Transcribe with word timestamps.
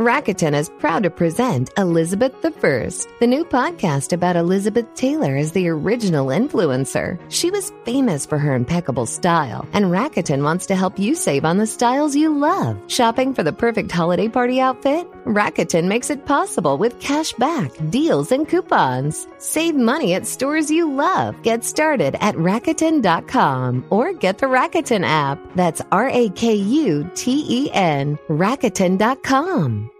Rakuten 0.00 0.54
is 0.54 0.70
proud 0.78 1.02
to 1.02 1.10
present 1.10 1.68
Elizabeth 1.76 2.34
I, 2.42 2.88
the 3.20 3.26
new 3.26 3.44
podcast 3.44 4.14
about 4.14 4.34
Elizabeth 4.34 4.86
Taylor 4.94 5.36
as 5.36 5.52
the 5.52 5.68
original 5.68 6.28
influencer. 6.28 7.20
She 7.30 7.50
was 7.50 7.70
famous 7.84 8.24
for 8.24 8.38
her 8.38 8.54
impeccable 8.54 9.04
style, 9.04 9.68
and 9.74 9.90
Rakuten 9.92 10.42
wants 10.42 10.64
to 10.68 10.74
help 10.74 10.98
you 10.98 11.14
save 11.14 11.44
on 11.44 11.58
the 11.58 11.66
styles 11.66 12.16
you 12.16 12.34
love. 12.34 12.80
Shopping 12.86 13.34
for 13.34 13.42
the 13.42 13.52
perfect 13.52 13.92
holiday 13.92 14.28
party 14.28 14.58
outfit? 14.58 15.06
Rakuten 15.24 15.86
makes 15.86 16.10
it 16.10 16.26
possible 16.26 16.78
with 16.78 16.98
cash 17.00 17.32
back, 17.34 17.70
deals, 17.90 18.32
and 18.32 18.48
coupons. 18.48 19.26
Save 19.38 19.74
money 19.74 20.14
at 20.14 20.26
stores 20.26 20.70
you 20.70 20.92
love. 20.92 21.40
Get 21.42 21.64
started 21.64 22.16
at 22.20 22.34
Rakuten.com 22.36 23.84
or 23.90 24.12
get 24.12 24.38
the 24.38 24.46
Rakuten 24.46 25.04
app. 25.04 25.38
That's 25.54 25.82
R 25.92 26.08
A 26.08 26.28
K 26.30 26.54
U 26.54 27.10
T 27.14 27.46
E 27.48 27.70
N, 27.72 28.18
Rakuten.com. 28.28 29.90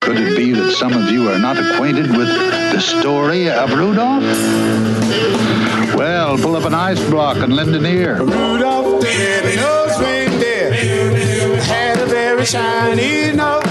Could 0.00 0.16
it 0.20 0.36
be 0.36 0.52
that 0.52 0.72
some 0.72 0.92
of 0.92 1.10
you 1.10 1.28
are 1.28 1.38
not 1.38 1.58
acquainted 1.58 2.10
with 2.16 2.28
the 2.28 2.80
story 2.80 3.50
of 3.50 3.72
Rudolph? 3.72 4.22
Well, 5.94 6.38
pull 6.38 6.56
up 6.56 6.64
an 6.64 6.74
ice 6.74 7.04
block 7.10 7.36
and 7.38 7.54
lend 7.54 7.74
an 7.74 7.84
ear. 7.84 8.22
Rudolph 8.22 8.88
the 9.00 9.06
red-nosed 9.06 10.00
reindeer 10.00 10.08
had 10.08 10.14
a 10.14 10.17
very 12.38 12.46
shiny 12.46 13.32
nose. 13.36 13.64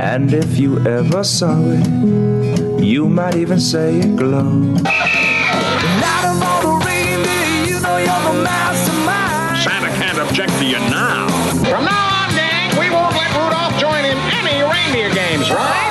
And 0.00 0.32
if 0.32 0.58
you 0.58 0.78
ever 0.86 1.24
saw 1.24 1.58
it, 1.60 2.82
you 2.82 3.08
might 3.08 3.36
even 3.36 3.60
say 3.60 3.98
it 3.98 4.16
glowed. 4.16 4.86
Out 4.86 6.24
of 6.24 6.42
all 6.42 6.62
the 6.62 6.86
reindeer, 6.86 7.66
you 7.68 7.80
know 7.80 7.96
you're 7.98 8.24
the 8.32 8.42
mastermind. 8.42 9.58
Santa 9.62 9.88
can't 10.00 10.18
object 10.18 10.52
to 10.58 10.64
you 10.64 10.78
now. 10.88 11.28
From 11.68 11.84
now 11.84 12.24
on, 12.24 12.30
gang, 12.30 12.70
we 12.80 12.88
won't 12.88 13.12
let 13.12 13.30
Rudolph 13.36 13.76
join 13.78 14.04
in 14.04 14.16
any 14.40 14.62
reindeer 14.62 15.12
games, 15.12 15.50
right? 15.50 15.84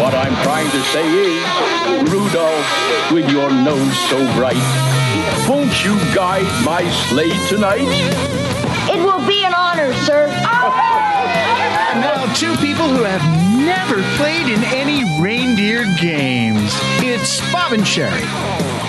What 0.00 0.14
I'm 0.14 0.36
trying 0.42 0.70
to 0.70 0.80
say 0.94 1.04
is, 1.04 1.44
Rudolph, 2.12 3.12
with 3.12 3.28
your 3.30 3.50
nose 3.50 3.98
so 4.08 4.18
bright, 4.36 4.56
won't 5.48 5.84
you 5.84 5.98
guide 6.14 6.48
my 6.64 6.88
sleigh 7.08 7.36
tonight? 7.48 8.55
It 9.86 9.94
will 9.94 10.06
be 10.06 10.12
an 10.12 10.30
honor, 10.40 11.32
sir. 11.32 11.52
Now, 11.96 12.30
two 12.34 12.54
people 12.56 12.86
who 12.88 13.04
have 13.04 13.22
never 13.64 14.02
played 14.18 14.52
in 14.52 14.62
any 14.64 15.02
reindeer 15.22 15.84
games. 15.98 16.70
It's 17.00 17.40
Bob 17.50 17.72
and 17.72 17.86
Sherry. 17.86 18.22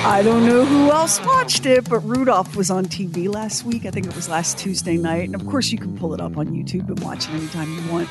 I 0.04 0.22
don't 0.23 0.45
know 0.45 0.66
who 0.66 0.92
else 0.92 1.23
watched 1.23 1.66
it, 1.66 1.89
but 1.89 2.00
Rudolph 2.00 2.56
was 2.58 2.70
on 2.70 2.86
TV 2.86 3.34
last 3.34 3.64
week. 3.64 3.86
I 3.86 3.92
think 3.92 4.08
it 4.08 4.16
was 4.16 4.28
last 4.28 4.58
Tuesday 4.58 4.98
night. 4.98 5.23
And 5.23 5.36
of 5.36 5.48
course, 5.48 5.72
you 5.72 5.78
can 5.78 5.98
pull 5.98 6.14
it 6.14 6.20
up 6.20 6.36
on 6.38 6.48
YouTube 6.48 6.89
and 6.89 7.00
watch 7.00 7.30
it 7.30 7.36
anytime 7.36 7.73
you 7.73 7.92
want. 7.92 8.09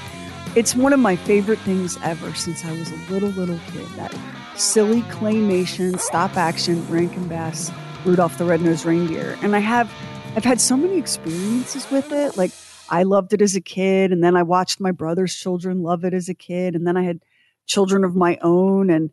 It's 0.55 0.75
one 0.75 0.95
of 0.95 1.01
my 1.01 1.17
favorite 1.17 1.59
things 1.59 1.99
ever 2.03 2.33
since 2.35 2.65
I 2.65 2.73
was 2.73 2.91
a 2.91 3.13
little, 3.13 3.29
little 3.31 3.61
kid. 3.73 3.87
That 3.97 4.15
silly 4.57 5.03
claymation, 5.03 6.01
stop 6.01 6.39
action, 6.39 6.89
Rankin 6.89 7.29
Bass, 7.29 7.71
Rudolph 8.07 8.39
the 8.39 8.47
Red-Nosed 8.47 8.87
Reindeer. 8.87 9.37
And 9.43 9.55
I 9.55 9.59
have, 9.59 9.93
I've 10.37 10.45
had 10.45 10.59
so 10.59 10.75
many 10.77 10.97
experiences 10.97 11.91
with 11.91 12.11
it. 12.13 12.39
Like, 12.39 12.53
I 12.89 13.03
loved 13.03 13.33
it 13.33 13.43
as 13.43 13.57
a 13.57 13.61
kid, 13.61 14.13
and 14.13 14.23
then 14.23 14.37
I 14.37 14.43
watched 14.43 14.81
my 14.81 14.93
brother's 14.93 15.35
children 15.35 15.83
love 15.83 16.05
it 16.05 16.15
as 16.15 16.29
a 16.29 16.35
kid, 16.35 16.75
and 16.75 16.87
then 16.87 16.97
I 16.97 17.03
had 17.03 17.21
children 17.67 18.05
of 18.05 18.15
my 18.15 18.39
own. 18.43 18.91
And 18.91 19.11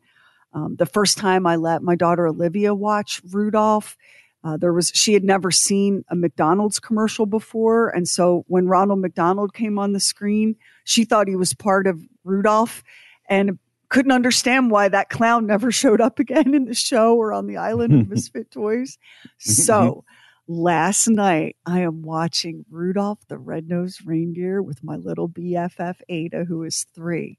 um, 0.52 0.76
the 0.76 0.86
first 0.86 1.18
time 1.18 1.46
I 1.46 1.56
let 1.56 1.82
my 1.82 1.94
daughter 1.94 2.26
Olivia 2.26 2.74
watch 2.74 3.20
Rudolph, 3.30 3.96
uh, 4.44 4.56
there 4.56 4.72
was 4.72 4.92
she 4.94 5.14
had 5.14 5.24
never 5.24 5.50
seen 5.50 6.04
a 6.08 6.16
McDonald's 6.16 6.78
commercial 6.78 7.26
before, 7.26 7.88
and 7.88 8.06
so 8.06 8.44
when 8.46 8.68
Ronald 8.68 9.00
McDonald 9.00 9.54
came 9.54 9.78
on 9.78 9.92
the 9.92 10.00
screen, 10.00 10.56
she 10.84 11.04
thought 11.04 11.28
he 11.28 11.36
was 11.36 11.54
part 11.54 11.86
of 11.86 12.02
Rudolph, 12.24 12.84
and 13.28 13.58
couldn't 13.88 14.12
understand 14.12 14.70
why 14.70 14.88
that 14.88 15.08
clown 15.08 15.46
never 15.46 15.72
showed 15.72 16.00
up 16.00 16.18
again 16.18 16.54
in 16.54 16.66
the 16.66 16.74
show 16.74 17.16
or 17.16 17.32
on 17.32 17.46
the 17.46 17.56
island 17.56 17.94
of 17.94 18.08
Misfit 18.10 18.50
Toys. 18.50 18.98
So 19.38 20.04
last 20.46 21.08
night 21.08 21.56
I 21.66 21.80
am 21.80 22.02
watching 22.02 22.64
Rudolph 22.70 23.20
the 23.28 23.38
Red-Nosed 23.38 24.06
Reindeer 24.06 24.62
with 24.62 24.82
my 24.84 24.96
little 24.96 25.28
BFF 25.28 25.96
Ada, 26.08 26.44
who 26.44 26.62
is 26.64 26.86
three, 26.94 27.38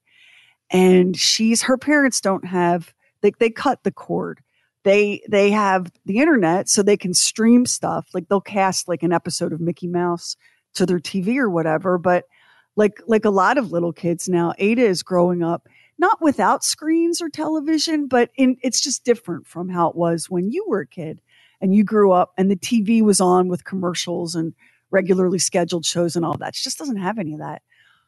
and 0.69 1.15
she's 1.15 1.63
her 1.63 1.77
parents 1.77 2.21
don't 2.21 2.45
have 2.45 2.93
they 3.21 3.31
they 3.39 3.49
cut 3.49 3.83
the 3.83 3.91
cord. 3.91 4.41
They 4.83 5.21
they 5.29 5.51
have 5.51 5.91
the 6.05 6.19
internet 6.19 6.69
so 6.69 6.83
they 6.83 6.97
can 6.97 7.13
stream 7.13 7.65
stuff. 7.65 8.07
Like 8.13 8.27
they'll 8.27 8.41
cast 8.41 8.87
like 8.87 9.03
an 9.03 9.13
episode 9.13 9.53
of 9.53 9.61
Mickey 9.61 9.87
Mouse 9.87 10.35
to 10.75 10.85
their 10.85 10.99
TV 10.99 11.37
or 11.37 11.49
whatever, 11.49 11.97
but 11.97 12.25
like 12.75 13.01
like 13.07 13.25
a 13.25 13.29
lot 13.29 13.57
of 13.57 13.71
little 13.71 13.93
kids 13.93 14.27
now, 14.29 14.53
Ada 14.57 14.83
is 14.83 15.03
growing 15.03 15.43
up 15.43 15.67
not 15.97 16.21
without 16.21 16.63
screens 16.63 17.21
or 17.21 17.29
television, 17.29 18.07
but 18.07 18.29
in 18.35 18.57
it's 18.61 18.81
just 18.81 19.05
different 19.05 19.47
from 19.47 19.69
how 19.69 19.89
it 19.89 19.95
was 19.95 20.29
when 20.29 20.51
you 20.51 20.65
were 20.67 20.81
a 20.81 20.87
kid 20.87 21.21
and 21.61 21.73
you 21.73 21.83
grew 21.83 22.11
up 22.11 22.33
and 22.37 22.49
the 22.49 22.55
TV 22.55 23.01
was 23.01 23.21
on 23.21 23.47
with 23.47 23.63
commercials 23.65 24.35
and 24.35 24.53
regularly 24.91 25.39
scheduled 25.39 25.85
shows 25.85 26.15
and 26.15 26.25
all 26.25 26.37
that. 26.37 26.55
She 26.55 26.63
just 26.63 26.77
doesn't 26.77 26.97
have 26.97 27.19
any 27.19 27.33
of 27.33 27.39
that. 27.39 27.61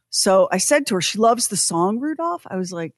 So 0.09 0.47
I 0.51 0.57
said 0.57 0.87
to 0.87 0.95
her, 0.95 1.01
she 1.01 1.17
loves 1.17 1.47
the 1.47 1.57
song 1.57 1.99
Rudolph. 1.99 2.43
I 2.47 2.55
was 2.55 2.71
like, 2.71 2.93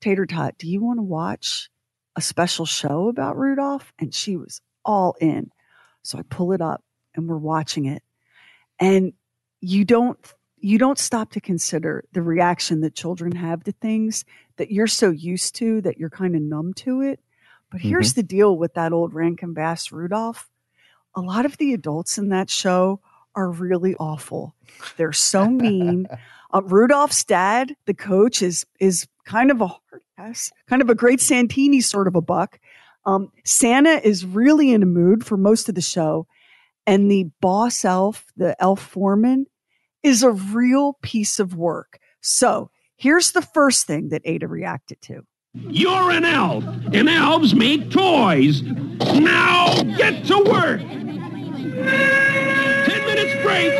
Tater 0.00 0.26
Tot, 0.26 0.56
do 0.58 0.68
you 0.68 0.82
want 0.82 0.98
to 0.98 1.02
watch 1.02 1.68
a 2.16 2.22
special 2.22 2.66
show 2.66 3.08
about 3.08 3.36
Rudolph? 3.36 3.92
And 3.98 4.14
she 4.14 4.36
was 4.36 4.60
all 4.84 5.16
in. 5.20 5.50
So 6.02 6.18
I 6.18 6.22
pull 6.22 6.52
it 6.52 6.60
up 6.60 6.82
and 7.14 7.28
we're 7.28 7.36
watching 7.36 7.86
it. 7.86 8.02
And 8.78 9.12
you 9.60 9.84
don't 9.84 10.18
you 10.58 10.78
don't 10.78 10.98
stop 10.98 11.30
to 11.32 11.40
consider 11.40 12.04
the 12.12 12.22
reaction 12.22 12.80
that 12.80 12.94
children 12.94 13.36
have 13.36 13.62
to 13.64 13.72
things 13.72 14.24
that 14.56 14.70
you're 14.70 14.86
so 14.86 15.10
used 15.10 15.54
to 15.56 15.80
that 15.82 15.98
you're 15.98 16.10
kind 16.10 16.34
of 16.34 16.42
numb 16.42 16.72
to 16.74 17.02
it. 17.02 17.20
But 17.70 17.80
here's 17.80 18.14
the 18.14 18.22
deal 18.22 18.56
with 18.56 18.74
that 18.74 18.92
old 18.92 19.12
Rankin 19.12 19.52
Bass 19.52 19.90
Rudolph. 19.90 20.48
A 21.14 21.20
lot 21.20 21.44
of 21.44 21.56
the 21.56 21.74
adults 21.74 22.18
in 22.18 22.28
that 22.28 22.50
show 22.50 23.00
are 23.34 23.50
really 23.50 23.94
awful. 23.96 24.54
They're 24.96 25.12
so 25.12 25.48
mean. 25.48 26.06
Uh, 26.52 26.62
Rudolph's 26.62 27.24
dad, 27.24 27.74
the 27.86 27.92
coach, 27.92 28.40
is 28.40 28.64
is 28.78 29.08
kind 29.24 29.50
of 29.50 29.60
a 29.60 29.66
hard 29.66 30.02
ass, 30.16 30.52
kind 30.68 30.80
of 30.80 30.88
a 30.88 30.94
great 30.94 31.20
Santini 31.20 31.80
sort 31.80 32.06
of 32.06 32.14
a 32.14 32.20
buck. 32.20 32.60
Um, 33.04 33.32
Santa 33.44 34.00
is 34.06 34.24
really 34.24 34.72
in 34.72 34.82
a 34.82 34.86
mood 34.86 35.26
for 35.26 35.36
most 35.36 35.68
of 35.68 35.74
the 35.74 35.80
show, 35.80 36.28
and 36.86 37.10
the 37.10 37.30
boss 37.40 37.84
elf, 37.84 38.24
the 38.36 38.56
elf 38.62 38.80
foreman, 38.80 39.46
is 40.04 40.22
a 40.22 40.30
real 40.30 40.94
piece 41.02 41.40
of 41.40 41.56
work. 41.56 41.98
So 42.20 42.70
here's 42.96 43.32
the 43.32 43.42
first 43.42 43.86
thing 43.86 44.10
that 44.10 44.22
Ada 44.24 44.46
reacted 44.46 45.00
to. 45.02 45.26
You're 45.56 46.10
an 46.12 46.24
elf, 46.24 46.64
and 46.92 47.08
elves 47.08 47.54
make 47.54 47.90
toys. 47.90 48.62
Now 48.62 49.82
get 49.98 50.24
to 50.26 50.38
work. 50.44 50.80
Ten 52.72 53.06
minutes 53.06 53.42
break. 53.44 53.72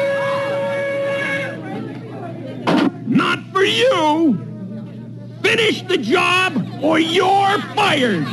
Not 3.06 3.40
for 3.52 3.64
you. 3.64 4.58
Finish 5.42 5.82
the 5.82 5.98
job 5.98 6.56
or 6.82 6.98
you're 6.98 7.58
fired. 7.76 8.26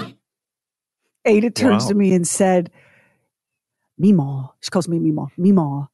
Ada 1.25 1.51
turns 1.51 1.85
Wow. 1.85 1.89
to 1.89 1.95
me 1.95 2.13
and 2.13 2.27
said, 2.27 2.71
Meemaw. 4.01 4.51
She 4.61 4.71
calls 4.71 4.87
me 4.89 4.99
Meemaw. 4.99 5.29
Meemaw. 5.39 5.87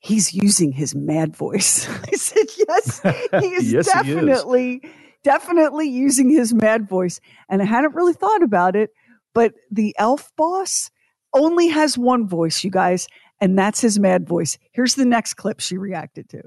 He's 0.00 0.34
using 0.34 0.72
his 0.72 0.94
mad 0.94 1.36
voice. 1.36 1.88
I 2.12 2.12
said, 2.16 2.46
yes, 2.68 3.02
he 3.40 3.46
is 3.48 3.72
Yes, 3.72 3.92
he 3.92 4.12
is. 4.12 4.46
Definitely, 5.24 5.54
definitely 5.54 5.88
using 5.88 6.30
his 6.30 6.54
mad 6.54 6.88
voice. 6.88 7.20
And 7.48 7.62
I 7.62 7.64
hadn't 7.64 7.94
really 7.94 8.12
thought 8.12 8.42
about 8.42 8.76
it, 8.76 8.90
but 9.34 9.54
the 9.70 9.94
elf 9.98 10.30
boss 10.36 10.90
only 11.32 11.68
has 11.68 11.98
one 11.98 12.28
voice, 12.28 12.62
you 12.62 12.70
guys, 12.70 13.08
and 13.40 13.58
that's 13.58 13.80
his 13.80 13.98
mad 13.98 14.26
voice. 14.28 14.58
Here's 14.72 14.94
the 14.94 15.04
next 15.04 15.34
clip 15.34 15.60
she 15.60 15.76
reacted 15.76 16.28
to. 16.30 16.42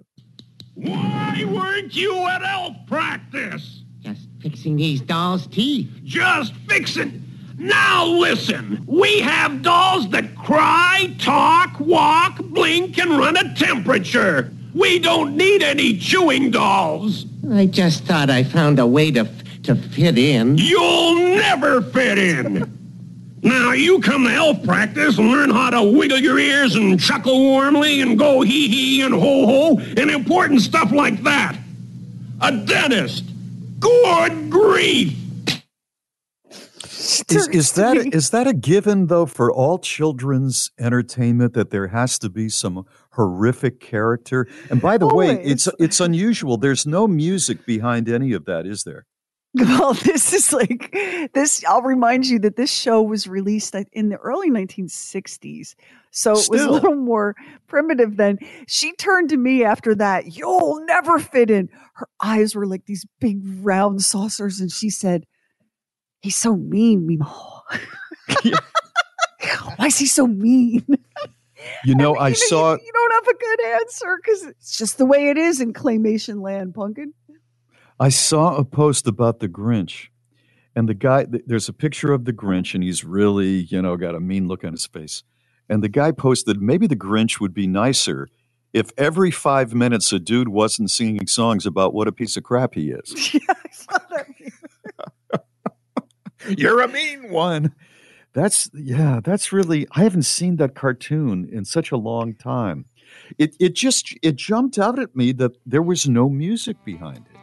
Why 0.75 1.43
weren't 1.47 1.95
you 1.95 2.15
at 2.27 2.43
elf 2.43 2.75
practice? 2.87 3.83
Just 3.99 4.27
fixing 4.39 4.77
these 4.77 5.01
dolls' 5.01 5.47
teeth. 5.47 5.89
Just 6.03 6.53
fixing. 6.69 7.23
Now 7.57 8.05
listen, 8.05 8.83
we 8.85 9.19
have 9.19 9.63
dolls 9.63 10.09
that 10.09 10.35
cry, 10.35 11.15
talk, 11.17 11.79
walk, 11.79 12.37
blink, 12.37 12.99
and 12.99 13.17
run 13.17 13.35
a 13.35 13.55
temperature. 13.55 14.53
We 14.77 14.99
don't 14.99 15.35
need 15.35 15.63
any 15.63 15.97
chewing 15.97 16.51
dolls. 16.51 17.25
I 17.51 17.65
just 17.65 18.03
thought 18.03 18.29
I 18.29 18.43
found 18.43 18.77
a 18.77 18.85
way 18.85 19.11
to 19.11 19.27
to 19.63 19.75
fit 19.75 20.17
in. 20.17 20.57
You'll 20.57 21.15
never 21.15 21.81
fit 21.81 22.17
in. 22.17 22.73
Now, 23.41 23.71
you 23.73 23.99
come 23.99 24.23
to 24.23 24.29
health 24.29 24.63
practice 24.63 25.17
and 25.17 25.29
learn 25.29 25.49
how 25.49 25.69
to 25.71 25.83
wiggle 25.83 26.19
your 26.19 26.39
ears 26.39 26.75
and 26.75 26.99
chuckle 26.99 27.39
warmly 27.39 28.01
and 28.01 28.17
go 28.17 28.41
hee 28.41 28.67
hee 28.67 29.01
and 29.01 29.13
ho 29.13 29.45
ho 29.45 29.79
and 29.97 30.09
important 30.11 30.61
stuff 30.61 30.91
like 30.91 31.21
that. 31.23 31.57
A 32.41 32.51
dentist. 32.51 33.25
Good 33.79 34.49
grief. 34.49 35.15
Is, 37.29 37.47
is 37.49 37.71
that 37.73 37.97
is 37.97 38.29
that 38.31 38.47
a 38.47 38.53
given 38.53 39.07
though 39.07 39.25
for 39.25 39.51
all 39.51 39.79
children's 39.79 40.71
entertainment 40.77 41.53
that 41.53 41.69
there 41.69 41.87
has 41.87 42.19
to 42.19 42.29
be 42.29 42.49
some 42.49 42.85
horrific 43.17 43.81
character? 43.81 44.47
And 44.69 44.81
by 44.81 44.97
the 44.97 45.07
way, 45.07 45.41
it's 45.43 45.67
it's 45.79 45.99
unusual. 45.99 46.55
There's 46.57 46.85
no 46.85 47.07
music 47.07 47.65
behind 47.65 48.07
any 48.07 48.31
of 48.31 48.45
that, 48.45 48.65
is 48.65 48.83
there? 48.83 49.05
Well, 49.55 49.93
this 49.93 50.33
is 50.33 50.53
like 50.53 50.95
this. 51.33 51.63
I'll 51.65 51.81
remind 51.81 52.27
you 52.27 52.37
that 52.39 52.57
this 52.57 52.71
show 52.71 53.01
was 53.01 53.27
released 53.27 53.75
in 53.91 54.09
the 54.09 54.17
early 54.17 54.51
1960s. 54.51 55.73
So 56.11 56.33
it 56.33 56.47
was 56.49 56.61
a 56.61 56.69
little 56.69 56.95
more 56.95 57.35
primitive 57.67 58.17
then. 58.17 58.37
She 58.67 58.93
turned 58.93 59.29
to 59.29 59.37
me 59.37 59.63
after 59.63 59.95
that, 59.95 60.35
You'll 60.37 60.85
never 60.85 61.17
fit 61.17 61.49
in. 61.49 61.69
Her 61.93 62.07
eyes 62.21 62.55
were 62.55 62.67
like 62.67 62.85
these 62.85 63.05
big 63.19 63.39
round 63.61 64.03
saucers. 64.03 64.59
And 64.59 64.71
she 64.71 64.91
said, 64.91 65.25
He's 66.21 66.35
so 66.35 66.55
mean, 66.55 67.07
Meemaw. 67.07 67.61
Why 69.77 69.87
is 69.87 69.97
he 69.97 70.05
so 70.05 70.27
mean? 70.27 70.85
You 71.83 71.95
know, 71.95 72.17
I 72.17 72.33
saw 72.33 72.73
You, 72.73 72.79
you 72.85 72.91
don't 72.93 73.13
have 73.13 73.27
a 73.27 73.37
good 73.37 73.65
answer 73.81 74.19
because 74.23 74.43
it's 74.43 74.77
just 74.77 74.97
the 74.97 75.05
way 75.05 75.29
it 75.29 75.37
is 75.37 75.61
in 75.61 75.73
claymation 75.73 76.41
land, 76.41 76.73
pumpkin. 76.75 77.13
I 77.99 78.09
saw 78.09 78.55
a 78.55 78.65
post 78.65 79.07
about 79.07 79.39
the 79.39 79.47
Grinch, 79.49 80.07
and 80.75 80.87
the 80.87 80.93
guy. 80.93 81.25
There's 81.29 81.69
a 81.69 81.73
picture 81.73 82.13
of 82.13 82.25
the 82.25 82.33
Grinch, 82.33 82.73
and 82.75 82.83
he's 82.83 83.03
really, 83.03 83.63
you 83.69 83.81
know, 83.81 83.97
got 83.97 84.15
a 84.15 84.19
mean 84.19 84.47
look 84.47 84.63
on 84.63 84.71
his 84.73 84.85
face. 84.85 85.23
And 85.69 85.83
the 85.83 85.89
guy 85.89 86.11
posted, 86.11 86.61
maybe 86.61 86.87
the 86.87 86.95
Grinch 86.95 87.39
would 87.39 87.53
be 87.53 87.67
nicer 87.67 88.27
if 88.73 88.91
every 88.97 89.31
five 89.31 89.73
minutes 89.73 90.13
a 90.13 90.19
dude 90.19 90.49
wasn't 90.49 90.91
singing 90.91 91.27
songs 91.27 91.65
about 91.65 91.93
what 91.93 92.07
a 92.07 92.11
piece 92.11 92.37
of 92.37 92.43
crap 92.43 92.75
he 92.75 92.91
is. 92.91 93.33
Yeah, 93.33 93.39
I 93.49 93.69
saw 93.71 93.97
that. 94.11 94.27
You're 96.57 96.81
a 96.81 96.87
mean 96.87 97.31
one. 97.31 97.73
That's 98.37 98.69
yeah. 98.73 99.19
That's 99.27 99.47
really. 99.57 99.81
I 99.97 99.99
haven't 100.07 100.27
seen 100.39 100.53
that 100.57 100.71
cartoon 100.75 101.49
in 101.57 101.63
such 101.65 101.89
a 101.91 101.97
long 101.97 102.33
time. 102.35 102.85
It 103.43 103.55
it 103.59 103.73
just 103.85 104.03
it 104.21 104.35
jumped 104.35 104.77
out 104.85 104.97
at 104.99 105.15
me 105.15 105.27
that 105.41 105.53
there 105.65 105.81
was 105.91 106.07
no 106.07 106.29
music 106.29 106.77
behind 106.85 107.23
it. 107.33 107.39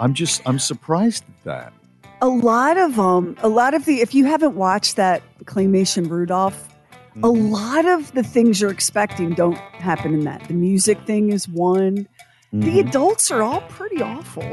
I'm 0.00 0.14
just 0.14 0.42
I'm 0.48 0.58
surprised 0.58 1.24
at 1.32 1.44
that. 1.44 1.72
a 2.20 2.28
lot 2.28 2.76
of 2.86 2.98
um 2.98 3.36
a 3.48 3.48
lot 3.60 3.72
of 3.78 3.84
the 3.84 3.96
if 4.06 4.10
you 4.18 4.24
haven't 4.34 4.56
watched 4.56 4.96
that 4.96 5.22
claymation 5.44 6.10
rudolph 6.10 6.60
a 6.64 7.20
Mm-hmm. 7.20 7.50
lot 7.52 7.84
of 7.94 8.00
the 8.18 8.22
things 8.34 8.60
you're 8.60 8.70
expecting 8.80 9.34
don't 9.34 9.58
happen 9.88 10.10
in 10.14 10.22
that 10.30 10.40
the 10.50 10.54
music 10.54 10.98
thing 11.06 11.24
is 11.32 11.48
one 11.48 12.06
the 12.52 12.74
Mhm. 12.78 12.88
adults 12.88 13.30
are 13.34 13.42
all 13.42 13.62
pretty 13.78 14.00
awful 14.02 14.50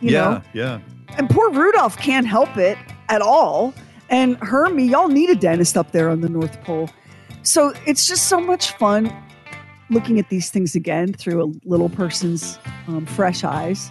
you 0.00 0.10
yeah, 0.14 0.20
know 0.24 0.42
yeah. 0.62 0.78
and 1.18 1.28
poor 1.30 1.48
rudolph 1.62 1.96
can't 1.98 2.26
help 2.26 2.56
it 2.56 2.76
at 3.08 3.22
all 3.22 3.72
and 4.10 4.36
Hermey 4.38 4.86
y'all 4.86 5.08
need 5.08 5.30
a 5.30 5.34
dentist 5.34 5.76
up 5.76 5.92
there 5.92 6.10
on 6.10 6.20
the 6.20 6.28
north 6.28 6.62
pole 6.62 6.90
so 7.42 7.72
it's 7.86 8.06
just 8.06 8.28
so 8.28 8.40
much 8.40 8.72
fun 8.72 9.10
looking 9.88 10.18
at 10.18 10.28
these 10.28 10.50
things 10.50 10.74
again 10.74 11.12
through 11.12 11.42
a 11.42 11.48
little 11.68 11.88
person's 11.88 12.58
um, 12.86 13.06
fresh 13.06 13.42
eyes 13.42 13.90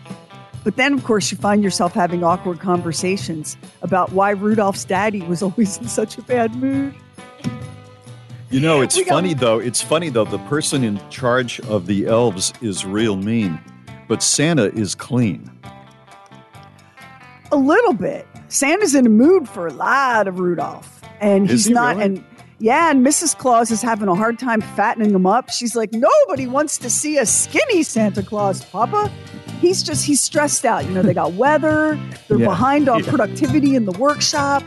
but 0.63 0.75
then, 0.75 0.93
of 0.93 1.03
course, 1.03 1.31
you 1.31 1.37
find 1.37 1.63
yourself 1.63 1.93
having 1.93 2.23
awkward 2.23 2.59
conversations 2.59 3.57
about 3.81 4.11
why 4.11 4.31
Rudolph's 4.31 4.85
daddy 4.85 5.21
was 5.21 5.41
always 5.43 5.77
in 5.77 5.87
such 5.87 6.17
a 6.17 6.21
bad 6.21 6.55
mood. 6.55 6.93
You 8.51 8.59
know, 8.59 8.81
it's 8.81 8.99
funny 9.01 9.35
though. 9.35 9.59
It's 9.59 9.81
funny 9.81 10.09
though. 10.09 10.25
The 10.25 10.39
person 10.39 10.83
in 10.83 10.99
charge 11.11 11.59
of 11.61 11.85
the 11.85 12.07
elves 12.07 12.51
is 12.61 12.83
real 12.83 13.15
mean, 13.15 13.59
but 14.07 14.23
Santa 14.23 14.73
is 14.73 14.95
clean. 14.95 15.49
A 17.51 17.57
little 17.57 17.93
bit. 17.93 18.27
Santa's 18.49 18.95
in 18.95 19.05
a 19.05 19.09
mood 19.09 19.47
for 19.47 19.67
a 19.67 19.73
lot 19.73 20.27
of 20.27 20.39
Rudolph. 20.39 21.01
And 21.21 21.45
Is 21.45 21.51
he's 21.51 21.65
he 21.67 21.73
not. 21.73 21.95
really? 21.97 22.05
And 22.05 22.23
yeah, 22.59 22.91
and 22.91 23.05
Mrs. 23.05 23.37
Claus 23.37 23.71
is 23.71 23.81
having 23.81 24.07
a 24.09 24.15
hard 24.15 24.37
time 24.37 24.59
fattening 24.61 25.13
him 25.13 25.25
up. 25.25 25.49
She's 25.49 25.75
like, 25.75 25.93
nobody 25.93 26.45
wants 26.47 26.77
to 26.79 26.89
see 26.89 27.17
a 27.17 27.25
skinny 27.25 27.83
Santa 27.83 28.21
Claus, 28.21 28.65
Papa. 28.65 29.09
He's 29.61 29.81
just, 29.83 30.05
he's 30.05 30.19
stressed 30.19 30.65
out. 30.65 30.85
You 30.85 30.91
know, 30.91 31.01
they 31.01 31.13
got 31.13 31.33
weather, 31.33 31.97
they're 32.27 32.37
Yeah. 32.39 32.47
behind 32.47 32.89
on 32.89 33.03
Yeah. 33.03 33.09
productivity 33.09 33.75
in 33.75 33.85
the 33.85 33.91
workshop. 33.93 34.63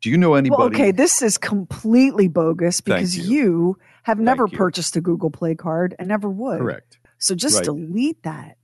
Do 0.00 0.10
you 0.10 0.18
know 0.18 0.34
anybody? 0.34 0.58
Well, 0.58 0.66
okay, 0.68 0.90
this 0.90 1.22
is 1.22 1.38
completely 1.38 2.26
bogus 2.26 2.80
Thank 2.80 2.98
because 2.98 3.16
you. 3.16 3.24
you. 3.24 3.78
have 4.04 4.18
never 4.18 4.48
you. 4.50 4.56
purchased 4.58 4.96
a 4.96 5.00
Google 5.00 5.30
Play 5.30 5.54
card 5.54 5.94
and 6.00 6.08
never 6.08 6.28
would. 6.28 6.58
Correct. 6.58 6.98
So 7.18 7.34
just 7.36 7.58
Right. 7.58 7.64
delete 7.66 8.20
that. 8.24 8.56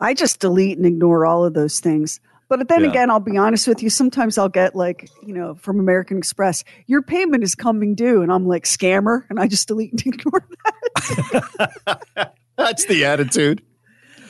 I 0.00 0.12
just 0.14 0.40
delete 0.40 0.76
and 0.78 0.86
ignore 0.86 1.24
all 1.26 1.44
of 1.44 1.52
those 1.54 1.78
things. 1.78 2.18
But 2.48 2.66
then 2.68 2.82
Yeah. 2.84 2.90
again, 2.90 3.10
I'll 3.10 3.20
be 3.20 3.36
honest 3.36 3.68
with 3.68 3.82
you. 3.82 3.90
Sometimes 3.90 4.38
I'll 4.38 4.48
get 4.48 4.74
like, 4.74 5.10
you 5.22 5.34
know, 5.34 5.54
from 5.56 5.78
American 5.78 6.16
Express, 6.16 6.64
your 6.86 7.02
payment 7.02 7.44
is 7.44 7.54
coming 7.54 7.94
due. 7.94 8.22
And 8.22 8.32
I'm 8.32 8.46
like, 8.46 8.64
scammer. 8.64 9.24
And 9.30 9.38
I 9.38 9.46
just 9.46 9.68
delete 9.68 9.92
and 9.92 10.02
ignore 10.14 10.42
that. 10.64 12.32
That's 12.56 12.84
the 12.86 13.04
attitude. 13.04 13.62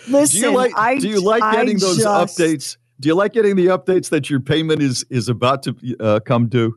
Listen, 0.08 0.40
do 0.40 0.46
you 0.48 0.54
like 0.56 0.72
I, 0.76 0.98
do 0.98 1.08
you 1.08 1.20
like 1.20 1.42
I 1.42 1.56
getting 1.56 1.78
those 1.78 1.98
just- 1.98 2.38
updates? 2.38 2.76
Do 2.98 3.08
you 3.08 3.14
like 3.14 3.34
getting 3.34 3.56
the 3.56 3.66
updates 3.66 4.08
that 4.08 4.30
your 4.30 4.40
payment 4.40 4.80
is 4.82 5.04
is 5.10 5.28
about 5.28 5.62
to 5.64 5.76
uh, 6.00 6.20
come 6.20 6.48
due? 6.48 6.76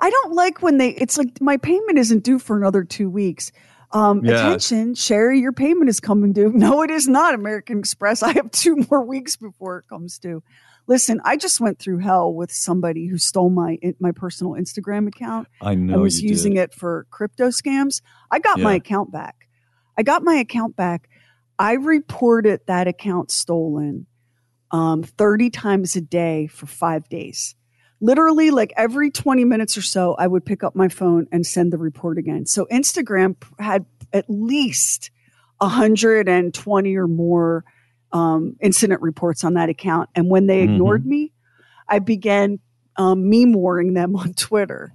I 0.00 0.08
don't 0.10 0.32
like 0.32 0.62
when 0.62 0.78
they, 0.78 0.90
it's 0.90 1.18
like 1.18 1.40
my 1.40 1.56
payment 1.56 1.98
isn't 1.98 2.22
due 2.24 2.38
for 2.38 2.56
another 2.56 2.84
two 2.84 3.10
weeks. 3.10 3.52
Um, 3.90 4.24
Yeah. 4.24 4.46
Attention, 4.46 4.94
Sherry, 4.94 5.40
your 5.40 5.52
payment 5.52 5.90
is 5.90 6.00
coming 6.00 6.32
due. 6.32 6.50
No, 6.54 6.82
it 6.82 6.90
is 6.90 7.06
not 7.08 7.34
American 7.34 7.80
Express. 7.80 8.22
I 8.22 8.32
have 8.32 8.50
two 8.50 8.86
more 8.90 9.04
weeks 9.04 9.36
before 9.36 9.78
it 9.78 9.88
comes 9.88 10.18
due. 10.18 10.42
Listen, 10.86 11.20
I 11.24 11.36
just 11.36 11.60
went 11.60 11.78
through 11.78 11.98
hell 11.98 12.32
with 12.32 12.50
somebody 12.52 13.06
who 13.06 13.18
stole 13.18 13.50
my 13.50 13.78
my 14.00 14.12
personal 14.12 14.54
Instagram 14.54 15.06
account 15.08 15.48
I 15.60 15.74
know 15.74 15.94
and 15.94 16.02
was 16.02 16.22
using 16.22 16.54
did. 16.54 16.60
it 16.62 16.74
for 16.74 17.06
crypto 17.10 17.48
scams. 17.48 18.00
I 18.30 18.38
got 18.38 18.58
my 18.58 18.74
account 18.76 19.12
back. 19.12 19.41
I 19.96 20.02
got 20.02 20.22
my 20.22 20.34
account 20.34 20.76
back. 20.76 21.08
I 21.58 21.74
reported 21.74 22.60
that 22.66 22.88
account 22.88 23.30
stolen 23.30 24.06
um, 24.70 25.02
30 25.02 25.50
times 25.50 25.96
a 25.96 26.00
day 26.00 26.46
for 26.46 26.66
five 26.66 27.08
days. 27.08 27.54
Literally, 28.00 28.50
like 28.50 28.72
every 28.76 29.10
20 29.10 29.44
minutes 29.44 29.76
or 29.76 29.82
so, 29.82 30.14
I 30.14 30.26
would 30.26 30.44
pick 30.44 30.64
up 30.64 30.74
my 30.74 30.88
phone 30.88 31.28
and 31.30 31.46
send 31.46 31.72
the 31.72 31.78
report 31.78 32.18
again. 32.18 32.46
So 32.46 32.66
Instagram 32.66 33.36
had 33.60 33.86
at 34.12 34.24
least 34.28 35.10
120 35.58 36.96
or 36.96 37.06
more 37.06 37.64
um, 38.12 38.56
incident 38.60 39.00
reports 39.02 39.44
on 39.44 39.54
that 39.54 39.68
account. 39.68 40.10
And 40.14 40.28
when 40.28 40.46
they 40.46 40.62
ignored 40.62 41.06
me, 41.06 41.32
I 41.88 42.00
began 42.00 42.58
um, 42.96 43.30
meme 43.30 43.52
warring 43.52 43.94
them 43.94 44.16
on 44.16 44.34
Twitter. 44.34 44.94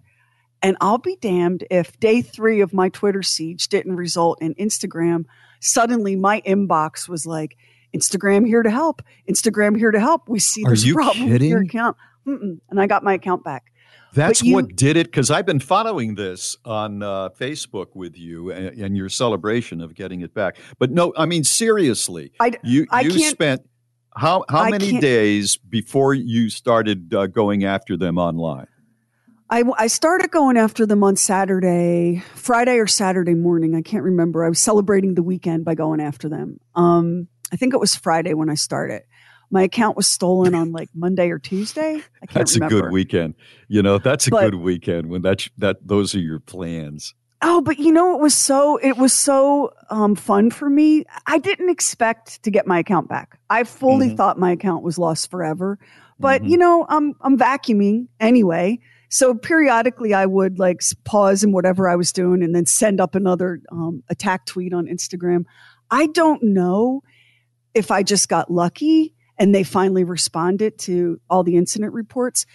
And 0.61 0.75
I'll 0.81 0.97
be 0.97 1.17
damned 1.21 1.65
if 1.69 1.99
day 1.99 2.21
three 2.21 2.61
of 2.61 2.73
my 2.73 2.89
Twitter 2.89 3.23
siege 3.23 3.67
didn't 3.67 3.95
result 3.95 4.41
in 4.41 4.55
Instagram. 4.55 5.25
Suddenly, 5.59 6.15
my 6.15 6.41
inbox 6.41 7.07
was 7.07 7.25
like, 7.25 7.57
Instagram 7.95 8.45
here 8.45 8.63
to 8.63 8.69
help. 8.69 9.01
Instagram 9.29 9.77
here 9.77 9.91
to 9.91 9.99
help. 9.99 10.27
We 10.27 10.39
see 10.39 10.63
Are 10.65 10.71
this 10.71 10.91
problem 10.91 11.29
with 11.29 11.41
your 11.41 11.61
account. 11.61 11.97
Mm-mm. 12.27 12.59
And 12.69 12.81
I 12.81 12.87
got 12.87 13.03
my 13.03 13.13
account 13.13 13.43
back. 13.43 13.71
That's 14.13 14.41
you- 14.41 14.53
what 14.53 14.75
did 14.75 14.97
it 14.97 15.07
because 15.07 15.29
I've 15.29 15.45
been 15.45 15.59
following 15.59 16.15
this 16.15 16.57
on 16.65 17.03
uh, 17.03 17.29
Facebook 17.29 17.87
with 17.93 18.17
you 18.17 18.51
and, 18.51 18.79
and 18.79 18.97
your 18.97 19.09
celebration 19.09 19.81
of 19.81 19.95
getting 19.95 20.21
it 20.21 20.33
back. 20.33 20.57
But 20.79 20.91
no, 20.91 21.13
I 21.15 21.25
mean 21.25 21.43
seriously, 21.43 22.31
I, 22.39 22.53
you 22.63 22.87
I 22.89 23.01
you 23.01 23.11
spent 23.19 23.61
how 24.15 24.45
how 24.49 24.63
I 24.63 24.71
many 24.71 24.99
days 24.99 25.57
before 25.57 26.13
you 26.13 26.49
started 26.49 27.13
uh, 27.13 27.27
going 27.27 27.63
after 27.63 27.95
them 27.95 28.17
online? 28.17 28.67
I, 29.49 29.63
I 29.77 29.87
started 29.87 30.29
going 30.31 30.57
after 30.57 30.85
them 30.85 31.03
on 31.03 31.15
Saturday, 31.15 32.21
Friday 32.35 32.77
or 32.79 32.87
Saturday 32.87 33.33
morning. 33.33 33.75
I 33.75 33.81
can't 33.81 34.03
remember. 34.03 34.43
I 34.43 34.49
was 34.49 34.59
celebrating 34.59 35.15
the 35.15 35.23
weekend 35.23 35.63
by 35.63 35.73
going 35.75 36.01
after 36.01 36.27
them. 36.27 36.59
Um, 36.75 37.27
I 37.51 37.55
think 37.55 37.73
it 37.73 37.79
was 37.79 37.95
Friday 37.95 38.33
when 38.33 38.49
I 38.49 38.55
started. 38.55 39.03
My 39.49 39.61
account 39.63 39.95
was 39.95 40.05
stolen 40.07 40.53
on 40.53 40.73
like 40.73 40.89
Monday 40.93 41.29
or 41.29 41.39
Tuesday. 41.39 41.95
I 42.21 42.25
can't 42.25 42.33
That's 42.33 42.55
remember. 42.55 42.77
a 42.77 42.81
good 42.81 42.91
weekend. 42.91 43.35
You 43.69 43.81
know, 43.81 43.97
that's 43.97 44.27
a 44.27 44.31
But- 44.31 44.51
good 44.51 44.55
weekend 44.55 45.07
when 45.09 45.21
that 45.21 45.47
that 45.57 45.77
those 45.87 46.13
are 46.13 46.19
your 46.19 46.39
plans. 46.41 47.13
Oh, 47.41 47.61
but 47.61 47.77
you 47.77 47.91
know, 47.93 48.15
it 48.15 48.19
was 48.19 48.33
so 48.33 48.75
it 48.77 48.97
was 48.97 49.13
so 49.13 49.71
um, 49.89 50.15
fun 50.15 50.51
for 50.51 50.69
me. 50.69 51.05
I 51.27 51.37
didn't 51.37 51.69
expect 51.69 52.43
to 52.43 52.51
get 52.51 52.67
my 52.67 52.79
account 52.79 53.07
back. 53.07 53.39
I 53.49 53.63
fully 53.63 54.09
Mhm. 54.09 54.17
thought 54.17 54.37
my 54.39 54.51
account 54.51 54.83
was 54.83 54.97
lost 54.97 55.31
forever. 55.31 55.79
But 56.19 56.43
you 56.43 56.57
know, 56.57 56.85
I'm 56.89 57.13
I'm 57.21 57.37
vacuuming 57.37 58.07
anyway. 58.19 58.79
So 59.09 59.33
periodically, 59.33 60.13
I 60.13 60.25
would 60.25 60.59
like 60.59 60.81
pause 61.05 61.43
in 61.43 61.51
whatever 61.51 61.87
I 61.87 61.95
was 61.95 62.11
doing 62.11 62.43
and 62.43 62.53
then 62.53 62.65
send 62.65 62.99
up 62.99 63.15
another 63.15 63.61
um, 63.71 64.03
attack 64.09 64.45
tweet 64.45 64.73
on 64.73 64.87
Instagram. 64.87 65.45
I 65.89 66.07
don't 66.07 66.43
know 66.43 67.03
if 67.73 67.91
I 67.91 68.03
just 68.03 68.27
got 68.27 68.51
lucky 68.51 69.13
and 69.37 69.53
they 69.53 69.63
finally 69.63 70.03
responded 70.03 70.77
to 70.79 71.21
all 71.29 71.43
the 71.43 71.55
incident 71.55 71.93
reports. 71.93 72.45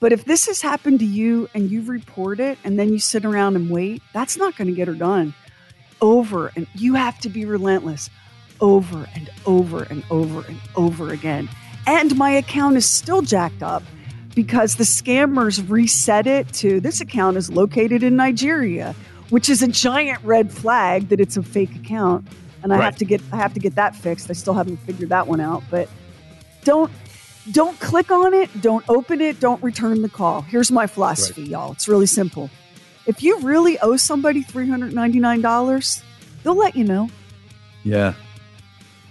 But 0.00 0.12
if 0.12 0.24
this 0.24 0.46
has 0.46 0.60
happened 0.60 0.98
to 0.98 1.06
you 1.06 1.48
and 1.54 1.70
you 1.70 1.82
report 1.82 2.40
it 2.40 2.58
and 2.64 2.78
then 2.78 2.92
you 2.92 2.98
sit 2.98 3.24
around 3.24 3.56
and 3.56 3.70
wait, 3.70 4.02
that's 4.12 4.36
not 4.36 4.56
going 4.56 4.68
to 4.68 4.74
get 4.74 4.88
her 4.88 4.94
done. 4.94 5.34
Over 6.00 6.50
and 6.56 6.66
you 6.74 6.94
have 6.94 7.18
to 7.20 7.28
be 7.28 7.44
relentless 7.44 8.10
over 8.60 9.08
and 9.14 9.30
over 9.46 9.84
and 9.84 10.02
over 10.10 10.44
and 10.46 10.60
over 10.74 11.10
again. 11.10 11.48
And 11.86 12.16
my 12.16 12.30
account 12.30 12.76
is 12.76 12.86
still 12.86 13.22
jacked 13.22 13.62
up 13.62 13.82
because 14.34 14.76
the 14.76 14.84
scammers 14.84 15.68
reset 15.68 16.26
it 16.26 16.52
to 16.54 16.80
this 16.80 17.00
account 17.00 17.36
is 17.36 17.50
located 17.50 18.02
in 18.02 18.16
Nigeria, 18.16 18.94
which 19.30 19.48
is 19.48 19.62
a 19.62 19.68
giant 19.68 20.22
red 20.24 20.50
flag 20.52 21.08
that 21.08 21.20
it's 21.20 21.36
a 21.36 21.42
fake 21.42 21.74
account. 21.76 22.26
And 22.62 22.72
I 22.72 22.76
Right. 22.78 22.84
have 22.84 22.96
to 22.96 23.04
get 23.04 23.20
I 23.32 23.36
have 23.36 23.54
to 23.54 23.60
get 23.60 23.74
that 23.74 23.96
fixed. 23.96 24.30
I 24.30 24.34
still 24.34 24.54
haven't 24.54 24.76
figured 24.78 25.08
that 25.08 25.26
one 25.26 25.40
out, 25.40 25.62
but 25.70 25.88
don't 26.64 26.90
don't 27.50 27.78
click 27.80 28.12
on 28.12 28.32
it, 28.34 28.48
don't 28.62 28.84
open 28.88 29.20
it, 29.20 29.40
don't 29.40 29.60
return 29.64 30.02
the 30.02 30.08
call. 30.08 30.42
Here's 30.42 30.70
my 30.70 30.86
philosophy, 30.86 31.42
y'all. 31.42 31.72
It's 31.72 31.88
really 31.88 32.06
simple. 32.06 32.50
If 33.04 33.20
you 33.24 33.40
really 33.40 33.80
owe 33.80 33.96
somebody 33.96 34.44
$399, 34.44 36.02
they'll 36.44 36.54
let 36.54 36.76
you 36.76 36.84
know. 36.84 37.08
Yeah, 37.82 38.14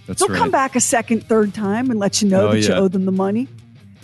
that's 0.06 0.20
they'll 0.20 0.28
right. 0.30 0.38
come 0.38 0.50
back 0.50 0.76
a 0.76 0.80
second, 0.80 1.28
third 1.28 1.52
time 1.52 1.90
and 1.90 2.00
let 2.00 2.22
you 2.22 2.28
know 2.28 2.48
Oh, 2.48 2.52
that 2.52 2.60
you 2.66 2.72
owe 2.72 2.88
them 2.88 3.04
the 3.04 3.12
money. 3.12 3.48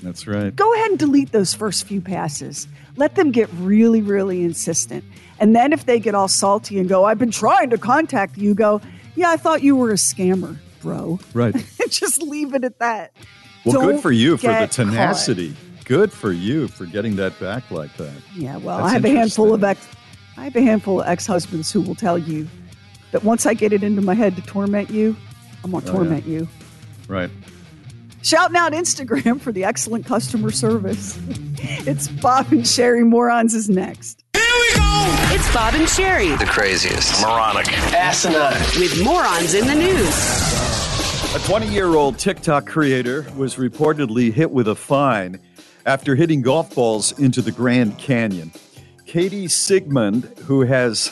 That's 0.03 0.27
right. 0.27 0.55
Go 0.55 0.73
ahead 0.75 0.91
and 0.91 0.99
delete 0.99 1.33
those 1.33 1.55
first 1.55 1.85
few 1.85 2.01
passes. 2.01 2.69
Let 2.97 3.15
them 3.15 3.31
get 3.31 3.49
really, 3.55 4.01
really 4.01 4.45
insistent. 4.45 5.05
And 5.41 5.55
then 5.55 5.73
if 5.73 5.87
they 5.87 5.99
get 5.99 6.15
all 6.15 6.29
salty 6.29 6.79
and 6.79 6.89
go, 6.89 7.05
I've 7.05 7.19
been 7.19 7.31
trying 7.31 7.71
to 7.71 7.79
contact 7.79 8.37
you, 8.37 8.55
go, 8.55 8.81
yeah, 9.17 9.31
I 9.31 9.37
thought 9.37 9.63
you 9.63 9.77
were 9.77 9.91
a 9.91 9.95
scammer, 9.95 10.57
bro. 10.81 11.19
Right. 11.35 11.55
Just 11.91 12.23
leave 12.23 12.55
it 12.55 12.65
at 12.65 12.79
that. 12.79 13.13
Well, 13.65 13.75
Don't 13.75 13.87
good 13.93 14.01
for 14.03 14.13
you 14.13 14.37
for 14.37 14.49
the 14.49 14.67
tenacity. 14.69 15.57
Good 15.85 16.13
for 16.13 16.33
you 16.33 16.69
for 16.69 16.87
getting 16.87 17.17
that 17.17 17.39
back 17.41 17.71
like 17.71 17.97
that. 17.97 18.13
Yeah, 18.35 18.59
well, 18.59 18.79
That's 18.79 18.91
I 18.91 18.93
have 18.93 19.05
a 19.05 19.09
handful 19.11 19.55
of 19.55 19.65
ex 19.65 19.87
I 20.37 20.45
have 20.45 20.55
a 20.55 20.61
handful 20.63 21.01
of 21.01 21.09
ex-husbands 21.09 21.73
who 21.73 21.81
will 21.81 21.97
tell 21.97 22.17
you 22.17 22.47
that 23.11 23.25
once 23.25 23.47
I 23.47 23.55
get 23.55 23.73
it 23.73 23.83
into 23.83 24.03
my 24.03 24.15
head 24.15 24.37
to 24.37 24.43
torment 24.43 24.91
you, 24.91 25.17
I'm 25.65 25.73
gonna 25.73 25.83
Oh, 25.85 25.87
yeah. 25.89 25.93
torment 25.93 26.27
you. 26.27 26.49
Right. 27.09 27.31
Shouting 28.29 28.57
out 28.59 28.73
Instagram 28.73 29.41
for 29.41 29.53
the 29.53 29.65
excellent 29.65 30.05
customer 30.05 30.51
service. 30.51 31.19
it's 31.57 32.09
Bob 32.09 32.53
and 32.53 32.67
Sherry 32.67 33.03
Morons 33.03 33.55
is 33.55 33.71
next. 33.71 34.23
Here 34.35 34.43
we 34.43 34.75
go! 34.75 35.07
It's 35.31 35.55
Bob 35.55 35.73
and 35.73 35.89
Sherry 35.89 36.37
The 36.37 36.45
craziest. 36.45 37.23
Moronic. 37.23 37.67
Asinine. 37.95 38.53
with 38.79 39.03
morons 39.03 39.55
in 39.55 39.67
the 39.67 39.75
news. 39.75 41.35
A 41.35 41.39
20 41.49 41.69
year 41.69 41.95
old 41.95 42.19
TikTok 42.19 42.67
creator 42.67 43.25
was 43.35 43.55
reportedly 43.55 44.31
hit 44.31 44.51
with 44.51 44.69
a 44.69 44.75
fine 44.75 45.41
after 45.87 46.15
hitting 46.15 46.43
golf 46.43 46.75
balls 46.75 47.19
into 47.19 47.41
the 47.41 47.51
Grand 47.51 47.97
Canyon. 47.97 48.53
Katie 49.07 49.49
Sigmund, 49.49 50.25
who 50.45 50.67
has 50.67 51.11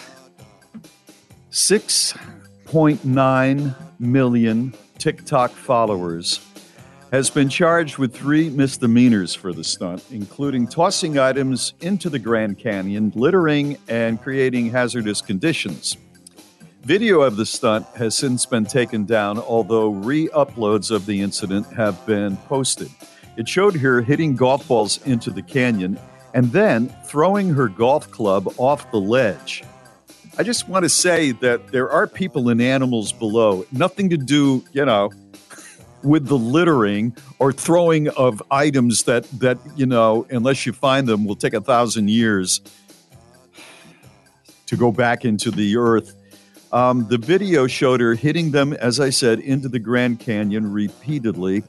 6.9 1.51 3.75
million 3.99 4.75
TikTok 4.99 5.53
followers, 5.53 6.41
has 7.13 7.31
been 7.31 7.49
charged 7.49 7.99
with 7.99 8.15
three 8.15 8.51
misdemeanors 8.51 9.35
for 9.35 9.53
the 9.53 9.63
stunt, 9.63 10.05
including 10.11 10.67
tossing 10.67 11.19
items 11.19 11.75
into 11.81 12.11
the 12.11 12.19
Grand 12.19 12.59
Canyon, 12.59 13.13
littering, 13.15 13.79
and 13.89 14.21
creating 14.21 14.71
hazardous 14.71 15.21
conditions. 15.21 15.97
Video 16.83 17.23
of 17.23 17.37
the 17.37 17.47
stunt 17.47 17.87
has 17.97 18.17
since 18.17 18.47
been 18.47 18.65
taken 18.65 19.05
down, 19.05 19.39
although 19.39 19.89
re 19.89 20.29
uploads 20.29 20.91
of 20.91 21.07
the 21.07 21.21
incident 21.21 21.67
have 21.73 22.05
been 22.07 22.37
posted. 22.37 22.91
It 23.37 23.49
showed 23.49 23.77
her 23.77 24.01
hitting 24.01 24.35
golf 24.35 24.67
balls 24.67 25.05
into 25.05 25.31
the 25.31 25.43
canyon 25.43 25.99
and 26.35 26.53
then 26.53 26.89
throwing 27.05 27.49
her 27.51 27.69
golf 27.69 28.11
club 28.11 28.53
off 28.59 28.91
the 28.91 29.01
ledge. 29.01 29.65
I 30.39 30.43
just 30.43 30.69
want 30.69 30.83
to 30.83 30.89
say 30.89 31.33
that 31.33 31.69
there 31.69 31.91
are 31.91 32.07
people 32.07 32.51
and 32.51 32.61
animals 32.61 33.11
below, 33.11 33.65
nothing 33.73 34.11
to 34.11 34.19
do, 34.19 34.63
you 34.73 34.85
know, 34.85 35.11
with 36.07 36.29
the 36.29 36.39
littering 36.39 37.15
or 37.39 37.53
throwing 37.53 38.09
of 38.11 38.43
items 38.51 39.03
that 39.03 39.25
that 39.41 39.59
you 39.77 39.87
know 39.87 40.27
unless 40.31 40.65
you 40.65 40.73
find 40.73 41.07
them 41.07 41.25
will 41.25 41.37
take 41.37 41.53
a 41.53 41.61
thousand 41.61 42.09
years 42.09 42.61
to 44.67 44.77
go 44.77 44.91
back 44.91 45.25
into 45.25 45.51
the 45.51 45.77
earth. 45.77 46.15
Um, 46.73 47.07
the 47.09 47.19
video 47.19 47.67
showed 47.67 48.01
her 48.01 48.15
hitting 48.15 48.51
them 48.51 48.73
as 48.73 48.99
i 48.99 49.11
said 49.11 49.39
into 49.41 49.69
the 49.69 49.79
grand 49.79 50.21
canyon 50.21 50.73
repeatedly. 50.73 51.63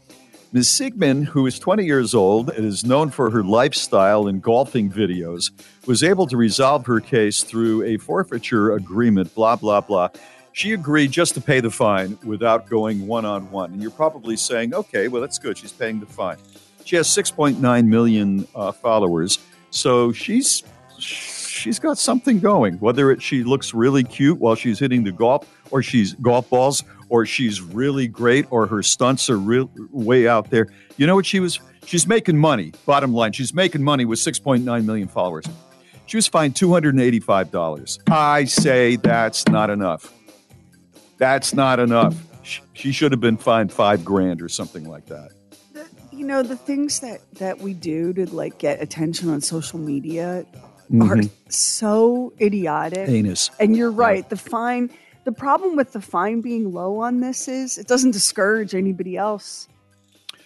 Ms 0.54 0.70
sigmund 0.70 1.26
who 1.26 1.46
is 1.46 1.60
20 1.60 1.86
years 1.86 2.16
old 2.16 2.50
and 2.50 2.66
is 2.66 2.86
known 2.86 3.10
for 3.10 3.30
her 3.30 3.44
lifestyle 3.44 4.28
and 4.28 4.42
golfing 4.42 4.90
videos 4.90 5.52
was 5.86 6.04
able 6.04 6.26
to 6.28 6.38
resolve 6.38 6.86
her 6.86 7.02
case 7.02 7.44
through 7.44 7.84
a 7.84 7.98
forfeiture 7.98 8.72
agreement 8.72 9.34
blah 9.36 9.56
blah 9.56 9.82
blah 9.82 10.10
she 10.58 10.74
agreed 10.74 11.12
just 11.12 11.36
to 11.36 11.40
pay 11.40 11.60
the 11.60 11.70
fine 11.70 12.18
without 12.26 12.68
going 12.68 13.06
one 13.06 13.26
on 13.26 13.52
one. 13.52 13.72
And 13.74 13.80
you're 13.80 13.92
probably 13.92 14.36
saying, 14.36 14.74
okay, 14.74 15.08
well, 15.08 15.22
that's 15.22 15.38
good. 15.38 15.56
She's 15.56 15.72
paying 15.72 16.00
the 16.00 16.08
fine. 16.08 16.38
She 16.84 16.96
has 16.96 17.08
6.9 17.10 17.86
million 17.86 18.48
uh, 18.56 18.72
followers. 18.72 19.38
So 19.70 20.12
she's 20.12 20.64
she's 20.98 21.78
got 21.78 22.00
something 22.00 22.40
going. 22.40 22.80
Whether 22.80 23.12
it, 23.12 23.22
she 23.22 23.44
looks 23.44 23.76
really 23.76 24.04
cute 24.04 24.40
while 24.40 24.56
she's 24.56 24.80
hitting 24.80 25.04
the 25.04 25.12
golf 25.12 25.48
or 25.70 25.84
she's 25.84 26.14
golf 26.14 26.50
balls 26.50 26.84
or 27.10 27.28
she's 27.28 27.62
really 27.62 28.08
great 28.08 28.48
or 28.50 28.66
her 28.66 28.82
stunts 28.82 29.30
are 29.30 29.38
real 29.38 29.70
way 29.92 30.28
out 30.28 30.50
there. 30.50 30.70
You 30.98 31.06
know 31.06 31.14
what 31.14 31.28
she 31.28 31.40
was? 31.40 31.60
She's 31.86 32.08
making 32.08 32.40
money. 32.40 32.74
Bottom 32.88 33.14
line, 33.14 33.32
she's 33.32 33.54
making 33.54 33.84
money 33.84 34.06
with 34.06 34.18
6.9 34.18 34.86
million 34.86 35.08
followers. 35.08 35.46
She 36.08 36.18
was 36.18 36.28
fined 36.28 36.56
$285. 36.56 38.00
I 38.10 38.46
say 38.46 38.96
that's 38.96 39.48
not 39.50 39.70
enough. 39.70 40.17
That's 41.18 41.54
not 41.54 41.80
enough. 41.80 42.16
Sh- 42.44 42.60
She 42.74 42.92
should 42.92 43.12
have 43.12 43.22
been 43.22 43.38
fined 43.38 43.72
five 43.72 44.06
grand 44.06 44.42
or 44.42 44.50
something 44.50 44.88
like 44.88 45.06
that. 45.08 45.32
You 46.12 46.26
know, 46.26 46.42
the 46.44 46.56
things 46.56 47.00
that 47.02 47.22
that 47.36 47.60
we 47.60 47.74
do 47.74 48.12
to 48.14 48.26
like 48.34 48.58
get 48.58 48.82
attention 48.82 49.30
on 49.30 49.42
social 49.42 49.78
media 49.80 50.46
are 51.02 51.18
Mhm. 51.18 51.30
so 51.50 52.34
idiotic. 52.42 53.08
Heinous. 53.08 53.52
And 53.60 53.76
you're 53.76 53.92
right. 53.92 54.28
The 54.30 54.38
fine 54.38 54.90
the 55.26 55.32
problem 55.34 55.76
with 55.76 55.92
the 55.92 56.00
fine 56.02 56.40
being 56.42 56.72
low 56.74 57.00
on 57.02 57.20
this 57.20 57.48
is 57.50 57.78
it 57.78 57.88
doesn't 57.88 58.12
discourage 58.12 58.74
anybody 58.74 59.18
else 59.18 59.68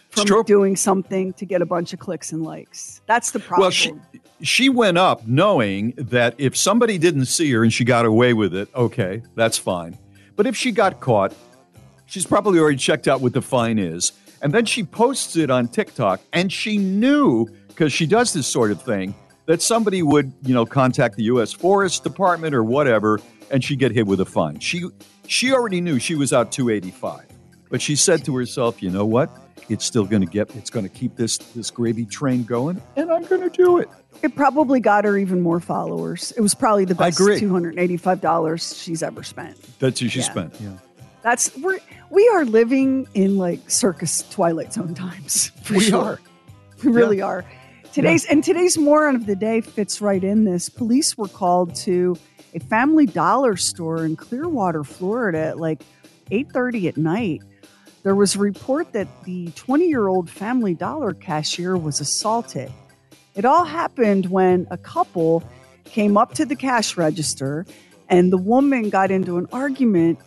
from 0.10 0.44
doing 0.44 0.75
something 0.75 1.32
to 1.34 1.46
get 1.46 1.62
a 1.62 1.66
bunch 1.66 1.94
of 1.94 2.00
clicks 2.00 2.32
and 2.34 2.44
likes. 2.44 3.00
That's 3.06 3.32
the 3.32 3.40
problem. 3.40 3.62
Well, 3.62 3.72
she 3.72 3.94
she 4.42 4.68
went 4.70 4.98
up 4.98 5.25
knowing 5.28 5.94
that 5.98 6.34
if 6.38 6.58
somebody 6.58 6.98
didn't 6.98 7.25
see 7.28 7.50
her 7.51 7.63
and 7.63 7.72
she 7.72 7.86
got 7.86 8.06
away 8.06 8.34
with 8.34 8.54
it, 8.56 8.68
okay, 8.75 9.22
that's 9.36 9.58
fine. 9.58 9.98
But 10.42 10.48
if 10.48 10.58
she 10.58 10.72
got 10.72 11.00
caught, 11.00 11.36
she's 12.08 12.26
probably 12.26 12.58
already 12.58 12.78
checked 12.78 13.08
out 13.08 13.22
what 13.22 13.32
the 13.32 13.44
fine 13.44 13.78
is. 13.78 14.12
And 14.42 14.52
then 14.52 14.66
she 14.66 14.84
posts 14.84 15.36
it 15.36 15.52
on 15.52 15.68
TikTok 15.68 16.20
and 16.34 16.52
she 16.52 16.80
knew 16.80 17.46
because 17.68 17.94
she 17.94 18.08
does 18.08 18.34
this 18.34 18.48
sort 18.48 18.72
of 18.72 18.82
thing 18.82 19.14
that 19.46 19.62
somebody 19.62 20.02
would, 20.02 20.34
you 20.42 20.56
know, 20.56 20.66
contact 20.66 21.16
the 21.16 21.26
US 21.26 21.54
Forest 21.54 22.04
Department 22.04 22.56
or 22.56 22.64
whatever 22.64 23.20
and 23.52 23.64
she'd 23.64 23.78
get 23.78 23.92
hit 23.92 24.08
with 24.08 24.20
a 24.20 24.26
fine. 24.26 24.58
She 24.58 24.86
she 25.28 25.54
already 25.54 25.80
knew 25.80 26.00
she 26.00 26.16
was 26.16 26.34
out 26.34 26.52
285. 26.52 27.24
But 27.70 27.80
she 27.80 27.96
said 27.96 28.26
to 28.26 28.36
herself, 28.36 28.82
"You 28.82 28.90
know 28.90 29.06
what? 29.06 29.30
It's 29.70 29.86
still 29.86 30.06
going 30.06 30.22
to 30.22 30.27
get 30.27 30.53
it's 30.56 30.70
going 30.70 30.84
to 30.88 30.89
keep 30.89 31.15
this 31.15 31.38
this 31.38 31.70
gravy 31.72 32.06
train 32.06 32.44
going 32.44 32.82
and 32.96 33.12
i'm 33.12 33.24
going 33.25 33.41
to 33.41 33.50
do 33.50 33.77
it 33.77 33.88
It 34.24 34.36
probably 34.36 34.80
got 34.80 35.06
her 35.06 35.18
even 35.18 35.41
more 35.41 35.60
followers. 35.60 36.32
It 36.38 36.41
was 36.41 36.53
probably 36.53 36.86
the 36.86 36.96
best 36.96 37.18
two 37.18 37.50
hundred 37.50 37.77
eighty-five 37.80 38.22
dollars 38.22 38.77
she's 38.77 39.01
ever 39.03 39.24
spent. 39.24 39.58
that's 39.80 40.01
what 40.01 40.12
she 40.12 40.20
Yeah. 40.20 40.25
spent 40.25 40.56
yeah 40.62 40.77
That's 41.24 41.56
we're 41.58 41.80
we 42.10 42.27
are 42.34 42.46
living 42.46 43.08
in 43.13 43.38
like 43.38 43.70
circus 43.70 44.24
Twilight 44.30 44.74
Zone 44.74 44.94
times. 44.94 45.51
For 45.63 45.75
We 45.75 45.80
sure. 45.82 46.03
are. 46.03 46.20
We 46.84 46.91
really 46.91 47.22
are. 47.22 47.46
Today's 47.94 48.25
and 48.25 48.44
today's 48.44 48.77
moron 48.77 49.15
of 49.15 49.25
the 49.27 49.36
day 49.36 49.62
fits 49.62 50.01
right 50.01 50.24
in 50.24 50.44
this. 50.46 50.68
Police 50.70 51.18
were 51.18 51.27
called 51.27 51.75
to 51.88 52.18
a 52.53 52.60
Family 52.60 53.06
Dollar 53.06 53.56
store 53.58 54.03
in 54.06 54.15
Clearwater, 54.15 54.84
Florida, 54.84 55.39
at 55.39 55.58
like 55.60 55.84
eight 56.32 56.51
thirty 56.51 56.88
at 56.88 56.98
night. 56.98 57.41
There 58.03 58.15
was 58.15 58.36
a 58.36 58.39
report 58.39 58.93
that 58.93 59.08
the 59.24 59.51
twenty-year-old 59.51 60.29
Family 60.29 60.74
Dollar 60.74 61.13
cashier 61.13 61.77
was 61.77 62.00
assaulted. 62.00 62.72
It 63.36 63.46
all 63.46 63.63
happened 63.63 64.25
when 64.25 64.67
a 64.72 64.77
couple 64.77 65.43
came 65.86 66.17
up 66.17 66.34
to 66.34 66.46
the 66.46 66.55
cash 66.55 66.98
register 66.98 67.65
and 68.10 68.31
the 68.31 68.38
woman 68.38 68.89
got 68.89 69.12
into 69.12 69.38
an 69.38 69.48
argument 69.53 70.20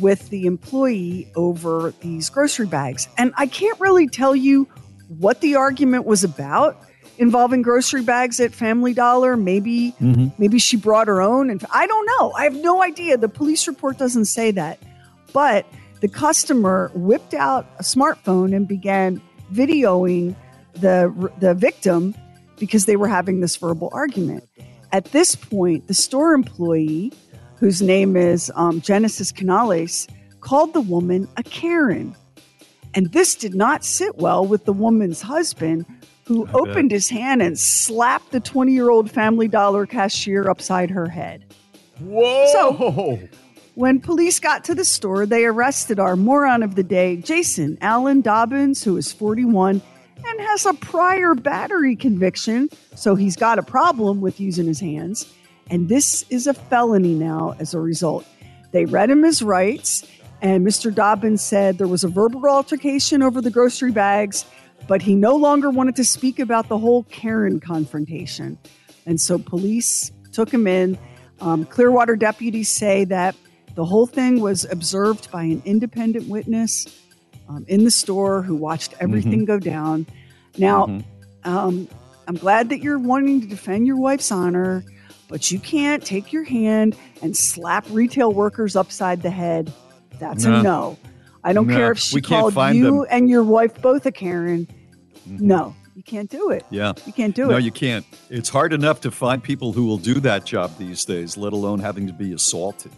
with 0.00 0.28
the 0.30 0.46
employee 0.46 1.30
over 1.34 1.92
these 2.00 2.30
grocery 2.30 2.66
bags. 2.66 3.08
And 3.18 3.32
I 3.36 3.46
can't 3.46 3.78
really 3.80 4.08
tell 4.08 4.34
you 4.34 4.68
what 5.18 5.40
the 5.40 5.56
argument 5.56 6.06
was 6.06 6.24
about 6.24 6.80
involving 7.18 7.62
grocery 7.62 8.02
bags 8.02 8.40
at 8.40 8.52
Family 8.52 8.94
Dollar. 8.94 9.36
Maybe 9.36 9.94
mm-hmm. 10.00 10.28
maybe 10.38 10.58
she 10.58 10.76
brought 10.76 11.08
her 11.08 11.20
own 11.20 11.50
and 11.50 11.64
I 11.72 11.86
don't 11.86 12.06
know. 12.06 12.32
I 12.32 12.44
have 12.44 12.56
no 12.56 12.82
idea. 12.82 13.16
The 13.16 13.28
police 13.28 13.66
report 13.66 13.98
doesn't 13.98 14.26
say 14.26 14.50
that. 14.52 14.78
But 15.32 15.66
the 16.02 16.08
customer 16.08 16.90
whipped 16.94 17.32
out 17.32 17.64
a 17.78 17.82
smartphone 17.82 18.54
and 18.54 18.66
began 18.66 19.22
videoing 19.52 20.34
the 20.74 21.30
the 21.38 21.54
victim 21.54 22.14
because 22.58 22.86
they 22.86 22.96
were 22.96 23.08
having 23.08 23.40
this 23.40 23.56
verbal 23.56 23.88
argument. 23.92 24.46
At 24.90 25.06
this 25.06 25.36
point, 25.36 25.86
the 25.86 25.94
store 25.94 26.34
employee, 26.34 27.12
whose 27.56 27.80
name 27.80 28.16
is 28.16 28.52
um, 28.56 28.80
Genesis 28.80 29.30
Canales, 29.32 30.08
called 30.40 30.74
the 30.74 30.80
woman 30.80 31.28
a 31.36 31.42
Karen. 31.44 32.14
And 32.94 33.10
this 33.12 33.36
did 33.36 33.54
not 33.54 33.84
sit 33.84 34.16
well 34.16 34.44
with 34.44 34.64
the 34.64 34.72
woman's 34.72 35.22
husband, 35.22 35.86
who 36.24 36.46
bet. 36.46 36.54
opened 36.56 36.90
his 36.90 37.08
hand 37.08 37.42
and 37.42 37.58
slapped 37.58 38.32
the 38.32 38.40
20 38.40 38.72
year 38.72 38.90
old 38.90 39.08
Family 39.08 39.48
Dollar 39.48 39.86
cashier 39.86 40.50
upside 40.50 40.90
her 40.90 41.08
head. 41.08 41.44
Whoa! 42.00 42.46
So, 42.52 43.28
when 43.74 44.00
police 44.00 44.38
got 44.38 44.64
to 44.64 44.74
the 44.74 44.84
store, 44.84 45.24
they 45.24 45.44
arrested 45.44 45.98
our 45.98 46.16
moron 46.16 46.62
of 46.62 46.74
the 46.74 46.82
day, 46.82 47.16
Jason 47.16 47.78
Allen 47.80 48.20
Dobbins, 48.20 48.84
who 48.84 48.96
is 48.96 49.12
41 49.12 49.80
and 50.24 50.40
has 50.40 50.66
a 50.66 50.74
prior 50.74 51.34
battery 51.34 51.96
conviction. 51.96 52.68
So 52.94 53.14
he's 53.14 53.36
got 53.36 53.58
a 53.58 53.62
problem 53.62 54.20
with 54.20 54.40
using 54.40 54.66
his 54.66 54.80
hands. 54.80 55.32
And 55.70 55.88
this 55.88 56.24
is 56.28 56.46
a 56.46 56.54
felony 56.54 57.14
now 57.14 57.54
as 57.58 57.72
a 57.72 57.80
result. 57.80 58.26
They 58.72 58.84
read 58.84 59.10
him 59.10 59.22
his 59.22 59.42
rights, 59.42 60.06
and 60.40 60.66
Mr. 60.66 60.94
Dobbins 60.94 61.42
said 61.42 61.78
there 61.78 61.88
was 61.88 62.04
a 62.04 62.08
verbal 62.08 62.46
altercation 62.46 63.22
over 63.22 63.40
the 63.40 63.50
grocery 63.50 63.92
bags, 63.92 64.44
but 64.88 65.02
he 65.02 65.14
no 65.14 65.36
longer 65.36 65.70
wanted 65.70 65.96
to 65.96 66.04
speak 66.04 66.38
about 66.38 66.68
the 66.68 66.78
whole 66.78 67.04
Karen 67.04 67.60
confrontation. 67.60 68.58
And 69.06 69.20
so 69.20 69.38
police 69.38 70.10
took 70.32 70.52
him 70.52 70.66
in. 70.66 70.98
Um, 71.40 71.64
Clearwater 71.64 72.16
deputies 72.16 72.68
say 72.68 73.04
that 73.06 73.34
the 73.74 73.84
whole 73.84 74.06
thing 74.06 74.40
was 74.40 74.64
observed 74.70 75.30
by 75.30 75.44
an 75.44 75.62
independent 75.64 76.28
witness 76.28 76.86
um, 77.48 77.64
in 77.68 77.84
the 77.84 77.90
store 77.90 78.42
who 78.42 78.54
watched 78.54 78.94
everything 79.00 79.44
go 79.44 79.58
down. 79.58 80.06
Now, 80.58 81.00
um, 81.44 81.88
I'm 82.28 82.34
glad 82.36 82.68
that 82.68 82.80
you're 82.80 82.98
wanting 82.98 83.40
to 83.40 83.46
defend 83.46 83.86
your 83.86 83.96
wife's 83.96 84.30
honor, 84.30 84.84
but 85.28 85.50
you 85.50 85.58
can't 85.58 86.04
take 86.04 86.32
your 86.32 86.44
hand 86.44 86.96
and 87.22 87.36
slap 87.36 87.84
retail 87.90 88.32
workers 88.32 88.76
upside 88.76 89.22
the 89.22 89.30
head. 89.30 89.72
That's 90.18 90.44
No. 90.44 90.60
a 90.60 90.62
no. 90.62 90.98
I 91.44 91.52
don't 91.52 91.66
No, 91.66 91.74
care 91.76 91.90
if 91.92 91.98
she 91.98 92.20
called 92.20 92.54
find 92.54 92.76
you 92.76 92.84
them. 93.00 93.06
and 93.10 93.28
your 93.28 93.42
wife 93.42 93.80
both 93.82 94.06
a 94.06 94.12
Karen. 94.12 94.68
No, 95.26 95.74
you 95.96 96.02
can't 96.04 96.30
do 96.30 96.50
it. 96.50 96.64
Yeah. 96.70 96.92
You 97.06 97.12
can't 97.12 97.34
do 97.34 97.46
it. 97.46 97.52
no, 97.52 97.56
you 97.56 97.72
can't. 97.72 98.04
It's 98.30 98.48
hard 98.48 98.72
enough 98.72 99.00
to 99.00 99.10
find 99.10 99.42
people 99.42 99.72
who 99.72 99.84
will 99.86 99.98
do 99.98 100.20
that 100.20 100.44
job 100.44 100.70
these 100.78 101.04
days, 101.04 101.36
let 101.36 101.52
alone 101.52 101.80
having 101.80 102.06
to 102.06 102.12
be 102.12 102.32
assaulted. 102.32 102.92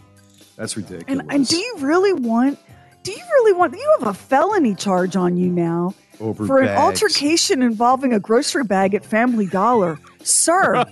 That's 0.55 0.75
ridiculous. 0.77 1.05
And, 1.07 1.31
and 1.31 1.47
do 1.47 1.57
you 1.57 1.75
really 1.79 2.13
want? 2.13 2.59
Do 3.03 3.11
you 3.11 3.17
really 3.17 3.53
want? 3.53 3.73
You 3.73 3.95
have 3.99 4.07
a 4.07 4.13
felony 4.13 4.73
charge 4.73 5.15
on 5.15 5.37
you 5.37 5.49
now 5.51 5.93
Over 6.19 6.47
for 6.47 6.59
an 6.61 6.69
altercation 6.69 7.61
involving 7.61 8.13
a 8.13 8.19
grocery 8.19 8.63
bag 8.63 8.95
at 8.95 9.05
Family 9.05 9.45
Dollar, 9.45 9.99
sir. 10.23 10.85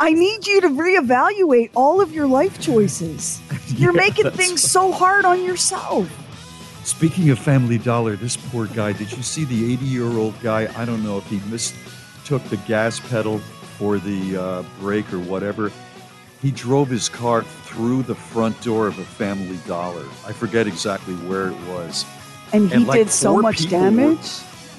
I 0.00 0.12
need 0.12 0.46
you 0.46 0.60
to 0.62 0.68
reevaluate 0.68 1.70
all 1.74 2.00
of 2.00 2.12
your 2.12 2.26
life 2.26 2.60
choices. 2.60 3.40
You're 3.68 3.92
Yeah, 3.92 4.00
making 4.00 4.30
things 4.32 4.62
so 4.62 4.90
hard 4.92 5.24
on 5.24 5.44
yourself. 5.44 6.08
Speaking 6.84 7.30
of 7.30 7.38
Family 7.38 7.78
Dollar, 7.78 8.16
this 8.16 8.36
poor 8.36 8.66
guy, 8.66 8.92
did 8.92 9.12
you 9.12 9.22
see 9.22 9.44
the 9.44 9.72
80 9.74 9.84
year 9.84 10.06
old 10.18 10.34
guy? 10.42 10.68
I 10.76 10.84
don't 10.84 11.04
know 11.04 11.18
if 11.18 11.26
he 11.28 11.38
mistook 11.48 12.42
the 12.44 12.56
gas 12.66 12.98
pedal 12.98 13.38
for 13.78 13.98
the 13.98 14.36
uh, 14.36 14.62
brake 14.80 15.12
or 15.12 15.20
whatever. 15.20 15.70
He 16.42 16.50
drove 16.50 16.88
his 16.88 17.08
car 17.08 17.42
through 17.42 18.02
the 18.02 18.16
front 18.16 18.60
door 18.62 18.88
of 18.88 18.98
a 18.98 19.04
Family 19.04 19.58
Dollar. 19.66 20.04
I 20.26 20.32
forget 20.32 20.66
exactly 20.66 21.14
where 21.14 21.48
it 21.48 21.56
was. 21.68 22.04
And 22.52 22.68
he 22.68 22.78
like, 22.78 22.98
did 22.98 23.10
so 23.10 23.40
much 23.40 23.58
people 23.60 23.78
were- 23.78 23.84
damage. 23.84 24.30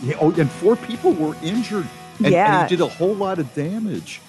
yeah, 0.03 0.15
oh, 0.19 0.31
and 0.31 0.51
four 0.51 0.75
people 0.75 1.13
were 1.13 1.35
injured. 1.41 1.87
And, 2.19 2.33
and 2.35 2.69
he 2.69 2.75
did 2.75 2.83
a 2.83 2.87
whole 2.87 3.15
lot 3.15 3.39
of 3.39 3.51
damage. 3.55 4.19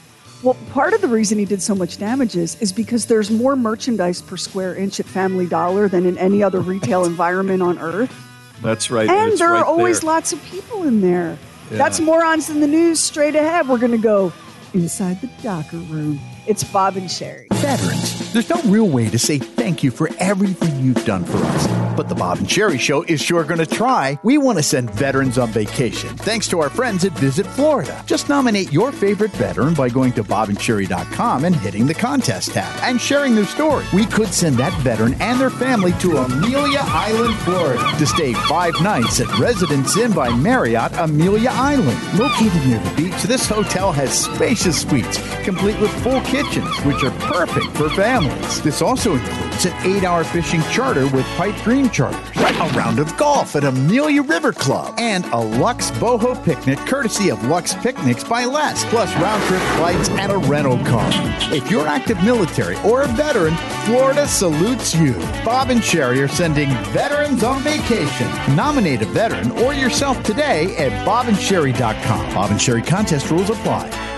Well, 0.45 0.57
part 0.71 0.93
of 0.93 1.01
the 1.01 1.09
reason 1.09 1.39
he 1.39 1.45
did 1.45 1.61
so 1.61 1.75
much 1.75 1.99
damage 1.99 2.37
is, 2.37 2.61
is 2.63 2.73
because 2.73 3.07
there's 3.07 3.31
more 3.31 3.57
merchandise 3.57 4.23
per 4.23 4.37
square 4.37 4.75
inch 4.77 5.01
at 5.01 5.07
Family 5.07 5.47
Dollar 5.47 5.89
than 5.89 6.07
in 6.07 6.17
any 6.19 6.43
other 6.43 6.61
retail 6.61 7.05
environment 7.07 7.63
on 7.63 7.79
earth. 7.79 8.15
That's 8.63 8.91
right. 8.91 9.09
and 9.11 9.37
there 9.39 9.51
right 9.51 9.59
are 9.61 9.65
always 9.65 10.01
there. 10.01 10.11
lots 10.11 10.33
of 10.33 10.43
people 10.45 10.85
in 10.85 11.01
there. 11.01 11.37
Yeah. 11.71 11.79
That's 11.79 11.99
morons 11.99 12.49
in 12.49 12.61
the 12.61 12.67
news 12.67 13.01
straight 13.01 13.35
ahead. 13.35 13.69
We're 13.69 13.79
going 13.79 13.93
to 13.93 13.99
go 13.99 14.33
inside 14.73 15.21
the 15.21 15.31
docker 15.43 15.79
room. 15.79 16.21
It's 16.47 16.63
Bob 16.63 16.97
and 16.97 17.11
Sherry. 17.11 17.54
Veterans. 17.65 18.31
There's 18.35 18.51
no 18.51 18.61
real 18.65 18.91
way 18.91 19.09
to 19.09 19.19
say 19.19 19.39
thank 19.39 19.83
you 19.83 19.91
for 19.91 20.11
everything 20.19 20.85
you've 20.85 21.03
done 21.07 21.25
for 21.25 21.39
us. 21.39 21.67
But 21.97 22.11
the 22.11 22.15
Bob 22.15 22.37
and 22.37 22.51
Sherry 22.51 22.77
Show 22.77 23.05
is 23.05 23.23
sure 23.23 23.43
going 23.43 23.59
to 23.61 23.65
try. 23.65 24.19
We 24.23 24.37
want 24.37 24.59
to 24.59 24.63
send 24.63 24.91
veterans 24.91 25.39
on 25.39 25.49
vacation 25.49 26.15
thanks 26.19 26.47
to 26.49 26.61
our 26.61 26.69
friends 26.69 27.07
at 27.07 27.13
Visit 27.13 27.47
Florida. 27.47 28.03
Just 28.05 28.29
nominate 28.29 28.71
your 28.71 28.93
favorite 28.93 29.31
veteran 29.31 29.73
by 29.73 29.89
going 29.89 30.13
to 30.13 30.23
bobandsherry.com 30.23 31.47
and 31.47 31.57
hitting 31.57 31.87
the 31.87 31.95
contest 31.95 32.53
tab 32.53 32.79
and 32.83 33.01
sharing 33.01 33.35
their 33.35 33.47
story. 33.47 33.87
We 33.95 34.05
could 34.05 34.35
send 34.35 34.57
that 34.57 34.79
veteran 34.83 35.15
and 35.23 35.41
their 35.41 35.49
family 35.49 35.93
to 36.01 36.19
Amelia 36.19 36.81
Island, 36.83 37.35
Florida 37.45 37.99
to 37.99 38.07
stay 38.07 38.35
five 38.35 38.75
nights 38.83 39.21
at 39.21 39.39
Residence 39.39 39.97
Inn 39.97 40.13
by 40.13 40.29
Marriott 40.37 40.93
Amelia 40.99 41.51
Island. 41.51 41.99
Located 42.19 42.67
near 42.67 42.81
the 42.81 42.95
beach, 42.95 43.23
this 43.23 43.49
hotel 43.49 43.91
has 43.91 44.25
spacious 44.25 44.83
suites 44.83 45.19
complete 45.45 45.79
with 45.81 45.93
full 46.03 46.21
kitchens, 46.23 46.77
which 46.81 47.05
are 47.05 47.11
perfect 47.21 47.54
for 47.63 47.89
families. 47.91 48.63
This 48.63 48.83
also 48.83 49.15
includes 49.15 49.65
an 49.67 49.73
eight 49.87 50.05
hour 50.05 50.25
fishing 50.25 50.63
charter 50.73 51.07
with 51.09 51.25
Pipe 51.37 51.55
Dream 51.63 51.89
Charters, 51.91 52.21
a 52.37 52.73
round 52.77 52.99
of 52.99 53.17
golf 53.17 53.55
at 53.57 53.65
Amelia 53.65 54.23
River 54.23 54.53
Club, 54.53 54.95
and 54.99 55.25
a 55.27 55.39
Lux 55.39 55.91
Boho 55.93 56.43
picnic 56.45 56.79
courtesy 56.81 57.31
of 57.31 57.43
Lux 57.45 57.75
Picnics 57.75 58.25
by 58.25 58.45
Les, 58.45 58.85
plus 58.87 59.15
round 59.17 59.43
trip 59.45 59.63
flights 59.77 60.09
and 60.11 60.33
a 60.33 60.39
rental 60.39 60.79
car. 60.85 61.09
If 61.53 61.71
you're 61.71 61.87
active 61.87 62.23
military 62.25 62.77
or 62.85 63.03
a 63.03 63.09
veteran, 63.09 63.55
Florida 63.85 64.27
salutes 64.27 64.95
you. 64.95 65.15
Bob 65.45 65.71
and 65.71 65.83
Sherry 65.83 66.21
are 66.21 66.29
sending 66.29 66.71
veterans 66.93 67.45
on 67.45 67.63
vacation. 67.63 68.29
Nominate 68.57 69.03
a 69.03 69.07
veteran 69.07 69.51
or 69.53 69.75
yourself 69.75 70.23
today 70.23 70.77
at 70.77 71.07
bobandsherry.com. 71.07 72.35
Bob 72.35 72.51
and 72.51 72.61
Sherry 72.61 72.83
contest 72.83 73.31
rules 73.31 73.51
apply. 73.51 74.14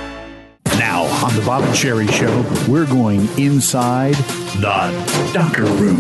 Now, 0.79 1.05
on 1.25 1.35
the 1.35 1.43
Bob 1.45 1.65
and 1.65 1.75
Sherry 1.77 2.07
Show, 2.09 2.45
we're 2.69 2.87
going 2.87 3.21
inside 3.39 4.15
the 4.15 5.31
Docker 5.33 5.65
Room. 5.65 5.97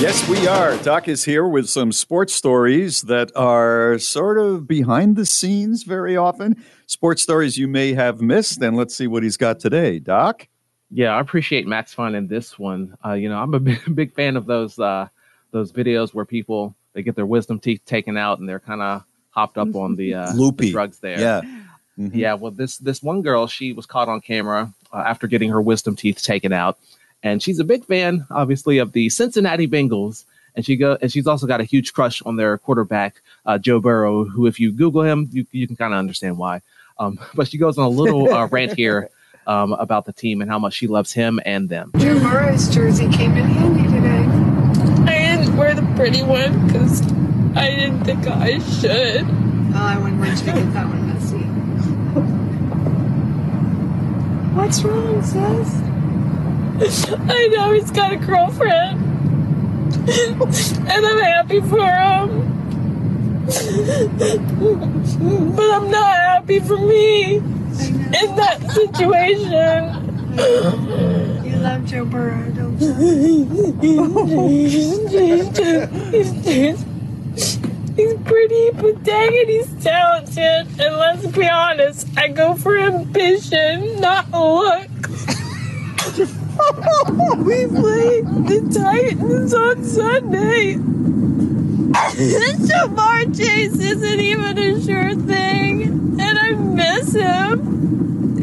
Yes, 0.00 0.26
we 0.28 0.46
are. 0.46 0.76
Doc 0.78 1.08
is 1.08 1.24
here 1.24 1.46
with 1.46 1.68
some 1.68 1.92
sports 1.92 2.34
stories 2.34 3.02
that 3.02 3.30
are 3.36 3.98
sort 3.98 4.38
of 4.38 4.66
behind 4.66 5.16
the 5.16 5.26
scenes 5.26 5.82
very 5.82 6.16
often. 6.16 6.62
Sports 6.86 7.22
stories 7.22 7.58
you 7.58 7.68
may 7.68 7.92
have 7.92 8.20
missed, 8.22 8.62
and 8.62 8.76
let's 8.76 8.94
see 8.94 9.06
what 9.06 9.22
he's 9.22 9.36
got 9.36 9.60
today. 9.60 9.98
Doc? 9.98 10.48
Yeah, 10.90 11.14
I 11.14 11.20
appreciate 11.20 11.66
Max 11.66 11.92
finding 11.92 12.28
this 12.28 12.58
one. 12.58 12.96
Uh, 13.04 13.12
you 13.12 13.28
know, 13.28 13.38
I'm 13.38 13.52
a 13.54 13.60
big, 13.60 13.94
big 13.94 14.14
fan 14.14 14.36
of 14.36 14.46
those 14.46 14.78
uh, 14.78 15.08
those 15.50 15.70
videos 15.70 16.14
where 16.14 16.24
people 16.24 16.74
they 16.94 17.02
get 17.02 17.14
their 17.14 17.26
wisdom 17.26 17.58
teeth 17.58 17.82
taken 17.84 18.16
out 18.16 18.38
and 18.38 18.48
they're 18.48 18.60
kind 18.60 18.80
of 18.80 19.04
hopped 19.30 19.56
up 19.58 19.74
on 19.74 19.96
the, 19.96 20.12
uh, 20.14 20.32
the 20.32 20.38
Loopy. 20.38 20.70
drugs 20.70 20.98
there. 20.98 21.18
Yeah. 21.18 21.40
Yeah, 22.12 22.34
well, 22.34 22.50
this 22.50 22.78
this 22.78 23.02
one 23.02 23.22
girl, 23.22 23.46
she 23.46 23.72
was 23.72 23.86
caught 23.86 24.08
on 24.08 24.20
camera 24.20 24.72
uh, 24.92 25.04
after 25.06 25.26
getting 25.26 25.50
her 25.50 25.60
wisdom 25.60 25.96
teeth 25.96 26.22
taken 26.22 26.52
out, 26.52 26.78
and 27.22 27.42
she's 27.42 27.58
a 27.58 27.64
big 27.64 27.84
fan, 27.84 28.26
obviously, 28.30 28.78
of 28.78 28.92
the 28.92 29.08
Cincinnati 29.08 29.68
Bengals. 29.68 30.24
and 30.54 30.64
she 30.64 30.76
go 30.76 30.98
and 31.00 31.10
she's 31.12 31.26
also 31.26 31.46
got 31.46 31.60
a 31.60 31.64
huge 31.64 31.92
crush 31.92 32.22
on 32.22 32.36
their 32.36 32.58
quarterback 32.58 33.22
uh, 33.46 33.58
Joe 33.58 33.80
Burrow, 33.80 34.24
who 34.24 34.46
if 34.46 34.58
you 34.60 34.72
Google 34.72 35.02
him, 35.02 35.28
you 35.32 35.46
you 35.52 35.66
can 35.66 35.76
kind 35.76 35.92
of 35.92 35.98
understand 35.98 36.38
why. 36.38 36.60
Um, 36.98 37.18
but 37.34 37.48
she 37.48 37.58
goes 37.58 37.78
on 37.78 37.84
a 37.84 37.88
little 37.88 38.32
uh, 38.32 38.46
rant 38.48 38.72
here 38.76 39.08
um, 39.46 39.72
about 39.72 40.04
the 40.04 40.12
team 40.12 40.40
and 40.40 40.50
how 40.50 40.58
much 40.58 40.74
she 40.74 40.86
loves 40.86 41.12
him 41.12 41.40
and 41.44 41.68
them. 41.68 41.90
Joe 41.96 42.18
Burrow's 42.20 42.72
jersey 42.72 43.08
came 43.10 43.36
in 43.36 43.44
handy 43.44 43.82
today. 43.84 45.12
I 45.12 45.36
didn't 45.36 45.56
wear 45.56 45.74
the 45.74 45.82
pretty 45.96 46.22
one 46.22 46.66
because 46.66 47.02
I 47.56 47.68
didn't 47.68 48.04
think 48.04 48.26
I 48.26 48.58
should. 48.58 49.26
Oh, 49.74 49.74
I 49.74 49.98
wouldn't 49.98 50.20
want 50.20 50.30
you 50.30 50.36
to 50.38 50.52
get 50.52 50.72
that 50.74 50.86
one 50.86 51.06
messy. 51.08 51.48
What's 54.54 54.82
wrong, 54.82 55.22
sis? 55.22 57.08
I 57.28 57.48
know 57.48 57.72
he's 57.72 57.90
got 57.90 58.12
a 58.12 58.16
girlfriend. 58.16 59.12
and 60.08 61.06
I'm 61.06 61.18
happy 61.18 61.60
for 61.60 61.86
him. 61.86 62.48
but 65.56 65.70
I'm 65.70 65.90
not 65.90 66.16
happy 66.16 66.60
for 66.60 66.76
me 66.76 67.36
in 67.36 68.36
that 68.36 68.60
situation. 68.70 70.34
You 71.44 71.56
love 71.56 71.86
Joe 71.86 72.04
Burrow, 72.04 72.50
don't 72.50 72.76
he's, 72.78 73.48
he's 77.96 78.14
pretty, 78.24 78.70
but 78.70 79.02
dang 79.02 79.30
it, 79.32 79.48
he's 79.48 79.84
talented. 79.84 80.80
And 80.80 80.96
let's 80.96 81.26
be 81.26 81.48
honest, 81.48 82.06
I 82.16 82.28
go 82.28 82.54
for 82.54 82.78
ambition, 82.78 84.00
not 84.00 84.30
looks. 84.30 84.88
we 87.38 87.66
play 87.66 88.20
the 88.22 88.70
Titans 88.74 89.54
on 89.54 89.84
Sunday. 89.84 90.74
Ja'Marr 91.92 93.36
Chase 93.36 93.78
isn't 93.78 94.20
even 94.20 94.58
a 94.58 94.80
sure 94.82 95.14
thing, 95.14 96.20
and 96.20 96.38
I 96.38 96.52
miss 96.52 97.12
him. 97.14 98.38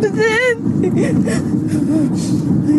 but 0.00 0.12
then, 0.12 0.84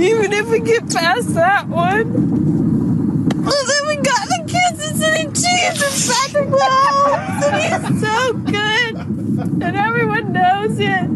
even 0.02 0.34
if 0.34 0.50
we 0.50 0.60
get 0.60 0.90
past 0.90 1.34
that 1.36 1.68
one, 1.68 3.13
well, 3.44 3.66
then 3.68 3.88
we 3.88 3.96
got 3.98 4.28
the 4.28 4.44
Kansas 4.48 5.00
City 5.00 5.24
Chiefs 5.26 5.82
and 5.84 5.96
Patrick 6.10 6.50
Mahomes, 6.50 7.44
and 7.44 7.56
he's 7.62 8.02
so 8.02 8.34
good, 8.34 9.64
and 9.64 9.76
everyone 9.76 10.32
knows 10.34 10.80
it. 10.80 11.10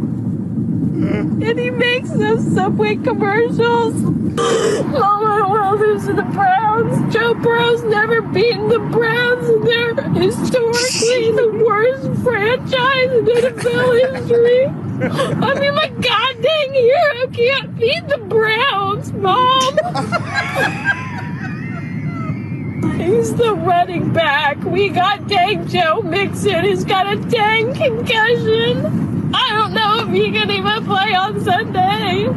And 0.97 1.59
he 1.59 1.69
makes 1.69 2.09
those 2.09 2.43
Subway 2.53 2.95
commercials. 2.97 3.93
Oh 4.39 5.19
my 5.23 5.77
those 5.77 6.09
are 6.09 6.13
the 6.13 6.23
Browns. 6.23 7.13
Joe 7.13 7.33
Burrow's 7.33 7.83
never 7.83 8.21
beaten 8.21 8.67
the 8.67 8.79
Browns, 8.79 9.47
and 9.47 9.67
they're 9.67 9.93
historically 10.21 11.31
the 11.31 11.63
worst 11.65 12.23
franchise 12.23 13.11
in 13.11 13.25
NFL 13.25 14.13
history. 14.13 14.65
I 15.45 15.59
mean, 15.59 15.75
my 15.75 15.87
god 15.87 16.41
dang 16.41 16.73
hero 16.73 17.27
can't 17.31 17.77
beat 17.77 18.07
the 18.07 18.17
Browns, 18.17 19.13
Mom. 19.13 21.03
He's 22.83 23.33
the 23.33 23.55
running 23.55 24.13
back. 24.13 24.63
We 24.63 24.89
got 24.89 25.27
dang 25.27 25.67
Joe 25.67 26.01
Mixon, 26.01 26.63
He's 26.63 26.85
got 26.85 27.11
a 27.11 27.15
dang 27.15 27.73
concussion. 27.73 29.33
I 29.33 29.49
don't 29.53 29.73
know 29.73 30.05
if 30.07 30.09
he 30.09 30.31
can 30.31 30.51
even 30.51 30.85
play 30.85 31.15
on 31.15 31.41
Sunday. 31.43 32.27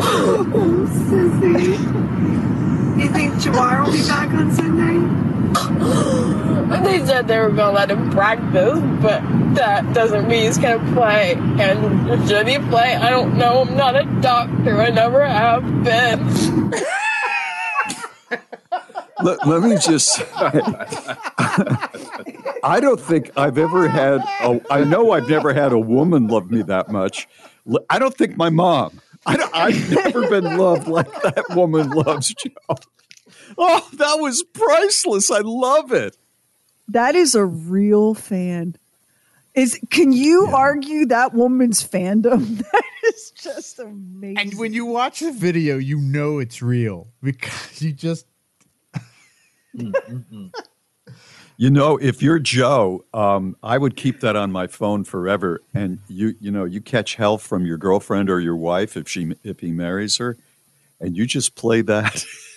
oh, 0.00 0.88
sissy. 1.08 1.78
You 2.98 3.08
think 3.08 3.34
Ja'Marr 3.34 3.84
will 3.84 3.92
be 3.92 4.06
back 4.08 4.30
on 4.30 4.50
Sunday? 4.52 5.41
They 6.82 7.04
said 7.06 7.28
they 7.28 7.38
were 7.38 7.50
gonna 7.50 7.72
let 7.72 7.90
him 7.90 8.10
practice, 8.10 8.78
but 9.02 9.22
that 9.54 9.92
doesn't 9.94 10.26
mean 10.26 10.46
he's 10.46 10.58
gonna 10.58 10.92
play. 10.94 11.34
And 11.34 12.28
should 12.28 12.48
he 12.48 12.58
play? 12.58 12.94
I 12.96 13.10
don't 13.10 13.36
know. 13.36 13.62
I'm 13.62 13.76
not 13.76 13.94
a 13.94 14.04
doctor. 14.20 14.80
I 14.80 14.88
never 14.88 15.24
have 15.24 15.62
been. 15.84 16.70
let, 19.22 19.46
let 19.46 19.62
me 19.62 19.76
just 19.76 20.22
I 22.64 22.78
don't 22.80 23.00
think 23.00 23.30
I've 23.36 23.58
ever 23.58 23.88
had 23.88 24.20
a, 24.40 24.60
I 24.70 24.84
know 24.84 25.12
I've 25.12 25.28
never 25.28 25.52
had 25.52 25.72
a 25.72 25.78
woman 25.78 26.26
love 26.28 26.50
me 26.50 26.62
that 26.62 26.90
much. 26.90 27.28
I 27.90 27.98
don't 27.98 28.16
think 28.16 28.36
my 28.36 28.50
mom. 28.50 29.00
I 29.26 29.70
have 29.70 29.90
never 29.90 30.28
been 30.28 30.58
loved 30.58 30.88
like 30.88 31.12
that 31.22 31.44
woman 31.54 31.90
loves 31.90 32.34
Joe. 32.34 32.50
Oh, 33.58 33.88
that 33.94 34.18
was 34.20 34.42
priceless. 34.42 35.30
I 35.30 35.40
love 35.40 35.92
it. 35.92 36.16
That 36.88 37.14
is 37.14 37.34
a 37.34 37.44
real 37.44 38.14
fan. 38.14 38.76
Is 39.54 39.78
can 39.90 40.12
you 40.12 40.46
yeah. 40.46 40.54
argue 40.54 41.06
that 41.06 41.34
woman's 41.34 41.86
fandom? 41.86 42.64
That 42.72 43.14
is 43.14 43.32
just 43.32 43.80
amazing. 43.80 44.38
And 44.38 44.58
when 44.58 44.72
you 44.72 44.86
watch 44.86 45.20
the 45.20 45.32
video, 45.32 45.76
you 45.76 45.98
know 45.98 46.38
it's 46.38 46.62
real 46.62 47.08
because 47.20 47.82
you 47.82 47.92
just. 47.92 48.26
You 51.58 51.70
know, 51.70 51.96
if 51.96 52.22
you're 52.22 52.38
Joe, 52.38 53.04
um, 53.14 53.56
I 53.62 53.78
would 53.78 53.94
keep 53.94 54.20
that 54.20 54.34
on 54.36 54.50
my 54.50 54.66
phone 54.66 55.04
forever. 55.04 55.62
And 55.74 56.00
you, 56.08 56.34
you 56.40 56.50
know, 56.50 56.64
you 56.64 56.80
catch 56.80 57.14
hell 57.14 57.38
from 57.38 57.66
your 57.66 57.76
girlfriend 57.76 58.30
or 58.30 58.40
your 58.40 58.56
wife 58.56 58.96
if 58.96 59.08
she 59.08 59.34
if 59.44 59.60
he 59.60 59.70
marries 59.70 60.16
her, 60.16 60.36
and 61.00 61.16
you 61.16 61.26
just 61.26 61.54
play 61.54 61.82
that. 61.82 62.24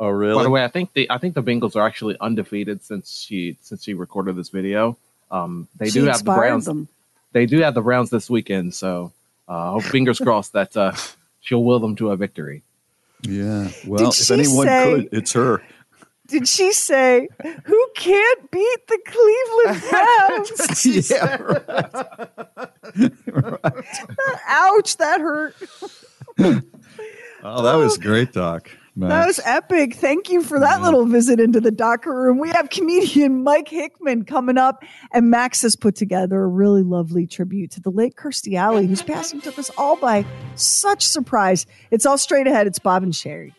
oh, 0.00 0.08
really? 0.08 0.36
By 0.36 0.42
the 0.42 0.50
way, 0.50 0.64
I 0.64 0.68
think 0.68 0.92
the 0.92 1.10
I 1.10 1.18
think 1.18 1.34
the 1.34 1.42
Bengals 1.42 1.76
are 1.76 1.86
actually 1.86 2.16
undefeated 2.20 2.82
since 2.82 3.18
she 3.18 3.56
since 3.60 3.84
she 3.84 3.94
recorded 3.94 4.36
this 4.36 4.48
video. 4.48 4.96
Um, 5.30 5.68
they 5.76 5.86
she 5.86 6.00
do 6.00 6.06
have 6.06 6.24
the 6.24 6.32
Browns. 6.32 6.64
Them. 6.64 6.88
They 7.32 7.46
do 7.46 7.60
have 7.60 7.74
the 7.74 7.82
Browns 7.82 8.10
this 8.10 8.30
weekend, 8.30 8.74
so 8.74 9.12
uh, 9.48 9.78
fingers 9.80 10.18
crossed 10.22 10.54
that 10.54 10.76
uh, 10.76 10.92
she'll 11.40 11.64
will 11.64 11.78
them 11.78 11.96
to 11.96 12.10
a 12.10 12.16
victory. 12.16 12.62
Yeah. 13.22 13.68
Well, 13.86 14.10
if 14.10 14.30
anyone 14.30 14.66
say, 14.66 14.94
could, 14.94 15.08
it's 15.12 15.32
her 15.32 15.62
did 16.28 16.46
she 16.46 16.72
say, 16.72 17.28
"Who 17.64 17.90
can't 17.96 18.50
beat 18.50 18.86
the 18.86 18.98
Cleveland 19.06 19.82
Browns"? 19.90 20.86
yeah, 21.10 21.36
right. 21.36 21.68
right. 23.26 23.74
Ouch, 24.46 24.96
that 24.98 25.20
hurt. 25.20 25.56
oh, 27.42 27.62
that 27.62 27.74
was 27.74 27.96
great, 27.96 28.32
Doc. 28.32 28.70
Max. 28.98 29.10
That 29.10 29.26
was 29.26 29.40
epic. 29.44 29.94
Thank 29.94 30.28
you 30.28 30.42
for 30.42 30.58
that 30.58 30.80
yeah. 30.80 30.84
little 30.84 31.06
visit 31.06 31.38
into 31.38 31.60
the 31.60 31.70
Docker 31.70 32.12
room. 32.12 32.38
We 32.38 32.48
have 32.50 32.68
comedian 32.68 33.44
Mike 33.44 33.68
Hickman 33.68 34.24
coming 34.24 34.58
up, 34.58 34.82
and 35.12 35.30
Max 35.30 35.62
has 35.62 35.76
put 35.76 35.94
together 35.94 36.42
a 36.42 36.48
really 36.48 36.82
lovely 36.82 37.24
tribute 37.24 37.70
to 37.72 37.80
the 37.80 37.90
late 37.90 38.16
Kirstie 38.16 38.58
Alley, 38.58 38.88
whose 38.88 39.02
passing 39.02 39.40
took 39.40 39.56
us 39.56 39.70
all 39.78 39.94
by 39.96 40.26
such 40.56 41.06
surprise. 41.06 41.64
It's 41.92 42.06
all 42.06 42.18
straight 42.18 42.48
ahead. 42.48 42.66
It's 42.66 42.80
Bob 42.80 43.04
and 43.04 43.14
Sherry. 43.14 43.54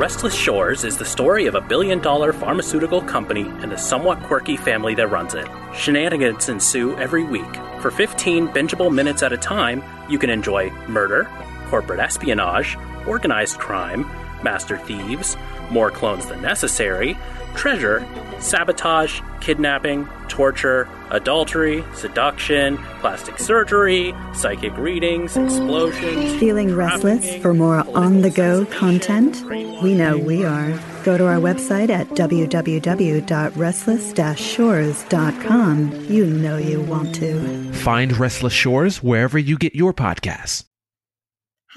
Restless 0.00 0.34
Shores 0.34 0.84
is 0.84 0.96
the 0.96 1.04
story 1.04 1.46
of 1.46 1.54
a 1.54 1.60
billion 1.60 2.00
dollar 2.00 2.32
pharmaceutical 2.32 3.00
company 3.02 3.42
and 3.42 3.70
the 3.70 3.76
somewhat 3.76 4.20
quirky 4.24 4.56
family 4.56 4.96
that 4.96 5.08
runs 5.08 5.34
it. 5.34 5.46
Shenanigans 5.74 6.48
ensue 6.48 6.96
every 6.96 7.22
week. 7.22 7.54
For 7.80 7.92
15 7.92 8.48
bingeable 8.48 8.92
minutes 8.92 9.22
at 9.22 9.32
a 9.32 9.36
time, 9.36 9.82
you 10.10 10.18
can 10.18 10.30
enjoy 10.30 10.70
murder, 10.88 11.28
corporate 11.68 12.00
espionage, 12.00 12.76
organized 13.08 13.58
crime, 13.58 14.02
master 14.42 14.78
thieves, 14.78 15.36
more 15.70 15.90
clones 15.90 16.26
than 16.26 16.42
necessary, 16.42 17.16
treasure, 17.54 18.06
sabotage, 18.38 19.20
kidnapping, 19.40 20.06
torture, 20.28 20.88
adultery, 21.10 21.84
seduction, 21.94 22.76
plastic 23.00 23.38
surgery, 23.38 24.14
psychic 24.34 24.76
readings, 24.76 25.34
explosions. 25.36 26.38
Feeling 26.38 26.74
restless 26.74 27.36
for 27.36 27.54
more 27.54 27.84
on 27.96 28.22
the 28.22 28.30
go 28.30 28.64
content? 28.66 29.44
We 29.82 29.94
know 29.94 30.18
we 30.18 30.44
are. 30.44 30.78
Go 31.04 31.16
to 31.18 31.26
our 31.26 31.38
website 31.38 31.90
at 31.90 32.08
www.restless 32.10 34.08
shores.com. 34.38 36.04
You 36.08 36.26
know 36.26 36.58
you 36.58 36.80
want 36.82 37.14
to. 37.16 37.72
Find 37.72 38.16
Restless 38.16 38.52
Shores 38.52 39.02
wherever 39.02 39.38
you 39.38 39.56
get 39.56 39.74
your 39.74 39.94
podcasts. 39.94 40.67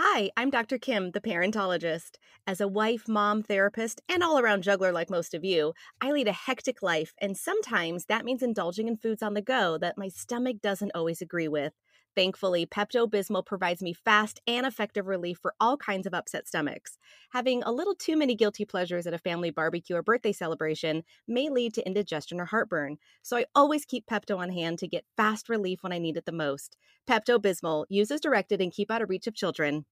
Hi, 0.03 0.31
I'm 0.35 0.49
Dr. 0.49 0.79
Kim, 0.79 1.11
the 1.11 1.21
parentologist. 1.21 2.17
As 2.47 2.59
a 2.59 2.67
wife, 2.67 3.07
mom, 3.07 3.43
therapist, 3.43 4.01
and 4.09 4.23
all 4.23 4.39
around 4.39 4.63
juggler 4.63 4.91
like 4.91 5.11
most 5.11 5.35
of 5.35 5.45
you, 5.45 5.73
I 6.01 6.11
lead 6.11 6.27
a 6.27 6.31
hectic 6.31 6.81
life, 6.81 7.13
and 7.21 7.37
sometimes 7.37 8.05
that 8.05 8.25
means 8.25 8.41
indulging 8.41 8.87
in 8.87 8.97
foods 8.97 9.21
on 9.21 9.35
the 9.35 9.43
go 9.43 9.77
that 9.77 9.99
my 9.99 10.07
stomach 10.07 10.57
doesn't 10.59 10.93
always 10.95 11.21
agree 11.21 11.47
with. 11.47 11.73
Thankfully, 12.15 12.65
Pepto 12.65 13.07
Bismol 13.07 13.45
provides 13.45 13.83
me 13.83 13.93
fast 13.93 14.41
and 14.47 14.65
effective 14.65 15.05
relief 15.05 15.37
for 15.39 15.53
all 15.59 15.77
kinds 15.77 16.07
of 16.07 16.15
upset 16.15 16.47
stomachs. 16.47 16.97
Having 17.31 17.63
a 17.63 17.71
little 17.71 17.95
too 17.95 18.17
many 18.17 18.35
guilty 18.35 18.65
pleasures 18.65 19.07
at 19.07 19.13
a 19.13 19.17
family 19.17 19.51
barbecue 19.51 19.95
or 19.95 20.03
birthday 20.03 20.33
celebration 20.33 21.01
may 21.29 21.49
lead 21.49 21.73
to 21.75 21.87
indigestion 21.87 22.41
or 22.41 22.45
heartburn, 22.45 22.97
so 23.21 23.37
I 23.37 23.45
always 23.55 23.85
keep 23.85 24.05
Pepto 24.05 24.37
on 24.37 24.49
hand 24.49 24.79
to 24.79 24.87
get 24.87 25.05
fast 25.15 25.47
relief 25.47 25.81
when 25.81 25.93
I 25.93 25.97
need 25.97 26.17
it 26.17 26.25
the 26.25 26.33
most. 26.33 26.75
Pepto 27.09 27.39
Bismol, 27.39 27.85
use 27.87 28.11
as 28.11 28.19
directed 28.19 28.59
and 28.59 28.69
keep 28.69 28.91
out 28.91 29.01
of 29.01 29.09
reach 29.09 29.27
of 29.27 29.33
children. 29.33 29.85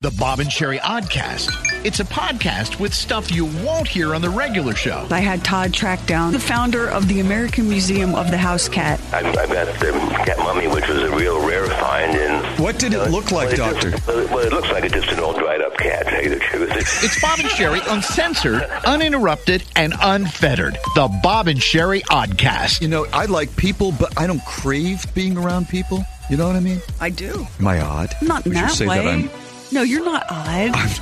The 0.00 0.10
Bob 0.12 0.40
and 0.40 0.50
Sherry 0.50 0.78
Oddcast. 0.78 1.84
It's 1.84 2.00
a 2.00 2.04
podcast 2.04 2.80
with 2.80 2.94
stuff 2.94 3.30
you 3.30 3.44
won't 3.44 3.88
hear 3.88 4.14
on 4.14 4.22
the 4.22 4.30
regular 4.30 4.74
show. 4.74 5.06
I 5.10 5.20
had 5.20 5.44
Todd 5.44 5.74
track 5.74 6.06
down 6.06 6.32
the 6.32 6.38
founder 6.38 6.88
of 6.88 7.08
the 7.08 7.20
American 7.20 7.68
Museum 7.68 8.14
of 8.14 8.30
the 8.30 8.38
House 8.38 8.68
Cat. 8.68 9.00
I've, 9.12 9.26
I've 9.26 9.50
got 9.50 9.66
the 9.66 10.22
cat 10.24 10.38
mummy, 10.38 10.66
which 10.68 10.88
was 10.88 11.02
a 11.02 11.14
real 11.14 11.46
rare 11.46 11.66
find. 11.66 12.14
And 12.56 12.64
what 12.64 12.78
did 12.78 12.92
it 12.94 13.10
look 13.10 13.30
like, 13.32 13.46
well, 13.56 13.70
it 13.70 13.74
Doctor? 13.74 13.90
Just, 13.90 14.06
well, 14.06 14.38
it 14.38 14.52
looks 14.52 14.70
like 14.70 14.84
it's 14.84 14.94
just 14.94 15.08
an 15.08 15.20
old 15.20 15.36
dried 15.38 15.60
up 15.60 15.76
cat. 15.76 16.06
To 16.06 16.10
tell 16.10 16.22
you 16.22 16.30
the 16.30 16.38
truth. 16.38 16.70
It's 16.74 17.20
Bob 17.20 17.38
and 17.38 17.48
Sherry, 17.50 17.80
uncensored, 17.88 18.62
uninterrupted, 18.86 19.64
and 19.76 19.92
unfettered. 20.00 20.78
The 20.94 21.08
Bob 21.22 21.48
and 21.48 21.62
Sherry 21.62 22.00
Oddcast. 22.02 22.80
You 22.80 22.88
know, 22.88 23.06
I 23.12 23.26
like 23.26 23.54
people, 23.56 23.92
but 23.92 24.18
I 24.18 24.26
don't 24.26 24.44
crave 24.44 25.04
being 25.14 25.36
around 25.36 25.68
people. 25.68 26.04
You 26.30 26.36
know 26.36 26.46
what 26.46 26.56
I 26.56 26.60
mean? 26.60 26.80
I 27.00 27.10
do. 27.10 27.46
Am 27.58 27.66
I 27.66 27.80
odd? 27.80 28.14
Not 28.22 28.46
in 28.46 28.50
Would 28.52 28.56
that 28.58 28.70
say 28.72 28.86
way. 28.86 28.96
that 28.96 29.06
I'm 29.06 29.30
No, 29.72 29.82
you're 29.82 30.04
not 30.04 30.24
odd. 30.30 31.00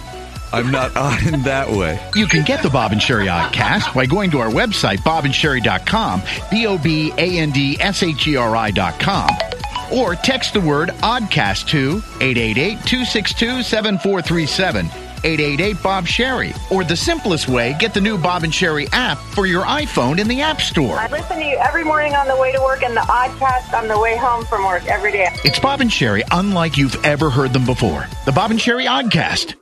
I'm 0.53 0.71
not 0.71 0.97
odd 0.97 1.27
in 1.27 1.43
that 1.43 1.71
way. 1.71 1.99
You 2.14 2.27
can 2.27 2.45
get 2.45 2.62
the 2.62 2.71
Bob 2.71 2.93
and 2.93 3.03
Sherry 3.03 3.27
Oddcast 3.27 3.95
by 3.95 4.07
going 4.07 4.31
to 4.33 4.38
our 4.40 4.51
website, 4.51 4.99
bobandsherry.com, 4.99 6.23
B 6.51 6.67
O 6.67 6.79
B 6.79 7.12
A 7.17 7.38
N 7.38 7.51
D 7.51 7.77
S 7.81 8.03
H 8.03 8.27
E 8.29 8.37
R 8.37 8.55
I.com, 8.57 9.29
or 9.95 10.15
text 10.15 10.55
the 10.55 10.61
word 10.61 10.91
Oddcast 11.03 11.69
to 11.69 11.99
888 12.21 12.79
262 12.85 13.63
7437. 13.63 14.87
888 15.25 15.83
Bob 15.83 16.07
Sherry. 16.07 16.53
Or 16.71 16.85
the 16.85 16.97
simplest 16.97 17.49
way, 17.49 17.75
get 17.79 17.95
the 17.95 18.01
new 18.01 18.19
Bob 18.19 18.45
and 18.45 18.55
Sherry 18.55 18.87
app 18.93 19.19
for 19.19 19.47
your 19.47 19.65
iPhone 19.65 20.21
in 20.21 20.29
the 20.29 20.43
App 20.43 20.61
Store. 20.61 20.97
I 20.97 21.09
listen 21.09 21.39
to 21.39 21.45
you 21.45 21.57
every 21.57 21.83
morning 21.83 22.15
on 22.15 22.29
the 22.29 22.37
way 22.37 22.53
to 22.53 22.61
work 22.61 22.83
and 22.83 22.95
the 22.95 23.01
oddcast 23.01 23.73
on 23.73 23.89
the 23.89 23.99
way 23.99 24.17
home 24.17 24.45
from 24.45 24.65
work 24.65 24.85
every 24.87 25.13
day. 25.13 25.29
It's 25.45 25.59
Bob 25.59 25.81
and 25.81 25.91
Sherry 25.93 26.23
unlike 26.31 26.77
you've 26.77 27.03
ever 27.05 27.31
heard 27.31 27.53
them 27.53 27.65
before. 27.65 28.07
The 28.27 28.33
Bob 28.33 28.51
and 28.51 28.61
Sherry 28.61 28.85
Oddcast. 28.85 29.55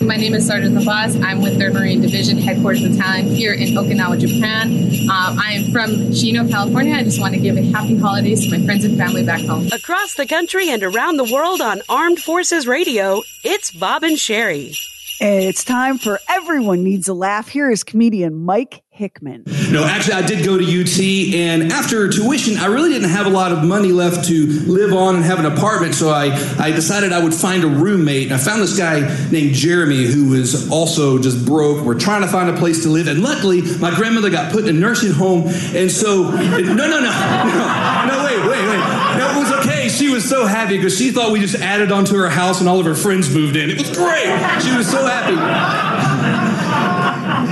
My 0.00 0.14
name 0.14 0.32
is 0.34 0.46
Sergeant 0.46 0.76
Labaz. 0.76 1.20
I'm 1.24 1.42
with 1.42 1.58
3rd 1.58 1.74
Marine 1.74 2.00
Division, 2.00 2.38
headquarters 2.38 2.82
battalion 2.82 3.26
here 3.26 3.52
in 3.52 3.70
Okinawa, 3.70 4.20
Japan. 4.20 4.70
Um, 5.10 5.36
I 5.40 5.54
am 5.54 5.72
from 5.72 6.12
Chino, 6.12 6.46
California. 6.46 6.94
I 6.94 7.02
just 7.02 7.20
want 7.20 7.34
to 7.34 7.40
give 7.40 7.56
a 7.56 7.62
happy 7.62 7.98
holidays 7.98 8.44
to 8.44 8.56
my 8.56 8.64
friends 8.64 8.84
and 8.84 8.96
family 8.96 9.24
back 9.24 9.40
home. 9.40 9.66
Across 9.72 10.14
the 10.14 10.24
country 10.24 10.70
and 10.70 10.84
around 10.84 11.16
the 11.16 11.24
world 11.24 11.60
on 11.60 11.82
Armed 11.88 12.20
Forces 12.20 12.64
Radio, 12.68 13.22
it's 13.42 13.72
Bob 13.72 14.04
and 14.04 14.16
Sherry. 14.16 14.72
It's 15.20 15.64
time 15.64 15.98
for 15.98 16.20
Everyone 16.28 16.84
Needs 16.84 17.08
a 17.08 17.14
Laugh. 17.14 17.48
Here 17.48 17.68
is 17.68 17.82
comedian 17.82 18.36
Mike 18.36 18.84
Hickman. 18.98 19.44
No, 19.70 19.84
actually, 19.84 20.14
I 20.14 20.26
did 20.26 20.44
go 20.44 20.58
to 20.58 20.64
UT, 20.64 20.98
and 21.32 21.72
after 21.72 22.08
tuition, 22.08 22.56
I 22.56 22.66
really 22.66 22.90
didn't 22.90 23.10
have 23.10 23.26
a 23.26 23.30
lot 23.30 23.52
of 23.52 23.62
money 23.62 23.92
left 23.92 24.26
to 24.26 24.46
live 24.66 24.92
on 24.92 25.14
and 25.14 25.24
have 25.24 25.38
an 25.38 25.46
apartment, 25.46 25.94
so 25.94 26.10
I, 26.10 26.34
I 26.58 26.72
decided 26.72 27.12
I 27.12 27.22
would 27.22 27.32
find 27.32 27.62
a 27.62 27.68
roommate. 27.68 28.24
And 28.24 28.34
I 28.34 28.38
found 28.38 28.60
this 28.60 28.76
guy 28.76 29.00
named 29.30 29.54
Jeremy 29.54 30.04
who 30.04 30.30
was 30.30 30.68
also 30.68 31.16
just 31.16 31.46
broke. 31.46 31.84
We're 31.84 31.96
trying 31.98 32.22
to 32.22 32.26
find 32.26 32.50
a 32.50 32.58
place 32.58 32.82
to 32.82 32.88
live, 32.88 33.06
and 33.06 33.22
luckily, 33.22 33.62
my 33.78 33.94
grandmother 33.94 34.30
got 34.30 34.50
put 34.50 34.64
in 34.64 34.76
a 34.76 34.78
nursing 34.80 35.12
home, 35.12 35.44
and 35.46 35.88
so, 35.88 36.32
no, 36.32 36.58
no, 36.58 36.74
no, 36.74 37.00
no, 37.00 38.04
no, 38.08 38.24
wait, 38.24 38.40
wait, 38.50 38.66
wait. 38.66 38.82
It 39.18 39.36
was 39.38 39.52
okay. 39.60 39.88
She 39.88 40.08
was 40.08 40.28
so 40.28 40.44
happy 40.44 40.76
because 40.76 40.98
she 40.98 41.12
thought 41.12 41.30
we 41.30 41.38
just 41.38 41.54
added 41.54 41.92
onto 41.92 42.16
her 42.16 42.28
house 42.28 42.58
and 42.58 42.68
all 42.68 42.80
of 42.80 42.86
her 42.86 42.96
friends 42.96 43.32
moved 43.32 43.54
in. 43.54 43.70
It 43.70 43.78
was 43.78 43.96
great. 43.96 44.26
She 44.60 44.76
was 44.76 44.90
so 44.90 45.06
happy. 45.06 46.57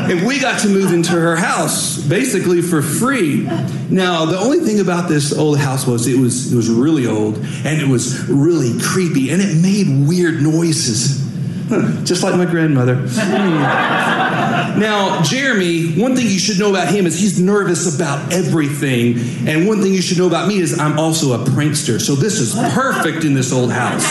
And 0.08 0.26
we 0.26 0.38
got 0.40 0.60
to 0.60 0.68
move 0.68 0.92
into 0.92 1.12
her 1.12 1.36
house 1.36 1.98
basically 2.06 2.62
for 2.62 2.82
free. 2.82 3.42
Now, 3.90 4.24
the 4.26 4.38
only 4.38 4.60
thing 4.60 4.80
about 4.80 5.08
this 5.08 5.36
old 5.36 5.58
house 5.58 5.86
was 5.86 6.06
it 6.06 6.18
was 6.18 6.52
it 6.52 6.56
was 6.56 6.70
really 6.70 7.06
old 7.06 7.36
and 7.36 7.80
it 7.80 7.88
was 7.88 8.28
really 8.28 8.78
creepy 8.80 9.30
and 9.30 9.42
it 9.42 9.60
made 9.60 10.08
weird 10.08 10.40
noises. 10.42 11.24
Huh, 11.68 12.04
Just 12.04 12.22
like 12.22 12.36
my 12.36 12.44
grandmother. 12.46 12.94
Hmm. 12.94 14.78
now, 14.78 15.20
Jeremy, 15.22 15.94
one 16.00 16.14
thing 16.14 16.26
you 16.26 16.38
should 16.38 16.60
know 16.60 16.70
about 16.70 16.94
him 16.94 17.06
is 17.06 17.18
he's 17.18 17.40
nervous 17.40 17.92
about 17.96 18.32
everything. 18.32 19.18
And 19.48 19.66
one 19.66 19.82
thing 19.82 19.92
you 19.92 20.00
should 20.00 20.18
know 20.18 20.28
about 20.28 20.46
me 20.46 20.58
is 20.58 20.78
I'm 20.78 20.96
also 20.96 21.32
a 21.32 21.44
prankster. 21.44 22.00
So 22.00 22.14
this 22.14 22.38
is 22.38 22.54
perfect 22.72 23.24
in 23.24 23.34
this 23.34 23.52
old 23.52 23.72
house. 23.72 24.04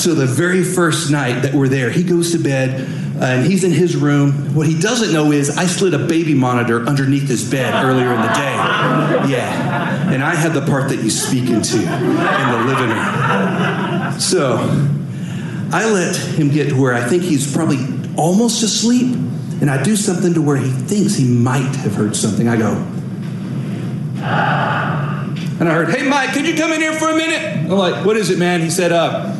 So 0.00 0.14
the 0.14 0.26
very 0.26 0.64
first 0.64 1.10
night 1.10 1.40
that 1.40 1.52
we're 1.52 1.68
there, 1.68 1.90
he 1.90 2.02
goes 2.02 2.32
to 2.32 2.38
bed 2.38 2.88
and 3.20 3.46
he's 3.46 3.64
in 3.64 3.72
his 3.72 3.96
room. 3.96 4.54
What 4.54 4.66
he 4.66 4.78
doesn't 4.78 5.12
know 5.12 5.32
is 5.32 5.56
I 5.56 5.66
slid 5.66 5.94
a 5.94 5.98
baby 6.06 6.34
monitor 6.34 6.86
underneath 6.86 7.28
his 7.28 7.48
bed 7.50 7.84
earlier 7.84 8.12
in 8.12 8.20
the 8.20 8.28
day. 8.28 8.56
Yeah. 9.30 10.10
And 10.12 10.22
I 10.22 10.34
had 10.34 10.52
the 10.52 10.62
part 10.62 10.88
that 10.90 11.02
you 11.02 11.10
speak 11.10 11.48
into 11.50 11.78
in 11.78 11.84
the 11.84 12.64
living 12.66 12.90
room. 12.90 14.20
So 14.20 14.58
I 15.72 15.90
let 15.90 16.16
him 16.16 16.50
get 16.50 16.68
to 16.70 16.80
where 16.80 16.94
I 16.94 17.06
think 17.08 17.22
he's 17.22 17.52
probably 17.52 17.78
almost 18.16 18.62
asleep. 18.62 19.16
And 19.58 19.70
I 19.70 19.82
do 19.82 19.96
something 19.96 20.34
to 20.34 20.42
where 20.42 20.58
he 20.58 20.68
thinks 20.70 21.14
he 21.14 21.24
might 21.24 21.74
have 21.76 21.94
heard 21.94 22.14
something. 22.14 22.46
I 22.46 22.56
go, 22.58 22.72
and 25.58 25.68
I 25.68 25.72
heard, 25.72 25.88
hey, 25.88 26.06
Mike, 26.06 26.34
could 26.34 26.46
you 26.46 26.54
come 26.54 26.72
in 26.72 26.80
here 26.82 26.92
for 26.92 27.08
a 27.08 27.16
minute? 27.16 27.70
I'm 27.70 27.78
like, 27.78 28.04
what 28.04 28.18
is 28.18 28.28
it, 28.28 28.38
man? 28.38 28.60
He 28.60 28.68
said, 28.68 28.92
uh, 28.92 29.34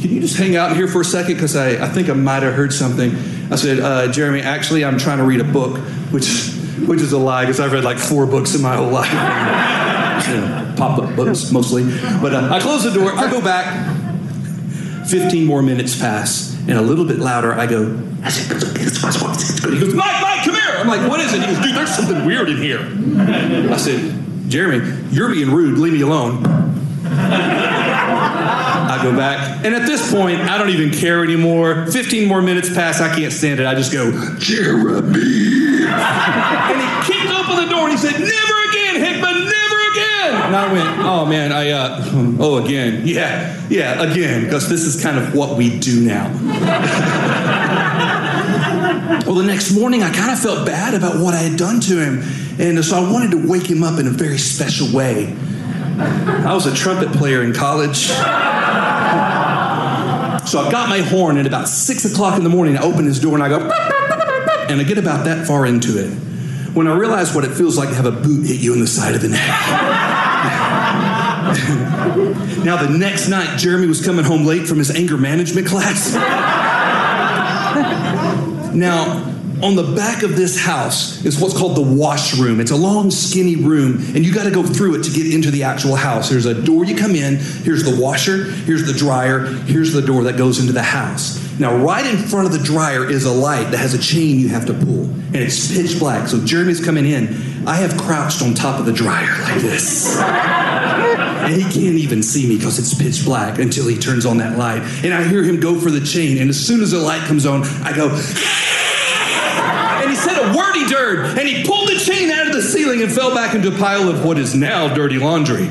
can 0.00 0.10
you 0.10 0.20
just 0.20 0.36
hang 0.36 0.56
out 0.56 0.76
here 0.76 0.86
for 0.86 1.00
a 1.00 1.04
second? 1.04 1.34
Because 1.34 1.56
I, 1.56 1.84
I 1.84 1.88
think 1.88 2.08
I 2.08 2.12
might 2.12 2.42
have 2.42 2.54
heard 2.54 2.72
something. 2.72 3.10
I 3.50 3.56
said, 3.56 3.80
uh, 3.80 4.12
Jeremy, 4.12 4.42
actually, 4.42 4.84
I'm 4.84 4.98
trying 4.98 5.18
to 5.18 5.24
read 5.24 5.40
a 5.40 5.44
book, 5.44 5.78
which, 6.12 6.52
which 6.86 7.00
is 7.00 7.12
a 7.12 7.18
lie 7.18 7.44
because 7.44 7.58
I've 7.58 7.72
read 7.72 7.84
like 7.84 7.98
four 7.98 8.26
books 8.26 8.54
in 8.54 8.62
my 8.62 8.76
whole 8.76 8.90
life. 8.90 9.10
Pop 10.76 10.98
up 10.98 11.16
books 11.16 11.50
mostly. 11.50 11.84
But 12.20 12.34
uh, 12.34 12.48
I 12.52 12.60
close 12.60 12.84
the 12.84 12.92
door, 12.92 13.12
I 13.12 13.30
go 13.30 13.40
back. 13.40 13.96
15 15.08 15.46
more 15.46 15.62
minutes 15.62 15.98
pass, 15.98 16.54
and 16.68 16.72
a 16.72 16.82
little 16.82 17.06
bit 17.06 17.18
louder, 17.18 17.54
I 17.54 17.66
go, 17.66 17.98
I 18.22 18.28
said, 18.28 18.62
he 18.76 18.84
goes, 18.84 19.02
Mike, 19.94 20.20
Mike, 20.20 20.44
come 20.44 20.54
here. 20.54 20.74
I'm 20.76 20.86
like, 20.86 21.08
what 21.08 21.18
is 21.20 21.32
it? 21.32 21.40
He 21.40 21.46
goes, 21.46 21.64
dude, 21.64 21.74
there's 21.74 21.96
something 21.96 22.26
weird 22.26 22.50
in 22.50 22.58
here. 22.58 22.80
I 23.72 23.78
said, 23.78 24.14
Jeremy, 24.48 25.08
you're 25.10 25.30
being 25.30 25.50
rude. 25.50 25.78
Leave 25.78 25.94
me 25.94 26.02
alone. 26.02 26.42
I 28.88 29.02
go 29.02 29.16
back, 29.16 29.64
and 29.64 29.74
at 29.74 29.86
this 29.86 30.12
point, 30.12 30.40
I 30.40 30.58
don't 30.58 30.70
even 30.70 30.90
care 30.90 31.22
anymore. 31.22 31.86
15 31.86 32.26
more 32.26 32.42
minutes 32.42 32.72
pass, 32.72 33.00
I 33.00 33.14
can't 33.14 33.32
stand 33.32 33.60
it. 33.60 33.66
I 33.66 33.74
just 33.74 33.92
go, 33.92 34.10
Jeremy. 34.38 35.78
and 35.88 36.80
he 36.80 37.12
kicked 37.12 37.32
open 37.32 37.56
the 37.56 37.66
door 37.70 37.88
and 37.88 37.92
he 37.92 37.98
said, 37.98 38.12
Never 38.12 38.68
again, 38.68 38.96
Hickman, 38.96 39.44
never 39.44 39.80
again. 39.92 40.42
And 40.46 40.56
I 40.56 40.72
went, 40.72 40.98
Oh 41.00 41.26
man, 41.26 41.52
I, 41.52 41.70
uh, 41.70 42.02
oh, 42.40 42.64
again. 42.64 43.06
Yeah, 43.06 43.60
yeah, 43.68 44.02
again, 44.02 44.44
because 44.44 44.68
this 44.68 44.82
is 44.82 45.02
kind 45.02 45.18
of 45.18 45.34
what 45.34 45.56
we 45.56 45.78
do 45.78 46.06
now. 46.06 46.28
well, 49.26 49.34
the 49.34 49.44
next 49.44 49.72
morning, 49.72 50.02
I 50.02 50.12
kind 50.12 50.30
of 50.30 50.38
felt 50.38 50.66
bad 50.66 50.94
about 50.94 51.20
what 51.20 51.34
I 51.34 51.38
had 51.38 51.58
done 51.58 51.80
to 51.80 52.00
him. 52.00 52.22
And 52.58 52.84
so 52.84 52.96
I 52.96 53.12
wanted 53.12 53.30
to 53.32 53.48
wake 53.48 53.68
him 53.68 53.82
up 53.82 54.00
in 54.00 54.06
a 54.06 54.10
very 54.10 54.38
special 54.38 54.96
way. 54.96 55.36
I 56.00 56.54
was 56.54 56.66
a 56.66 56.74
trumpet 56.74 57.12
player 57.12 57.42
in 57.42 57.52
college. 57.52 58.10
So 60.48 60.60
I 60.60 60.70
got 60.70 60.88
my 60.88 61.00
horn, 61.00 61.36
and 61.36 61.46
about 61.46 61.68
six 61.68 62.04
o'clock 62.04 62.38
in 62.38 62.44
the 62.44 62.48
morning, 62.48 62.78
I 62.78 62.82
open 62.82 63.04
his 63.04 63.20
door 63.20 63.34
and 63.34 63.42
I 63.42 63.48
go, 63.48 63.60
and 63.60 64.80
I 64.80 64.84
get 64.84 64.96
about 64.96 65.26
that 65.26 65.46
far 65.46 65.66
into 65.66 65.98
it. 65.98 66.10
When 66.74 66.86
I 66.86 66.96
realize 66.96 67.34
what 67.34 67.44
it 67.44 67.50
feels 67.50 67.76
like 67.76 67.90
to 67.90 67.94
have 67.94 68.06
a 68.06 68.12
boot 68.12 68.46
hit 68.46 68.60
you 68.60 68.72
in 68.72 68.80
the 68.80 68.86
side 68.86 69.14
of 69.14 69.20
the 69.20 69.28
neck. 69.28 69.46
now, 72.64 72.82
the 72.82 72.96
next 72.96 73.28
night, 73.28 73.58
Jeremy 73.58 73.86
was 73.86 74.04
coming 74.04 74.24
home 74.24 74.44
late 74.44 74.66
from 74.66 74.78
his 74.78 74.90
anger 74.90 75.18
management 75.18 75.66
class. 75.66 76.14
now, 78.74 79.37
on 79.62 79.76
the 79.76 79.94
back 79.94 80.22
of 80.22 80.36
this 80.36 80.58
house 80.58 81.24
is 81.24 81.40
what's 81.40 81.56
called 81.56 81.76
the 81.76 81.82
washroom. 81.82 82.60
It's 82.60 82.70
a 82.70 82.76
long, 82.76 83.10
skinny 83.10 83.56
room, 83.56 83.96
and 84.14 84.24
you 84.24 84.32
got 84.32 84.44
to 84.44 84.50
go 84.50 84.62
through 84.62 85.00
it 85.00 85.02
to 85.04 85.10
get 85.10 85.32
into 85.32 85.50
the 85.50 85.64
actual 85.64 85.96
house. 85.96 86.30
There's 86.30 86.46
a 86.46 86.54
door 86.54 86.84
you 86.84 86.96
come 86.96 87.14
in, 87.14 87.36
here's 87.36 87.84
the 87.84 88.00
washer, 88.00 88.44
here's 88.44 88.86
the 88.86 88.92
dryer, 88.92 89.46
here's 89.46 89.92
the 89.92 90.02
door 90.02 90.24
that 90.24 90.36
goes 90.36 90.60
into 90.60 90.72
the 90.72 90.82
house. 90.82 91.38
Now, 91.58 91.76
right 91.76 92.06
in 92.06 92.16
front 92.18 92.46
of 92.46 92.52
the 92.52 92.64
dryer 92.64 93.08
is 93.10 93.24
a 93.24 93.32
light 93.32 93.70
that 93.72 93.78
has 93.78 93.94
a 93.94 93.98
chain 93.98 94.38
you 94.38 94.48
have 94.48 94.66
to 94.66 94.74
pull, 94.74 95.04
and 95.04 95.36
it's 95.36 95.72
pitch 95.74 95.98
black. 95.98 96.28
So 96.28 96.44
Jeremy's 96.44 96.84
coming 96.84 97.06
in. 97.06 97.66
I 97.66 97.76
have 97.76 97.98
crouched 98.00 98.42
on 98.42 98.54
top 98.54 98.78
of 98.78 98.86
the 98.86 98.92
dryer 98.92 99.42
like 99.42 99.60
this. 99.60 100.16
And 100.18 101.54
he 101.54 101.62
can't 101.62 101.96
even 101.96 102.22
see 102.22 102.48
me 102.48 102.56
because 102.56 102.78
it's 102.78 102.94
pitch 102.94 103.24
black 103.24 103.58
until 103.58 103.88
he 103.88 103.98
turns 103.98 104.24
on 104.24 104.38
that 104.38 104.56
light. 104.56 104.82
And 105.02 105.12
I 105.12 105.24
hear 105.24 105.42
him 105.42 105.58
go 105.58 105.78
for 105.78 105.90
the 105.90 106.00
chain, 106.00 106.38
and 106.38 106.48
as 106.48 106.64
soon 106.64 106.80
as 106.80 106.92
the 106.92 106.98
light 106.98 107.22
comes 107.22 107.44
on, 107.44 107.64
I 107.82 107.94
go, 107.94 108.08
wordy 110.54 110.86
dirt, 110.86 111.38
and 111.38 111.48
he 111.48 111.64
pulled 111.64 111.88
the 111.88 111.98
chain 111.98 112.30
out 112.30 112.46
of 112.48 112.52
the 112.54 112.62
ceiling 112.62 113.02
and 113.02 113.12
fell 113.12 113.34
back 113.34 113.54
into 113.54 113.68
a 113.68 113.78
pile 113.78 114.08
of 114.08 114.24
what 114.24 114.38
is 114.38 114.54
now 114.54 114.92
dirty 114.92 115.18
laundry. 115.18 115.68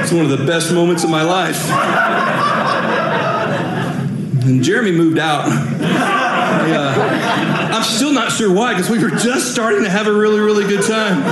It's 0.00 0.12
one 0.12 0.24
of 0.24 0.30
the 0.30 0.44
best 0.46 0.72
moments 0.72 1.04
of 1.04 1.10
my 1.10 1.22
life. 1.22 1.70
And 4.44 4.62
Jeremy 4.62 4.92
moved 4.92 5.18
out. 5.18 5.46
Uh, 6.64 7.70
I'm 7.72 7.82
still 7.84 8.12
not 8.12 8.30
sure 8.32 8.52
why, 8.52 8.74
because 8.74 8.90
we 8.90 8.98
were 9.02 9.10
just 9.10 9.52
starting 9.52 9.84
to 9.84 9.90
have 9.90 10.06
a 10.06 10.12
really, 10.12 10.40
really 10.40 10.64
good 10.64 10.84
time. 10.84 11.22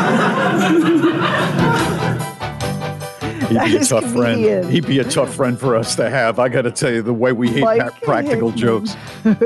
He'd 3.51 3.65
be 3.65 3.77
a 3.77 3.85
tough 3.85 4.05
comedian. 4.05 4.63
friend. 4.63 4.73
He'd 4.73 4.87
be 4.87 4.99
a 5.01 5.05
tough 5.05 5.35
friend 5.35 5.59
for 5.59 5.75
us 5.77 5.97
to 5.97 6.09
have. 6.09 6.39
I 6.39 6.49
got 6.49 6.63
to 6.63 6.71
tell 6.71 6.93
you, 6.93 7.03
the 7.03 7.13
way 7.13 7.33
we 7.33 7.49
hate 7.49 7.65
Mike 7.65 8.01
practical 8.03 8.53
jokes. 8.53 8.95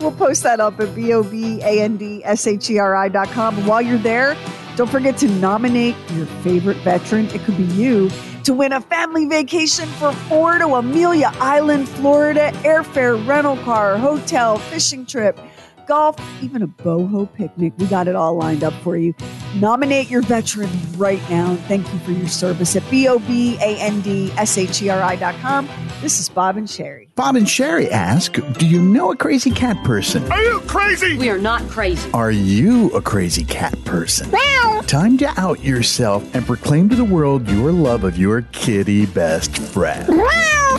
We'll 0.00 0.12
post 0.12 0.42
that 0.42 0.58
up 0.58 0.80
at 0.80 0.94
B-O-B-A-N-D-S-H-E-R-I 0.96 3.08
dot 3.08 3.28
com. 3.28 3.56
And 3.58 3.66
while 3.66 3.82
you're 3.82 3.98
there, 3.98 4.36
don't 4.74 4.90
forget 4.90 5.16
to 5.18 5.28
nominate 5.28 5.94
your 6.12 6.26
favorite 6.26 6.78
veteran. 6.78 7.26
It 7.26 7.42
could 7.42 7.56
be 7.56 7.64
you 7.64 8.10
to 8.44 8.54
win 8.54 8.72
a 8.72 8.80
family 8.80 9.26
vacation 9.26 9.86
for 9.86 10.12
four 10.12 10.58
to 10.58 10.66
Amelia 10.74 11.30
Island, 11.34 11.88
Florida, 11.88 12.50
airfare, 12.64 13.24
rental 13.26 13.56
car, 13.58 13.96
hotel, 13.96 14.58
fishing 14.58 15.06
trip, 15.06 15.38
golf, 15.92 16.16
even 16.42 16.62
a 16.62 16.66
boho 16.66 17.30
picnic. 17.34 17.74
We 17.76 17.84
got 17.84 18.08
it 18.08 18.16
all 18.16 18.34
lined 18.34 18.64
up 18.64 18.72
for 18.82 18.96
you. 18.96 19.12
Nominate 19.56 20.08
your 20.08 20.22
veteran 20.22 20.70
right 20.96 21.20
now. 21.28 21.54
Thank 21.68 21.92
you 21.92 21.98
for 21.98 22.12
your 22.12 22.28
service 22.28 22.74
at 22.76 22.90
B-O-B-A-N-D-S-H-E-R-I 22.90 25.16
dot 25.16 25.34
com. 25.42 25.68
This 26.00 26.18
is 26.18 26.30
Bob 26.30 26.56
and 26.56 26.70
Sherry. 26.70 27.10
Bob 27.14 27.36
and 27.36 27.46
Sherry 27.46 27.90
ask, 27.90 28.38
Do 28.58 28.66
you 28.66 28.80
know 28.80 29.12
a 29.12 29.16
crazy 29.16 29.50
cat 29.50 29.76
person? 29.84 30.32
Are 30.32 30.42
you 30.42 30.60
crazy? 30.60 31.18
We 31.18 31.28
are 31.28 31.36
not 31.36 31.60
crazy. 31.68 32.10
Are 32.14 32.30
you 32.30 32.88
a 32.92 33.02
crazy 33.02 33.44
cat 33.44 33.76
person? 33.84 34.30
Time 34.86 35.18
to 35.18 35.28
out 35.38 35.62
yourself 35.62 36.34
and 36.34 36.46
proclaim 36.46 36.88
to 36.88 36.96
the 36.96 37.04
world 37.04 37.46
your 37.48 37.70
love 37.70 38.04
of 38.04 38.16
your 38.16 38.40
kitty 38.52 39.04
best 39.04 39.58
friend. 39.58 40.08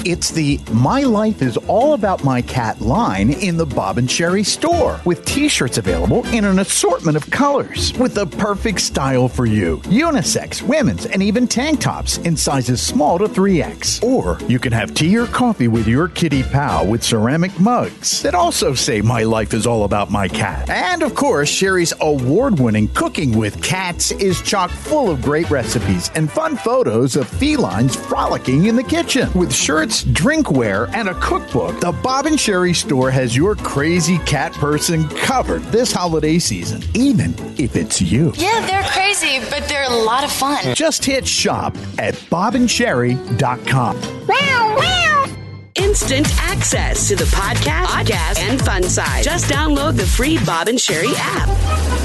It's 0.06 0.32
the 0.32 0.60
My 0.74 1.04
Life 1.04 1.42
is 1.42 1.56
All 1.56 1.94
About 1.94 2.26
My 2.26 2.42
Cat 2.42 2.82
line 2.82 3.32
in 3.32 3.56
the 3.56 3.66
Bob 3.66 3.98
and 3.98 4.12
Sherry 4.12 4.44
store 4.44 5.00
with 5.06 5.24
t 5.24 5.48
shirts 5.48 5.78
available 5.78 6.26
in 6.28 6.44
an 6.44 6.60
assortment 6.60 7.16
of 7.16 7.32
colors 7.32 7.94
with 7.98 8.13
the 8.13 8.26
perfect 8.26 8.82
style 8.82 9.30
for 9.30 9.46
you. 9.46 9.78
Unisex, 9.84 10.62
women's, 10.62 11.06
and 11.06 11.24
even 11.24 11.48
tank 11.48 11.80
tops 11.80 12.18
in 12.18 12.36
sizes 12.36 12.82
small 12.82 13.18
to 13.18 13.30
3X. 13.30 14.04
Or 14.04 14.38
you 14.50 14.60
can 14.60 14.74
have 14.74 14.94
tea 14.94 15.18
or 15.18 15.26
coffee 15.26 15.70
with 15.70 15.88
your 15.88 16.10
kitty 16.10 16.44
pal 16.44 16.86
with 16.86 17.02
ceramic 17.02 17.58
mugs 17.58 18.22
that 18.24 18.36
also 18.36 18.74
say 18.74 19.00
My 19.00 19.24
Life 19.24 19.54
is 19.54 19.66
All 19.66 19.86
About 19.86 20.12
My 20.12 20.28
Cat. 20.28 20.70
And 20.70 21.02
of 21.02 21.16
course, 21.16 21.48
Sherry's 21.48 21.94
award 22.02 22.60
winning 22.60 22.89
Cooking 22.89 23.38
with 23.38 23.63
Cats 23.63 24.12
is 24.12 24.42
chock 24.42 24.70
full 24.70 25.10
of 25.10 25.22
great 25.22 25.50
recipes 25.50 26.12
and 26.13 26.30
fun 26.30 26.58
photos 26.58 27.16
of 27.16 27.30
felines 27.30 27.96
frolicking 27.96 28.66
in 28.66 28.76
the 28.76 28.84
kitchen. 28.84 29.32
With 29.34 29.54
shirts, 29.54 29.92
drinkware, 30.01 30.89
and 30.93 31.10
a 31.10 31.13
cookbook, 31.15 31.79
the 31.79 31.91
Bob 31.91 32.25
and 32.25 32.39
Sherry 32.39 32.73
store 32.73 33.12
has 33.12 33.36
your 33.36 33.56
crazy 33.56 34.17
cat 34.19 34.53
person 34.53 35.08
covered 35.10 35.62
this 35.65 35.91
holiday 35.91 36.39
season, 36.39 36.82
even 36.93 37.36
if 37.60 37.75
it's 37.75 38.01
you. 38.01 38.32
Yeah, 38.36 38.65
they're 38.65 38.84
crazy, 38.84 39.39
but 39.49 39.67
they're 39.67 39.84
a 39.84 39.95
lot 40.03 40.23
of 40.23 40.32
fun. 40.32 40.73
Just 40.73 41.06
hit 41.06 41.27
shop 41.27 41.77
at 41.99 42.15
bobandsherry.com. 42.15 43.95
Wow, 44.27 44.75
wow! 44.77 45.27
Instant 45.75 46.27
access 46.39 47.08
to 47.08 47.15
the 47.15 47.25
podcast, 47.25 47.86
podcast, 47.86 48.39
and 48.39 48.62
fun 48.62 48.84
side. 48.84 49.23
Just 49.23 49.51
download 49.51 49.97
the 49.97 50.06
free 50.06 50.38
Bob 50.45 50.67
and 50.67 50.79
Sherry 50.79 51.13
app. 51.15 51.49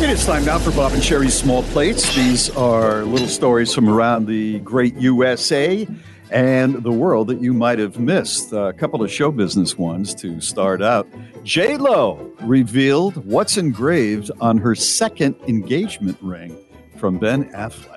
It 0.02 0.10
is 0.10 0.24
time 0.24 0.44
now 0.44 0.58
for 0.58 0.70
Bob 0.72 0.92
and 0.92 1.02
Sherry's 1.02 1.34
Small 1.34 1.62
Plates. 1.64 2.14
These 2.14 2.50
are 2.56 3.02
little 3.04 3.28
stories 3.28 3.74
from 3.74 3.88
around 3.88 4.26
the 4.26 4.58
great 4.60 4.94
USA 4.96 5.86
and 6.30 6.82
the 6.82 6.92
world 6.92 7.28
that 7.28 7.40
you 7.40 7.52
might 7.52 7.78
have 7.78 7.98
missed. 7.98 8.52
A 8.52 8.72
couple 8.72 9.02
of 9.02 9.10
show 9.10 9.30
business 9.30 9.76
ones 9.78 10.14
to 10.16 10.40
start 10.40 10.82
out. 10.82 11.08
J 11.44 11.76
Lo 11.76 12.32
revealed 12.42 13.16
what's 13.24 13.56
engraved 13.56 14.30
on 14.40 14.58
her 14.58 14.74
second 14.74 15.36
engagement 15.46 16.18
ring 16.20 16.56
from 16.96 17.18
Ben 17.18 17.50
Affleck. 17.52 17.94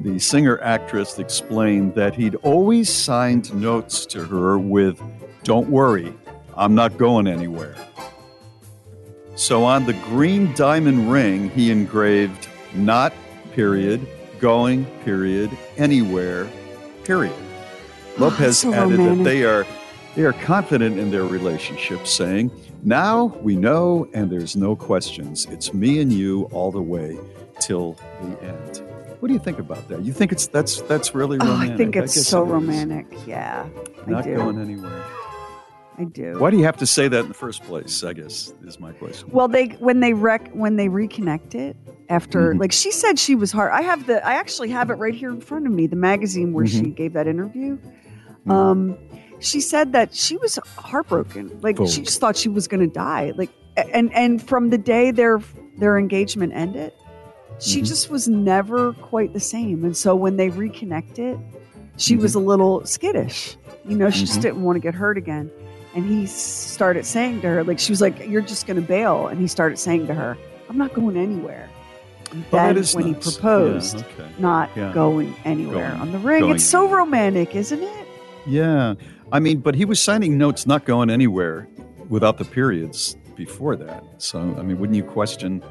The 0.00 0.18
singer 0.18 0.58
actress 0.62 1.18
explained 1.18 1.94
that 1.94 2.14
he'd 2.14 2.34
always 2.36 2.88
signed 2.88 3.54
notes 3.54 4.06
to 4.06 4.24
her 4.24 4.58
with, 4.58 5.00
Don't 5.44 5.68
worry, 5.68 6.14
I'm 6.56 6.74
not 6.74 6.96
going 6.96 7.26
anywhere. 7.26 7.76
So 9.34 9.64
on 9.64 9.86
the 9.86 9.92
green 9.92 10.52
diamond 10.54 11.10
ring, 11.10 11.50
he 11.50 11.70
engraved 11.70 12.48
not 12.74 13.12
period, 13.52 14.06
going 14.38 14.84
period, 15.04 15.50
anywhere 15.76 16.48
period. 17.10 17.34
Lopez 18.18 18.58
so 18.58 18.72
added 18.72 18.98
romantic. 18.98 19.18
that 19.18 19.24
they 19.24 19.42
are 19.44 19.66
they 20.14 20.22
are 20.22 20.32
confident 20.32 20.96
in 20.96 21.10
their 21.10 21.24
relationship, 21.24 22.06
saying, 22.06 22.52
"Now 22.84 23.36
we 23.42 23.56
know, 23.56 24.06
and 24.14 24.30
there's 24.30 24.54
no 24.54 24.76
questions. 24.76 25.46
It's 25.50 25.74
me 25.74 26.00
and 26.00 26.12
you 26.12 26.44
all 26.52 26.70
the 26.70 26.80
way 26.82 27.18
till 27.58 27.96
the 28.22 28.32
end." 28.46 28.82
What 29.18 29.26
do 29.26 29.34
you 29.34 29.40
think 29.40 29.58
about 29.58 29.88
that? 29.88 30.02
You 30.02 30.12
think 30.12 30.30
it's 30.30 30.46
that's 30.46 30.82
that's 30.82 31.12
really 31.16 31.38
Oh, 31.40 31.46
romantic? 31.46 31.74
I 31.74 31.76
think 31.76 31.96
it's 31.96 32.14
guess 32.14 32.26
so 32.28 32.44
it 32.44 32.48
romantic. 32.48 33.06
Yeah, 33.26 33.66
I 34.06 34.10
Not 34.10 34.24
do. 34.24 34.36
going 34.36 34.60
anywhere. 34.60 35.02
I 36.00 36.04
do. 36.04 36.36
Why 36.38 36.50
do 36.50 36.56
you 36.56 36.64
have 36.64 36.78
to 36.78 36.86
say 36.86 37.08
that 37.08 37.20
in 37.20 37.28
the 37.28 37.34
first 37.34 37.62
place? 37.64 38.02
I 38.02 38.14
guess 38.14 38.54
is 38.64 38.80
my 38.80 38.92
question. 38.92 39.28
Well, 39.30 39.48
they 39.48 39.66
when 39.80 40.00
they 40.00 40.14
rec 40.14 40.50
when 40.52 40.76
they 40.76 40.88
reconnect 40.88 41.54
it 41.54 41.76
after, 42.08 42.54
Mhm. 42.54 42.60
like 42.60 42.72
she 42.72 42.90
said, 42.90 43.18
she 43.18 43.34
was 43.34 43.52
hard. 43.52 43.70
I 43.72 43.82
have 43.82 44.06
the 44.06 44.26
I 44.26 44.34
actually 44.34 44.70
have 44.70 44.88
it 44.90 44.94
right 44.94 45.14
here 45.14 45.30
in 45.30 45.40
front 45.42 45.66
of 45.66 45.72
me, 45.72 45.86
the 45.86 45.96
magazine 45.96 46.54
where 46.54 46.66
she 46.66 46.82
Mhm. 46.82 46.96
gave 46.96 47.12
that 47.12 47.26
interview. 47.26 47.76
Um, 48.48 48.96
she 49.40 49.60
said 49.60 49.92
that 49.92 50.14
she 50.14 50.38
was 50.38 50.58
heartbroken, 50.76 51.50
like 51.60 51.76
she 51.86 52.00
just 52.02 52.18
thought 52.18 52.36
she 52.36 52.48
was 52.48 52.66
going 52.66 52.80
to 52.80 52.92
die. 52.92 53.32
Like, 53.36 53.50
and 53.76 54.10
and 54.14 54.40
from 54.42 54.70
the 54.70 54.78
day 54.78 55.10
their 55.10 55.40
their 55.78 55.98
engagement 55.98 56.54
ended, 56.54 56.92
she 57.58 57.82
Mhm. 57.82 57.86
just 57.86 58.10
was 58.10 58.26
never 58.26 58.94
quite 58.94 59.34
the 59.34 59.40
same. 59.40 59.84
And 59.84 59.94
so 59.94 60.16
when 60.16 60.36
they 60.38 60.48
reconnected, 60.48 61.38
she 61.98 62.14
Mm-hmm. 62.14 62.22
was 62.22 62.34
a 62.34 62.40
little 62.40 62.84
skittish. 62.86 63.56
You 63.86 63.96
know, 63.96 64.08
she 64.08 64.24
just 64.24 64.38
Mhm. 64.38 64.42
didn't 64.42 64.62
want 64.62 64.76
to 64.76 64.80
get 64.80 64.94
hurt 64.94 65.18
again. 65.18 65.50
And 65.94 66.04
he 66.06 66.26
started 66.26 67.04
saying 67.04 67.40
to 67.42 67.48
her, 67.48 67.64
like, 67.64 67.78
she 67.78 67.90
was 67.92 68.00
like, 68.00 68.18
You're 68.28 68.42
just 68.42 68.66
going 68.66 68.76
to 68.80 68.86
bail. 68.86 69.26
And 69.28 69.40
he 69.40 69.46
started 69.48 69.78
saying 69.78 70.06
to 70.06 70.14
her, 70.14 70.36
I'm 70.68 70.78
not 70.78 70.94
going 70.94 71.16
anywhere. 71.16 71.68
And 72.30 72.44
Well, 72.52 72.62
that 72.74 72.74
then 72.80 72.84
when 73.04 73.12
nice. 73.12 73.26
he 73.26 73.32
proposed, 73.32 73.96
Yeah, 73.98 74.04
okay. 74.20 74.28
not 74.38 74.70
Yeah. 74.76 74.92
going 74.92 75.34
anywhere 75.44 75.88
Going- 75.90 76.00
on 76.00 76.12
the 76.12 76.18
ring. 76.18 76.40
going 76.42 76.54
It's 76.54 76.64
so 76.64 76.88
romantic, 76.88 77.56
isn't 77.56 77.82
it? 77.82 78.06
Yeah. 78.46 78.94
I 79.32 79.40
mean, 79.40 79.58
but 79.58 79.74
he 79.74 79.84
was 79.84 80.00
signing 80.00 80.38
notes 80.38 80.66
not 80.66 80.84
going 80.84 81.10
anywhere 81.10 81.68
without 82.08 82.38
the 82.38 82.44
periods 82.44 83.16
before 83.36 83.74
that. 83.76 84.04
So, 84.18 84.38
I 84.58 84.62
mean, 84.62 84.78
wouldn't 84.78 84.96
you 84.96 85.02
question 85.04 85.62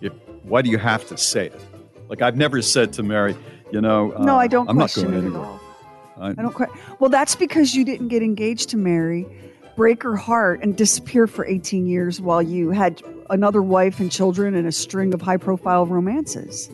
if 0.00 0.12
why 0.42 0.62
do 0.62 0.70
you 0.70 0.78
have 0.78 1.06
to 1.08 1.16
say 1.16 1.46
it? 1.46 1.60
Like 2.08 2.22
I've 2.22 2.36
never 2.36 2.60
said 2.60 2.92
to 2.94 3.02
Mary, 3.04 3.36
you 3.70 3.80
know, 3.80 4.08
no, 4.20 4.34
uh, 4.34 4.38
I 4.38 4.48
don't 4.48 4.68
I'm 4.68 4.76
not 4.76 4.92
going 4.94 5.12
it 5.14 5.18
at 5.18 5.24
anywhere. 5.24 5.44
all. 5.44 5.60
I, 6.20 6.30
I 6.30 6.32
don't 6.34 6.52
quite. 6.52 6.70
Well, 7.00 7.08
that's 7.10 7.36
because 7.36 7.74
you 7.74 7.84
didn't 7.84 8.08
get 8.08 8.22
engaged 8.22 8.68
to 8.70 8.76
Mary, 8.76 9.26
break 9.80 10.02
her 10.02 10.14
heart, 10.14 10.62
and 10.62 10.76
disappear 10.76 11.26
for 11.26 11.46
18 11.46 11.86
years 11.86 12.20
while 12.20 12.42
you 12.42 12.70
had 12.70 13.00
another 13.30 13.62
wife 13.62 13.98
and 13.98 14.12
children 14.12 14.54
and 14.54 14.68
a 14.68 14.72
string 14.72 15.14
of 15.14 15.22
high 15.22 15.38
profile 15.38 15.86
romances. 15.86 16.68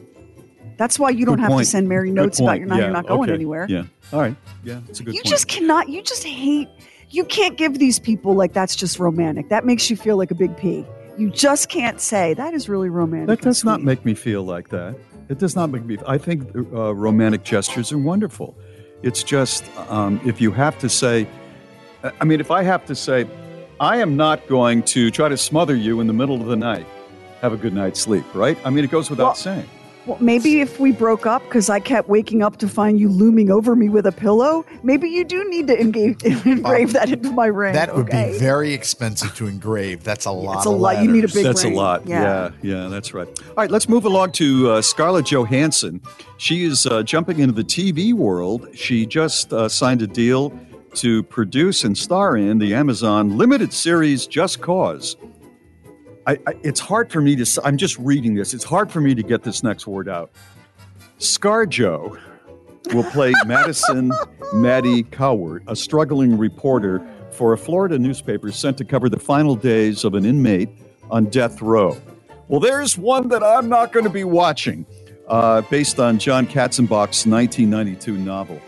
That's 0.77 0.99
why 0.99 1.11
you 1.11 1.25
don't 1.25 1.37
Good 1.37 1.51
have 1.51 1.59
to 1.59 1.65
send 1.65 1.89
Mary 1.89 2.11
notes 2.11 2.41
about 2.41 2.59
you're 2.59 2.67
not, 2.67 2.79
Yeah, 2.79 2.87
you're 2.87 2.93
not 2.93 3.07
going 3.07 3.31
okay. 3.31 3.35
anywhere. 3.35 3.67
Yeah. 3.69 3.85
All 4.13 4.19
right. 4.19 4.35
Yeah, 4.65 4.81
it's 4.89 4.99
a 4.99 5.05
good 5.05 5.15
You 5.15 5.21
point. 5.21 5.31
just 5.31 5.47
cannot, 5.47 5.89
you 5.89 6.03
just 6.03 6.25
hate, 6.25 6.69
you 7.11 7.25
can't 7.27 7.57
give 7.57 7.79
these 7.79 8.01
people 8.01 8.35
like 8.35 8.53
that's 8.53 8.75
just 8.75 8.99
romantic. 8.99 9.51
That 9.51 9.65
makes 9.65 9.89
you 9.89 9.97
feel 9.97 10.17
like 10.17 10.33
a 10.33 10.35
big 10.35 10.57
P. 10.57 10.85
You 11.17 11.31
just 11.31 11.69
can't 11.69 12.01
say 12.01 12.35
that 12.35 12.55
is 12.55 12.69
really 12.69 12.89
romantic. 12.89 13.39
That 13.39 13.41
does 13.41 13.63
not 13.63 13.85
make 13.85 14.05
me 14.05 14.15
feel 14.15 14.43
like 14.43 14.71
that. 14.71 14.99
It 15.29 15.39
does 15.39 15.55
not 15.55 15.71
make 15.71 15.85
me. 15.85 15.97
I 16.09 16.19
think 16.19 16.57
uh, 16.57 16.93
romantic 16.93 17.45
gestures 17.45 17.93
are 17.93 17.99
wonderful. 17.99 18.57
It's 19.05 19.23
just 19.23 19.65
um, 19.89 20.21
if 20.27 20.41
you 20.41 20.51
have 20.51 20.77
to 20.81 20.89
say, 20.89 21.29
I 22.21 22.25
mean, 22.25 22.41
if 22.41 22.51
I 22.51 22.63
have 22.63 22.85
to 22.87 22.95
say, 22.95 23.27
I 23.81 23.99
am 23.99 24.17
not 24.17 24.47
going 24.49 24.83
to 24.85 25.11
try 25.11 25.29
to 25.29 25.37
smother 25.37 25.75
you 25.75 26.01
in 26.01 26.07
the 26.07 26.13
middle 26.13 26.41
of 26.41 26.47
the 26.47 26.57
night. 26.57 26.87
Have 27.43 27.53
a 27.53 27.57
good 27.57 27.75
night's 27.75 28.01
sleep, 28.01 28.25
right? 28.35 28.57
I 28.65 28.71
mean, 28.71 28.85
it 28.85 28.91
goes 28.91 29.11
without 29.11 29.25
Well- 29.25 29.35
saying. 29.35 29.69
Well, 30.07 30.19
maybe 30.21 30.61
if 30.61 30.79
we 30.79 30.93
broke 30.93 31.27
up 31.27 31.43
because 31.47 31.69
I 31.69 31.81
kept 31.81 32.09
waking 32.09 32.41
up 32.41 32.59
to 32.59 32.69
find 32.69 33.01
you 33.01 33.09
looming 33.09 33.51
over 33.51 33.75
me 33.75 33.89
with 33.89 34.07
a 34.07 34.13
pillow, 34.13 34.65
maybe 34.85 35.09
you 35.09 35.25
do 35.25 35.43
need 35.51 35.67
to 35.67 35.81
engage, 35.81 36.23
engrave 36.47 36.93
that 36.93 37.11
into 37.11 37.33
my 37.33 37.47
ring. 37.47 37.73
That 37.75 37.93
would 37.93 38.07
okay? 38.07 38.31
be 38.31 38.39
very 38.39 38.73
expensive 38.73 39.35
to 39.35 39.49
engrave. 39.49 40.05
That's 40.05 40.25
a 40.25 40.31
lot. 40.31 40.59
It's 40.59 40.67
a 40.67 40.71
of 40.71 40.79
lot. 40.79 41.03
You 41.03 41.11
need 41.11 41.25
a 41.25 41.27
letters. 41.27 41.35
big 41.35 41.45
That's 41.45 41.65
ring. 41.65 41.73
a 41.73 41.77
lot. 41.77 42.07
Yeah. 42.07 42.23
Yeah. 42.23 42.51
yeah, 42.85 42.89
that's 42.89 43.15
right. 43.15 43.27
All 43.27 43.55
right, 43.57 43.71
let's 43.71 43.89
move 43.89 44.05
along 44.05 44.31
to 44.33 44.71
uh, 44.71 44.81
Scarlett 44.83 45.27
Johansson. 45.27 46.01
She 46.39 46.63
is 46.63 46.87
uh, 46.87 47.03
jumping 47.03 47.41
into 47.41 47.55
the 47.55 47.65
TV 47.65 48.13
world. 48.15 48.69
She 48.75 49.07
just 49.07 49.53
uh, 49.53 49.69
signed 49.69 50.03
a 50.03 50.07
deal 50.07 50.57
to 50.97 51.23
produce 51.25 51.85
and 51.85 51.97
star 51.97 52.37
in 52.37 52.59
the 52.59 52.75
Amazon 52.75 53.37
limited 53.37 53.73
series 53.73 54.27
Just 54.27 54.61
Cause. 54.61 55.17
I, 56.27 56.33
I, 56.47 56.55
it's 56.63 56.81
hard 56.81 57.13
for 57.13 57.21
me 57.21 57.37
to. 57.37 57.61
I'm 57.63 57.77
just 57.77 57.99
reading 57.99 58.35
this. 58.35 58.53
It's 58.55 58.65
hard 58.65 58.91
for 58.91 59.01
me 59.01 59.15
to 59.15 59.23
get 59.23 59.43
this 59.43 59.63
next 59.63 59.87
word 59.87 60.09
out. 60.09 60.33
ScarJo 61.19 62.19
will 62.93 63.05
play 63.05 63.33
Madison 63.47 64.11
Maddie 64.53 65.05
Coward, 65.05 65.63
a 65.69 65.77
struggling 65.77 66.37
reporter 66.37 67.07
for 67.31 67.53
a 67.53 67.59
Florida 67.59 67.99
newspaper 67.99 68.51
sent 68.51 68.79
to 68.79 68.85
cover 68.85 69.09
the 69.09 69.19
final 69.19 69.55
days 69.55 70.05
of 70.05 70.15
an 70.15 70.25
inmate 70.25 70.71
on 71.11 71.27
death 71.27 71.63
row. 71.63 71.97
Well, 72.49 72.61
there's 72.61 72.97
one 72.97 73.29
that 73.29 73.43
I'm 73.43 73.69
not 73.69 73.93
going 73.93 74.05
to 74.05 74.11
be 74.11 74.25
watching, 74.25 74.87
uh, 75.29 75.63
based 75.63 76.01
on 76.01 76.19
John 76.19 76.47
Katzenbach's 76.47 77.27
1992 77.27 78.17
novel. 78.19 78.61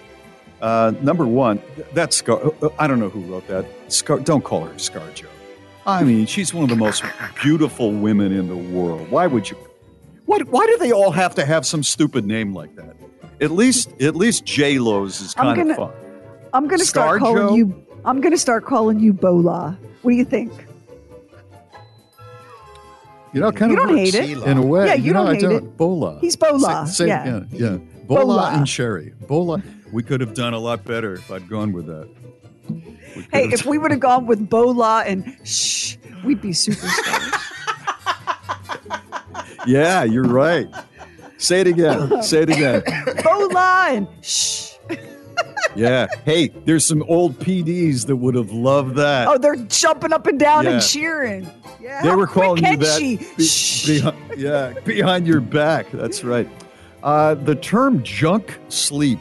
Uh, 0.60 0.92
number 1.02 1.26
one, 1.26 1.62
that's 1.92 2.16
Scar. 2.16 2.40
uh, 2.62 2.68
I 2.78 2.86
don't 2.86 2.98
know 2.98 3.08
who 3.08 3.20
wrote 3.22 3.46
that. 3.48 3.64
Scar. 3.88 4.18
Don't 4.20 4.42
call 4.42 4.64
her 4.64 4.74
ScarJo. 4.74 5.26
I 5.86 6.02
mean, 6.04 6.26
she's 6.26 6.52
one 6.52 6.64
of 6.64 6.70
the 6.70 6.76
most 6.76 7.02
beautiful 7.40 7.92
women 7.92 8.32
in 8.32 8.48
the 8.48 8.56
world. 8.56 9.08
Why 9.10 9.26
would 9.26 9.48
you? 9.48 9.56
What? 10.26 10.42
Why 10.48 10.66
do 10.66 10.76
they 10.78 10.92
all 10.92 11.10
have 11.12 11.34
to 11.36 11.44
have 11.46 11.64
some 11.64 11.82
stupid 11.82 12.26
name 12.26 12.52
like 12.52 12.74
that? 12.76 12.96
At 13.40 13.52
least, 13.52 13.92
at 14.02 14.16
least 14.16 14.44
J 14.44 14.78
Lo's 14.78 15.20
is 15.20 15.32
kind 15.34 15.56
gonna- 15.56 15.70
of 15.70 15.76
fun. 15.76 15.92
I'm 16.52 16.66
going 16.66 16.80
to 16.80 16.84
start 16.86 17.20
Scarjo? 17.20 17.36
calling 17.36 17.54
you. 17.56 17.86
I'm 18.04 18.20
going 18.20 18.32
to 18.32 18.38
start 18.38 18.64
calling 18.64 18.98
you 19.00 19.12
Bola. 19.12 19.78
What 20.02 20.10
do 20.12 20.16
you 20.16 20.24
think? 20.24 20.50
You 23.34 23.40
know, 23.42 23.52
kind 23.52 23.70
You 23.70 23.78
of 23.78 23.86
don't 23.88 23.96
works 23.98 24.12
hate 24.14 24.30
it. 24.30 24.42
in 24.42 24.56
a 24.56 24.62
way. 24.64 24.86
Yeah, 24.86 24.94
you 24.94 25.12
know, 25.12 25.20
don't 25.24 25.28
I 25.28 25.34
hate 25.34 25.42
don't. 25.42 25.52
it. 25.56 25.76
Bola. 25.76 26.18
He's 26.20 26.34
Bola, 26.36 26.86
Say, 26.86 27.04
say 27.04 27.06
yeah. 27.08 27.36
it. 27.36 27.44
Yeah. 27.52 27.78
Bola, 28.08 28.24
Bola. 28.24 28.50
and 28.54 28.68
Sherry. 28.68 29.12
Bola. 29.26 29.62
We 29.92 30.02
could 30.02 30.20
have 30.20 30.34
done 30.34 30.54
a 30.54 30.58
lot 30.58 30.84
better 30.84 31.14
if 31.14 31.30
I'd 31.30 31.48
gone 31.48 31.72
with 31.72 31.86
that. 31.86 32.08
Hey, 33.32 33.44
if 33.52 33.64
we 33.66 33.78
would 33.78 33.90
have 33.90 34.00
gone 34.00 34.26
with 34.26 34.48
Bola 34.50 35.02
and 35.06 35.36
shh, 35.44 35.96
we'd 36.24 36.40
be 36.42 36.50
superstars. 36.50 37.34
Yeah, 39.66 40.04
you're 40.04 40.24
right. 40.24 40.66
Say 41.36 41.60
it 41.60 41.66
again. 41.66 42.22
Say 42.22 42.38
it 42.42 42.48
again. 42.50 42.82
Bola 43.24 43.88
and 43.90 44.08
shh. 44.24 44.72
Yeah. 45.76 46.06
Hey, 46.24 46.48
there's 46.64 46.86
some 46.86 47.02
old 47.06 47.38
PDs 47.38 48.06
that 48.06 48.16
would 48.16 48.34
have 48.34 48.50
loved 48.50 48.94
that. 48.96 49.28
Oh, 49.28 49.36
they're 49.36 49.56
jumping 49.56 50.12
up 50.12 50.26
and 50.26 50.38
down 50.40 50.64
Yeah. 50.64 50.70
and 50.72 50.82
cheering. 50.82 51.50
Yeah, 51.82 52.00
they 52.02 52.08
how 52.08 52.16
were 52.16 52.26
quick 52.26 52.44
calling 52.46 52.64
you 52.64 52.70
can 52.70 52.80
that. 52.80 52.98
she? 52.98 53.16
be- 54.00 54.40
yeah, 54.40 54.72
behind 54.84 55.26
your 55.26 55.40
back. 55.40 55.90
That's 55.92 56.24
right. 56.24 56.48
Uh, 57.08 57.32
the 57.32 57.54
term 57.54 58.02
junk 58.02 58.58
sleep 58.68 59.18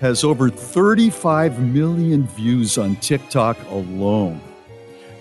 has 0.00 0.24
over 0.24 0.50
35 0.50 1.60
million 1.60 2.26
views 2.26 2.76
on 2.76 2.96
TikTok 2.96 3.56
alone. 3.68 4.40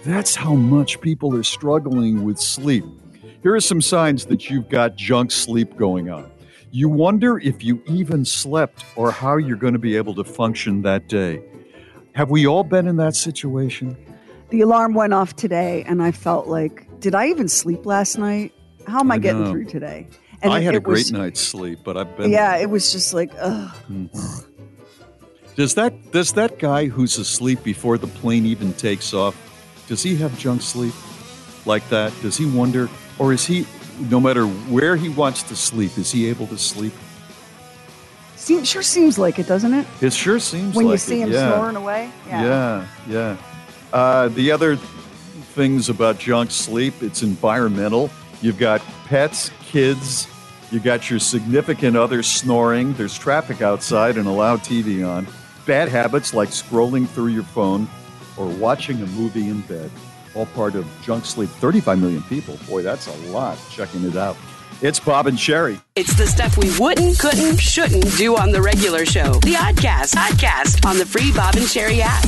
That's 0.03 0.33
how 0.33 0.55
much 0.55 0.99
people 1.01 1.35
are 1.35 1.43
struggling 1.43 2.23
with 2.23 2.39
sleep. 2.39 2.83
Here 3.43 3.53
are 3.53 3.59
some 3.59 3.79
signs 3.79 4.25
that 4.25 4.49
you've 4.49 4.69
got 4.69 4.95
junk 4.95 5.29
sleep 5.29 5.77
going 5.77 6.09
on. 6.09 6.31
You 6.71 6.89
wonder 6.89 7.37
if 7.37 7.63
you 7.63 7.79
even 7.85 8.25
slept 8.25 8.83
or 8.95 9.11
how 9.11 9.37
you're 9.37 9.55
going 9.55 9.73
to 9.73 9.79
be 9.79 9.95
able 9.95 10.15
to 10.15 10.23
function 10.23 10.81
that 10.81 11.07
day. 11.09 11.43
Have 12.15 12.31
we 12.31 12.47
all 12.47 12.63
been 12.63 12.87
in 12.87 12.95
that 12.95 13.15
situation? 13.15 13.95
The 14.49 14.61
alarm 14.61 14.95
went 14.95 15.13
off 15.13 15.35
today, 15.35 15.83
and 15.83 16.01
I 16.01 16.11
felt 16.11 16.47
like, 16.47 16.87
did 17.01 17.13
I 17.13 17.27
even 17.27 17.47
sleep 17.47 17.85
last 17.85 18.17
night? 18.17 18.51
How 18.87 19.01
am 19.01 19.11
I, 19.11 19.15
I 19.15 19.17
getting 19.19 19.45
through 19.51 19.65
today? 19.65 20.07
I 20.43 20.61
had 20.61 20.75
a 20.75 20.79
great 20.79 21.05
was- 21.05 21.11
night's 21.11 21.41
sleep, 21.41 21.79
but 21.83 21.97
I've 21.97 22.15
been 22.17 22.31
Yeah, 22.31 22.57
it 22.57 22.69
was 22.69 22.91
just 22.91 23.13
like, 23.13 23.31
ugh. 23.39 23.71
Does 25.55 25.75
that 25.75 26.11
does 26.11 26.33
that 26.33 26.57
guy 26.57 26.85
who's 26.85 27.17
asleep 27.17 27.63
before 27.63 27.97
the 27.97 28.07
plane 28.07 28.45
even 28.45 28.71
takes 28.73 29.13
off? 29.13 29.35
Does 29.89 30.01
he 30.01 30.15
have 30.17 30.37
junk 30.39 30.61
sleep 30.61 30.93
like 31.65 31.87
that? 31.89 32.13
Does 32.21 32.37
he 32.37 32.45
wonder, 32.45 32.87
or 33.17 33.33
is 33.33 33.45
he, 33.45 33.65
no 34.09 34.21
matter 34.21 34.45
where 34.45 34.95
he 34.95 35.09
wants 35.09 35.43
to 35.43 35.55
sleep, 35.57 35.97
is 35.97 36.11
he 36.11 36.29
able 36.29 36.47
to 36.47 36.57
sleep? 36.57 36.93
Seems, 38.37 38.69
sure 38.69 38.81
seems 38.81 39.19
like 39.19 39.37
it, 39.37 39.47
doesn't 39.47 39.73
it? 39.73 39.85
It 39.99 40.13
sure 40.13 40.39
seems 40.39 40.67
like 40.67 40.75
when 40.77 40.85
like 40.85 40.93
you 40.93 40.97
see 40.97 41.21
it, 41.21 41.27
him 41.27 41.33
yeah. 41.33 41.51
snoring 41.53 41.75
away. 41.75 42.09
Yeah, 42.25 42.87
yeah. 43.07 43.35
Uh, 43.91 44.29
the 44.29 44.51
other 44.51 44.77
things 44.77 45.89
about 45.89 46.19
junk 46.19 46.51
sleep, 46.51 47.03
it's 47.03 47.21
environmental. 47.21 48.09
You've 48.41 48.57
got 48.57 48.81
pets, 49.07 49.51
kids, 49.61 50.28
you 50.71 50.79
got 50.79 51.09
your 51.09 51.19
significant 51.19 51.97
other 51.97 52.21
snoring. 52.23 52.93
There's 52.93 53.17
traffic 53.17 53.61
outside 53.61 54.17
and 54.17 54.27
a 54.27 54.31
loud 54.31 54.59
TV 54.59 55.07
on. 55.07 55.27
Bad 55.65 55.89
habits 55.89 56.33
like 56.33 56.49
scrolling 56.49 57.07
through 57.07 57.27
your 57.27 57.43
phone 57.43 57.87
or 58.37 58.47
watching 58.47 59.01
a 59.01 59.05
movie 59.07 59.49
in 59.49 59.61
bed. 59.61 59.91
All 60.35 60.45
part 60.47 60.75
of 60.75 60.87
junk 61.03 61.25
sleep. 61.25 61.49
35 61.49 61.99
million 61.99 62.23
people. 62.23 62.57
Boy, 62.67 62.83
that's 62.83 63.07
a 63.07 63.31
lot 63.31 63.57
checking 63.71 64.03
it 64.05 64.15
out. 64.15 64.37
It's 64.81 64.99
Bob 64.99 65.27
and 65.27 65.37
Sherry. 65.37 65.81
It's 65.95 66.15
the 66.15 66.25
stuff 66.25 66.57
we 66.57 66.71
wouldn't, 66.79 67.19
couldn't, 67.19 67.57
shouldn't 67.57 68.15
do 68.17 68.37
on 68.37 68.51
the 68.51 68.61
regular 68.61 69.05
show. 69.05 69.33
The 69.33 69.55
Oddcast, 69.55 70.15
Oddcast 70.15 70.85
on 70.85 70.97
the 70.97 71.05
free 71.05 71.33
Bob 71.33 71.55
and 71.55 71.67
Sherry 71.67 72.01
app. 72.01 72.23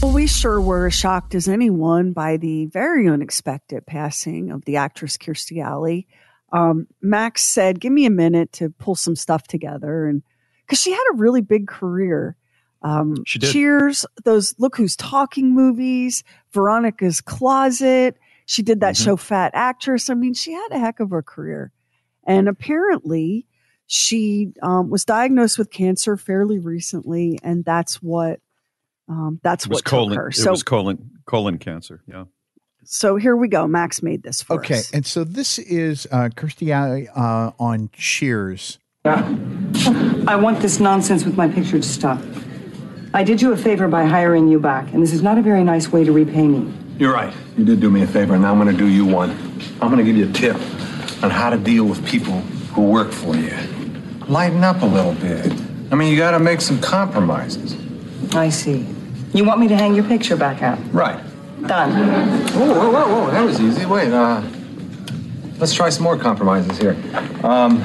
Well, 0.00 0.12
we 0.12 0.28
sure 0.28 0.60
were 0.60 0.86
as 0.86 0.94
shocked 0.94 1.34
as 1.34 1.48
anyone 1.48 2.12
by 2.12 2.36
the 2.36 2.66
very 2.66 3.08
unexpected 3.08 3.86
passing 3.86 4.50
of 4.52 4.64
the 4.66 4.76
actress 4.76 5.16
Kirstie 5.16 5.64
Alley. 5.64 6.06
Um, 6.52 6.86
Max 7.02 7.42
said, 7.42 7.80
"Give 7.80 7.92
me 7.92 8.06
a 8.06 8.10
minute 8.10 8.52
to 8.52 8.70
pull 8.70 8.94
some 8.94 9.16
stuff 9.16 9.46
together," 9.48 10.06
and 10.06 10.22
because 10.62 10.80
she 10.80 10.92
had 10.92 11.02
a 11.12 11.16
really 11.16 11.40
big 11.42 11.66
career. 11.68 12.36
Um, 12.82 13.24
She 13.24 13.38
did. 13.38 13.52
Cheers, 13.52 14.06
those 14.24 14.54
Look 14.58 14.76
Who's 14.76 14.94
Talking 14.96 15.54
movies, 15.54 16.22
Veronica's 16.52 17.20
Closet. 17.20 18.16
She 18.44 18.62
did 18.62 18.80
that 18.80 18.94
Mhm. 18.94 19.04
show 19.04 19.16
Fat 19.16 19.50
Actress. 19.54 20.08
I 20.08 20.14
mean, 20.14 20.34
she 20.34 20.52
had 20.52 20.68
a 20.70 20.78
heck 20.78 21.00
of 21.00 21.10
a 21.12 21.22
career. 21.22 21.72
And 22.24 22.48
apparently, 22.48 23.46
she 23.86 24.52
um, 24.62 24.90
was 24.90 25.04
diagnosed 25.04 25.58
with 25.58 25.70
cancer 25.70 26.16
fairly 26.16 26.58
recently, 26.58 27.38
and 27.42 27.64
that's 27.64 28.02
what 28.02 28.40
um, 29.08 29.40
that's 29.42 29.64
It 29.66 29.70
was 29.70 29.78
what 29.78 29.84
colon. 29.84 30.16
her. 30.18 30.28
It 30.28 30.34
So, 30.34 30.50
was 30.50 30.62
colon 30.64 31.10
colon 31.26 31.58
cancer. 31.58 32.02
Yeah. 32.06 32.24
So 32.86 33.16
here 33.16 33.36
we 33.36 33.48
go. 33.48 33.66
Max 33.66 34.02
made 34.02 34.22
this 34.22 34.42
for 34.42 34.56
Okay, 34.56 34.78
us. 34.78 34.90
and 34.92 35.04
so 35.04 35.24
this 35.24 35.58
is 35.58 36.06
uh, 36.10 36.28
Kirstie 36.34 36.70
Alley 36.70 37.08
uh, 37.14 37.50
on 37.58 37.90
Cheers. 37.92 38.78
I 39.04 40.34
want 40.36 40.60
this 40.60 40.80
nonsense 40.80 41.24
with 41.24 41.36
my 41.36 41.48
picture 41.48 41.78
to 41.78 41.82
stop. 41.82 42.20
I 43.14 43.22
did 43.22 43.40
you 43.40 43.52
a 43.52 43.56
favor 43.56 43.86
by 43.88 44.04
hiring 44.04 44.48
you 44.48 44.58
back, 44.58 44.92
and 44.92 45.02
this 45.02 45.12
is 45.12 45.22
not 45.22 45.38
a 45.38 45.42
very 45.42 45.62
nice 45.64 45.90
way 45.92 46.02
to 46.04 46.12
repay 46.12 46.46
me. 46.46 46.72
You're 46.98 47.12
right. 47.12 47.32
You 47.56 47.64
did 47.64 47.80
do 47.80 47.90
me 47.90 48.02
a 48.02 48.06
favor, 48.06 48.34
and 48.34 48.42
now 48.42 48.52
I'm 48.52 48.58
going 48.60 48.74
to 48.74 48.76
do 48.76 48.88
you 48.88 49.04
one. 49.04 49.30
I'm 49.80 49.90
going 49.92 49.98
to 49.98 50.04
give 50.04 50.16
you 50.16 50.28
a 50.28 50.32
tip 50.32 50.56
on 51.22 51.30
how 51.30 51.50
to 51.50 51.56
deal 51.56 51.84
with 51.84 52.04
people 52.06 52.40
who 52.74 52.82
work 52.90 53.12
for 53.12 53.36
you. 53.36 53.54
Lighten 54.28 54.64
up 54.64 54.82
a 54.82 54.86
little 54.86 55.14
bit. 55.14 55.52
I 55.92 55.94
mean, 55.94 56.10
you 56.10 56.16
got 56.18 56.32
to 56.32 56.38
make 56.40 56.60
some 56.60 56.80
compromises. 56.80 57.76
I 58.34 58.48
see. 58.48 58.84
You 59.32 59.44
want 59.44 59.60
me 59.60 59.68
to 59.68 59.76
hang 59.76 59.94
your 59.94 60.04
picture 60.04 60.36
back 60.36 60.62
out? 60.62 60.78
Right. 60.92 61.22
Done. 61.66 61.90
Whoa, 62.52 62.66
whoa, 62.66 62.90
whoa, 62.90 63.08
whoa. 63.08 63.30
That 63.32 63.44
was 63.44 63.60
easy. 63.60 63.86
Wait, 63.86 64.12
uh, 64.12 64.40
let's 65.58 65.74
try 65.74 65.88
some 65.88 66.04
more 66.04 66.16
compromises 66.16 66.78
here. 66.78 66.96
Um, 67.42 67.82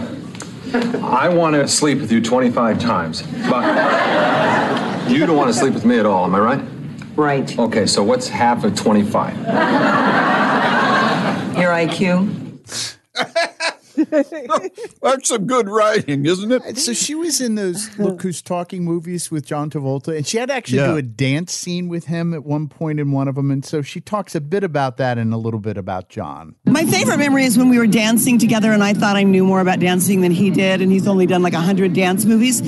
I 1.04 1.28
want 1.30 1.56
to 1.56 1.68
sleep 1.68 2.00
with 2.00 2.12
you 2.12 2.22
25 2.22 2.80
times, 2.80 3.24
but 3.50 5.10
you 5.10 5.26
don't 5.26 5.36
want 5.36 5.52
to 5.52 5.54
sleep 5.58 5.74
with 5.74 5.84
me 5.86 5.98
at 5.98 6.06
all, 6.06 6.26
am 6.26 6.36
I 6.36 6.40
right? 6.40 6.64
Right. 7.16 7.58
Okay, 7.58 7.86
so 7.88 8.04
what's 8.04 8.28
half 8.28 8.64
of 8.64 8.76
25? 8.76 9.38
Your 11.58 11.72
IQ? 11.72 12.38
That's 14.12 15.28
some 15.30 15.46
good 15.48 15.68
writing, 15.70 16.26
isn't 16.26 16.52
it? 16.52 16.78
So 16.78 16.94
she 16.94 17.16
was 17.16 17.40
in 17.42 17.56
those 17.56 17.96
Look 18.00 18.22
Who's 18.22 18.42
Talking 18.42 18.84
movies 18.84 19.32
with 19.32 19.46
John 19.46 19.70
Travolta, 19.70 20.16
and 20.16 20.28
she 20.28 20.38
had 20.38 20.50
to 20.50 20.56
actually 20.56 20.80
Yeah. 20.80 20.88
do 20.92 20.98
a 20.98 21.02
dance 21.02 21.54
scene 21.54 21.88
with 21.88 22.06
him 22.06 22.34
at 22.34 22.44
one 22.44 22.68
point 22.68 23.00
in 23.00 23.12
one 23.12 23.28
of 23.28 23.36
them. 23.36 23.52
And 23.52 23.64
so 23.66 23.82
she 23.82 24.02
talks 24.02 24.36
a 24.36 24.42
bit 24.42 24.64
about 24.64 24.98
that 24.98 25.18
and 25.18 25.34
a 25.34 25.38
little 25.38 25.60
bit 25.60 25.78
about 25.78 26.10
John. 26.10 26.56
My 26.66 26.86
favorite 26.86 27.18
memory 27.18 27.46
is 27.46 27.58
when 27.58 27.70
we 27.70 27.78
were 27.78 27.88
dancing 27.88 28.38
together, 28.38 28.72
and 28.72 28.84
I 28.84 28.94
thought 28.94 29.16
I 29.16 29.24
knew 29.24 29.44
more 29.46 29.62
about 29.62 29.80
dancing 29.80 30.22
than 30.22 30.32
he 30.32 30.50
did, 30.50 30.82
and 30.82 30.92
he's 30.92 31.08
only 31.08 31.26
done 31.26 31.42
like 31.42 31.54
a 31.54 31.60
hundred 31.62 31.94
dance 31.94 32.26
movies. 32.26 32.62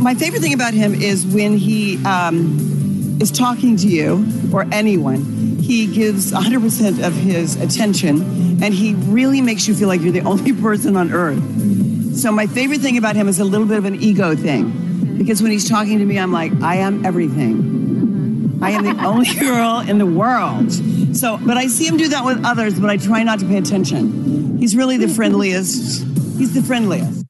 My 0.00 0.14
favorite 0.14 0.40
thing 0.42 0.54
about 0.54 0.74
him 0.74 0.94
is 0.94 1.26
when 1.26 1.56
he 1.56 2.02
um, 2.04 2.83
is 3.20 3.30
talking 3.30 3.76
to 3.78 3.88
you 3.88 4.26
or 4.52 4.66
anyone, 4.72 5.22
he 5.58 5.86
gives 5.86 6.32
100% 6.32 7.06
of 7.06 7.14
his 7.14 7.56
attention, 7.56 8.62
and 8.62 8.74
he 8.74 8.94
really 8.94 9.40
makes 9.40 9.66
you 9.66 9.74
feel 9.74 9.88
like 9.88 10.00
you're 10.00 10.12
the 10.12 10.20
only 10.32 10.52
person 10.52 10.96
on 10.96 11.12
earth. 11.12 12.16
So 12.16 12.30
my 12.30 12.46
favorite 12.46 12.80
thing 12.80 12.96
about 12.96 13.16
him 13.16 13.28
is 13.28 13.40
a 13.40 13.44
little 13.44 13.66
bit 13.66 13.78
of 13.78 13.84
an 13.84 13.96
ego 13.96 14.34
thing, 14.36 15.16
because 15.18 15.42
when 15.42 15.50
he's 15.50 15.68
talking 15.68 15.98
to 15.98 16.04
me, 16.04 16.18
I'm 16.18 16.32
like, 16.32 16.52
I 16.62 16.76
am 16.76 17.04
everything. 17.04 18.60
I 18.62 18.70
am 18.70 18.84
the 18.84 19.04
only 19.06 19.32
girl 19.34 19.80
in 19.80 19.98
the 19.98 20.06
world. 20.06 20.72
So, 21.16 21.38
but 21.38 21.56
I 21.56 21.66
see 21.66 21.86
him 21.86 21.96
do 21.96 22.08
that 22.08 22.24
with 22.24 22.44
others, 22.44 22.78
but 22.78 22.90
I 22.90 22.96
try 22.96 23.22
not 23.22 23.40
to 23.40 23.46
pay 23.46 23.58
attention. 23.58 24.58
He's 24.58 24.76
really 24.76 24.96
the 24.96 25.08
friendliest. 25.08 26.04
He's 26.38 26.54
the 26.54 26.62
friendliest. 26.62 27.23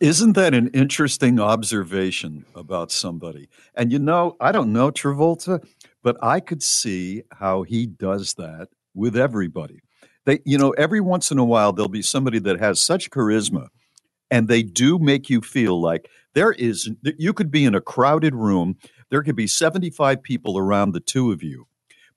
Isn't 0.00 0.34
that 0.34 0.54
an 0.54 0.68
interesting 0.68 1.40
observation 1.40 2.44
about 2.54 2.90
somebody? 2.90 3.48
And 3.74 3.92
you 3.92 3.98
know, 3.98 4.36
I 4.40 4.52
don't 4.52 4.72
know 4.72 4.90
Travolta, 4.90 5.64
but 6.02 6.16
I 6.22 6.40
could 6.40 6.62
see 6.62 7.22
how 7.32 7.62
he 7.62 7.86
does 7.86 8.34
that 8.34 8.68
with 8.94 9.16
everybody. 9.16 9.80
They, 10.24 10.40
you 10.44 10.58
know, 10.58 10.70
every 10.70 11.00
once 11.00 11.30
in 11.30 11.38
a 11.38 11.44
while 11.44 11.72
there'll 11.72 11.88
be 11.88 12.02
somebody 12.02 12.38
that 12.40 12.60
has 12.60 12.80
such 12.80 13.10
charisma 13.10 13.68
and 14.30 14.48
they 14.48 14.62
do 14.62 14.98
make 14.98 15.28
you 15.28 15.40
feel 15.40 15.80
like 15.80 16.08
there 16.34 16.52
is 16.52 16.90
you 17.02 17.32
could 17.32 17.50
be 17.50 17.64
in 17.64 17.74
a 17.74 17.80
crowded 17.80 18.34
room, 18.34 18.76
there 19.10 19.22
could 19.22 19.36
be 19.36 19.46
75 19.46 20.22
people 20.22 20.56
around 20.56 20.92
the 20.92 21.00
two 21.00 21.32
of 21.32 21.42
you, 21.42 21.66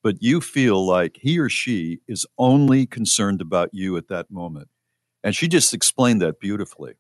but 0.01 0.22
you 0.22 0.39
feel 0.39 0.86
like 0.86 1.18
he 1.22 1.39
or 1.39 1.49
she 1.49 1.99
is 2.08 2.26
only 2.38 2.86
concerned 2.86 3.41
about 3.41 3.70
you 3.74 3.97
at 3.97 4.08
that 4.08 4.32
moment. 4.32 4.70
And 5.24 5.36
she 5.36 5.47
just 5.47 5.74
explained 5.74 6.22
that 6.22 6.39
beautifully. 6.39 6.93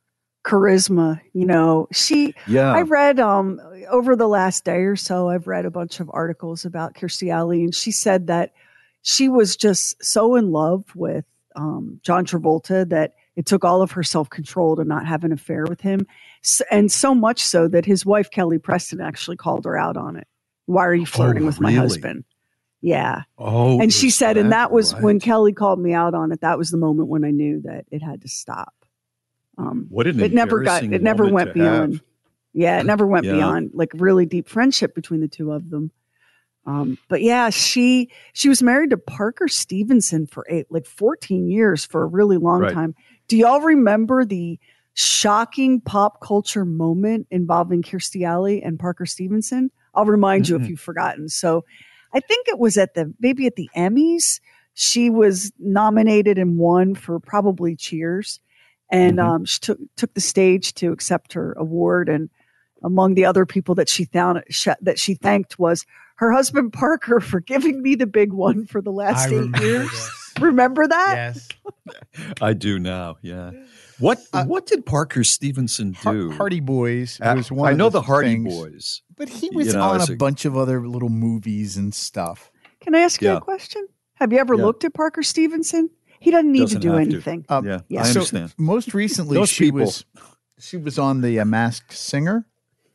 Charisma 0.45 1.19
you 1.33 1.45
know. 1.45 1.87
She 1.91 2.33
Yeah. 2.47 2.71
i 2.73 2.81
read 2.81 3.19
um 3.19 3.59
over 3.89 4.15
the 4.15 4.27
last 4.27 4.63
day 4.63 4.81
or 4.83 4.95
so 4.95 5.29
i've 5.29 5.47
read 5.47 5.65
a 5.65 5.71
bunch 5.71 5.99
of 5.99 6.09
articles 6.13 6.65
about 6.65 6.93
kirstie 6.93 7.31
alley 7.33 7.63
and 7.63 7.73
she 7.73 7.91
said 7.91 8.27
that 8.27 8.53
she 9.01 9.27
was 9.27 9.55
just 9.55 10.03
so 10.03 10.35
in 10.35 10.51
love 10.51 10.83
with 10.95 11.25
um, 11.55 11.99
john 12.03 12.25
travolta 12.25 12.87
that 12.89 13.13
it 13.35 13.45
took 13.45 13.65
all 13.65 13.81
of 13.81 13.91
her 13.91 14.03
self-control 14.03 14.75
to 14.77 14.83
not 14.85 15.05
have 15.05 15.23
an 15.25 15.33
affair 15.33 15.65
with 15.65 15.81
him. 15.81 16.07
S- 16.43 16.61
and 16.71 16.89
so 16.89 17.13
much 17.13 17.41
so 17.43 17.67
that 17.67 17.85
his 17.85 18.05
wife 18.05 18.29
kelly 18.31 18.59
preston 18.59 19.01
actually 19.01 19.35
called 19.37 19.65
her 19.65 19.77
out 19.77 19.97
on 19.97 20.15
it. 20.15 20.25
Why 20.67 20.85
are 20.85 20.95
you 20.95 21.05
flirting 21.05 21.43
Oh, 21.43 21.47
with 21.47 21.59
my 21.59 21.71
husband? 21.73 22.23
Yeah. 22.81 23.23
Oh, 23.37 23.79
and 23.81 23.91
she 23.93 24.09
said 24.09 24.37
and 24.37 24.51
that 24.53 24.71
was 24.71 24.93
right? 24.93 25.03
when 25.03 25.19
kelly 25.19 25.53
called 25.53 25.79
me 25.79 25.93
out 25.93 26.13
on 26.13 26.31
it 26.31 26.41
that 26.41 26.57
was 26.57 26.69
the 26.71 26.77
moment 26.77 27.09
when 27.09 27.23
i 27.25 27.31
knew 27.31 27.61
that 27.61 27.85
it 27.91 28.01
had 28.03 28.21
to 28.21 28.27
stop 28.29 28.73
um, 29.57 29.87
What 29.89 30.07
an 30.07 30.19
it 30.21 30.33
never 30.33 30.59
got 30.59 30.83
it 30.83 31.01
never 31.01 31.27
went 31.27 31.53
to 31.53 31.59
have. 31.59 31.89
beyond 31.89 32.01
yeah 32.53 32.79
it 32.79 32.85
never 32.85 33.05
went 33.07 33.25
Yeah. 33.25 33.33
beyond 33.33 33.71
like 33.73 33.91
really 33.93 34.25
deep 34.25 34.47
friendship 34.49 34.95
between 34.95 35.21
the 35.21 35.27
two 35.27 35.51
of 35.51 35.69
them 35.69 35.91
um, 36.65 36.97
but 37.09 37.21
yeah 37.21 37.49
she 37.49 38.09
she 38.33 38.49
was 38.49 38.63
married 38.63 38.89
to 38.91 38.97
parker 38.97 39.47
stevenson 39.47 40.25
for 40.25 40.45
eight 40.49 40.65
like 40.69 40.85
14 40.85 41.47
years 41.49 41.85
for 41.85 42.03
a 42.03 42.07
really 42.07 42.37
long 42.37 42.61
Right. 42.61 42.73
time 42.73 42.95
do 43.27 43.37
y'all 43.37 43.61
remember 43.61 44.25
the 44.25 44.59
shocking 44.93 45.81
pop 45.81 46.21
culture 46.21 46.63
moment 46.65 47.27
involving 47.29 47.81
kirstie 47.83 48.25
alley 48.25 48.63
and 48.63 48.79
parker 48.79 49.05
stevenson 49.05 49.69
i'll 49.93 50.05
remind 50.05 50.47
you 50.47 50.55
if 50.55 50.69
you've 50.69 50.79
forgotten 50.79 51.27
so 51.27 51.65
i 52.13 52.19
think 52.21 52.47
it 52.47 52.57
was 52.59 52.77
at 52.77 52.93
the 52.93 53.13
maybe 53.19 53.45
at 53.45 53.55
the 53.57 53.69
emmys 53.75 54.39
she 54.73 55.09
was 55.09 55.51
nominated 55.59 56.37
and 56.37 56.57
won 56.57 56.95
for 56.95 57.19
probably 57.19 57.75
cheers 57.75 58.39
and 58.89 59.17
Mm-hmm. 59.17 59.29
um, 59.29 59.45
she 59.45 59.59
took 59.59 59.79
took 59.95 60.13
the 60.13 60.21
stage 60.21 60.73
to 60.75 60.91
accept 60.91 61.33
her 61.33 61.53
award. 61.53 62.09
And 62.09 62.29
among 62.83 63.15
the 63.15 63.25
other 63.25 63.45
people 63.45 63.75
that 63.75 63.89
she 63.89 64.05
found 64.05 64.43
sh- 64.49 64.67
that 64.81 64.99
she 64.99 65.15
thanked 65.15 65.57
was 65.59 65.85
her 66.17 66.31
husband 66.31 66.71
Parker 66.73 67.19
for 67.19 67.39
giving 67.39 67.81
me 67.81 67.95
the 67.95 68.07
big 68.07 68.31
one 68.31 68.65
for 68.65 68.81
the 68.81 68.91
last 68.91 69.27
I 69.27 69.31
eight 69.31 69.35
remember 69.37 69.63
years. 69.65 70.11
Remember 70.41 70.85
that? 70.85 71.15
Yes. 71.15 71.47
I 72.41 72.51
do 72.51 72.77
now. 72.77 73.15
Yeah. 73.21 73.51
What 73.99 74.19
what 74.45 74.65
did 74.65 74.85
Parker 74.85 75.23
Stevenson 75.23 75.95
do? 76.03 76.31
Hardy 76.31 76.59
Boys 76.59 77.19
Uh, 77.21 77.35
was 77.37 77.49
one 77.51 77.69
I 77.69 77.71
of 77.71 77.77
know 77.77 77.85
the 77.89 77.99
the 78.01 78.05
Hardy 78.05 78.31
things. 78.35 78.53
Boys, 78.53 79.01
But 79.15 79.29
he 79.29 79.45
you 79.49 79.57
was 79.57 79.73
know, 79.73 79.81
on 79.81 80.01
as 80.01 80.09
a, 80.09 80.13
a- 80.13 80.17
bunch 80.17 80.43
of 80.43 80.57
other 80.57 80.85
little 80.85 81.07
movies 81.07 81.77
and 81.77 81.93
stuff. 81.93 82.51
Can 82.81 82.93
I 82.95 82.99
ask 82.99 83.21
you 83.21 83.31
a 83.31 83.39
question? 83.39 83.87
Have 84.15 84.33
you 84.33 84.39
ever 84.39 84.55
Yeah. 84.55 84.63
looked 84.65 84.83
at 84.83 84.93
Parker 84.93 85.23
Stevenson? 85.23 85.89
He 86.25 86.31
doesn't 86.31 86.51
need 86.51 86.61
Doesn't 86.61 86.81
to 86.81 86.87
do 86.87 86.93
have 86.93 87.07
to. 87.07 87.13
anything. 87.13 87.45
Um, 87.49 87.65
Yeah, 87.65 87.79
Yeah. 87.87 88.01
I 88.01 88.03
so 88.05 88.19
understand. 88.21 88.53
most 88.57 88.93
recently, 88.95 89.35
Those 89.37 89.49
she 89.49 89.65
people- 89.65 89.81
was 89.81 90.05
she 90.67 90.77
was 90.77 90.97
on 90.97 91.21
the 91.21 91.39
uh, 91.39 91.45
Masked 91.45 91.93
Singer, 91.93 92.37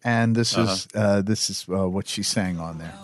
and 0.02 0.34
this 0.34 0.50
Uh-huh. 0.58 0.72
is 0.72 0.88
uh, 0.94 1.22
this 1.22 1.42
is 1.52 1.58
uh, 1.68 1.88
what 1.94 2.06
she 2.08 2.22
sang 2.24 2.58
on 2.58 2.78
there. 2.82 2.94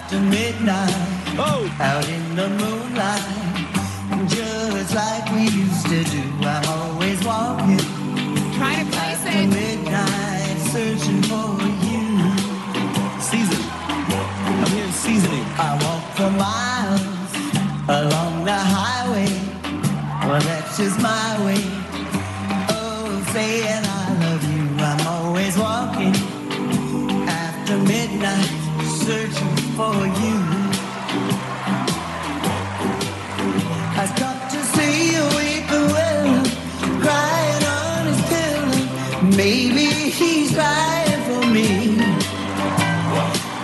after 0.00 0.20
midnight. 0.20 0.96
Out 1.80 2.08
in 2.16 2.24
the 2.36 2.48
moonlight. 2.60 3.24
Just 4.28 4.94
like 4.94 5.24
we 5.34 5.44
used 5.64 5.86
to 5.92 6.00
do. 6.14 6.22
I'm 6.54 6.64
always 6.78 7.18
walking. 7.24 7.78
Try 8.58 8.74
to 8.82 8.86
place 8.94 9.22
After 9.26 9.46
midnight, 9.58 10.56
searching 10.74 11.22
for 11.30 11.48
you. 11.86 12.04
Season. 13.30 13.62
I'm 14.60 14.70
here 14.76 14.92
seasoning. 15.04 15.46
I 15.66 15.70
walk 15.82 16.04
for 16.16 16.30
miles 16.42 16.69
Just 20.80 21.02
my 21.02 21.44
way. 21.44 21.62
Oh, 22.70 23.22
saying 23.34 23.84
I 23.84 24.06
love 24.24 24.44
you. 24.50 24.64
I'm 24.82 25.06
always 25.06 25.58
walking 25.58 26.16
after 27.28 27.76
midnight, 27.76 28.48
searching 29.04 29.56
for 29.76 29.94
you. 30.22 30.36
I've 34.00 34.14
to 34.54 34.60
see 34.72 35.12
you 35.12 35.22
weeping 35.36 35.86
well, 35.92 36.44
crying 37.04 37.64
on 37.78 38.06
his 38.10 38.20
pillow. 38.30 39.36
Maybe 39.36 39.86
he's 40.18 40.54
crying 40.54 41.22
for 41.28 41.46
me. 41.56 42.00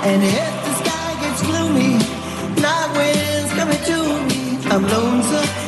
And 0.05 0.21
if 0.23 0.53
the 0.67 0.73
sky 0.83 1.09
gets 1.23 1.41
gloomy, 1.49 1.97
night 2.61 2.91
winds 2.95 3.53
coming 3.55 3.83
to 3.91 3.99
me, 4.29 4.59
I'm 4.71 4.83
lonesome 4.87 5.66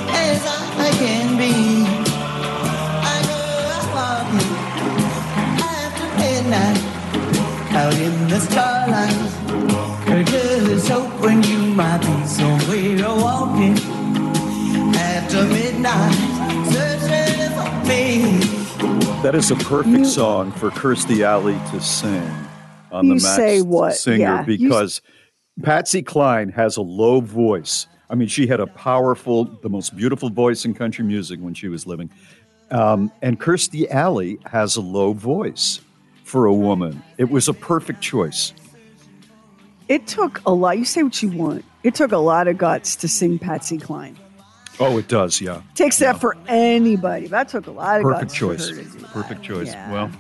That 19.22 19.34
is 19.34 19.50
a 19.50 19.56
perfect 19.56 20.06
song 20.06 20.52
for 20.52 20.70
Kirstie 20.70 21.22
Alley 21.22 21.58
to 21.72 21.80
sing 21.80 22.22
on 22.92 23.04
You 23.04 23.18
the 23.18 23.22
Max 23.24 23.34
say 23.34 23.62
what? 23.62 23.96
Singer 23.96 24.18
Yeah, 24.18 24.46
you 24.46 24.46
because 24.46 25.02
Patsy 25.64 26.02
Cline 26.02 26.50
has 26.50 26.76
a 26.76 26.82
low 26.82 27.20
voice. 27.20 27.88
I 28.08 28.14
mean, 28.14 28.28
she 28.28 28.46
had 28.46 28.60
a 28.60 28.68
powerful, 28.68 29.44
the 29.44 29.68
most 29.68 29.96
beautiful 29.96 30.30
voice 30.30 30.64
in 30.64 30.72
country 30.72 31.04
music 31.04 31.40
when 31.40 31.52
she 31.52 31.66
was 31.66 31.84
living. 31.84 32.10
Um, 32.70 33.10
and 33.20 33.40
Kirstie 33.40 33.90
Alley 33.90 34.38
has 34.46 34.76
a 34.76 34.80
low 34.80 35.12
voice 35.14 35.80
for 36.22 36.46
a 36.46 36.54
woman. 36.54 37.02
It 37.18 37.28
was 37.28 37.48
a 37.48 37.54
perfect 37.54 38.00
choice. 38.00 38.52
It 39.88 40.06
took 40.06 40.40
a 40.46 40.52
lot. 40.52 40.78
You 40.78 40.84
say 40.84 41.02
what 41.02 41.20
you 41.20 41.30
want. 41.30 41.64
It 41.82 41.96
took 41.96 42.12
a 42.12 42.18
lot 42.18 42.46
of 42.46 42.56
guts 42.56 42.94
to 42.94 43.08
sing 43.08 43.40
Patsy 43.40 43.78
Cline. 43.78 44.16
Oh, 44.80 44.98
it 44.98 45.08
does, 45.08 45.40
yeah. 45.40 45.62
Takes 45.74 45.98
that 45.98 46.20
for 46.20 46.36
anybody. 46.46 47.26
That 47.26 47.48
took 47.48 47.66
a 47.66 47.70
lot 47.70 47.96
of 47.98 48.04
Perfect 48.04 48.22
guts. 48.22 48.34
for 48.34 48.38
choice. 48.38 48.68
her 48.68 48.76
to 48.76 48.82
do 48.82 48.98
that. 48.98 49.10
Perfect 49.10 49.42
choice. 49.42 49.68
Yeah. 49.68 49.92
Well, 49.92 50.10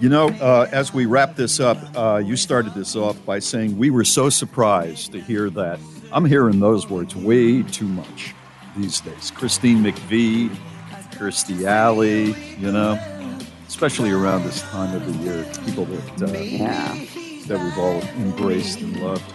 you 0.00 0.08
know, 0.08 0.28
uh, 0.28 0.68
as 0.72 0.92
we 0.92 1.06
wrap 1.06 1.36
this 1.36 1.60
up, 1.60 1.78
uh, 1.96 2.18
you 2.24 2.36
started 2.36 2.74
this 2.74 2.94
off 2.96 3.24
by 3.24 3.38
saying 3.38 3.78
we 3.78 3.90
were 3.90 4.04
so 4.04 4.28
surprised 4.28 5.12
to 5.12 5.20
hear 5.20 5.50
that. 5.50 5.78
I'm 6.12 6.24
hearing 6.24 6.60
those 6.60 6.88
words 6.88 7.16
way 7.16 7.62
too 7.62 7.86
much 7.86 8.34
these 8.76 9.00
days. 9.00 9.30
Christine 9.32 9.82
McVie, 9.82 10.54
Kirstie 11.12 11.64
Alley, 11.64 12.34
you 12.58 12.70
know, 12.70 12.98
especially 13.66 14.10
around 14.10 14.44
this 14.44 14.62
time 14.62 14.94
of 14.94 15.06
the 15.06 15.24
year, 15.24 15.44
people 15.64 15.84
that 15.86 16.22
uh, 16.22 17.46
that 17.48 17.60
we've 17.62 17.78
all 17.78 18.00
embraced 18.22 18.80
and 18.80 19.00
loved. 19.02 19.33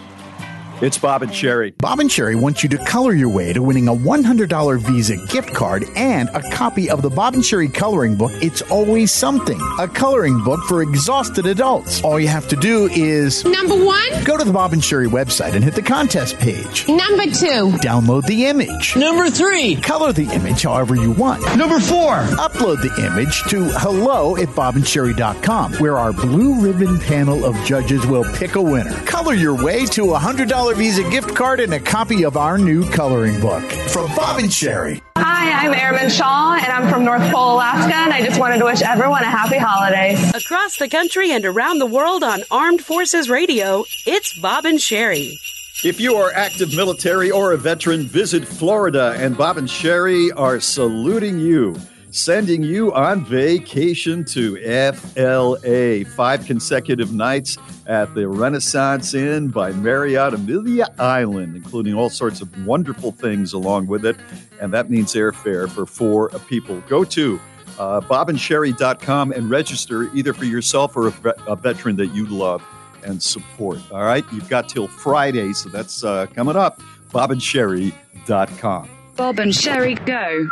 It's 0.82 0.96
Bob 0.96 1.22
and 1.22 1.34
Sherry. 1.34 1.72
Bob 1.72 2.00
and 2.00 2.10
Sherry 2.10 2.34
want 2.34 2.62
you 2.62 2.68
to 2.70 2.78
color 2.86 3.12
your 3.12 3.28
way 3.28 3.52
to 3.52 3.60
winning 3.60 3.86
a 3.86 3.92
$100 3.94 4.78
Visa 4.80 5.16
gift 5.26 5.52
card 5.52 5.84
and 5.94 6.30
a 6.30 6.40
copy 6.52 6.88
of 6.88 7.02
the 7.02 7.10
Bob 7.10 7.34
and 7.34 7.44
Sherry 7.44 7.68
coloring 7.68 8.16
book, 8.16 8.30
It's 8.42 8.62
Always 8.62 9.12
Something, 9.12 9.60
a 9.78 9.86
coloring 9.86 10.42
book 10.42 10.58
for 10.64 10.80
exhausted 10.80 11.44
adults. 11.44 12.02
All 12.02 12.18
you 12.18 12.28
have 12.28 12.48
to 12.48 12.56
do 12.56 12.86
is 12.92 13.44
Number 13.44 13.74
one. 13.76 14.24
go 14.24 14.38
to 14.38 14.44
the 14.44 14.54
Bob 14.54 14.72
and 14.72 14.82
Sherry 14.82 15.06
website 15.06 15.52
and 15.52 15.62
hit 15.62 15.74
the 15.74 15.82
contest 15.82 16.38
page. 16.38 16.88
Number 16.88 17.24
two. 17.24 17.76
Download 17.84 18.24
the 18.26 18.46
image. 18.46 18.96
Number 18.96 19.28
three. 19.28 19.76
Color 19.76 20.14
the 20.14 20.30
image 20.32 20.62
however 20.62 20.94
you 20.94 21.10
want. 21.10 21.42
Number 21.58 21.78
four. 21.78 22.14
Upload 22.38 22.80
the 22.80 23.06
image 23.06 23.42
to 23.50 23.64
hello 23.80 24.34
at 24.38 24.48
bobandsherry.com, 24.48 25.74
where 25.74 25.98
our 25.98 26.14
blue 26.14 26.58
ribbon 26.58 26.98
panel 27.00 27.44
of 27.44 27.54
judges 27.66 28.06
will 28.06 28.24
pick 28.32 28.54
a 28.54 28.62
winner. 28.62 28.94
Color 29.04 29.34
your 29.34 29.62
way 29.62 29.84
to 29.84 30.14
a 30.14 30.18
$100 30.18 30.69
Visa 30.74 31.08
gift 31.10 31.34
card 31.34 31.60
and 31.60 31.74
a 31.74 31.80
copy 31.80 32.24
of 32.24 32.36
our 32.36 32.58
new 32.58 32.88
coloring 32.90 33.40
book 33.40 33.62
from 33.88 34.06
Bob 34.14 34.38
and 34.38 34.52
Sherry. 34.52 35.02
Hi, 35.16 35.66
I'm 35.66 35.74
Airman 35.74 36.10
Shaw, 36.10 36.54
and 36.54 36.72
I'm 36.72 36.90
from 36.90 37.04
North 37.04 37.22
Pole, 37.32 37.54
Alaska, 37.54 37.94
and 37.94 38.12
I 38.12 38.24
just 38.24 38.38
wanted 38.38 38.58
to 38.58 38.64
wish 38.64 38.82
everyone 38.82 39.22
a 39.22 39.30
happy 39.30 39.58
holiday. 39.58 40.16
Across 40.34 40.78
the 40.78 40.88
country 40.88 41.32
and 41.32 41.44
around 41.44 41.78
the 41.78 41.86
world 41.86 42.22
on 42.22 42.42
Armed 42.50 42.82
Forces 42.82 43.28
Radio, 43.28 43.84
it's 44.06 44.38
Bob 44.38 44.64
and 44.64 44.80
Sherry. 44.80 45.38
If 45.82 45.98
you 45.98 46.16
are 46.16 46.30
active 46.32 46.74
military 46.74 47.30
or 47.30 47.52
a 47.52 47.56
veteran, 47.56 48.06
visit 48.06 48.44
Florida, 48.46 49.14
and 49.16 49.36
Bob 49.36 49.56
and 49.56 49.68
Sherry 49.68 50.30
are 50.32 50.60
saluting 50.60 51.38
you. 51.38 51.74
Sending 52.12 52.64
you 52.64 52.92
on 52.92 53.24
vacation 53.24 54.24
to 54.24 54.56
FLA. 54.92 56.04
Five 56.16 56.44
consecutive 56.44 57.12
nights 57.12 57.56
at 57.86 58.12
the 58.14 58.26
Residence 58.26 59.14
Inn 59.14 59.48
by 59.48 59.70
Marriott 59.72 60.34
Amelia 60.34 60.86
Island, 60.98 61.54
including 61.54 61.94
all 61.94 62.10
sorts 62.10 62.40
of 62.40 62.66
wonderful 62.66 63.12
things 63.12 63.52
along 63.52 63.86
with 63.86 64.04
it. 64.04 64.16
And 64.60 64.72
that 64.74 64.90
means 64.90 65.14
airfare 65.14 65.70
for 65.70 65.86
four 65.86 66.30
people. 66.48 66.80
Go 66.88 67.04
to 67.04 67.40
uh, 67.78 68.00
bobandsherry.com 68.00 69.32
and 69.32 69.48
register 69.48 70.12
either 70.14 70.32
for 70.32 70.46
yourself 70.46 70.96
or 70.96 71.08
a, 71.08 71.14
a 71.46 71.54
veteran 71.54 71.94
that 71.96 72.08
you 72.08 72.26
love 72.26 72.62
and 73.04 73.22
support. 73.22 73.78
All 73.92 74.02
right. 74.02 74.24
You've 74.32 74.48
got 74.48 74.68
till 74.68 74.88
Friday, 74.88 75.52
so 75.52 75.68
that's 75.68 76.02
uh, 76.02 76.26
coming 76.34 76.56
up. 76.56 76.80
bobandsherry.com. 77.12 78.90
Bob 79.16 79.38
and 79.38 79.54
Sherry 79.54 79.94
go. 79.94 80.48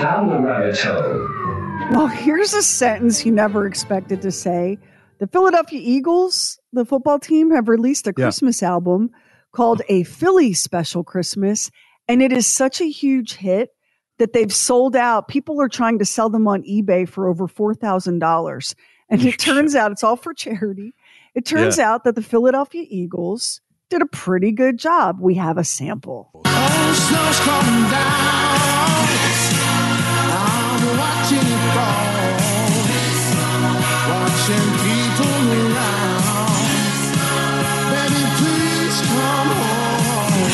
Down 0.00 0.28
the 0.28 0.38
rabbit 0.40 0.78
hole. 0.78 1.28
Well, 1.92 2.06
here's 2.08 2.52
a 2.54 2.62
sentence 2.62 3.24
you 3.24 3.32
never 3.32 3.66
expected 3.66 4.22
to 4.22 4.32
say. 4.32 4.78
The 5.20 5.26
Philadelphia 5.28 5.80
Eagles, 5.82 6.58
the 6.72 6.84
football 6.84 7.18
team, 7.20 7.50
have 7.52 7.68
released 7.68 8.06
a 8.06 8.10
Yeah. 8.16 8.24
Christmas 8.24 8.62
album 8.62 9.10
called 9.52 9.82
A 9.88 10.02
Philly 10.02 10.52
Special 10.52 11.04
Christmas. 11.04 11.70
And 12.08 12.22
it 12.22 12.32
is 12.32 12.46
such 12.46 12.80
a 12.80 12.88
huge 12.90 13.34
hit 13.34 13.70
that 14.18 14.32
they've 14.32 14.52
sold 14.52 14.96
out. 14.96 15.28
People 15.28 15.60
are 15.60 15.68
trying 15.68 15.98
to 16.00 16.04
sell 16.04 16.28
them 16.28 16.48
on 16.48 16.62
eBay 16.64 17.08
for 17.08 17.28
over 17.28 17.46
$4,000. 17.46 18.74
And 19.08 19.22
it 19.24 19.38
turns 19.38 19.74
out 19.76 19.92
it's 19.92 20.02
all 20.04 20.16
for 20.16 20.34
charity. 20.34 20.94
It 21.34 21.44
turns 21.44 21.78
Yeah. 21.78 21.92
out 21.92 22.04
that 22.04 22.14
the 22.16 22.22
Philadelphia 22.22 22.84
Eagles 22.88 23.60
did 23.90 24.02
a 24.02 24.06
pretty 24.06 24.50
good 24.50 24.78
job. 24.78 25.18
We 25.20 25.34
have 25.34 25.56
a 25.58 25.64
sample. 25.64 26.30
snow's 26.44 27.40
Watching 34.46 34.72
people 34.84 35.36
around. 35.56 36.52
Baby, 37.88 38.24
please 38.36 39.00
come 39.08 39.50
home. 39.56 40.52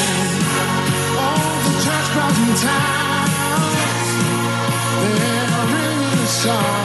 All 1.18 1.58
the 1.64 1.72
church 1.82 2.08
bells 2.14 2.38
in 2.38 2.54
town. 2.68 3.26
They're 5.02 5.66
ringing 5.74 6.22
a 6.22 6.26
song. 6.28 6.79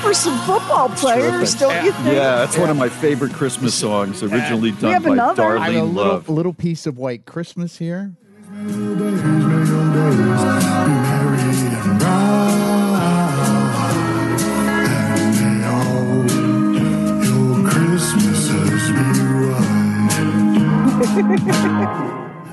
For 0.00 0.14
some 0.14 0.38
football 0.40 0.88
players, 0.90 1.54
don't 1.54 1.84
you 1.84 1.92
think? 1.92 2.06
Yeah, 2.06 2.36
that's 2.36 2.56
one 2.56 2.70
of 2.70 2.76
my 2.76 2.88
favorite 2.88 3.32
Christmas 3.32 3.74
songs, 3.74 4.22
originally 4.22 4.72
done 4.72 4.92
have 4.92 5.04
by 5.04 5.12
another. 5.12 5.58
I 5.58 5.70
have 5.70 5.82
a 5.82 5.86
little, 5.86 6.12
Love. 6.12 6.28
little 6.28 6.54
piece 6.54 6.86
of 6.86 6.98
white 6.98 7.26
Christmas 7.26 7.78
here. 7.78 8.14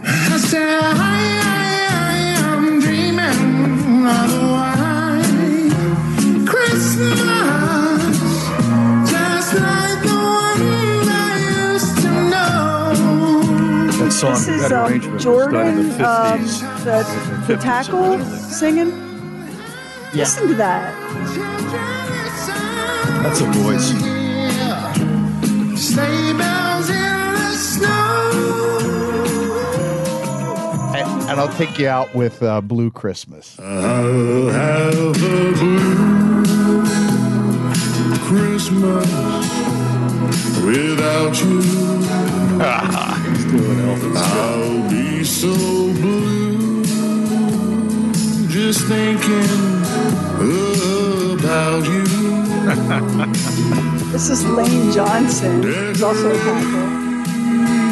I 0.09 0.37
said, 0.39 0.67
I, 0.69 0.95
I, 2.01 2.55
I'm 2.55 2.79
dreaming 2.79 4.46
song, 14.17 14.33
This 14.33 14.47
is 14.47 14.61
that 14.61 14.71
um, 14.71 14.91
arrangement 14.91 15.13
was 15.13 15.23
done 15.23 15.67
in 15.67 15.77
Jordan, 15.77 15.89
the 15.97 16.09
um, 16.09 16.43
the, 16.83 17.45
the 17.47 17.57
tackle 17.57 18.19
singing. 18.25 18.91
Listen 20.13 20.47
to 20.47 20.55
that. 20.55 20.93
That's 23.23 23.41
a 23.41 23.45
voice. 23.45 23.89
Sleigh 25.79 26.33
bells 26.33 26.89
in 26.89 26.95
the 26.95 27.51
snow. 27.55 28.31
And, 30.95 31.29
and 31.29 31.39
I'll 31.39 31.53
take 31.53 31.77
you 31.77 31.87
out 31.87 32.15
with 32.15 32.41
uh, 32.41 32.61
Blue 32.61 32.89
Christmas. 32.89 33.59
I'll 33.59 34.49
have 34.49 34.93
a 34.95 35.53
blue 35.53 36.85
Christmas 38.25 39.07
without 40.63 41.39
you. 41.43 43.23
I'll 43.49 44.89
be 44.89 45.23
so 45.23 45.53
blue 45.93 46.83
just 48.49 48.85
thinking 48.87 49.47
about 51.33 51.85
you. 51.85 52.03
This 54.11 54.29
is 54.29 54.45
Lane 54.45 54.91
Johnson. 54.91 55.63
He's 55.63 56.03
also 56.03 56.29
a 56.29 56.33
tackle. 56.33 56.87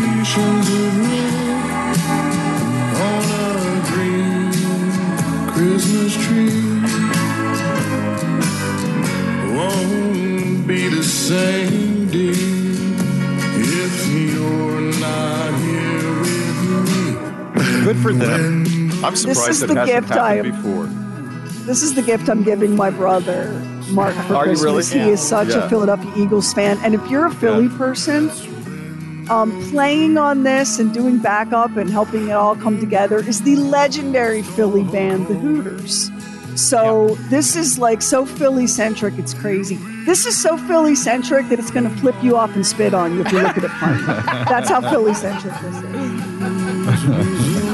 Visions 0.01 0.69
of 0.69 0.93
love 1.07 2.09
on 3.01 3.23
a 3.39 3.81
green 3.89 4.51
Christmas 5.53 6.13
tree 6.25 6.59
won't 9.55 10.67
be 10.67 10.89
the 10.89 11.03
same, 11.03 12.09
dear, 12.11 12.54
Good 17.85 17.97
for 17.97 18.11
them. 18.13 18.65
I'm 19.05 19.11
This 19.13 19.21
surprised 19.21 19.49
is 19.49 19.61
it 19.63 19.67
the 19.67 19.75
hasn't 19.75 20.07
gift 20.07 20.11
I 20.19 20.35
happened 20.37 20.55
am- 20.55 20.61
before. 20.63 20.85
This 21.65 21.83
is 21.83 21.93
the 21.93 22.01
gift 22.01 22.29
I'm 22.29 22.41
giving 22.43 22.75
my 22.75 22.89
brother, 22.89 23.51
Mark, 23.89 24.15
for 24.27 24.35
Are 24.35 24.45
you 24.47 24.55
Christmas. 24.57 24.91
really? 24.91 25.05
He 25.05 25.11
is 25.11 25.19
such 25.21 25.49
Yeah. 25.49 25.65
a 25.65 25.69
Philadelphia 25.69 26.11
Eagles 26.17 26.51
fan. 26.53 26.79
And 26.83 26.95
if 26.95 27.01
you're 27.09 27.25
a 27.27 27.31
Philly 27.31 27.69
person, 27.69 28.31
um, 29.29 29.51
playing 29.71 30.17
on 30.17 30.43
this 30.43 30.79
and 30.79 30.91
doing 30.93 31.17
backup 31.19 31.77
and 31.77 31.89
helping 31.89 32.27
it 32.29 32.33
all 32.33 32.55
come 32.55 32.79
together 32.79 33.19
is 33.19 33.41
the 33.41 33.55
legendary 33.55 34.41
Philly 34.41 34.83
band, 34.83 35.27
the 35.27 35.35
Hooters. 35.35 36.09
So 36.55 37.17
this 37.29 37.55
is 37.55 37.77
like 37.77 38.01
so 38.01 38.25
Philly 38.25 38.65
centric, 38.67 39.17
it's 39.17 39.33
crazy. 39.33 39.77
This 40.05 40.25
is 40.25 40.37
so 40.37 40.57
Philly 40.57 40.95
centric 40.95 41.49
that 41.49 41.59
it's 41.59 41.71
going 41.71 41.83
to 41.89 41.95
flip 41.97 42.15
you 42.23 42.37
off 42.37 42.55
and 42.55 42.65
spit 42.65 42.93
on 42.93 43.13
you 43.15 43.21
if 43.21 43.31
you 43.31 43.39
look 43.41 43.57
at 43.57 43.63
it 43.63 43.71
funny. 43.71 44.01
That's 44.49 44.69
how 44.69 44.79
Philly 44.81 45.13
centric 45.15 45.53
this 45.61 45.75
is. 45.83 47.61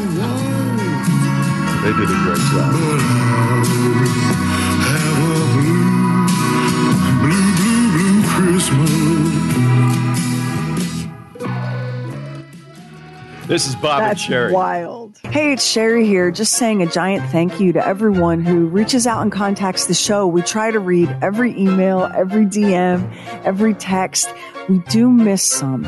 They 1.82 1.92
did 1.94 2.04
a 2.04 2.06
great 2.06 2.38
job. 2.38 2.72
Blue, 7.22 7.50
blue, 7.58 7.92
blue 7.92 8.22
Christmas. 8.28 9.12
This 13.48 13.68
is 13.68 13.76
Bob 13.78 14.04
and 14.04 14.20
Sherry. 14.20 14.54
wild. 14.54 15.18
Hey, 15.24 15.54
it's 15.54 15.66
Sherry 15.66 16.06
here, 16.06 16.30
just 16.30 16.54
saying 16.54 16.84
a 16.84 16.86
giant 16.86 17.28
thank 17.32 17.60
you 17.60 17.74
to 17.74 17.84
everyone 17.86 18.46
who 18.46 18.68
reaches 18.68 19.08
out 19.08 19.24
and 19.24 19.32
contacts 19.32 19.88
the 19.88 19.96
show. 19.96 20.28
We 20.28 20.44
try 20.44 20.70
to 20.70 20.80
read 20.80 21.10
every 21.24 21.60
email, 21.60 22.12
every 22.16 22.46
DM, 22.46 23.12
every 23.44 23.74
text. 23.74 24.32
We 24.70 24.78
do 24.90 25.10
miss 25.10 25.44
some, 25.44 25.86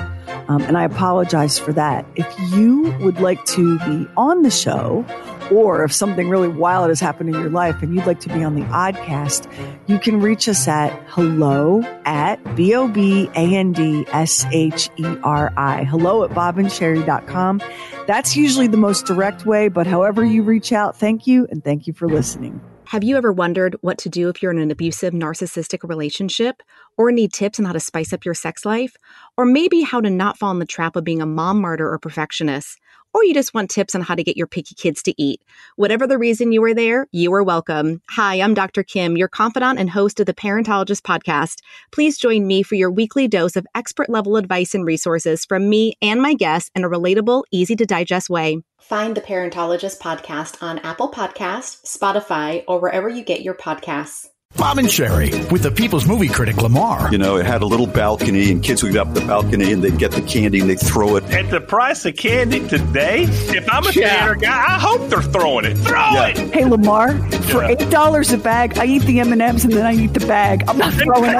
um, 0.47 0.63
and 0.63 0.75
I 0.75 0.85
apologize 0.85 1.59
for 1.59 1.71
that. 1.73 2.05
If 2.15 2.27
you 2.51 2.95
would 3.01 3.21
like 3.21 3.45
to 3.45 3.77
be 3.79 4.07
on 4.17 4.41
the 4.41 4.51
show, 4.51 5.05
or 5.51 5.83
if 5.83 5.93
something 5.93 6.29
really 6.29 6.47
wild 6.47 6.89
has 6.89 6.99
happened 6.99 7.29
in 7.29 7.35
your 7.35 7.49
life 7.49 7.81
and 7.81 7.93
you'd 7.93 8.05
like 8.05 8.19
to 8.21 8.29
be 8.29 8.43
on 8.43 8.55
the 8.55 8.63
Oddcast, 8.63 9.51
you 9.87 9.99
can 9.99 10.21
reach 10.21 10.47
us 10.47 10.67
at 10.67 10.91
hello 11.07 11.81
at 12.05 12.55
B 12.55 12.73
O 12.75 12.87
B 12.87 13.29
A 13.35 13.55
N 13.55 13.71
D 13.71 14.05
S 14.09 14.45
H 14.51 14.89
E 14.97 15.05
R 15.23 15.53
I. 15.57 15.83
Hello 15.83 16.23
at 16.23 16.31
bobandsherry.com. 16.31 17.61
That's 18.07 18.35
usually 18.35 18.67
the 18.67 18.77
most 18.77 19.05
direct 19.05 19.45
way, 19.45 19.69
but 19.69 19.87
however 19.87 20.25
you 20.25 20.43
reach 20.43 20.71
out, 20.71 20.97
thank 20.97 21.27
you 21.27 21.47
and 21.49 21.63
thank 21.63 21.87
you 21.87 21.93
for 21.93 22.07
listening. 22.07 22.61
Have 22.87 23.03
you 23.03 23.17
ever 23.17 23.31
wondered 23.31 23.75
what 23.81 23.97
to 23.99 24.09
do 24.09 24.29
if 24.29 24.41
you're 24.43 24.51
in 24.51 24.59
an 24.59 24.69
abusive, 24.69 25.13
narcissistic 25.13 25.87
relationship? 25.87 26.61
Or 26.97 27.11
need 27.11 27.33
tips 27.33 27.57
on 27.57 27.65
how 27.65 27.71
to 27.71 27.79
spice 27.79 28.13
up 28.13 28.25
your 28.25 28.35
sex 28.35 28.65
life? 28.65 28.95
Or 29.37 29.45
maybe 29.45 29.81
how 29.81 30.01
to 30.01 30.09
not 30.09 30.37
fall 30.37 30.51
in 30.51 30.59
the 30.59 30.65
trap 30.65 30.95
of 30.95 31.03
being 31.03 31.21
a 31.21 31.25
mom 31.25 31.59
martyr 31.59 31.89
or 31.89 31.97
perfectionist? 31.97 32.79
Or 33.13 33.23
you 33.23 33.33
just 33.33 33.53
want 33.53 33.69
tips 33.69 33.95
on 33.95 34.01
how 34.01 34.15
to 34.15 34.23
get 34.23 34.37
your 34.37 34.47
picky 34.47 34.75
kids 34.75 35.03
to 35.03 35.21
eat. 35.21 35.41
Whatever 35.75 36.07
the 36.07 36.17
reason 36.17 36.51
you 36.51 36.63
are 36.63 36.73
there, 36.73 37.07
you 37.11 37.33
are 37.33 37.43
welcome. 37.43 38.01
Hi, 38.09 38.41
I'm 38.41 38.53
Dr. 38.53 38.83
Kim, 38.83 39.15
your 39.17 39.27
confidant 39.27 39.79
and 39.79 39.89
host 39.89 40.19
of 40.19 40.25
the 40.25 40.33
Parentologist 40.33 41.01
podcast. 41.01 41.59
Please 41.91 42.17
join 42.17 42.47
me 42.47 42.63
for 42.63 42.75
your 42.75 42.91
weekly 42.91 43.27
dose 43.27 43.55
of 43.55 43.67
expert 43.75 44.09
level 44.09 44.37
advice 44.37 44.73
and 44.73 44.85
resources 44.85 45.45
from 45.45 45.69
me 45.69 45.93
and 46.01 46.21
my 46.21 46.33
guests 46.33 46.71
in 46.75 46.83
a 46.83 46.89
relatable, 46.89 47.43
easy 47.51 47.75
to 47.75 47.85
digest 47.85 48.29
way. 48.29 48.61
Find 48.79 49.15
the 49.15 49.21
Parentologist 49.21 49.99
podcast 49.99 50.61
on 50.61 50.79
Apple 50.79 51.09
Podcasts, 51.09 51.81
Spotify, 51.85 52.63
or 52.67 52.79
wherever 52.79 53.07
you 53.07 53.23
get 53.23 53.41
your 53.41 53.53
podcasts. 53.53 54.27
Bob 54.55 54.77
and 54.77 54.89
Sherry 54.89 55.31
with 55.51 55.63
the 55.63 55.71
People's 55.71 56.05
Movie 56.05 56.27
Critic 56.29 56.57
Lamar. 56.57 57.11
You 57.11 57.17
know, 57.17 57.37
it 57.37 57.45
had 57.45 57.63
a 57.63 57.65
little 57.65 57.87
balcony, 57.87 58.51
and 58.51 58.63
kids 58.63 58.83
would 58.83 58.93
go 58.93 59.01
up 59.01 59.13
the 59.13 59.21
balcony 59.21 59.71
and 59.73 59.83
they'd 59.83 59.97
get 59.97 60.11
the 60.11 60.21
candy 60.21 60.59
and 60.61 60.69
they'd 60.69 60.79
throw 60.79 61.15
it. 61.15 61.23
At 61.31 61.49
the 61.49 61.59
price 61.59 62.05
of 62.05 62.15
candy 62.15 62.65
today, 62.67 63.23
if 63.23 63.67
I'm 63.69 63.85
a 63.87 63.91
Yeah. 63.91 64.15
theater 64.19 64.35
guy, 64.35 64.51
I 64.75 64.79
hope 64.79 65.09
they're 65.09 65.23
throwing 65.23 65.65
it. 65.65 65.75
Throw 65.79 66.23
it. 66.25 66.37
Hey 66.53 66.65
Lamar, 66.65 67.17
for 67.49 67.63
eight 67.63 67.89
dollars 67.89 68.31
a 68.31 68.37
bag, 68.37 68.77
I 68.77 68.85
eat 68.85 69.01
the 69.03 69.19
M 69.19 69.33
and 69.33 69.41
M's 69.41 69.65
and 69.65 69.73
then 69.73 69.85
I 69.87 69.93
eat 69.95 70.13
the 70.13 70.25
bag. 70.27 70.63
I'm 70.67 70.77
not 70.77 70.93
throwing 70.93 71.31
it. 71.31 71.35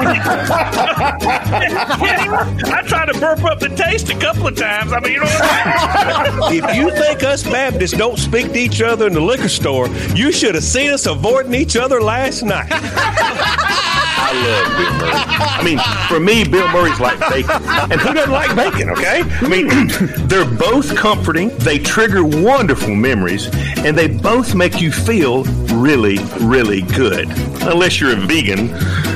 I 2.66 2.82
tried 2.86 3.06
to 3.12 3.18
burp 3.20 3.44
up 3.44 3.60
the 3.60 3.68
taste 3.70 4.10
a 4.10 4.16
couple 4.18 4.48
of 4.48 4.56
times. 4.56 4.92
I 4.92 4.98
mean, 5.00 5.12
you 5.14 5.20
know 5.20 5.26
what 5.26 5.42
I 5.42 6.50
mean? 6.50 6.64
If 6.64 6.74
you 6.76 6.90
think 6.90 7.22
us 7.22 7.44
Baptists 7.44 7.96
don't 7.96 8.18
speak 8.18 8.52
to 8.52 8.58
each 8.58 8.82
other 8.82 9.06
in 9.06 9.12
the 9.14 9.20
liquor 9.20 9.48
store, 9.48 9.88
you 10.16 10.32
should 10.32 10.56
have 10.56 10.64
seen 10.64 10.90
us 10.90 11.06
avoiding 11.06 11.54
each 11.54 11.76
other 11.76 12.02
last 12.02 12.42
night. 12.42 12.70
I 13.06 14.32
love 14.32 14.76
Bill 14.76 14.92
Murray. 14.98 15.34
I 15.54 15.62
mean, 15.62 15.78
for 16.08 16.20
me, 16.20 16.44
Bill 16.44 16.68
Murray's 16.72 17.00
like 17.00 17.18
bacon. 17.20 17.62
And 17.90 18.00
who 18.00 18.12
doesn't 18.14 18.32
like 18.32 18.54
bacon, 18.56 18.90
okay? 18.90 19.22
I 19.22 19.48
mean, 19.48 19.68
they're 20.28 20.44
both 20.44 20.94
comforting, 20.96 21.56
they 21.58 21.78
trigger 21.78 22.24
wonderful 22.24 22.94
memories, 22.94 23.48
and 23.78 23.96
they 23.96 24.08
both 24.08 24.54
make 24.54 24.80
you 24.80 24.92
feel 24.92 25.44
really, 25.74 26.18
really 26.40 26.82
good. 26.82 27.28
Unless 27.62 28.00
you're 28.00 28.12
a 28.12 28.16
vegan. 28.16 28.70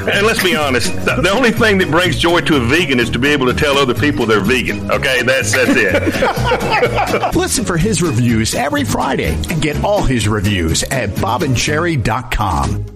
And 0.09 0.27
let's 0.27 0.43
be 0.43 0.57
honest, 0.57 0.95
the, 1.05 1.21
the 1.23 1.31
only 1.31 1.51
thing 1.53 1.79
that 1.79 1.91
brings 1.91 2.19
joy 2.19 2.41
to 2.43 2.57
a 2.57 2.61
vegan 2.61 2.99
is 2.99 3.11
to 3.11 3.19
be 3.19 3.29
able 3.29 3.47
to 3.47 3.55
tell 3.55 3.77
other 3.77 3.95
people 3.95 4.25
they're 4.27 4.41
vegan, 4.41 4.91
okay? 4.91 5.23
That's, 5.23 5.53
that's 5.53 5.73
it. 5.75 7.35
Listen 7.37 7.65
for 7.65 7.77
his 7.77 8.01
reviews 8.01 8.55
every 8.55 8.85
Friday 8.85 9.35
and 9.51 9.61
get 9.61 9.83
all 9.85 10.03
his 10.03 10.29
reviews 10.29 10.83
at 10.85 11.11
bobandsherry.com. 11.11 12.87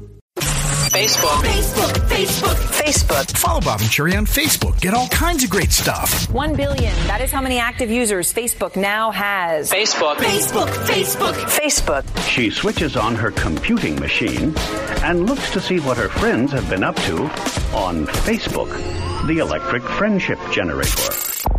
Facebook. 1.02 1.42
Facebook, 1.42 1.92
Facebook, 2.08 2.54
Facebook. 2.80 3.36
Follow 3.36 3.60
Bob 3.60 3.80
and 3.80 3.90
Sherry 3.90 4.14
on 4.14 4.24
Facebook. 4.24 4.80
Get 4.80 4.94
all 4.94 5.08
kinds 5.08 5.42
of 5.42 5.50
great 5.50 5.72
stuff. 5.72 6.30
1 6.30 6.54
billion. 6.54 6.94
That 7.08 7.20
is 7.20 7.32
how 7.32 7.40
many 7.40 7.58
active 7.58 7.90
users 7.90 8.32
Facebook 8.32 8.76
now 8.76 9.10
has. 9.10 9.68
Facebook. 9.68 10.14
Facebook, 10.18 10.68
Facebook. 10.86 11.32
Facebook. 11.32 12.28
She 12.28 12.50
switches 12.50 12.96
on 12.96 13.16
her 13.16 13.32
computing 13.32 13.98
machine 13.98 14.54
and 15.02 15.26
looks 15.26 15.50
to 15.50 15.60
see 15.60 15.80
what 15.80 15.96
her 15.96 16.08
friends 16.08 16.52
have 16.52 16.70
been 16.70 16.84
up 16.84 16.94
to 17.06 17.24
on 17.74 18.06
Facebook, 18.06 18.70
the 19.26 19.38
electric 19.38 19.82
friendship 19.82 20.38
generator. 20.52 21.12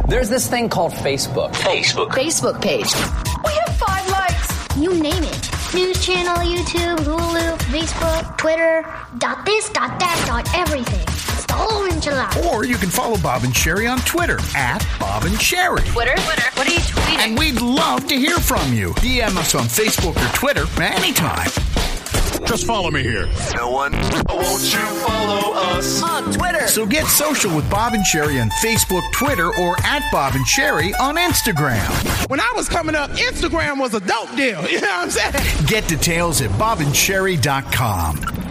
There's 0.07 0.29
this 0.29 0.49
thing 0.49 0.69
called 0.69 0.93
Facebook. 0.93 1.51
Facebook. 1.55 2.11
Facebook 2.11 2.61
page. 2.61 2.95
We 3.43 3.51
have 3.65 3.75
five 3.75 4.09
likes. 4.09 4.77
You 4.77 4.93
name 4.93 5.21
it. 5.21 5.62
News 5.73 6.05
channel, 6.05 6.35
YouTube, 6.35 6.97
Hulu, 6.97 7.57
Facebook, 7.71 8.37
Twitter, 8.37 8.85
dot 9.17 9.43
this, 9.43 9.69
dot 9.69 9.99
that, 9.99 10.23
dot 10.27 10.47
everything. 10.55 11.01
It's 11.01 11.47
the 11.47 11.53
whole 11.53 11.89
enchilada. 11.89 12.45
Or 12.53 12.63
you 12.63 12.75
can 12.75 12.89
follow 12.89 13.17
Bob 13.17 13.43
and 13.43 13.55
Sherry 13.55 13.87
on 13.87 13.97
Twitter 14.01 14.39
at 14.55 14.85
Bob 14.99 15.23
and 15.23 15.41
Sherry. 15.41 15.81
Twitter? 15.87 16.13
Twitter. 16.13 16.49
What 16.53 16.67
are 16.67 16.71
you 16.71 16.77
tweeting? 16.77 17.17
And 17.17 17.39
we'd 17.39 17.59
love 17.59 18.07
to 18.07 18.15
hear 18.15 18.37
from 18.37 18.71
you. 18.71 18.91
DM 18.95 19.35
us 19.35 19.55
on 19.55 19.63
Facebook 19.63 20.15
or 20.15 20.35
Twitter 20.35 20.65
anytime. 20.79 21.49
Just 22.45 22.65
follow 22.65 22.91
me 22.91 23.01
here. 23.01 23.27
No 23.55 23.71
one. 23.71 23.93
Won't 23.93 24.73
you 24.73 24.79
follow 25.07 25.53
us 25.53 26.03
on 26.03 26.31
Twitter? 26.33 26.67
So 26.67 26.85
get 26.85 27.05
social 27.07 27.55
with 27.55 27.69
Bob 27.69 27.93
and 27.93 28.05
Sherry 28.05 28.39
on 28.39 28.49
Facebook, 28.63 29.01
Twitter, 29.13 29.47
or 29.59 29.75
at 29.83 30.03
Bob 30.11 30.35
and 30.35 30.45
Sherry 30.45 30.93
on 30.95 31.15
Instagram. 31.15 32.29
When 32.29 32.39
I 32.39 32.51
was 32.55 32.67
coming 32.69 32.95
up, 32.95 33.11
Instagram 33.11 33.79
was 33.79 33.93
a 33.93 33.99
dope 33.99 34.35
deal. 34.35 34.63
You 34.73 34.81
know 34.81 34.87
what 34.87 35.03
I'm 35.03 35.09
saying? 35.11 35.65
Get 35.67 35.87
details 35.87 36.41
at 36.41 36.49
bobandsherry.com. 36.51 38.42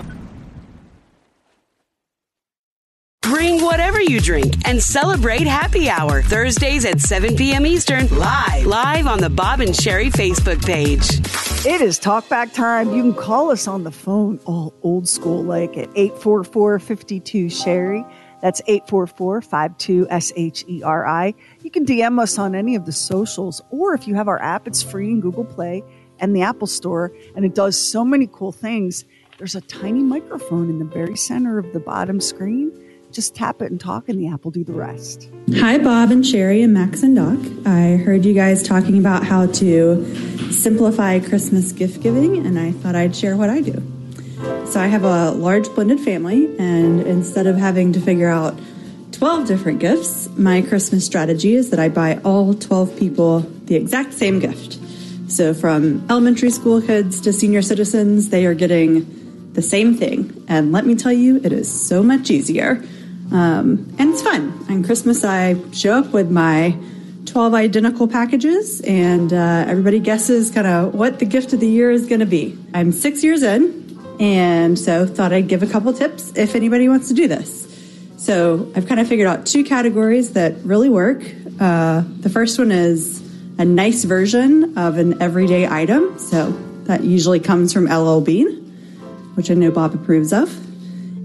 Bring 3.23 3.63
whatever 3.63 4.03
you 4.03 4.21
drink 4.21 4.55
and 4.67 4.83
celebrate 4.83 5.47
happy 5.47 5.89
hour 5.89 6.23
Thursdays 6.23 6.85
at 6.85 7.01
7 7.01 7.37
p.m. 7.37 7.65
Eastern 7.65 8.09
live 8.19 8.67
live 8.67 9.07
on 9.07 9.21
the 9.21 9.31
Bob 9.31 9.61
and 9.61 9.75
Sherry 9.75 10.11
Facebook 10.11 10.61
page. 10.65 11.21
It 11.65 11.81
is 11.81 12.01
talkback 12.01 12.53
time. 12.53 12.93
You 12.93 13.01
can 13.01 13.15
call 13.15 13.53
us 13.53 13.69
on 13.69 13.85
the 13.85 13.93
phone, 13.93 14.41
all 14.45 14.75
old 14.83 15.09
school, 15.09 15.43
like 15.45 15.77
at 15.77 15.89
844 15.95 16.81
52 16.81 17.49
Sherry. 17.49 18.05
That's 18.41 18.61
844 18.67 19.41
52 19.41 20.09
S 20.11 20.33
H 20.35 20.65
E 20.67 20.83
R 20.83 21.07
I. 21.07 21.33
You 21.63 21.71
can 21.71 21.87
DM 21.87 22.21
us 22.21 22.39
on 22.39 22.57
any 22.57 22.75
of 22.75 22.87
the 22.87 22.93
socials, 22.93 23.63
or 23.71 23.95
if 23.95 24.09
you 24.09 24.17
have 24.17 24.27
our 24.27 24.43
app, 24.43 24.67
it's 24.67 24.83
free 24.83 25.11
in 25.11 25.21
Google 25.21 25.45
Play 25.45 25.85
and 26.19 26.35
the 26.35 26.43
Apple 26.43 26.67
Store, 26.67 27.13
and 27.37 27.45
it 27.45 27.55
does 27.55 27.81
so 27.81 28.05
many 28.05 28.29
cool 28.33 28.51
things. 28.53 29.05
There's 29.39 29.55
a 29.55 29.61
tiny 29.61 30.03
microphone 30.03 30.69
in 30.69 30.81
the 30.81 30.85
very 30.85 31.17
center 31.17 31.59
of 31.59 31.73
the 31.73 31.81
bottom 31.81 32.21
screen. 32.21 32.73
Just 33.13 33.35
tap 33.35 33.61
it 33.61 33.71
and 33.71 33.79
talk, 33.79 34.09
and 34.09 34.19
the 34.19 34.29
app 34.29 34.43
will 34.43 34.53
do 34.53 34.65
the 34.65 34.73
rest. 34.73 35.29
Hi, 35.57 35.77
Bob 35.77 36.11
and 36.11 36.27
Sherry 36.27 36.63
and 36.63 36.73
Max 36.73 37.03
and 37.03 37.15
Doc. 37.15 37.39
I 37.67 37.97
heard 38.03 38.25
you 38.25 38.33
guys 38.33 38.63
talking 38.63 38.97
about 38.97 39.23
how 39.23 39.47
to 39.47 40.51
simplify 40.51 41.19
Christmas 41.19 41.73
gift 41.73 42.03
giving, 42.03 42.39
and 42.39 42.59
I 42.59 42.73
thought 42.73 42.95
I'd 42.95 43.15
share 43.15 43.37
what 43.37 43.51
I 43.51 43.61
do. 43.61 43.83
So, 44.65 44.81
I 44.81 44.87
have 44.87 45.05
a 45.05 45.33
large 45.33 45.69
blended 45.75 46.01
family, 46.01 46.57
and 46.59 47.03
instead 47.03 47.47
of 47.47 47.57
having 47.57 47.93
to 47.93 48.01
figure 48.01 48.31
out 48.31 48.59
12 49.13 49.47
different 49.47 49.79
gifts, 49.79 50.31
my 50.39 50.63
Christmas 50.63 51.05
strategy 51.05 51.55
is 51.55 51.69
that 51.69 51.79
I 51.79 51.91
buy 51.91 52.19
all 52.25 52.55
12 52.55 52.99
people 52.99 53.41
the 53.67 53.77
exact 53.77 54.15
same 54.15 54.39
gift. 54.39 54.79
So, 55.31 55.53
from 55.53 56.03
elementary 56.09 56.51
school 56.51 56.81
kids 56.81 57.21
to 57.21 57.33
senior 57.35 57.61
citizens, 57.61 58.31
they 58.31 58.47
are 58.47 58.55
getting 58.55 59.53
the 59.53 59.63
same 59.63 59.95
thing. 59.95 60.45
And 60.49 60.73
let 60.73 60.87
me 60.87 60.95
tell 60.95 61.13
you, 61.13 61.41
it 61.45 61.53
is 61.53 61.71
so 61.71 62.03
much 62.03 62.31
easier. 62.31 62.83
Um, 63.33 63.95
and 63.99 64.11
it's 64.11 64.23
fun. 64.23 64.53
On 64.69 64.85
Christmas, 64.85 65.25
I 65.25 65.57
show 65.73 65.95
up 65.95 66.13
with 66.13 66.31
my 66.31 66.77
12 67.27 67.55
identical 67.55 68.07
packages, 68.07 68.81
and 68.83 69.33
uh, 69.33 69.65
everybody 69.67 70.01
guesses 70.01 70.51
kind 70.51 70.67
of 70.67 70.95
what 70.95 71.19
the 71.19 71.25
gift 71.25 71.53
of 71.53 71.61
the 71.61 71.69
year 71.69 71.91
is 71.91 72.07
going 72.07 72.21
to 72.21 72.27
be. 72.27 72.59
I'm 72.75 72.93
six 72.93 73.25
years 73.25 73.43
in, 73.43 73.99
and 74.21 74.79
so 74.79 75.07
thought 75.07 75.33
I'd 75.33 75.49
give 75.49 75.63
a 75.63 75.67
couple 75.67 75.93
tips 75.95 76.33
if 76.37 76.55
anybody 76.55 76.89
wants 76.89 77.09
to 77.09 77.15
do 77.15 77.27
this. 77.27 77.63
So 78.19 78.71
I've 78.77 78.87
kind 78.87 79.01
of 79.01 79.09
figured 79.09 79.27
out 79.27 79.47
two 79.47 79.65
categories 79.65 80.35
that 80.35 80.55
really 80.63 80.89
work. 80.89 81.23
Uh, 81.59 82.03
the 82.21 82.31
first 82.31 82.59
one 82.59 82.71
is 82.71 83.21
a 83.59 83.65
nice 83.65 84.05
version 84.05 84.77
of 84.77 84.99
an 84.99 85.21
everyday 85.23 85.67
item. 85.67 86.19
So 86.19 86.51
that 86.85 87.03
usually 87.03 87.41
comes 87.41 87.73
from 87.73 87.87
LL 87.87 88.21
Bean, 88.21 88.49
which 89.35 89.51
I 89.51 89.55
know 89.55 89.71
Bob 89.71 89.95
approves 89.95 90.33
of. 90.33 90.51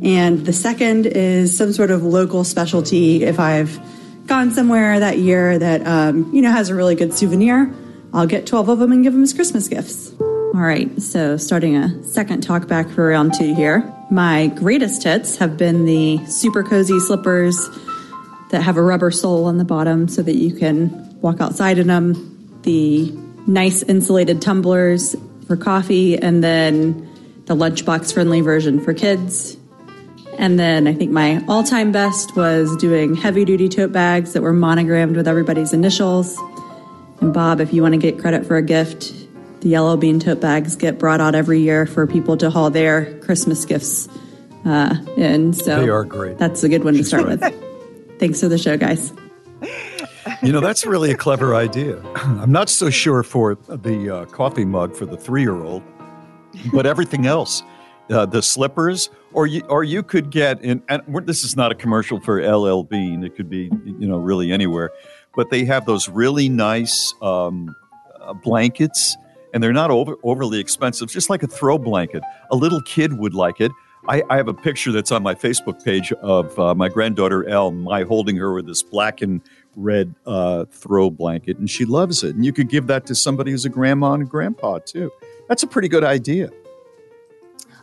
And 0.03 0.45
the 0.45 0.53
second 0.53 1.05
is 1.05 1.57
some 1.57 1.73
sort 1.73 1.91
of 1.91 2.03
local 2.03 2.43
specialty. 2.43 3.23
If 3.23 3.39
I've 3.39 3.79
gone 4.27 4.51
somewhere 4.51 4.99
that 4.99 5.17
year 5.17 5.57
that, 5.57 5.85
um, 5.87 6.33
you 6.33 6.41
know, 6.41 6.51
has 6.51 6.69
a 6.69 6.75
really 6.75 6.95
good 6.95 7.13
souvenir, 7.13 7.73
I'll 8.13 8.27
get 8.27 8.45
12 8.45 8.69
of 8.69 8.79
them 8.79 8.91
and 8.91 9.03
give 9.03 9.13
them 9.13 9.23
as 9.23 9.33
Christmas 9.33 9.67
gifts. 9.67 10.13
All 10.19 10.63
right, 10.63 11.01
so 11.01 11.37
starting 11.37 11.75
a 11.75 12.03
second 12.03 12.41
talk 12.41 12.67
back 12.67 12.89
for 12.89 13.07
round 13.07 13.33
two 13.37 13.53
here. 13.53 13.93
My 14.09 14.47
greatest 14.47 15.03
hits 15.03 15.37
have 15.37 15.57
been 15.57 15.85
the 15.85 16.25
super 16.25 16.63
cozy 16.63 16.99
slippers 16.99 17.69
that 18.49 18.61
have 18.63 18.77
a 18.77 18.81
rubber 18.81 19.11
sole 19.11 19.45
on 19.45 19.57
the 19.57 19.65
bottom 19.65 20.07
so 20.07 20.21
that 20.21 20.35
you 20.35 20.53
can 20.53 21.19
walk 21.21 21.41
outside 21.41 21.77
in 21.77 21.87
them, 21.87 22.59
the 22.63 23.11
nice 23.45 23.83
insulated 23.83 24.41
tumblers 24.41 25.15
for 25.47 25.57
coffee, 25.57 26.17
and 26.17 26.43
then 26.43 27.07
the 27.45 27.55
lunchbox 27.55 28.13
friendly 28.13 28.41
version 28.41 28.79
for 28.79 28.93
kids. 28.93 29.57
And 30.37 30.59
then 30.59 30.87
I 30.87 30.93
think 30.93 31.11
my 31.11 31.43
all 31.47 31.63
time 31.63 31.91
best 31.91 32.35
was 32.35 32.75
doing 32.77 33.15
heavy 33.15 33.43
duty 33.45 33.69
tote 33.69 33.91
bags 33.91 34.33
that 34.33 34.41
were 34.41 34.53
monogrammed 34.53 35.15
with 35.15 35.27
everybody's 35.27 35.73
initials. 35.73 36.37
And 37.21 37.33
Bob, 37.33 37.59
if 37.59 37.73
you 37.73 37.81
want 37.81 37.93
to 37.93 37.97
get 37.97 38.19
credit 38.19 38.45
for 38.45 38.55
a 38.55 38.61
gift, 38.61 39.13
the 39.61 39.77
LL 39.77 39.97
Bean 39.97 40.19
tote 40.19 40.39
bags 40.39 40.75
get 40.75 40.99
brought 40.99 41.19
out 41.19 41.33
every 41.33 41.59
year 41.61 41.85
for 41.87 42.05
people 42.05 42.37
to 42.37 42.49
haul 42.49 42.69
their 42.69 43.19
Christmas 43.19 43.65
gifts 43.65 44.07
uh, 44.65 44.95
in. 45.15 45.53
So 45.53 45.81
They 45.81 45.89
are 45.89 46.03
great. 46.03 46.37
That's 46.37 46.63
a 46.63 46.69
good 46.69 46.83
one 46.83 46.93
to 46.93 47.03
start 47.03 47.25
with. 47.25 47.41
Thanks 48.19 48.39
for 48.39 48.47
the 48.47 48.57
show, 48.57 48.77
guys. 48.77 49.13
You 50.43 50.51
know, 50.51 50.59
that's 50.59 50.85
really 50.85 51.11
a 51.11 51.17
clever 51.17 51.55
idea. 51.55 52.01
I'm 52.15 52.51
not 52.51 52.69
so 52.69 52.89
sure 52.89 53.23
for 53.23 53.55
the 53.55 54.09
uh, 54.09 54.25
coffee 54.25 54.65
mug 54.65 54.95
for 54.95 55.05
the 55.05 55.17
three 55.17 55.41
year 55.41 55.63
old, 55.63 55.81
but 56.73 56.85
everything 56.85 57.25
else. 57.25 57.63
Uh, 58.09 58.25
the 58.25 58.41
slippers, 58.41 59.09
or 59.37 59.45
you, 59.45 59.61
or 59.69 59.83
you 59.83 60.01
could 60.01 60.31
get 60.31 60.59
in. 60.63 60.81
And 60.89 61.03
this 61.27 61.43
is 61.43 61.55
not 61.55 61.71
a 61.71 61.75
commercial 61.75 62.19
for 62.19 62.41
LL 62.41 62.81
Bean. 62.81 63.23
It 63.23 63.35
could 63.35 63.51
be, 63.51 63.69
you 63.85 64.07
know, 64.07 64.17
really 64.17 64.51
anywhere. 64.51 64.89
But 65.35 65.51
they 65.51 65.63
have 65.65 65.85
those 65.85 66.09
really 66.09 66.49
nice 66.49 67.13
um, 67.21 67.75
uh, 68.19 68.33
blankets, 68.33 69.15
and 69.53 69.61
they're 69.61 69.71
not 69.71 69.91
over, 69.91 70.15
overly 70.23 70.59
expensive, 70.59 71.09
just 71.09 71.29
like 71.29 71.43
a 71.43 71.47
throw 71.47 71.77
blanket. 71.77 72.23
A 72.49 72.55
little 72.55 72.81
kid 72.81 73.19
would 73.19 73.35
like 73.35 73.61
it. 73.61 73.71
I, 74.07 74.23
I 74.27 74.37
have 74.37 74.47
a 74.47 74.55
picture 74.55 74.91
that's 74.91 75.11
on 75.11 75.21
my 75.21 75.35
Facebook 75.35 75.85
page 75.85 76.11
of 76.13 76.57
uh, 76.57 76.73
my 76.73 76.89
granddaughter 76.89 77.47
Elle, 77.47 77.71
my 77.71 78.05
holding 78.05 78.37
her 78.37 78.55
with 78.55 78.65
this 78.65 78.81
black 78.81 79.21
and 79.21 79.39
red 79.75 80.15
uh, 80.25 80.65
throw 80.71 81.11
blanket, 81.11 81.59
and 81.59 81.69
she 81.69 81.85
loves 81.85 82.23
it. 82.23 82.35
And 82.35 82.43
you 82.43 82.53
could 82.53 82.69
give 82.69 82.87
that 82.87 83.05
to 83.05 83.13
somebody 83.13 83.51
who's 83.51 83.65
a 83.65 83.69
grandma 83.69 84.13
and 84.13 84.27
grandpa 84.27 84.79
too. 84.79 85.11
That's 85.47 85.61
a 85.61 85.67
pretty 85.67 85.89
good 85.89 86.03
idea. 86.03 86.49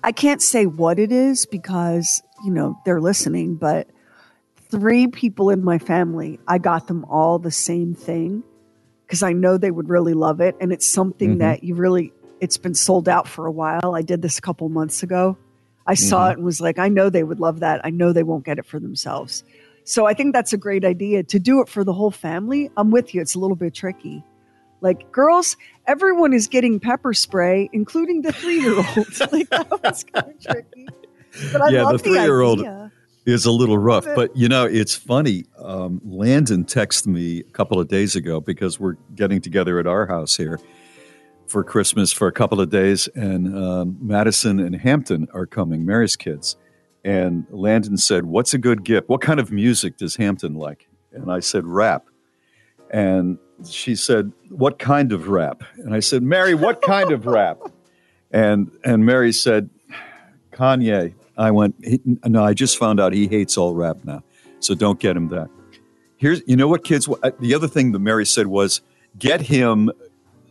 I 0.05 0.13
can't 0.13 0.43
say 0.43 0.67
what 0.67 0.99
it 0.99 1.11
is 1.11 1.47
because, 1.47 2.23
you 2.45 2.51
know, 2.51 2.79
they're 2.85 3.01
listening, 3.01 3.55
but 3.55 3.89
three 4.71 5.07
people 5.07 5.49
in 5.49 5.65
my 5.65 5.79
family, 5.79 6.39
I 6.47 6.59
got 6.59 6.89
them 6.89 7.07
all 7.07 7.39
the 7.39 7.51
same 7.51 7.95
thing 7.95 8.45
because 9.07 9.23
I 9.23 9.33
know 9.33 9.57
they 9.57 9.71
would 9.71 9.89
really 9.89 10.13
love 10.13 10.43
it. 10.43 10.57
And 10.61 10.75
it's 10.75 10.87
something 10.87 11.37
Mhm. 11.37 11.39
that 11.39 11.65
you 11.65 11.75
really, 11.75 12.13
it's 12.39 12.59
been 12.59 12.75
sold 12.75 13.09
out 13.09 13.27
for 13.27 13.47
a 13.47 13.51
while. 13.51 13.95
I 13.95 14.03
did 14.03 14.21
this 14.21 14.37
a 14.37 14.43
couple 14.43 14.69
months 14.69 15.03
ago. 15.03 15.39
I 15.87 15.95
saw 15.95 16.27
Mhm. 16.27 16.31
it 16.33 16.37
and 16.37 16.45
was 16.45 16.61
like, 16.61 16.79
I 16.79 16.89
know 16.91 17.09
they 17.09 17.25
would 17.25 17.41
love 17.41 17.61
that. 17.61 17.81
I 17.83 17.89
know 17.89 18.13
they 18.13 18.23
won't 18.25 18.45
get 18.45 18.59
it 18.59 18.67
for 18.67 18.79
themselves. 18.79 19.43
So 19.85 20.05
I 20.05 20.13
think 20.13 20.35
that's 20.35 20.53
a 20.53 20.59
great 20.59 20.85
idea 20.85 21.23
to 21.23 21.39
do 21.39 21.63
it 21.63 21.69
for 21.71 21.83
the 21.83 21.95
whole 21.95 22.11
family. 22.11 22.71
I'm 22.77 22.91
with 22.91 23.15
you. 23.15 23.23
It's 23.23 23.37
a 23.37 23.39
little 23.39 23.57
bit 23.57 23.73
tricky. 23.73 24.23
Like, 24.83 25.11
girls, 25.13 25.57
everyone 25.87 26.33
is 26.33 26.47
getting 26.47 26.81
pepper 26.81 27.15
spray, 27.15 27.69
including 27.73 28.23
the 28.23 28.33
three 28.33 28.61
year 28.61 28.77
old. 28.77 28.87
like, 29.33 29.51
that 29.51 29.83
was 29.83 30.05
kind 30.05 30.31
of 30.31 30.41
tricky. 30.41 30.89
But 31.53 31.63
I 31.63 31.69
yeah, 31.71 31.83
love 31.85 31.93
the 31.95 31.99
three-year-old 31.99 32.65
is 33.27 33.45
a 33.45 33.51
little 33.51 33.79
rough, 33.79 34.05
but 34.05 34.37
you 34.37 34.49
know 34.49 34.65
it's 34.65 34.95
funny. 34.95 35.45
Um, 35.59 36.01
Landon 36.05 36.65
texted 36.65 37.09
me 37.09 37.41
a 37.41 37.53
couple 37.53 37.81
of 37.81 37.89
days 37.89 38.15
ago 38.15 38.41
because 38.41 38.79
we're 38.79 38.97
getting 39.15 39.41
together 39.41 39.79
at 39.79 39.87
our 39.87 40.07
house 40.07 40.37
here 40.37 40.61
for 41.47 41.65
Christmas 41.65 42.13
for 42.13 42.29
a 42.29 42.33
couple 42.33 42.61
of 42.61 42.71
days, 42.71 43.09
and 43.15 43.57
um, 43.57 43.97
Madison 44.01 44.61
and 44.61 44.77
Hampton 44.77 45.27
are 45.35 45.47
coming, 45.47 45.85
Mary's 45.85 46.17
kids. 46.17 46.57
And 47.05 47.47
Landon 47.51 47.97
said, 47.97 48.27
"What's 48.27 48.55
a 48.55 48.59
good 48.59 48.85
gift? 48.85 49.09
What 49.09 49.21
kind 49.21 49.41
of 49.41 49.51
music 49.51 49.97
does 49.97 50.17
Hampton 50.17 50.55
like?" 50.55 50.89
And 51.13 51.31
I 51.31 51.41
said, 51.41 51.67
"Rap." 51.67 52.07
And 52.91 53.39
she 53.69 53.95
said, 53.95 54.33
"What 54.49 54.79
kind 54.79 55.13
of 55.13 55.29
rap?" 55.29 55.63
And 55.77 55.95
I 55.95 56.01
said, 56.01 56.23
"Mary, 56.23 56.55
what 56.55 56.83
kind 56.83 57.13
of 57.13 57.27
rap?" 57.27 57.59
And 58.31 58.73
and 58.83 59.07
Mary 59.07 59.33
said, 59.33 59.71
Kanye. 60.55 61.15
I 61.37 61.51
went, 61.51 61.75
no, 62.25 62.45
I 62.45 62.55
just 62.55 62.79
found 62.79 63.01
out 63.01 63.13
he 63.13 63.27
hates 63.27 63.59
all 63.59 63.75
rap 63.75 63.99
now. 64.05 64.23
So 64.61 64.75
don't 64.75 65.01
get 65.01 65.17
him 65.17 65.29
that. 65.29 65.51
Here's, 66.17 66.43
you 66.47 66.57
know 66.57 66.69
what, 66.69 66.85
kids? 66.85 67.09
The 67.41 67.55
other 67.55 67.69
thing 67.69 67.93
that 67.93 67.99
Mary 67.99 68.25
said 68.25 68.47
was 68.47 68.81
get 69.19 69.43
him 69.43 69.91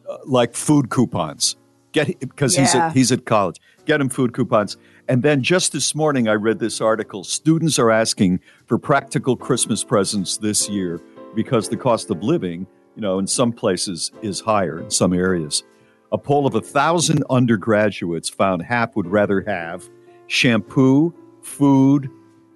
uh, 0.09 0.17
like 0.25 0.55
food 0.55 0.89
coupons. 0.89 1.55
Get 1.93 2.19
because 2.19 2.55
he's 2.55 2.75
at, 2.75 2.93
he's 2.93 3.11
at 3.11 3.25
college. 3.25 3.61
Get 3.85 4.01
him 4.01 4.09
food 4.09 4.33
coupons. 4.33 4.77
And 5.07 5.23
then 5.23 5.41
just 5.41 5.73
this 5.73 5.93
morning, 5.95 6.27
I 6.27 6.33
read 6.33 6.59
this 6.59 6.81
article. 6.81 7.23
Students 7.23 7.77
are 7.77 7.91
asking 7.91 8.39
for 8.65 8.77
practical 8.77 9.37
Christmas 9.37 9.83
presents 9.83 10.37
this 10.37 10.69
year 10.69 10.99
because 11.35 11.69
the 11.69 11.77
cost 11.77 12.09
of 12.09 12.23
living, 12.23 12.67
you 12.95 13.01
know, 13.01 13.19
in 13.19 13.27
some 13.27 13.51
places 13.51 14.11
is 14.21 14.41
higher 14.41 14.79
in 14.79 14.91
some 14.91 15.13
areas. 15.13 15.63
A 16.11 16.17
poll 16.17 16.45
of 16.45 16.55
a 16.55 16.61
thousand 16.61 17.23
undergraduates 17.29 18.29
found 18.29 18.61
half 18.61 18.95
would 18.95 19.07
rather 19.07 19.41
have 19.41 19.89
shampoo, 20.27 21.13
food, 21.41 22.09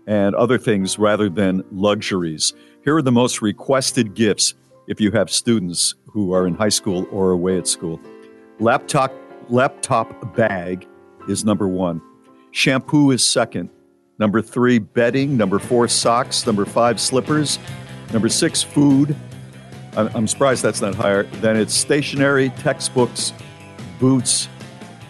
and 0.05 0.35
other 0.35 0.57
things 0.57 0.99
rather 0.99 1.29
than 1.29 1.63
luxuries. 1.71 2.53
Here 2.83 2.95
are 2.95 3.01
the 3.01 3.11
most 3.11 3.41
requested 3.41 4.13
gifts 4.13 4.53
if 4.87 5.01
you 5.01 5.11
have 5.11 5.29
students 5.29 5.95
who 6.05 6.33
are 6.33 6.47
in 6.47 6.55
high 6.55 6.69
school 6.69 7.07
or 7.11 7.31
away 7.31 7.57
at 7.57 7.67
school. 7.67 7.99
Laptop 8.59 9.11
laptop 9.49 10.35
bag 10.35 10.87
is 11.27 11.43
number 11.43 11.67
1. 11.67 12.01
Shampoo 12.51 13.11
is 13.11 13.25
second. 13.25 13.69
Number 14.19 14.41
3 14.41 14.79
bedding, 14.79 15.37
number 15.37 15.59
4 15.59 15.87
socks, 15.87 16.45
number 16.45 16.65
5 16.65 16.99
slippers, 16.99 17.59
number 18.11 18.29
6 18.29 18.63
food. 18.63 19.15
I'm, 19.97 20.09
I'm 20.15 20.27
surprised 20.27 20.63
that's 20.63 20.79
not 20.81 20.95
higher. 20.95 21.23
Then 21.23 21.57
it's 21.57 21.73
stationery, 21.73 22.49
textbooks, 22.51 23.33
boots, 23.99 24.47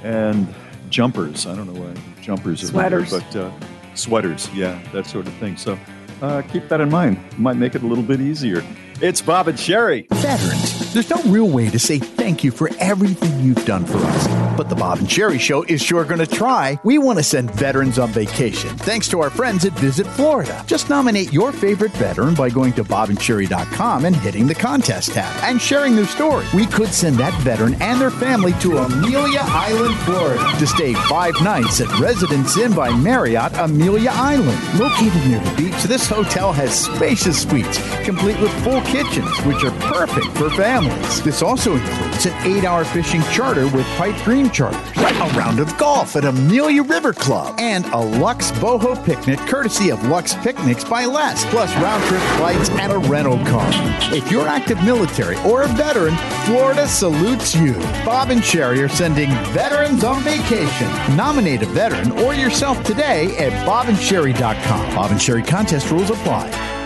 and 0.03 0.53
jumpers. 0.89 1.45
I 1.45 1.55
don't 1.55 1.71
know 1.71 1.79
why 1.79 1.93
jumpers 2.21 2.63
are 2.63 2.67
Sweaters. 2.67 3.11
there, 3.11 3.19
but 3.19 3.35
uh, 3.35 3.51
sweaters, 3.95 4.49
yeah, 4.53 4.81
that 4.93 5.05
sort 5.05 5.27
of 5.27 5.33
thing. 5.35 5.57
So 5.57 5.77
uh, 6.21 6.41
keep 6.43 6.69
that 6.69 6.81
in 6.81 6.89
mind. 6.89 7.19
Might 7.37 7.57
make 7.57 7.75
it 7.75 7.83
a 7.83 7.87
little 7.87 8.03
bit 8.03 8.21
easier. 8.21 8.63
It's 9.01 9.21
Bob 9.21 9.47
and 9.47 9.59
Sherry. 9.59 10.07
Veterans. 10.11 10.86
There's 10.97 11.11
no 11.11 11.31
real 11.31 11.47
way 11.47 11.69
to 11.69 11.77
say 11.77 11.99
thank 11.99 12.43
you 12.43 12.49
for 12.49 12.71
everything 12.79 13.39
you've 13.39 13.63
done 13.65 13.85
for 13.85 13.97
us. 13.97 14.27
But 14.57 14.67
the 14.67 14.73
Bob 14.73 14.97
and 14.97 15.11
Sherry 15.11 15.37
Show 15.37 15.61
is 15.61 15.79
sure 15.79 16.03
going 16.03 16.21
to 16.21 16.25
try. 16.25 16.79
We 16.83 16.97
want 16.97 17.19
to 17.19 17.23
send 17.23 17.51
veterans 17.51 17.99
on 17.99 18.09
vacation 18.09 18.75
thanks 18.77 19.07
to 19.09 19.19
our 19.21 19.29
friends 19.29 19.63
at 19.63 19.73
Visit 19.73 20.07
Florida. 20.07 20.63
Just 20.65 20.89
nominate 20.89 21.31
your 21.31 21.51
favorite 21.51 21.91
veteran 21.91 22.33
by 22.33 22.49
going 22.49 22.73
to 22.73 22.83
bobandsherry.com 22.83 24.05
and 24.05 24.15
hitting 24.15 24.47
the 24.47 24.55
contest 24.55 25.11
tab 25.11 25.43
and 25.43 25.61
sharing 25.61 25.95
their 25.95 26.07
story. 26.07 26.47
We 26.55 26.65
could 26.65 26.89
send 26.89 27.17
that 27.17 27.39
veteran 27.43 27.79
and 27.79 28.01
their 28.01 28.09
family 28.09 28.53
to 28.61 28.79
Amelia 28.79 29.41
Island, 29.43 29.95
Florida 29.99 30.51
to 30.57 30.65
stay 30.65 30.95
five 30.95 31.39
nights 31.43 31.79
at 31.79 31.99
Residence 31.99 32.57
Inn 32.57 32.73
by 32.73 32.89
Marriott 32.89 33.55
Amelia 33.59 34.09
Island. 34.13 34.59
Located 34.79 35.27
near 35.27 35.41
the 35.41 35.53
beach, 35.57 35.83
this 35.83 36.09
hotel 36.09 36.51
has 36.53 36.85
spacious 36.85 37.43
suites 37.43 37.77
complete 38.03 38.39
with 38.39 38.63
full 38.63 38.81
kitchens, 38.81 39.29
which 39.41 39.63
are 39.63 39.77
perfect 39.91 40.27
for 40.37 40.49
families. 40.51 40.86
This 41.23 41.41
also 41.41 41.75
includes 41.75 42.25
an 42.25 42.33
eight 42.47 42.63
hour 42.63 42.85
fishing 42.85 43.21
charter 43.31 43.67
with 43.67 43.85
Pipe 43.97 44.15
Dream 44.23 44.49
Charters, 44.49 44.79
a 44.97 45.29
round 45.37 45.59
of 45.59 45.77
golf 45.77 46.15
at 46.15 46.25
Amelia 46.25 46.83
River 46.83 47.13
Club, 47.13 47.55
and 47.59 47.85
a 47.87 47.97
Lux 47.97 48.51
Boho 48.51 48.95
picnic 49.05 49.39
courtesy 49.39 49.91
of 49.91 50.03
Lux 50.07 50.35
Picnics 50.35 50.83
by 50.83 51.05
Les, 51.05 51.45
plus 51.45 51.73
round 51.77 52.03
trip 52.05 52.21
flights 52.37 52.69
and 52.69 52.91
a 52.91 52.97
rental 52.97 53.37
car. 53.45 53.69
If 54.13 54.31
you're 54.31 54.47
active 54.47 54.81
military 54.83 55.37
or 55.45 55.63
a 55.63 55.67
veteran, 55.67 56.15
Florida 56.45 56.87
salutes 56.87 57.55
you. 57.55 57.73
Bob 58.05 58.29
and 58.29 58.43
Sherry 58.43 58.81
are 58.81 58.89
sending 58.89 59.29
veterans 59.51 60.03
on 60.03 60.21
vacation. 60.23 60.87
Nominate 61.15 61.63
a 61.63 61.67
veteran 61.67 62.11
or 62.19 62.33
yourself 62.33 62.83
today 62.83 63.35
at 63.37 63.51
bobandsherry.com. 63.67 64.95
Bob 64.95 65.11
and 65.11 65.21
Sherry 65.21 65.43
contest 65.43 65.91
rules 65.91 66.09
apply. 66.09 66.76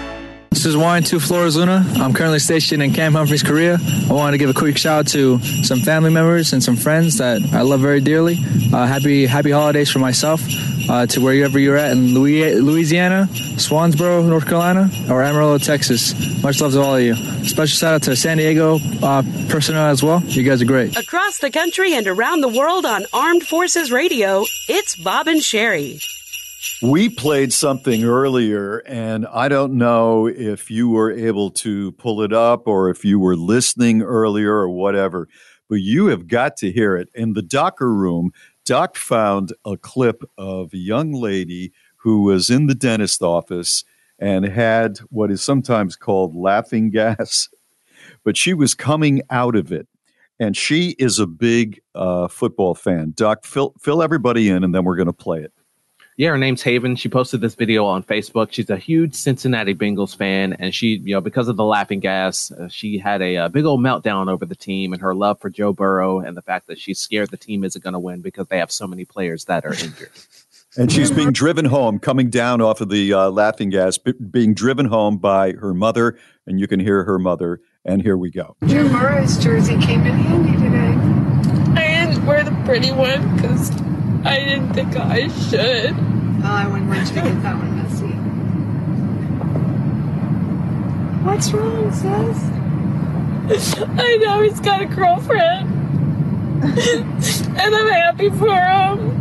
This 0.51 0.65
is 0.65 0.75
Warren 0.77 1.01
Two 1.03 1.19
Flores 1.19 1.55
Luna. 1.55 1.83
I'm 1.95 2.13
currently 2.13 2.37
stationed 2.37 2.83
in 2.83 2.93
Camp 2.93 3.15
Humphreys, 3.15 3.41
Korea. 3.41 3.79
I 4.09 4.13
wanted 4.13 4.33
to 4.33 4.37
give 4.37 4.49
a 4.49 4.53
quick 4.53 4.77
shout 4.77 4.99
out 4.99 5.07
to 5.07 5.39
some 5.63 5.79
family 5.79 6.11
members 6.11 6.51
and 6.53 6.61
some 6.61 6.75
friends 6.75 7.17
that 7.17 7.41
I 7.53 7.61
love 7.61 7.79
very 7.79 8.01
dearly. 8.01 8.37
Uh, 8.71 8.85
happy 8.85 9.25
Happy 9.25 9.49
holidays 9.49 9.89
for 9.89 9.99
myself. 9.99 10.41
Uh, 10.89 11.05
to 11.05 11.21
wherever 11.21 11.57
you're 11.57 11.77
at 11.77 11.91
in 11.93 12.13
Louis- 12.13 12.55
Louisiana, 12.55 13.29
Swansboro, 13.55 14.27
North 14.27 14.45
Carolina, 14.45 14.89
or 15.09 15.23
Amarillo, 15.23 15.57
Texas. 15.57 16.13
Much 16.43 16.59
love 16.59 16.73
to 16.73 16.81
all 16.81 16.95
of 16.97 17.01
you. 17.01 17.15
Special 17.45 17.67
shout 17.77 17.93
out 17.93 18.03
to 18.03 18.15
San 18.15 18.37
Diego 18.37 18.77
uh, 19.01 19.21
personnel 19.47 19.85
as 19.85 20.03
well. 20.03 20.21
You 20.25 20.43
guys 20.43 20.61
are 20.61 20.65
great. 20.65 20.97
Across 20.97 21.37
the 21.37 21.49
country 21.51 21.93
and 21.93 22.07
around 22.07 22.41
the 22.41 22.49
world 22.49 22.85
on 22.85 23.05
Armed 23.13 23.43
Forces 23.47 23.89
Radio, 23.91 24.43
it's 24.67 24.95
Bob 24.97 25.27
and 25.27 25.41
Sherry. 25.41 25.99
We 26.81 27.09
played 27.09 27.53
something 27.53 28.03
earlier, 28.05 28.79
and 28.87 29.27
I 29.27 29.49
don't 29.49 29.73
know 29.73 30.25
if 30.25 30.71
you 30.71 30.89
were 30.89 31.11
able 31.11 31.51
to 31.51 31.91
pull 31.91 32.23
it 32.23 32.33
up 32.33 32.65
or 32.65 32.89
if 32.89 33.05
you 33.05 33.19
were 33.19 33.35
listening 33.35 34.01
earlier 34.01 34.51
or 34.55 34.67
whatever, 34.67 35.27
but 35.69 35.75
you 35.75 36.07
have 36.07 36.27
got 36.27 36.57
to 36.57 36.71
hear 36.71 36.95
it. 36.95 37.09
In 37.13 37.33
the 37.33 37.43
Docker 37.43 37.93
room, 37.93 38.31
Doc 38.65 38.95
found 38.97 39.53
a 39.63 39.77
clip 39.77 40.23
of 40.39 40.73
a 40.73 40.77
young 40.77 41.11
lady 41.11 41.71
who 41.97 42.23
was 42.23 42.49
in 42.49 42.65
the 42.65 42.73
dentist 42.73 43.21
office 43.21 43.83
and 44.17 44.45
had 44.45 44.97
what 45.11 45.29
is 45.29 45.43
sometimes 45.43 45.95
called 45.95 46.35
laughing 46.35 46.89
gas, 46.89 47.47
but 48.23 48.35
she 48.35 48.55
was 48.55 48.73
coming 48.73 49.21
out 49.29 49.55
of 49.55 49.71
it. 49.71 49.87
And 50.39 50.57
she 50.57 50.95
is 50.97 51.19
a 51.19 51.27
big 51.27 51.79
uh, 51.93 52.27
football 52.27 52.73
fan. 52.73 53.13
Doc, 53.15 53.45
fill, 53.45 53.75
fill 53.79 54.01
everybody 54.01 54.49
in, 54.49 54.63
and 54.63 54.73
then 54.73 54.83
we're 54.83 54.95
going 54.95 55.05
to 55.05 55.13
play 55.13 55.41
it. 55.41 55.53
Yeah, 56.17 56.29
her 56.29 56.37
name's 56.37 56.61
Haven. 56.61 56.95
She 56.97 57.09
posted 57.09 57.41
this 57.41 57.55
video 57.55 57.85
on 57.85 58.03
Facebook. 58.03 58.49
She's 58.51 58.69
a 58.69 58.77
huge 58.77 59.15
Cincinnati 59.15 59.73
Bengals 59.73 60.15
fan, 60.15 60.53
and 60.53 60.75
she, 60.75 60.97
you 60.97 61.15
know, 61.15 61.21
because 61.21 61.47
of 61.47 61.55
the 61.55 61.63
laughing 61.63 61.99
gas, 61.99 62.51
uh, 62.51 62.67
she 62.67 62.97
had 62.97 63.21
a, 63.21 63.37
uh 63.37 63.49
big 63.49 63.65
old 63.65 63.79
meltdown 63.79 64.29
over 64.29 64.45
the 64.45 64.55
team 64.55 64.93
and 64.93 65.01
her 65.01 65.15
love 65.15 65.39
for 65.39 65.49
Joe 65.49 65.73
Burrow 65.73 66.19
and 66.19 66.35
the 66.35 66.41
fact 66.41 66.67
that 66.67 66.79
she's 66.79 66.99
scared 66.99 67.29
the 67.29 67.37
team 67.37 67.63
isn't 67.63 67.83
going 67.83 67.93
to 67.93 67.99
win 67.99 68.21
because 68.21 68.47
they 68.47 68.59
have 68.59 68.71
so 68.71 68.85
many 68.87 69.05
players 69.05 69.45
that 69.45 69.65
are 69.65 69.73
injured. 69.73 70.11
And 70.77 70.89
she's 70.89 71.11
being 71.11 71.33
driven 71.33 71.65
home, 71.65 71.99
coming 71.99 72.29
down 72.29 72.61
off 72.61 72.79
of 72.79 72.87
the 72.87 73.11
uh, 73.11 73.29
laughing 73.29 73.71
gas, 73.71 73.97
b- 73.97 74.13
being 74.13 74.53
driven 74.53 74.85
home 74.85 75.17
by 75.17 75.51
her 75.51 75.73
mother, 75.73 76.17
and 76.47 76.61
you 76.61 76.67
can 76.67 76.79
hear 76.79 77.03
her 77.03 77.19
mother. 77.19 77.59
And 77.83 78.01
here 78.01 78.15
we 78.15 78.31
go. 78.31 78.55
Joe 78.65 78.87
Burrow's 78.87 79.37
jersey 79.37 79.77
came 79.81 80.05
in 80.05 80.13
handy 80.13 80.53
today. 80.63 81.81
I 81.81 82.05
didn't 82.05 82.25
wear 82.25 82.45
the 82.45 82.51
pretty 82.63 82.93
one 82.93 83.35
because 83.35 83.69
I 84.23 84.37
didn't 84.37 84.73
think 84.73 84.95
I 84.95 85.27
should. 85.27 85.95
Oh, 86.43 86.43
I 86.43 86.67
wouldn't 86.67 86.89
want 86.89 86.99
you 87.01 87.07
to 87.07 87.21
get 87.21 87.41
that 87.41 87.55
one 87.57 87.75
messy. 87.75 88.05
What's 91.25 91.51
wrong, 91.51 91.91
sis? 91.91 92.61
I 93.99 94.17
know 94.17 94.41
he's 94.41 94.59
got 94.59 94.81
a 94.81 94.85
girlfriend. 94.85 95.69
and 96.63 97.75
I'm 97.75 97.87
happy 97.89 98.29
for 98.29 98.55
him. 98.55 99.17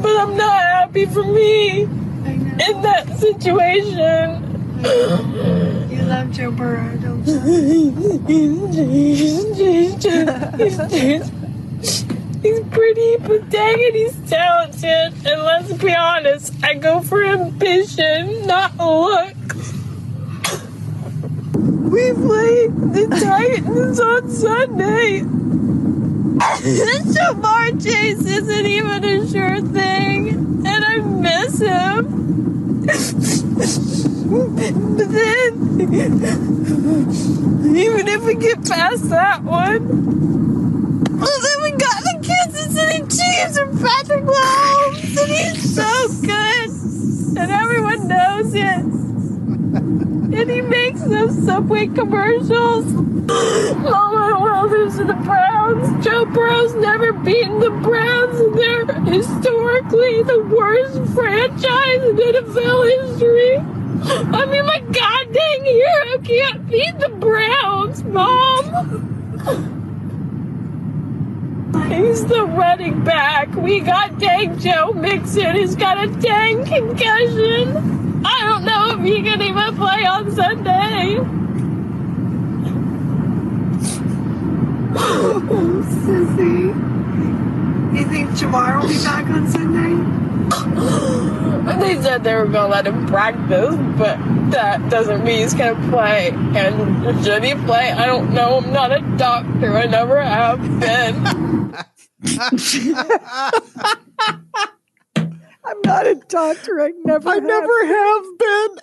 But 0.00 0.16
I'm 0.16 0.36
not 0.36 0.62
happy 0.62 1.06
for 1.06 1.24
me 1.24 1.82
in 1.82 2.82
that 2.82 3.18
situation. 3.18 4.44
You 5.90 6.02
love 6.02 6.30
Joe 6.30 6.52
Burrow, 6.52 6.96
don't 6.98 7.24
He's 11.80 12.60
pretty, 12.70 13.16
but 13.18 13.48
dang 13.50 13.76
it, 13.78 13.94
he's 13.94 14.30
talented. 14.30 15.26
And 15.26 15.42
let's 15.42 15.72
be 15.72 15.94
honest, 15.94 16.52
I 16.62 16.74
go 16.74 17.00
for 17.00 17.24
ambition, 17.24 18.46
not 18.46 18.76
looks. 18.76 19.72
We 21.54 22.12
play 22.12 22.66
the 22.68 23.06
Titans 23.22 24.00
on 24.00 24.30
Sunday. 24.30 25.20
Ja'Marr 26.38 27.82
Chase 27.82 28.24
isn't 28.24 28.66
even 28.66 29.04
a 29.04 29.28
sure 29.28 29.60
thing, 29.60 30.64
and 30.66 30.84
I 30.84 30.98
miss 30.98 31.60
him. 31.60 32.84
but 34.98 35.08
then, 35.08 35.80
even 37.76 38.08
if 38.08 38.24
we 38.24 38.34
get 38.34 38.64
past 38.64 39.08
that 39.10 39.42
one, 39.42 40.08
well, 41.18 41.40
then 41.42 41.62
we 41.62 41.70
got 41.72 42.02
the 42.02 42.18
Kansas 42.22 42.74
City 42.74 43.00
Chiefs 43.00 43.56
and 43.58 43.80
Patrick 43.80 44.24
Mahomes, 44.24 45.16
and 45.18 45.30
he's 45.30 45.74
so 45.74 46.08
good, 46.22 46.70
and 47.38 47.50
everyone 47.50 48.08
knows 48.08 48.54
it. 48.54 48.84
And 50.38 50.50
he 50.50 50.60
makes 50.60 51.00
those 51.02 51.36
Subway 51.44 51.88
commercials. 51.88 52.84
Oh 53.30 54.10
my 54.14 54.38
well, 54.40 54.68
those 54.68 54.98
are 55.00 55.04
the 55.04 55.14
Browns. 55.14 56.04
Joe 56.04 56.24
Burrow's 56.26 56.74
never 56.74 57.12
beaten 57.12 57.60
the 57.60 57.70
Browns, 57.70 58.40
and 58.40 58.58
they're 58.58 58.86
historically 59.12 60.22
the 60.22 60.44
worst 60.54 61.12
franchise 61.14 62.02
in 62.04 62.16
NFL 62.16 63.10
history. 63.10 63.56
I 64.06 64.46
mean, 64.46 64.64
my 64.64 64.80
god 64.80 65.32
dang 65.32 65.64
hero 65.64 66.18
can't 66.22 66.68
beat 66.68 66.98
the 67.00 67.08
Browns, 67.08 68.04
Mom. 68.04 69.84
He's 71.74 72.24
the 72.24 72.46
running 72.46 73.04
back. 73.04 73.54
We 73.54 73.80
got 73.80 74.18
dang 74.18 74.58
Joe 74.58 74.92
Mixon 74.92 75.54
He's 75.54 75.76
got 75.76 76.02
a 76.02 76.06
dang 76.06 76.64
concussion. 76.64 78.24
I 78.24 78.44
don't 78.44 78.64
know 78.64 78.98
if 78.98 79.04
he 79.04 79.22
can 79.22 79.42
even 79.42 79.76
play 79.76 80.06
on 80.06 80.30
Sunday. 80.30 81.18
Oh, 85.00 85.84
sissy. 86.04 86.88
You 87.96 88.04
think 88.06 88.30
Ja'Marr 88.30 88.80
will 88.80 88.88
be 88.88 89.04
back 89.04 89.26
on 89.26 89.48
Sunday? 89.48 90.24
They 91.78 92.00
said 92.02 92.24
they 92.24 92.34
were 92.34 92.46
gonna 92.46 92.68
let 92.68 92.86
him 92.86 93.06
practice, 93.06 93.76
but 93.98 94.18
that 94.50 94.88
doesn't 94.88 95.22
mean 95.22 95.40
he's 95.40 95.54
gonna 95.54 95.90
play. 95.90 96.30
And 96.30 97.24
should 97.24 97.44
he 97.44 97.54
play? 97.54 97.92
I 97.92 98.06
don't 98.06 98.32
know. 98.32 98.58
I'm 98.58 98.72
not 98.72 98.90
a 98.90 99.00
doctor. 99.18 99.76
I 99.76 99.84
never 99.84 100.20
have 100.20 100.58
been. 100.80 101.48
I'm 105.64 105.80
not 105.84 106.06
a 106.06 106.14
doctor. 106.28 106.80
I 106.80 106.92
never. 107.04 107.28
I 107.28 107.34
have. 107.34 107.44
never 107.44 107.86
have 107.86 108.24
been. 108.38 108.78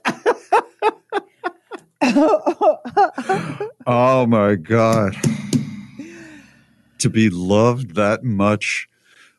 Oh 3.88 4.26
my 4.26 4.56
God. 4.56 5.16
To 7.00 7.10
be 7.10 7.30
loved 7.30 7.96
that 7.96 8.24
much 8.24 8.90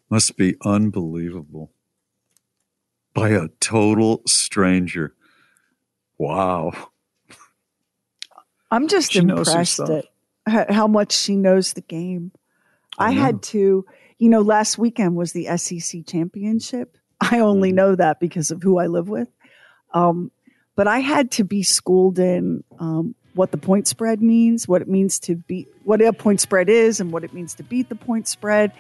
must 0.09 0.37
be 0.37 0.57
unbelievable 0.65 1.73
by 3.13 3.31
a 3.31 3.49
total 3.61 4.23
stranger. 4.27 5.15
Wow. 6.19 6.91
I'm 8.71 8.89
just 8.89 9.13
She 9.13 9.19
impressed 9.21 9.81
at 10.47 10.71
how 10.71 10.87
much 10.87 11.13
she 11.13 11.37
knows 11.37 11.73
the 11.73 11.81
game. 11.81 12.33
I, 12.99 13.13
had 13.13 13.43
to, 13.45 13.85
you 14.19 14.29
know, 14.29 14.41
last 14.41 14.79
weekend 14.79 15.17
was 15.17 15.33
the 15.33 15.57
SEC 15.57 16.07
championship. 16.07 16.97
I 17.21 17.41
only 17.41 17.71
Mm-hmm. 17.71 17.77
know 17.77 17.95
that 17.97 18.21
because 18.21 18.51
of 18.51 18.63
who 18.63 18.79
I 18.79 18.87
live 18.87 19.09
with. 19.09 19.29
Um, 19.95 20.31
but 20.75 20.87
I 20.89 20.99
had 20.99 21.31
to 21.33 21.45
be 21.45 21.63
schooled 21.63 22.19
in 22.19 22.63
um, 22.79 23.15
what 23.35 23.51
the 23.51 23.59
point 23.59 23.87
spread 23.89 24.21
means, 24.21 24.69
what 24.69 24.83
it 24.83 24.89
means 24.89 25.19
to 25.21 25.37
beat, 25.37 25.69
what 25.85 26.03
a 26.03 26.13
point 26.13 26.41
spread 26.41 26.69
is, 26.69 27.01
and 27.01 27.13
what 27.13 27.25
it 27.25 27.33
means 27.33 27.55
to 27.55 27.63
beat 27.63 27.89
the 27.89 27.95
point 27.95 28.29
spread. 28.29 28.73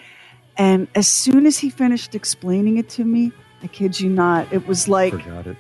And 0.59 0.89
as 0.95 1.09
soon 1.09 1.47
as 1.47 1.59
he 1.59 1.71
finished 1.71 2.15
explaining 2.15 2.77
it 2.79 2.89
to 2.91 3.05
me, 3.05 3.33
I 3.63 3.67
kid 3.69 3.99
you 4.01 4.11
not, 4.11 4.53
it 4.53 4.67
was 4.67 4.89
like 4.89 5.13
Forgot 5.13 5.47
it. 5.47 5.57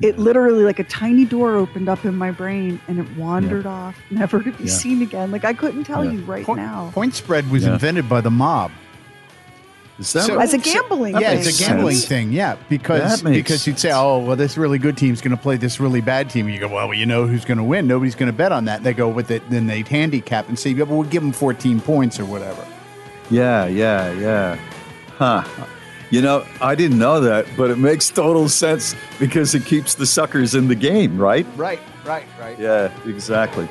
It 0.00 0.18
literally 0.18 0.64
like 0.64 0.78
a 0.78 0.84
tiny 0.84 1.24
door 1.24 1.56
opened 1.56 1.88
up 1.88 2.04
in 2.04 2.14
my 2.16 2.30
brain 2.30 2.80
and 2.88 2.98
it 2.98 3.16
wandered 3.16 3.66
off, 3.66 3.96
never 4.10 4.42
to 4.42 4.50
be 4.52 4.64
Yeah. 4.64 4.70
seen 4.70 5.02
again. 5.02 5.30
Like 5.30 5.44
I 5.44 5.52
couldn't 5.52 5.84
tell 5.84 6.04
Yeah. 6.04 6.12
you 6.12 6.20
right 6.22 6.44
Point- 6.44 6.60
now. 6.60 6.90
Point 6.94 7.14
spread 7.14 7.50
was 7.50 7.64
Yeah. 7.64 7.74
invented 7.74 8.08
by 8.08 8.20
the 8.20 8.30
mob. 8.30 8.70
Is 9.98 10.14
that 10.14 10.22
So- 10.24 10.36
right? 10.36 10.44
As 10.44 10.54
a 10.54 10.58
gambling 10.58 11.12
yeah, 11.20 11.28
thing. 11.28 11.38
it's 11.40 11.60
a 11.60 11.62
gambling 11.62 11.96
sense. 11.96 12.08
thing. 12.08 12.32
Yeah, 12.32 12.56
because 12.70 13.20
because 13.22 13.66
you'd 13.66 13.78
say, 13.78 13.92
oh, 13.92 14.20
well, 14.20 14.34
this 14.36 14.56
really 14.56 14.78
good 14.78 14.96
team's 14.96 15.20
going 15.20 15.36
to 15.36 15.42
play 15.42 15.58
this 15.58 15.78
really 15.78 16.00
bad 16.00 16.30
team. 16.30 16.48
You 16.48 16.58
go, 16.58 16.68
well, 16.68 16.94
you 16.94 17.04
know 17.04 17.26
who's 17.26 17.44
going 17.44 17.58
to 17.58 17.64
win. 17.64 17.86
Nobody's 17.86 18.14
going 18.14 18.32
to 18.32 18.36
bet 18.36 18.50
on 18.50 18.64
that. 18.64 18.82
They 18.82 18.94
go 18.94 19.08
with 19.10 19.30
it. 19.30 19.42
Then 19.50 19.66
they'd 19.66 19.86
handicap 19.86 20.48
and 20.48 20.58
say, 20.58 20.70
yeah, 20.70 20.84
but 20.86 20.94
we'll 20.94 21.02
give 21.02 21.22
them 21.22 21.32
14 21.32 21.80
points 21.80 22.18
or 22.18 22.24
whatever. 22.24 22.64
Yeah, 23.28 23.66
yeah, 23.66 24.10
yeah. 24.12 24.56
Huh. 25.18 25.42
You 26.10 26.22
know, 26.22 26.44
I 26.60 26.74
didn't 26.74 26.98
know 26.98 27.20
that, 27.20 27.46
but 27.56 27.70
it 27.70 27.78
makes 27.78 28.10
total 28.10 28.48
sense 28.48 28.94
because 29.18 29.54
it 29.54 29.64
keeps 29.64 29.94
the 29.94 30.06
suckers 30.06 30.54
in 30.54 30.66
the 30.68 30.74
game, 30.74 31.16
right? 31.18 31.46
Right, 31.56 31.78
right, 32.04 32.26
right. 32.40 32.58
Yeah, 32.58 32.90
exactly. 33.06 33.68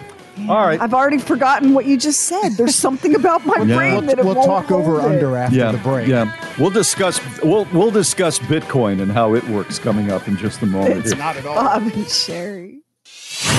All 0.48 0.66
right. 0.66 0.80
I've 0.80 0.94
already 0.94 1.18
forgotten 1.18 1.74
what 1.74 1.86
you 1.86 1.98
just 1.98 2.22
said. 2.22 2.52
There's 2.52 2.76
something 2.76 3.14
about 3.14 3.46
my 3.46 3.58
Yeah. 3.64 3.76
brain 3.76 3.92
We'll- 3.96 4.02
that 4.04 4.20
it 4.20 4.26
we'll 4.26 4.36
won't 4.36 4.48
talk 4.48 4.72
over 4.72 5.00
it. 5.00 5.04
under 5.04 5.36
after 5.36 5.58
yeah, 5.58 5.74
the 5.74 5.78
break. 5.80 6.08
Yeah, 6.08 6.32
we'll 6.58 6.70
discuss 6.70 7.20
we'll 7.44 7.68
we'll 7.74 7.92
discuss 7.92 8.40
Bitcoin 8.40 9.02
and 9.02 9.12
how 9.12 9.34
it 9.34 9.46
works 9.50 9.80
coming 9.80 10.10
up 10.12 10.30
in 10.30 10.38
just 10.38 10.62
a 10.62 10.66
moment. 10.66 10.98
It's 11.00 11.10
here. 11.10 11.18
not 11.18 11.36
at 11.36 11.46
all. 11.46 11.56
Bob 11.56 11.82
and 11.94 12.10
Sherry. 12.10 12.80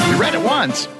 You 0.08 0.16
read 0.16 0.34
it 0.34 0.40
once, 0.42 0.88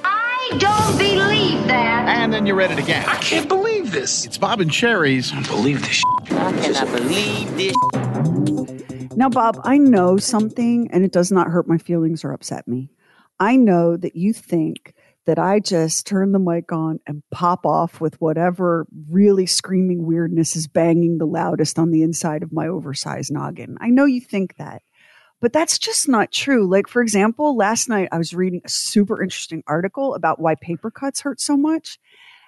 don't 0.57 0.97
believe 0.97 1.67
that. 1.67 2.07
and 2.07 2.33
then 2.33 2.45
you 2.45 2.53
read 2.53 2.71
it 2.71 2.79
again. 2.79 3.05
I 3.07 3.15
can't 3.17 3.47
believe 3.47 3.91
this. 3.91 4.25
It's 4.25 4.37
Bob 4.37 4.59
and 4.61 4.73
Sherry's. 4.73 5.31
I 5.33 5.41
believe 5.43 5.81
this. 5.81 5.97
Shit. 5.97 6.05
I 6.31 6.51
cannot 6.61 6.87
believe 6.95 7.55
this. 7.57 7.75
Now, 9.15 9.29
Bob, 9.29 9.59
I 9.63 9.77
know 9.77 10.17
something 10.17 10.89
and 10.91 11.03
it 11.03 11.11
does 11.11 11.31
not 11.31 11.47
hurt 11.47 11.67
my 11.67 11.77
feelings 11.77 12.23
or 12.23 12.31
upset 12.31 12.67
me. 12.67 12.89
I 13.39 13.55
know 13.55 13.97
that 13.97 14.15
you 14.15 14.33
think 14.33 14.93
that 15.25 15.37
I 15.37 15.59
just 15.59 16.07
turn 16.07 16.31
the 16.31 16.39
mic 16.39 16.71
on 16.71 16.99
and 17.05 17.21
pop 17.31 17.65
off 17.65 18.01
with 18.01 18.19
whatever 18.19 18.87
really 19.09 19.45
screaming 19.45 20.05
weirdness 20.05 20.55
is 20.55 20.67
banging 20.67 21.17
the 21.17 21.27
loudest 21.27 21.77
on 21.77 21.91
the 21.91 22.01
inside 22.01 22.41
of 22.41 22.51
my 22.51 22.67
oversized 22.67 23.31
noggin. 23.31 23.77
I 23.79 23.89
know 23.89 24.05
you 24.05 24.21
think 24.21 24.55
that, 24.57 24.81
but 25.41 25.51
that's 25.51 25.77
just 25.77 26.07
not 26.07 26.31
true. 26.31 26.67
Like, 26.67 26.87
for 26.87 27.01
example, 27.01 27.57
last 27.57 27.89
night 27.89 28.07
I 28.11 28.17
was 28.17 28.33
reading 28.33 28.61
a 28.63 28.69
super 28.69 29.21
interesting 29.21 29.63
article 29.67 30.13
about 30.13 30.39
why 30.39 30.55
paper 30.55 30.91
cuts 30.91 31.19
hurt 31.19 31.41
so 31.41 31.57
much. 31.57 31.99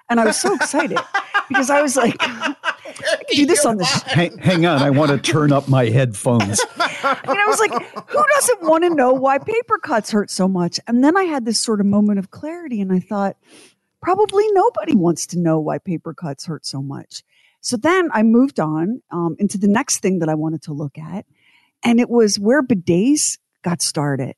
And 0.10 0.20
I 0.20 0.26
was 0.26 0.40
so 0.40 0.54
excited 0.54 1.00
because 1.50 1.70
I 1.70 1.82
was 1.82 1.96
like, 1.96 2.16
I 2.20 2.56
can 3.28 3.36
do 3.36 3.46
this 3.48 3.66
on 3.66 3.78
the 3.78 3.86
Hang, 3.86 4.38
hang 4.38 4.66
on, 4.66 4.82
I 4.82 4.92
want 4.92 5.12
to 5.12 5.18
turn 5.18 5.52
up 5.52 5.68
my 5.68 5.86
headphones. 5.86 6.60
and 6.80 7.40
I 7.40 7.46
was 7.48 7.60
like, 7.60 7.72
who 7.72 8.24
doesn't 8.36 8.62
want 8.62 8.84
to 8.84 8.92
know 8.92 9.12
why 9.12 9.40
paper 9.40 9.80
cuts 9.80 10.12
hurt 10.12 10.30
so 10.30 10.48
much? 10.48 10.80
And 10.88 11.04
then 11.04 11.18
I 11.18 11.24
had 11.24 11.46
this 11.46 11.60
sort 11.60 11.80
of 11.80 11.88
moment 11.88 12.20
of 12.20 12.30
clarity 12.30 12.80
and 12.80 12.94
I 12.94 13.00
thought, 13.00 13.38
probably 14.04 14.46
nobody 14.52 14.96
wants 14.96 15.26
to 15.28 15.40
know 15.40 15.60
why 15.60 15.80
paper 15.80 16.14
cuts 16.14 16.46
hurt 16.46 16.66
so 16.66 16.82
much. 16.82 17.24
So 17.62 17.78
then 17.78 18.10
I 18.14 18.22
moved 18.22 18.60
on 18.60 19.02
um, 19.10 19.38
into 19.40 19.58
the 19.58 19.70
next 19.70 20.00
thing 20.00 20.20
that 20.20 20.30
I 20.30 20.36
wanted 20.36 20.62
to 20.64 20.74
look 20.74 20.98
at. 20.98 21.26
And 21.84 22.00
it 22.00 22.10
was 22.10 22.40
where 22.40 22.64
bidets 22.64 23.38
got 23.64 23.82
started 23.82 24.36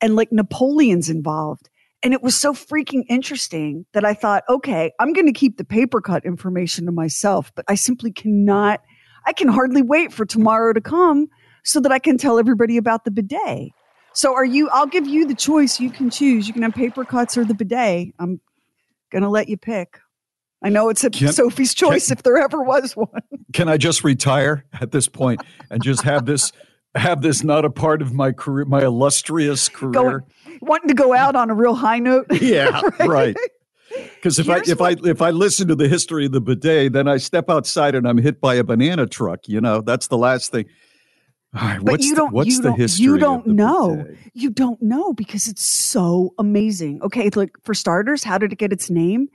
and 0.00 0.16
like 0.16 0.32
Napoleon's 0.32 1.08
involved. 1.08 1.68
And 2.02 2.12
it 2.12 2.22
was 2.22 2.36
so 2.36 2.52
freaking 2.52 3.04
interesting 3.08 3.86
that 3.92 4.04
I 4.04 4.14
thought, 4.14 4.44
okay, 4.48 4.92
I'm 5.00 5.12
going 5.12 5.26
to 5.26 5.32
keep 5.32 5.56
the 5.56 5.64
paper 5.64 6.00
cut 6.00 6.24
information 6.24 6.86
to 6.86 6.92
myself, 6.92 7.50
but 7.54 7.64
I 7.68 7.74
simply 7.74 8.12
cannot, 8.12 8.80
I 9.26 9.32
can 9.32 9.48
hardly 9.48 9.82
wait 9.82 10.12
for 10.12 10.24
tomorrow 10.24 10.72
to 10.72 10.80
come 10.80 11.28
so 11.64 11.80
that 11.80 11.90
I 11.92 11.98
can 11.98 12.18
tell 12.18 12.38
everybody 12.38 12.76
about 12.76 13.04
the 13.04 13.10
bidet. 13.10 13.72
So 14.12 14.34
are 14.34 14.44
you, 14.44 14.68
I'll 14.70 14.86
give 14.86 15.06
you 15.06 15.26
the 15.26 15.34
choice. 15.34 15.80
You 15.80 15.90
can 15.90 16.10
choose. 16.10 16.46
You 16.46 16.52
can 16.52 16.62
have 16.62 16.74
paper 16.74 17.04
cuts 17.04 17.36
or 17.36 17.44
the 17.44 17.54
bidet. 17.54 18.14
I'm 18.18 18.40
going 19.10 19.22
to 19.22 19.28
let 19.28 19.48
you 19.48 19.56
pick. 19.56 19.98
I 20.62 20.68
know 20.68 20.88
it's 20.88 21.04
a 21.04 21.10
Can- 21.10 21.32
Sophie's 21.32 21.74
choice 21.74 22.10
if 22.10 22.22
there 22.22 22.38
ever 22.38 22.62
was 22.62 22.96
one. 22.96 23.22
Can 23.52 23.68
I 23.68 23.76
just 23.76 24.04
retire 24.04 24.64
at 24.80 24.90
this 24.90 25.08
point 25.08 25.42
and 25.70 25.82
just 25.82 26.02
have 26.02 26.24
this 26.24 26.52
have 26.96 27.22
this 27.22 27.44
not 27.44 27.64
a 27.64 27.70
part 27.70 28.02
of 28.02 28.12
my 28.14 28.32
career, 28.32 28.64
my 28.64 28.82
illustrious 28.82 29.68
career. 29.68 29.92
Going, 29.92 30.20
wanting 30.60 30.88
to 30.88 30.94
go 30.94 31.14
out 31.14 31.36
on 31.36 31.50
a 31.50 31.54
real 31.54 31.74
high 31.74 31.98
note. 31.98 32.26
Yeah, 32.40 32.80
right. 33.00 33.36
Because 34.16 34.38
if 34.38 34.48
I 34.48 34.56
Here's 34.56 34.68
if 34.70 34.80
I 34.80 34.96
if 35.04 35.22
I 35.22 35.30
listen 35.30 35.68
to 35.68 35.74
the 35.74 35.88
history 35.88 36.26
of 36.26 36.32
the 36.32 36.40
bidet, 36.40 36.92
then 36.92 37.08
I 37.08 37.16
step 37.18 37.48
outside 37.48 37.94
and 37.94 38.06
I'm 38.06 38.18
hit 38.18 38.40
by 38.40 38.54
a 38.56 38.64
banana 38.64 39.06
truck. 39.06 39.48
You 39.48 39.60
know, 39.60 39.80
that's 39.80 40.08
the 40.08 40.18
last 40.18 40.50
thing. 40.52 40.66
All 41.54 41.62
right, 41.62 41.78
But 41.78 41.92
what's 41.92 42.04
you 42.04 42.10
the, 42.14 42.16
don't. 42.16 42.32
what's 42.34 42.48
you 42.50 42.56
the 42.62 42.68
don't. 42.70 42.78
history? 42.78 43.04
You 43.04 43.18
don't 43.18 43.46
the 43.46 43.52
know. 43.54 43.96
bidet? 43.96 44.18
You 44.34 44.50
don't 44.50 44.82
know 44.82 45.12
because 45.14 45.46
it's 45.48 45.64
so 45.64 46.34
amazing. 46.38 47.00
Okay, 47.02 47.30
like 47.34 47.56
for 47.62 47.72
starters, 47.74 48.24
how 48.24 48.36
did 48.38 48.52
it 48.52 48.56
get 48.58 48.72
its 48.72 48.90
name? 48.90 49.28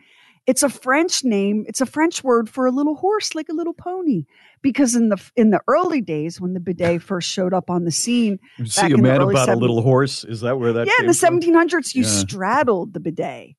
It's 0.47 0.63
a 0.63 0.69
French 0.69 1.23
name. 1.23 1.65
It's 1.67 1.81
a 1.81 1.85
French 1.85 2.23
word 2.23 2.49
for 2.49 2.65
a 2.65 2.71
little 2.71 2.95
horse, 2.95 3.35
like 3.35 3.47
a 3.49 3.53
little 3.53 3.73
pony. 3.73 4.25
Because 4.63 4.95
in 4.95 5.09
the 5.09 5.21
in 5.35 5.51
the 5.51 5.61
early 5.67 6.01
days 6.01 6.41
when 6.41 6.53
the 6.53 6.59
bidet 6.59 7.01
first 7.03 7.29
showed 7.29 7.53
up 7.53 7.69
on 7.69 7.83
the 7.85 7.91
scene, 7.91 8.39
You 8.57 8.65
back 8.65 8.73
see 8.73 8.91
a 8.91 8.95
in 8.95 9.01
man 9.03 9.21
about 9.21 9.49
a 9.49 9.55
little 9.55 9.81
horse. 9.81 10.23
Is 10.23 10.41
that 10.41 10.59
where 10.59 10.73
that? 10.73 10.87
yeah, 10.87 10.93
in 10.99 11.07
the 11.07 11.13
from? 11.13 11.39
1700s, 11.41 11.93
you 11.95 12.03
Yeah. 12.03 12.09
straddled 12.09 12.93
the 12.93 12.99
bidet 12.99 13.55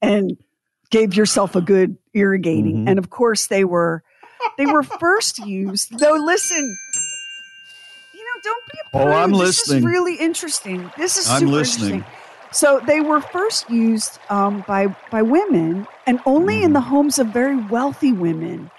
and 0.00 0.36
gave 0.90 1.14
yourself 1.14 1.56
a 1.56 1.60
good 1.60 1.96
irrigating. 2.14 2.84
Mhm. 2.84 2.88
And 2.90 2.98
of 2.98 3.10
course, 3.10 3.48
they 3.48 3.64
were 3.64 4.02
they 4.56 4.66
were 4.66 4.82
first 4.84 5.38
used. 5.40 5.98
Though, 5.98 6.14
listen, 6.14 6.76
you 8.14 8.20
know, 8.24 8.40
don't 8.42 8.64
be 8.72 8.78
a 8.78 8.98
Oh. 8.98 9.08
I'm 9.22 9.32
this 9.32 9.40
listening. 9.40 9.78
is 9.80 9.84
really 9.84 10.14
interesting. 10.14 10.90
This 10.96 11.16
is 11.16 11.28
I'm 11.28 11.40
super 11.40 11.52
listening. 11.52 11.94
interesting. 11.96 12.19
So 12.52 12.80
they 12.86 13.00
were 13.00 13.20
first 13.20 13.70
used 13.70 14.18
um, 14.28 14.64
by 14.66 14.88
by 15.10 15.22
women, 15.22 15.86
and 16.06 16.20
only 16.26 16.62
in 16.62 16.72
the 16.72 16.80
Mm-hmm. 16.80 16.88
homes 16.88 17.18
of 17.18 17.28
very 17.28 17.56
wealthy 17.56 18.12
women 18.12 18.70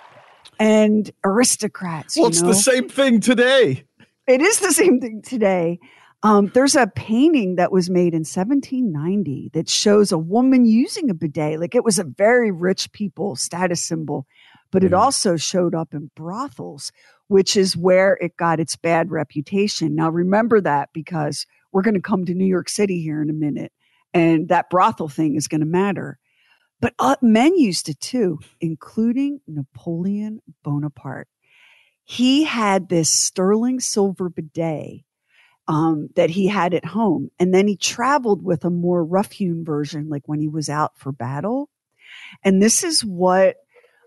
and 0.59 1.09
aristocrats. 1.23 2.17
Well, 2.17 2.27
it's 2.27 2.41
know? 2.41 2.47
the 2.47 2.53
same 2.53 2.89
thing 2.89 3.19
today. 3.21 3.85
It 4.27 4.41
is 4.41 4.59
the 4.59 4.71
same 4.71 4.99
thing 4.99 5.21
today. 5.21 5.79
Um, 6.23 6.51
there's 6.53 6.75
a 6.75 6.87
painting 6.87 7.55
that 7.55 7.71
was 7.71 7.89
made 7.89 8.13
in 8.13 8.19
1790 8.21 9.49
that 9.53 9.67
shows 9.67 10.11
a 10.11 10.17
woman 10.19 10.65
using 10.65 11.09
a 11.09 11.13
bidet. 11.15 11.59
Like 11.59 11.73
it 11.73 11.83
was 11.83 11.97
a 11.97 12.03
very 12.03 12.51
rich 12.51 12.91
people 12.91 13.35
status 13.35 13.83
symbol, 13.83 14.27
but 14.71 14.83
it 14.83 14.93
also 14.93 15.35
showed 15.35 15.73
up 15.73 15.93
in 15.93 16.11
brothels, 16.15 16.91
which 17.27 17.57
is 17.57 17.75
where 17.75 18.17
it 18.21 18.37
got 18.37 18.59
its 18.59 18.75
bad 18.75 19.09
reputation. 19.09 19.95
Now, 19.95 20.09
remember 20.09 20.61
that 20.61 20.89
because 20.93 21.47
we're 21.71 21.81
going 21.81 21.95
to 21.95 22.01
come 22.01 22.25
to 22.25 22.33
New 22.33 22.45
York 22.45 22.69
City 22.69 23.01
here 23.01 23.21
in 23.21 23.29
a 23.29 23.33
minute, 23.33 23.71
and 24.13 24.49
that 24.49 24.69
brothel 24.69 25.09
thing 25.09 25.35
is 25.35 25.47
going 25.47 25.61
to 25.61 25.67
matter. 25.67 26.19
But 26.79 26.93
uh, 26.97 27.15
men 27.21 27.57
used 27.57 27.89
it 27.89 27.99
too, 27.99 28.39
including 28.59 29.41
Napoleon 29.47 30.41
Bonaparte 30.63 31.27
he 32.11 32.43
had 32.43 32.89
this 32.89 33.09
sterling 33.09 33.79
silver 33.79 34.29
bidet 34.29 35.03
um, 35.69 36.09
that 36.15 36.29
he 36.29 36.47
had 36.47 36.73
at 36.73 36.83
home. 36.83 37.29
And 37.39 37.53
then 37.53 37.69
he 37.69 37.77
traveled 37.77 38.43
with 38.43 38.65
a 38.65 38.69
more 38.69 39.01
rough 39.03 39.31
hewn 39.31 39.63
version, 39.63 40.09
like 40.09 40.23
when 40.25 40.41
he 40.41 40.49
was 40.49 40.67
out 40.67 40.97
for 40.97 41.13
battle. 41.13 41.69
And 42.43 42.61
this 42.61 42.83
is 42.83 43.05
what 43.05 43.55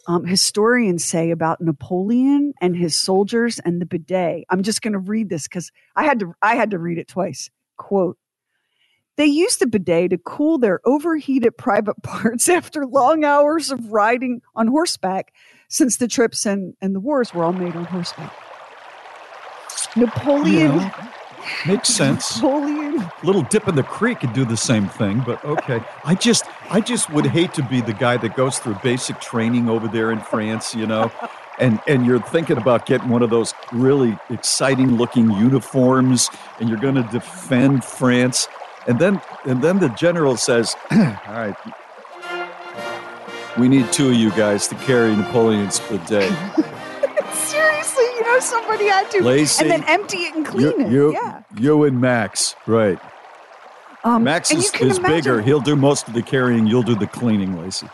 um, 0.07 0.25
historians 0.25 1.05
say 1.05 1.31
about 1.31 1.61
Napoleon 1.61 2.53
and 2.61 2.77
his 2.77 2.97
soldiers 2.97 3.59
and 3.61 3.81
the 3.81 3.87
bidet. 3.87 4.45
I'm 4.51 4.63
just 4.63 4.83
going 4.83 4.93
to 4.93 4.99
read 4.99 5.29
this 5.29 5.45
because 5.45 5.71
I 5.97 6.05
had 6.05 6.21
to 6.21 6.35
I 6.43 6.57
had 6.57 6.71
to 6.71 6.79
read 6.79 6.99
it 6.99 7.09
twice. 7.09 7.51
Quote. 7.77 8.19
They 9.17 9.27
used 9.27 9.61
the 9.61 9.67
bidet 9.67 10.11
to 10.11 10.19
cool 10.19 10.59
their 10.59 10.81
overheated 10.85 11.57
private 11.57 11.95
parts 12.03 12.49
after 12.49 12.85
long 12.85 13.25
hours 13.25 13.71
of 13.71 13.93
riding 13.93 14.43
on 14.57 14.67
horseback, 14.67 15.33
since 15.69 15.97
the 15.97 16.09
trips 16.09 16.47
and, 16.47 16.75
and 16.81 16.95
the 16.95 17.01
wars 17.01 17.33
were 17.33 17.45
all 17.45 17.53
made 17.53 17.77
on 17.77 17.85
horseback. 17.85 18.33
Napoleon. 19.97 20.73
Yeah, 20.77 21.13
makes 21.67 21.89
sense. 21.95 22.37
Napoleon. 22.37 23.11
little 23.23 23.43
dip 23.43 23.69
in 23.69 23.75
the 23.75 23.83
creek 23.83 24.21
could 24.21 24.33
do 24.33 24.45
the 24.45 24.57
same 24.57 24.89
thing, 24.89 25.23
but 25.25 25.45
okay. 25.45 25.81
I 26.05 26.15
just 26.15 26.45
I 26.71 26.81
just 26.81 27.11
would 27.11 27.27
hate 27.27 27.55
to 27.55 27.63
be 27.63 27.81
the 27.81 27.93
guy 27.93 28.17
that 28.19 28.37
goes 28.37 28.59
through 28.59 28.77
basic 28.83 29.21
training 29.21 29.69
over 29.69 29.89
there 29.89 30.11
in 30.11 30.21
France, 30.21 30.75
you 30.75 30.87
know. 30.87 31.11
And 31.59 31.81
and 31.87 32.05
you're 32.05 32.21
thinking 32.21 32.57
about 32.59 32.87
getting 32.87 33.09
one 33.09 33.23
of 33.23 33.31
those 33.31 33.55
really 33.73 34.19
exciting 34.31 34.97
looking 34.97 35.31
uniforms 35.31 36.29
and 36.59 36.69
you're 36.69 36.79
going 36.79 36.97
to 36.97 37.09
defend 37.13 37.85
France. 37.85 38.49
And 38.87 38.99
then 38.99 39.21
and 39.45 39.63
then 39.63 39.79
the 39.79 39.89
general 39.91 40.37
says, 40.37 40.75
"All 40.91 40.99
right. 41.29 41.55
We 43.57 43.69
need 43.69 43.93
two 43.93 44.09
of 44.09 44.15
you 44.15 44.31
guys 44.31 44.67
to 44.69 44.75
carry 44.75 45.15
Napoleon's 45.15 45.79
bidet. 45.89 46.33
Know, 48.35 48.41
somebody 48.41 48.87
had 48.87 49.11
to. 49.13 49.23
Lacey, 49.23 49.63
and 49.63 49.71
then 49.71 49.85
empty 49.89 50.19
it 50.19 50.35
and 50.35 50.45
clean 50.47 50.63
You, 50.81 50.87
it. 50.87 50.91
you, 50.93 51.13
yeah. 51.13 51.43
you 51.57 51.85
and 51.85 52.01
Max, 52.01 52.55
right? 52.67 52.99
Um, 54.05 54.25
Max 54.25 54.51
is, 54.51 54.73
is 54.75 54.99
imagine- 54.99 55.03
bigger. 55.17 55.41
He'll 55.43 55.61
do 55.61 55.77
most 55.77 56.09
of 56.09 56.15
the 56.15 56.23
carrying. 56.23 56.67
You'll 56.67 56.83
do 56.83 56.95
the 56.95 57.07
cleaning, 57.07 57.61
Lacey. 57.61 57.89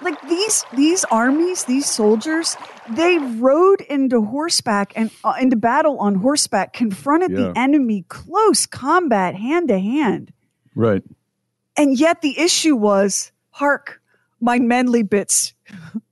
like 0.00 0.20
these 0.28 0.64
these 0.74 1.04
armies 1.10 1.64
these 1.64 1.86
soldiers 1.86 2.56
they 2.88 3.18
rode 3.18 3.80
into 3.80 4.22
horseback 4.24 4.92
and 4.94 5.10
uh, 5.24 5.34
into 5.40 5.56
battle 5.56 5.98
on 5.98 6.14
horseback 6.14 6.72
confronted 6.72 7.32
Yeah. 7.32 7.38
the 7.48 7.58
enemy 7.58 8.04
close 8.06 8.64
combat 8.64 9.34
hand 9.34 9.66
to 9.66 9.80
hand 9.80 10.32
Right. 10.76 11.02
and 11.76 11.98
yet 11.98 12.22
the 12.22 12.38
issue 12.38 12.76
was 12.76 13.32
hark 13.50 14.00
my 14.40 14.60
manly 14.60 15.02
bits 15.02 15.52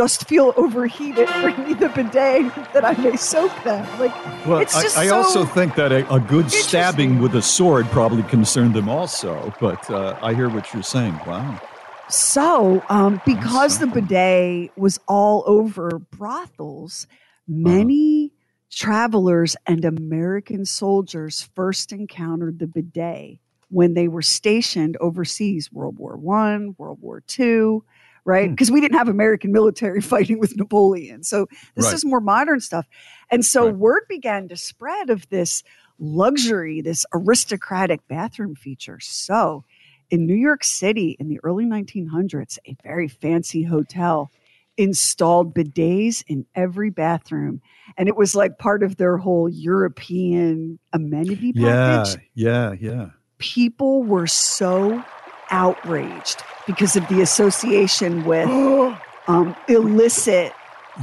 dost 0.00 0.26
feel 0.26 0.54
overheated 0.56 1.28
bring 1.42 1.62
me 1.62 1.74
the 1.74 1.90
bidet 1.90 2.54
that 2.72 2.86
i 2.86 2.92
may 3.02 3.16
soak 3.16 3.52
them 3.64 3.84
like 3.98 4.14
Well, 4.46 4.60
it's 4.60 4.72
just 4.80 4.96
I, 4.96 5.02
I 5.02 5.06
so 5.08 5.16
also 5.16 5.44
think 5.44 5.74
that 5.74 5.92
a, 5.92 6.10
a 6.10 6.18
good 6.18 6.50
stabbing 6.50 7.20
with 7.20 7.34
a 7.34 7.42
sword 7.42 7.84
probably 7.88 8.22
concerned 8.22 8.72
them 8.72 8.88
also. 8.88 9.52
But 9.60 9.90
uh, 9.90 10.18
I 10.22 10.32
hear 10.32 10.48
what 10.48 10.72
you're 10.72 10.82
saying. 10.82 11.20
Wow. 11.26 11.60
So, 12.08 12.82
um, 12.88 13.20
because 13.26 13.78
the 13.78 13.86
bidet 13.86 14.76
was 14.78 14.98
all 15.06 15.44
over 15.46 15.98
brothels, 15.98 17.06
many 17.46 18.32
travelers 18.70 19.56
and 19.66 19.84
American 19.84 20.64
soldiers 20.64 21.48
first 21.54 21.92
encountered 21.92 22.58
the 22.58 22.66
bidet 22.66 23.38
when 23.68 23.92
they 23.92 24.08
were 24.08 24.22
stationed 24.22 24.96
overseas, 25.00 25.70
World 25.70 25.98
War 25.98 26.16
One, 26.16 26.74
World 26.78 26.98
War 27.02 27.22
Two, 27.26 27.84
right? 28.24 28.46
Hmm. 28.48 28.52
Because 28.54 28.70
we 28.70 28.80
didn't 28.80 28.98
have 28.98 29.08
American 29.08 29.52
military 29.52 30.00
fighting 30.12 30.38
with 30.38 30.56
Napoleon. 30.56 31.22
So 31.22 31.46
this 31.74 31.86
Right. 31.86 31.94
is 31.94 32.04
more 32.04 32.20
modern 32.20 32.60
stuff. 32.60 32.86
And 33.30 33.44
so 33.44 33.68
word 33.70 34.02
began 34.08 34.48
to 34.48 34.56
spread 34.56 35.10
of 35.10 35.28
this 35.28 35.62
luxury, 35.98 36.80
this 36.80 37.04
aristocratic 37.12 38.06
bathroom 38.08 38.54
feature. 38.54 38.98
So 39.00 39.64
in 40.10 40.26
New 40.26 40.34
York 40.34 40.64
City 40.64 41.16
in 41.20 41.28
the 41.28 41.38
early 41.44 41.64
1900s, 41.66 42.58
a 42.66 42.74
very 42.82 43.06
fancy 43.08 43.62
hotel 43.62 44.30
installed 44.76 45.54
bidets 45.54 46.24
in 46.26 46.46
every 46.54 46.88
bathroom. 46.90 47.60
And 47.98 48.08
it 48.08 48.16
was 48.16 48.34
like 48.34 48.58
part 48.58 48.82
of 48.82 48.96
their 48.96 49.18
whole 49.18 49.48
European 49.48 50.78
amenity 50.92 51.52
package 51.52 51.62
Yeah. 51.62 52.04
package. 52.04 52.22
Yeah. 52.34 52.72
Yeah. 52.80 53.10
People 53.38 54.02
were 54.02 54.26
so 54.26 55.02
outraged 55.50 56.42
because 56.66 56.96
of 56.96 57.06
the 57.08 57.20
association 57.20 58.24
with 58.24 58.48
um, 59.28 59.56
illicit 59.68 60.52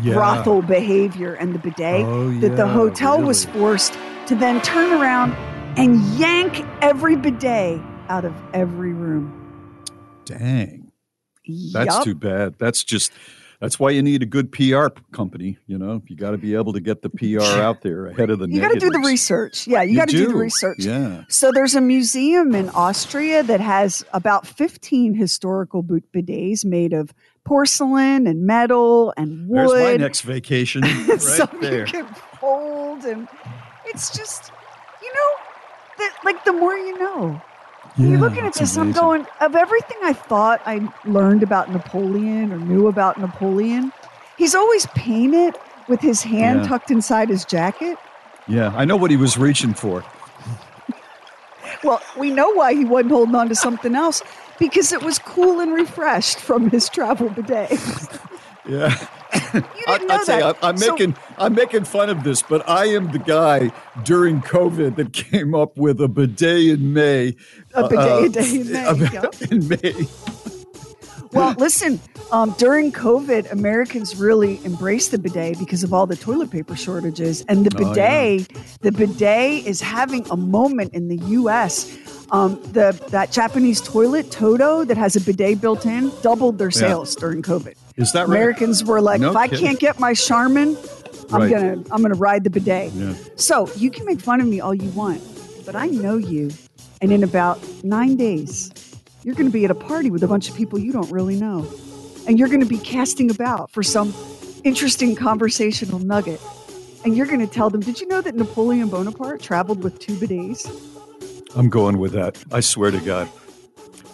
Yeah. 0.02 0.14
brothel 0.14 0.62
behavior 0.62 1.34
and 1.34 1.54
the 1.56 1.60
bidet 1.60 2.06
Oh, 2.06 2.32
that 2.40 2.56
the 2.56 2.68
hotel 2.68 3.22
was 3.22 3.46
forced 3.46 3.98
to 4.28 4.36
then 4.36 4.62
turn 4.62 4.92
around 4.94 5.34
and 5.78 6.02
yank 6.18 6.66
every 6.82 7.16
bidet 7.16 7.80
out 8.10 8.26
of 8.26 8.34
every 8.54 8.94
room. 8.94 9.34
Dang. 10.26 10.92
That's 11.72 12.04
too 12.04 12.16
bad. 12.16 12.56
That's 12.58 12.84
just. 12.84 13.12
That's 13.60 13.80
why 13.80 13.90
you 13.90 14.04
need 14.04 14.22
a 14.22 14.26
good 14.28 14.52
PR 14.52 14.88
company. 15.12 15.58
You 15.66 15.80
know, 15.80 16.02
you 16.08 16.16
got 16.16 16.32
to 16.32 16.38
be 16.38 16.54
able 16.54 16.74
to 16.74 16.80
get 16.80 17.02
the 17.02 17.10
PR 17.10 17.42
out 17.60 17.82
there 17.82 18.06
ahead 18.08 18.30
of 18.30 18.38
the. 18.40 18.48
You 18.50 18.62
got 18.62 18.72
to 18.72 18.80
do 18.80 18.92
the 18.92 19.00
research. 19.00 19.66
Yeah, 19.66 19.82
you, 19.82 19.92
You 19.94 19.98
got 19.98 20.10
to 20.10 20.16
do. 20.18 20.28
the 20.28 20.36
research. 20.36 20.78
Yeah. 20.80 21.24
So 21.28 21.52
there's 21.52 21.74
a 21.74 21.82
museum 21.82 22.54
in 22.54 22.70
Austria 22.70 23.42
that 23.44 23.60
has 23.60 24.06
about 24.14 24.46
15 24.46 25.16
historical 25.16 25.84
bidets 25.84 26.66
made 26.66 26.94
of 26.94 27.14
porcelain 27.46 28.28
and 28.28 28.46
metal 28.46 29.12
and 29.18 29.48
wood. 29.50 29.70
There's 29.72 29.98
my 29.98 29.98
next 29.98 30.22
vacation 30.22 30.82
right 31.08 31.20
Some 31.22 31.58
there. 31.60 31.88
you 31.88 31.94
can 31.94 32.06
fold, 32.40 33.06
and 33.06 33.28
it's 33.86 34.16
just, 34.16 34.52
you 35.02 35.12
know, 35.14 35.30
that 35.98 36.16
like 36.24 36.46
the 36.46 36.54
more 36.54 36.76
you 36.78 36.98
know. 37.00 37.42
When 37.98 38.12
You're 38.12 38.20
looking 38.20 38.46
at 38.46 38.54
this, 38.54 38.78
I'm 38.78 38.92
going, 38.92 39.26
of 39.42 39.56
everything 39.56 39.98
I 40.04 40.14
thought 40.14 40.62
I 40.66 40.88
learned 41.04 41.42
about 41.42 41.72
Napoleon 41.72 42.54
or 42.54 42.60
knew 42.60 42.88
about 42.88 43.20
Napoleon, 43.20 43.92
he's 44.38 44.54
always 44.54 44.86
painted 44.88 45.56
with 45.88 46.00
his 46.00 46.22
hand 46.22 46.62
Yeah. 46.62 46.68
tucked 46.68 46.92
inside 46.92 47.28
his 47.30 47.44
jacket. 47.44 47.98
Yeah, 48.48 48.72
I 48.76 48.86
know 48.86 48.96
what 48.98 49.10
he 49.10 49.18
was 49.18 49.38
reaching 49.38 49.74
for. 49.74 50.04
Well, 51.84 52.02
we 52.18 52.30
know 52.30 52.50
why 52.52 52.74
he 52.76 52.86
wasn't 52.86 53.12
holding 53.12 53.36
on 53.36 53.50
to 53.50 53.56
something 53.56 53.96
else 53.96 54.22
because 54.60 54.92
it 54.94 55.02
was 55.02 55.18
cool 55.20 55.60
and 55.60 55.74
refreshed 55.74 56.40
from 56.40 56.70
his 56.70 56.90
travel 56.90 57.30
bidet. 57.30 57.72
Yeah, 58.68 58.94
I, 59.34 59.64
I'll 60.10 60.26
tell 60.26 60.38
you, 60.38 60.44
that. 60.44 60.58
I'm 60.62 60.78
So- 60.78 60.92
making 60.92 61.16
I'm 61.38 61.54
making 61.56 61.86
fun 61.86 62.10
of 62.10 62.24
this, 62.24 62.42
but 62.42 62.68
I 62.68 62.86
am 62.88 63.12
the 63.12 63.20
guy 63.20 63.72
during 64.04 64.42
COVID 64.42 64.96
that 64.98 65.14
came 65.14 65.56
up 65.56 65.78
with 65.78 66.02
a 66.02 66.08
bidet 66.08 66.68
in 66.68 66.94
May. 66.94 67.36
A 67.74 67.88
bidet 67.88 68.26
a 68.26 68.30
day 68.30 68.60
in 68.62 68.72
May, 68.72 68.86
uh, 68.86 68.96
yeah. 68.96 69.24
in 69.52 69.68
May. 69.68 70.08
Well, 71.34 71.54
listen, 71.58 72.00
um, 72.32 72.56
during 72.58 72.92
COVID, 72.92 73.52
Americans 73.52 74.16
really 74.16 74.60
embraced 74.66 75.12
the 75.12 75.20
bidet 75.20 75.60
because 75.60 75.84
of 75.84 75.94
all 75.94 76.08
the 76.08 76.16
toilet 76.16 76.50
paper 76.52 76.76
shortages. 76.76 77.42
And 77.48 77.66
the 77.66 77.78
Oh, 77.86 77.90
bidet, 77.94 78.48
the 78.82 78.92
bidet 78.92 79.66
is 79.66 79.82
having 79.82 80.26
a 80.32 80.38
moment 80.38 80.94
in 80.94 81.10
the 81.10 81.18
U.S. 81.18 81.96
Um, 82.32 82.60
the 82.74 82.92
that 83.12 83.32
Japanese 83.32 83.80
toilet 83.82 84.32
Toto 84.32 84.84
that 84.86 84.98
has 84.98 85.16
a 85.16 85.22
bidet 85.22 85.62
built 85.62 85.86
in 85.86 86.12
doubled 86.22 86.58
their 86.58 86.68
Yeah. 86.70 86.80
sales 86.80 87.16
during 87.16 87.42
COVID. 87.42 87.77
Is 87.98 88.12
that 88.14 88.28
right? 88.28 88.38
Americans 88.38 88.84
were 88.84 89.02
like, 89.02 89.20
No 89.20 89.32
if 89.32 89.36
I 89.36 89.48
can't 89.48 89.80
get 89.80 90.00
my 90.00 90.14
Charmin, 90.14 90.78
I'm 91.32 91.42
Right. 91.42 91.52
gonna 91.52 91.84
I'm 91.92 92.02
gonna 92.02 92.14
ride 92.16 92.44
the 92.44 92.50
bidet. 92.50 92.94
Yeah. 92.94 93.14
So 93.36 93.70
you 93.76 93.92
can 93.92 94.06
make 94.06 94.20
fun 94.22 94.40
of 94.40 94.48
me 94.48 94.60
all 94.60 94.74
you 94.74 94.90
want, 94.92 95.22
but 95.66 95.76
I 95.76 95.88
know 95.88 96.18
you, 96.18 96.52
and 97.02 97.12
in 97.12 97.24
about 97.24 97.60
nine 97.84 98.16
days, 98.16 98.72
you're 99.24 99.36
going 99.36 99.48
to 99.48 99.52
be 99.52 99.66
at 99.66 99.72
a 99.72 99.76
party 99.76 100.10
with 100.10 100.24
a 100.24 100.28
bunch 100.28 100.50
of 100.50 100.56
people 100.56 100.80
you 100.80 100.92
don't 100.94 101.12
really 101.12 101.36
know, 101.36 101.68
and 102.28 102.40
you're 102.40 102.48
going 102.48 102.62
to 102.62 102.66
be 102.66 102.78
casting 102.78 103.30
about 103.30 103.72
for 103.72 103.84
some 103.84 104.14
interesting 104.64 105.16
conversational 105.16 106.00
nugget, 106.00 106.40
and 107.04 107.18
you're 107.18 107.26
going 107.28 107.42
to 107.42 107.48
tell 107.48 107.70
them, 107.70 107.82
"Did 107.82 108.00
you 108.00 108.08
know 108.08 108.22
that 108.22 108.36
Napoleon 108.36 108.88
Bonaparte 108.88 109.42
traveled 109.42 109.84
with 109.84 110.00
two 110.00 110.14
bidets?" 110.16 110.66
I'm 111.56 111.68
going 111.70 111.98
with 111.98 112.14
that. 112.14 112.42
I 112.52 112.60
swear 112.62 112.92
to 112.92 113.00
God. 113.00 113.28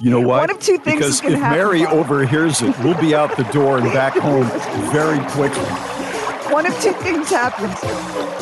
You 0.03 0.09
know 0.09 0.19
what? 0.19 0.41
One 0.41 0.49
of 0.49 0.59
two 0.59 0.77
things 0.79 0.99
because 0.99 1.23
if 1.23 1.39
happen, 1.39 1.57
Mary 1.57 1.85
overhears 1.85 2.61
it, 2.61 2.77
we'll 2.79 2.99
be 2.99 3.15
out 3.15 3.37
the 3.37 3.45
door 3.53 3.77
and 3.77 3.85
back 3.93 4.17
home 4.17 4.43
very 4.91 5.17
quickly. 5.29 5.63
One 6.51 6.65
of 6.65 6.77
two 6.81 6.91
things 6.91 7.29
happens: 7.29 7.79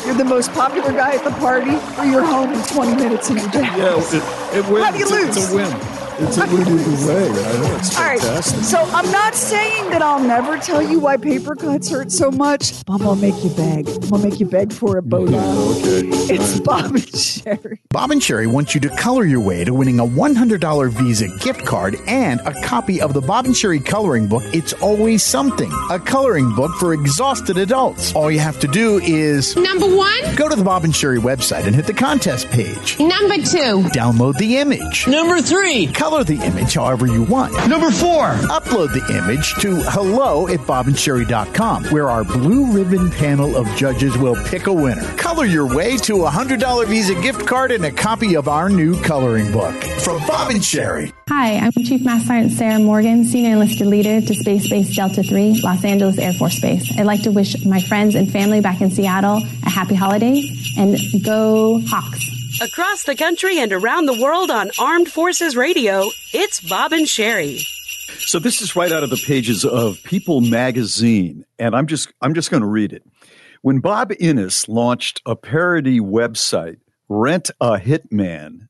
you're 0.04 0.14
the 0.14 0.24
most 0.24 0.52
popular 0.52 0.92
guy 0.92 1.14
at 1.14 1.24
the 1.24 1.30
party, 1.32 1.70
or 1.98 2.04
you're 2.04 2.24
home 2.24 2.52
in 2.52 2.62
20 2.62 2.94
minutes 2.96 3.30
in 3.30 3.36
your 3.38 3.48
jacket. 3.50 3.78
Yeah, 3.78 3.96
it, 3.98 4.58
it 4.66 4.70
wins. 4.70 4.84
How 4.84 4.90
do 4.92 4.98
you 4.98 5.04
It's 5.04 5.10
a- 5.10 5.14
lose? 5.14 5.36
It's 5.36 5.52
a 5.52 5.54
win. 5.56 5.98
It's 6.18 6.36
a 6.36 6.40
win 6.42 6.60
either 6.60 7.06
way. 7.08 7.24
I 7.24 7.52
know 7.58 7.76
it's 7.76 7.96
All 7.96 8.04
right. 8.04 8.20
fantastic. 8.20 8.62
So 8.64 8.78
I'm 8.78 9.10
not 9.10 9.34
saying 9.34 9.90
that 9.90 10.02
I'll 10.02 10.22
never 10.22 10.58
tell 10.58 10.82
you 10.82 11.00
why 11.00 11.16
paper 11.16 11.56
cuts 11.56 11.90
hurt 11.90 12.12
so 12.12 12.30
much, 12.30 12.84
but 12.84 12.92
I'm 12.94 12.98
gonna 13.00 13.20
make 13.20 13.42
you 13.42 13.50
beg. 13.50 13.88
I'm 13.88 14.10
gonna 14.10 14.22
make 14.28 14.38
you 14.38 14.46
beg 14.46 14.72
for 14.72 14.98
it, 14.98 15.08
Boda. 15.08 15.40
Okay. 15.80 16.34
It's 16.34 16.60
Bob 16.60 16.94
and 16.94 17.08
Sherry. 17.16 17.80
Bob 17.90 18.10
and 18.10 18.22
Sherry 18.22 18.46
wants 18.46 18.74
you 18.74 18.80
to 18.82 18.90
color 18.96 19.24
your 19.24 19.40
way 19.40 19.64
to 19.64 19.72
winning 19.72 19.98
a 19.98 20.04
$100 20.06 20.90
Visa 20.90 21.28
gift 21.38 21.64
card 21.64 21.96
and 22.06 22.40
a 22.42 22.52
copy 22.62 23.00
of 23.00 23.14
the 23.14 23.20
Bob 23.22 23.46
and 23.46 23.56
Sherry 23.56 23.80
coloring 23.80 24.28
book, 24.28 24.42
It's 24.52 24.74
Always 24.74 25.22
Something, 25.24 25.72
a 25.90 25.98
coloring 25.98 26.54
book 26.54 26.72
for 26.78 26.92
exhausted 26.92 27.56
adults. 27.56 28.14
All 28.14 28.30
you 28.30 28.38
have 28.38 28.60
to 28.60 28.68
do 28.68 28.98
is 28.98 29.56
Number 29.56 29.86
one. 29.92 30.34
go 30.36 30.48
to 30.48 30.56
the 30.56 30.64
Bob 30.64 30.84
and 30.84 30.94
Sherry 30.94 31.18
website 31.18 31.66
and 31.66 31.74
hit 31.74 31.86
the 31.86 31.94
contest 31.94 32.48
page. 32.50 32.98
Number 32.98 33.36
two. 33.36 33.82
Download 33.92 34.36
the 34.38 34.56
image. 34.58 35.06
Number 35.06 35.40
three. 35.40 35.86
Color 35.88 36.24
the 36.24 36.36
image 36.36 36.74
however 36.74 37.06
you 37.06 37.22
want. 37.22 37.52
Number 37.68 37.90
four. 37.90 38.32
Upload 38.48 38.92
the 38.92 39.18
image 39.18 39.54
to 39.56 39.76
hello 39.90 40.48
at 40.48 40.60
bobandsherry.com, 40.60 41.84
where 41.86 42.08
our 42.08 42.24
blue 42.24 42.70
ribbon 42.72 43.10
panel 43.10 43.56
of 43.56 43.66
judges 43.76 44.16
will 44.16 44.36
pick 44.44 44.66
a 44.66 44.72
winner. 44.72 45.04
Color 45.16 45.46
your 45.46 45.74
way 45.74 45.96
to 45.98 46.24
a 46.24 46.30
$100 46.30 46.86
Visa 46.86 47.14
gift 47.20 47.46
card 47.46 47.70
and 47.70 47.84
a 47.84 47.90
copy 47.90 48.36
of 48.36 48.48
our 48.48 48.68
new 48.68 49.00
coloring 49.02 49.52
book. 49.52 49.74
From 50.00 50.18
Bob 50.26 50.50
and 50.50 50.64
Sherry. 50.64 51.12
Hi, 51.28 51.56
I'm 51.56 51.72
Chief 51.72 52.04
Master 52.04 52.28
Sergeant 52.28 52.52
Sarah 52.52 52.78
Morgan, 52.78 53.24
Senior 53.24 53.52
Enlisted 53.52 53.86
Leader 53.86 54.20
to 54.20 54.34
Space 54.34 54.68
Base 54.68 54.94
Delta 54.94 55.22
3, 55.22 55.60
Los 55.62 55.84
Angeles 55.84 56.18
Air 56.18 56.34
Force 56.34 56.60
Base. 56.60 56.92
I'd 56.98 57.06
like 57.06 57.22
to 57.22 57.30
wish 57.30 57.64
my 57.64 57.80
friends 57.80 58.14
and 58.14 58.30
family 58.30 58.60
back 58.60 58.80
in 58.80 58.90
Seattle 58.90 59.42
a 59.64 59.70
happy 59.70 59.81
holidays 59.90 60.74
and 60.76 60.98
go 61.24 61.80
Hawks. 61.86 62.24
Across 62.60 63.04
the 63.04 63.16
country 63.16 63.58
and 63.58 63.72
around 63.72 64.06
the 64.06 64.20
world 64.20 64.50
on 64.50 64.70
Armed 64.78 65.08
Forces 65.08 65.56
Radio, 65.56 66.10
it's 66.32 66.60
Bob 66.60 66.92
and 66.92 67.08
Sherry. 67.08 67.60
So 68.18 68.38
this 68.38 68.62
is 68.62 68.76
right 68.76 68.92
out 68.92 69.02
of 69.02 69.10
the 69.10 69.22
pages 69.26 69.64
of 69.64 69.96
People 70.04 70.40
magazine, 70.40 71.44
and 71.58 71.74
I'm 71.74 71.86
just 71.86 72.12
I'm 72.20 72.34
just 72.34 72.50
going 72.50 72.60
to 72.60 72.68
read 72.68 72.92
it. 72.92 73.04
When 73.62 73.80
Bob 73.80 74.12
Innes 74.20 74.68
launched 74.68 75.22
a 75.24 75.34
parody 75.34 75.98
website, 76.00 76.78
Rent 77.08 77.50
a 77.60 77.78
Hitman, 77.78 78.68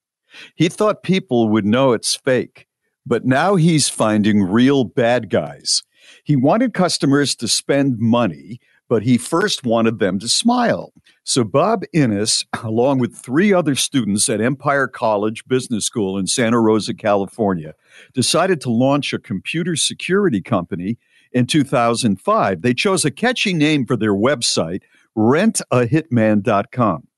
he 0.55 0.69
thought 0.69 1.03
people 1.03 1.49
would 1.49 1.67
know 1.67 1.93
it's 1.93 2.15
fake, 2.15 2.67
but 3.05 3.25
now 3.25 3.57
he's 3.57 3.89
finding 3.89 4.43
real 4.43 4.85
bad 4.85 5.29
guys. 5.29 5.83
He 6.25 6.37
wanted 6.37 6.75
customers 6.75 7.35
to 7.37 7.49
spend 7.49 7.99
money, 7.99 8.61
but 8.89 9.03
he 9.03 9.19
first 9.19 9.65
wanted 9.65 9.99
them 9.99 10.19
to 10.19 10.29
smile. 10.29 10.93
So 11.24 11.44
Bob 11.44 11.85
Innes, 11.93 12.44
along 12.62 12.99
with 12.99 13.16
three 13.16 13.53
other 13.53 13.74
students 13.74 14.28
at 14.28 14.40
Empire 14.40 14.89
College 14.89 15.44
Business 15.47 15.86
School 15.86 16.19
in 16.19 16.27
Santa 16.27 16.61
Rosa, 16.61 16.94
California, 16.94 17.74
decided 18.12 18.61
to 18.62 18.70
launch 18.70 19.12
a 19.12 19.19
computer 19.19 19.77
security 19.77 20.40
company 20.40 20.99
in 21.32 21.47
2005. 21.47 22.62
They 22.62 22.74
chose 22.74 23.05
a 23.05 23.11
catchy 23.11 23.55
name 23.55 23.86
for 23.86 23.97
their 23.97 24.15
website, 24.15 24.82
rentahitman.com. 25.16 27.09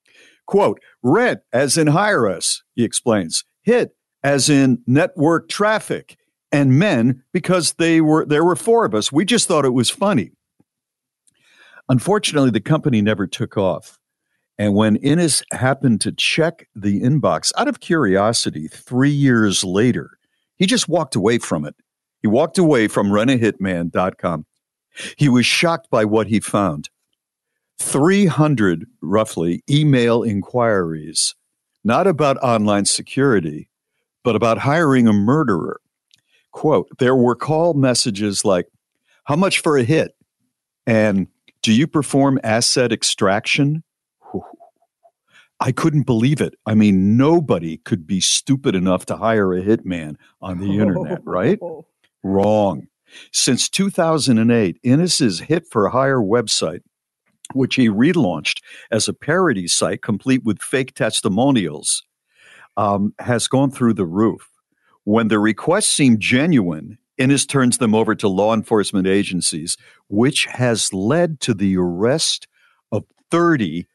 Quote, 0.46 0.80
rent 1.02 1.40
as 1.52 1.78
in 1.78 1.86
hire 1.88 2.28
us, 2.28 2.62
he 2.74 2.84
explains. 2.84 3.44
Hit 3.62 3.96
as 4.22 4.50
in 4.50 4.82
network 4.86 5.48
traffic. 5.48 6.18
And 6.52 6.78
men 6.78 7.24
because 7.32 7.72
they 7.74 8.00
were 8.00 8.24
there 8.24 8.44
were 8.44 8.54
four 8.54 8.84
of 8.84 8.94
us. 8.94 9.10
We 9.10 9.24
just 9.24 9.48
thought 9.48 9.64
it 9.64 9.70
was 9.70 9.90
funny. 9.90 10.30
Unfortunately, 11.88 12.50
the 12.50 12.60
company 12.60 13.02
never 13.02 13.26
took 13.26 13.56
off. 13.56 13.98
And 14.56 14.74
when 14.74 14.96
Innes 14.96 15.42
happened 15.52 16.00
to 16.02 16.12
check 16.12 16.68
the 16.74 17.00
inbox 17.00 17.52
out 17.58 17.68
of 17.68 17.80
curiosity 17.80 18.68
three 18.68 19.10
years 19.10 19.64
later, 19.64 20.18
he 20.56 20.66
just 20.66 20.88
walked 20.88 21.16
away 21.16 21.38
from 21.38 21.64
it. 21.64 21.74
He 22.22 22.28
walked 22.28 22.56
away 22.56 22.88
from 22.88 23.08
runahitman.com. 23.08 24.46
He 25.16 25.28
was 25.28 25.44
shocked 25.44 25.90
by 25.90 26.04
what 26.04 26.28
he 26.28 26.40
found 26.40 26.88
300 27.80 28.86
roughly 29.02 29.62
email 29.68 30.22
inquiries, 30.22 31.34
not 31.82 32.06
about 32.06 32.36
online 32.38 32.84
security, 32.84 33.68
but 34.22 34.36
about 34.36 34.58
hiring 34.58 35.08
a 35.08 35.12
murderer. 35.12 35.80
Quote, 36.52 36.88
there 37.00 37.16
were 37.16 37.34
call 37.34 37.74
messages 37.74 38.44
like, 38.44 38.68
How 39.24 39.34
much 39.34 39.58
for 39.58 39.76
a 39.76 39.82
hit? 39.82 40.12
And 40.86 41.26
do 41.64 41.72
you 41.72 41.86
perform 41.86 42.38
asset 42.44 42.92
extraction? 42.92 43.82
I 45.60 45.72
couldn't 45.72 46.02
believe 46.02 46.42
it. 46.42 46.54
I 46.66 46.74
mean, 46.74 47.16
nobody 47.16 47.78
could 47.78 48.06
be 48.06 48.20
stupid 48.20 48.74
enough 48.74 49.06
to 49.06 49.16
hire 49.16 49.54
a 49.54 49.62
hitman 49.62 50.16
on 50.42 50.58
the 50.58 50.78
internet, 50.78 51.20
right? 51.24 51.58
Wrong. 52.22 52.88
Since 53.32 53.70
2008, 53.70 54.78
Innes's 54.82 55.40
hit 55.40 55.64
for 55.70 55.88
hire 55.88 56.20
website, 56.20 56.82
which 57.54 57.76
he 57.76 57.88
relaunched 57.88 58.60
as 58.90 59.08
a 59.08 59.14
parody 59.14 59.66
site 59.66 60.02
complete 60.02 60.44
with 60.44 60.60
fake 60.60 60.92
testimonials, 60.92 62.02
um, 62.76 63.14
has 63.20 63.48
gone 63.48 63.70
through 63.70 63.94
the 63.94 64.04
roof. 64.04 64.50
When 65.04 65.28
the 65.28 65.38
requests 65.38 65.90
seem 65.90 66.18
genuine, 66.18 66.98
Innes 67.16 67.46
turns 67.46 67.78
them 67.78 67.94
over 67.94 68.14
to 68.14 68.28
law 68.28 68.54
enforcement 68.54 69.06
agencies, 69.06 69.76
which 70.08 70.46
has 70.46 70.92
led 70.92 71.40
to 71.40 71.54
the 71.54 71.76
arrest 71.76 72.48
of 72.90 73.04
30 73.30 73.86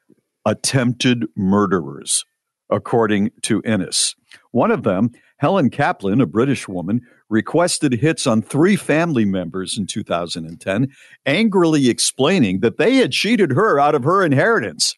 attempted 0.45 1.25
murderers, 1.35 2.25
according 2.69 3.31
to 3.43 3.61
Innes. 3.65 4.15
One 4.51 4.71
of 4.71 4.83
them, 4.83 5.11
Helen 5.37 5.69
Kaplan, 5.69 6.21
a 6.21 6.25
British 6.25 6.67
woman, 6.67 7.01
requested 7.29 7.93
hits 7.93 8.25
on 8.25 8.41
three 8.41 8.75
family 8.75 9.25
members 9.25 9.77
in 9.77 9.85
2010, 9.85 10.87
angrily 11.25 11.89
explaining 11.89 12.61
that 12.61 12.77
they 12.77 12.95
had 12.95 13.11
cheated 13.11 13.51
her 13.51 13.79
out 13.79 13.95
of 13.95 14.03
her 14.03 14.23
inheritance. 14.23 14.95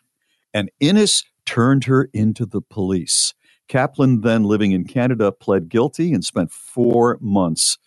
And 0.54 0.70
Innes 0.80 1.24
turned 1.46 1.86
her 1.86 2.10
into 2.14 2.46
the 2.46 2.62
police. 2.62 3.34
Kaplan, 3.68 4.22
then 4.22 4.44
living 4.44 4.72
in 4.74 4.86
Canada, 4.86 5.32
pled 5.32 5.70
guilty 5.70 6.14
and 6.14 6.24
spent 6.24 6.52
four 6.52 7.18
months 7.22 7.78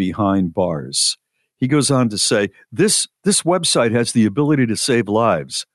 behind 0.00 0.54
bars. 0.54 1.18
He 1.58 1.68
goes 1.68 1.90
on 1.90 2.08
to 2.08 2.16
say, 2.16 2.48
This, 2.72 3.06
this 3.24 3.42
website 3.42 3.92
has 3.92 4.12
the 4.12 4.24
ability 4.24 4.64
to 4.68 4.76
save 4.76 5.08
lives. 5.08 5.66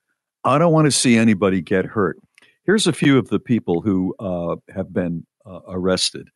I 0.42 0.58
don't 0.58 0.72
want 0.72 0.86
to 0.86 0.90
see 0.90 1.16
anybody 1.16 1.62
get 1.62 1.84
hurt. 1.84 2.18
Here's 2.64 2.88
a 2.88 2.92
few 2.92 3.18
of 3.18 3.28
the 3.28 3.38
people 3.38 3.82
who 3.82 4.16
uh, 4.18 4.56
have 4.74 4.92
been 4.92 5.24
uh, 5.48 5.60
arrested. 5.68 6.30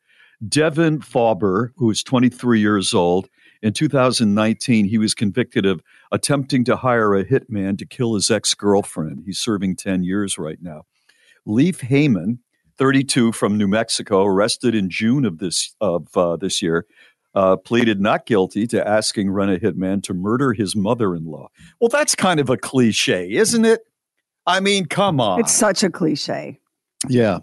Devin 0.47 1.01
Fauber, 1.01 1.71
who 1.75 1.91
is 1.91 2.01
23 2.01 2.61
years 2.61 2.93
old. 2.93 3.27
In 3.61 3.73
2019, 3.73 4.85
he 4.85 4.97
was 4.97 5.13
convicted 5.13 5.65
of 5.65 5.83
attempting 6.13 6.63
to 6.63 6.77
hire 6.77 7.13
a 7.13 7.25
hitman 7.25 7.77
to 7.77 7.85
kill 7.85 8.15
his 8.15 8.31
ex 8.31 8.53
girlfriend. 8.53 9.23
He's 9.25 9.37
serving 9.37 9.75
10 9.75 10.05
years 10.05 10.37
right 10.37 10.59
now. 10.61 10.83
Leif 11.45 11.81
Heyman, 11.81 12.39
32 12.77 13.33
from 13.33 13.57
New 13.57 13.67
Mexico, 13.67 14.23
arrested 14.23 14.73
in 14.73 14.89
June 14.89 15.25
of 15.25 15.39
this 15.39 15.75
of 15.81 16.07
uh, 16.15 16.37
this 16.37 16.61
year 16.61 16.85
uh, 17.33 17.55
pleaded 17.57 18.01
not 18.01 18.25
guilty 18.25 18.67
to 18.67 18.87
asking 18.87 19.29
Run 19.29 19.49
a 19.49 19.57
Hitman 19.57 20.03
to 20.03 20.13
murder 20.13 20.53
his 20.53 20.75
mother 20.75 21.15
in 21.15 21.25
law. 21.25 21.49
Well, 21.79 21.89
that's 21.89 22.15
kind 22.15 22.39
of 22.39 22.49
a 22.49 22.57
cliche, 22.57 23.31
isn't 23.31 23.65
it? 23.65 23.81
I 24.45 24.59
mean, 24.59 24.85
come 24.85 25.19
on. 25.19 25.39
It's 25.39 25.53
such 25.53 25.83
a 25.83 25.89
cliche. 25.89 26.59
Yeah. 27.07 27.39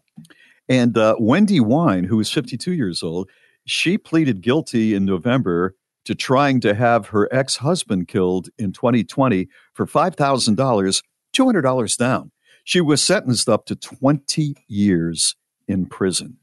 And 0.69 0.99
uh, 0.99 1.17
Wendy 1.19 1.61
Wein, 1.61 2.05
who 2.05 2.17
was 2.17 2.31
52 2.31 2.73
years 2.73 3.03
old, 3.03 3.31
she 3.65 3.99
pleaded 3.99 4.41
guilty 4.41 4.95
in 4.95 5.05
November 5.05 5.75
to 6.05 6.15
trying 6.15 6.61
to 6.61 6.75
have 6.75 7.09
her 7.09 7.29
ex 7.33 7.57
husband 7.57 8.09
killed 8.09 8.49
in 8.59 8.73
2020 8.73 9.49
for 9.75 9.87
$5,000, 9.87 11.03
$200 11.35 11.97
down. 11.97 12.31
She 12.65 12.81
was 12.81 13.03
sentenced 13.03 13.49
up 13.49 13.67
to 13.67 13.77
20 13.77 14.55
years 14.67 15.37
in 15.67 15.87
prison. 15.87 16.39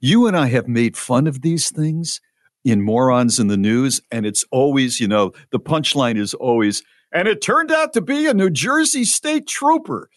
You 0.00 0.26
and 0.26 0.36
I 0.36 0.46
have 0.48 0.68
made 0.68 0.96
fun 0.96 1.26
of 1.26 1.40
these 1.40 1.70
things 1.70 2.20
in 2.64 2.82
Morons 2.82 3.38
in 3.38 3.48
the 3.48 3.56
News, 3.56 4.00
and 4.10 4.24
it's 4.24 4.44
always, 4.50 5.00
you 5.00 5.08
know, 5.08 5.32
the 5.50 5.60
punchline 5.60 6.16
is 6.16 6.34
always, 6.34 6.82
and 7.12 7.28
it 7.28 7.42
turned 7.42 7.72
out 7.72 7.92
to 7.94 8.00
be 8.00 8.26
a 8.26 8.34
New 8.34 8.50
Jersey 8.50 9.04
state 9.04 9.46
trooper. 9.46 10.08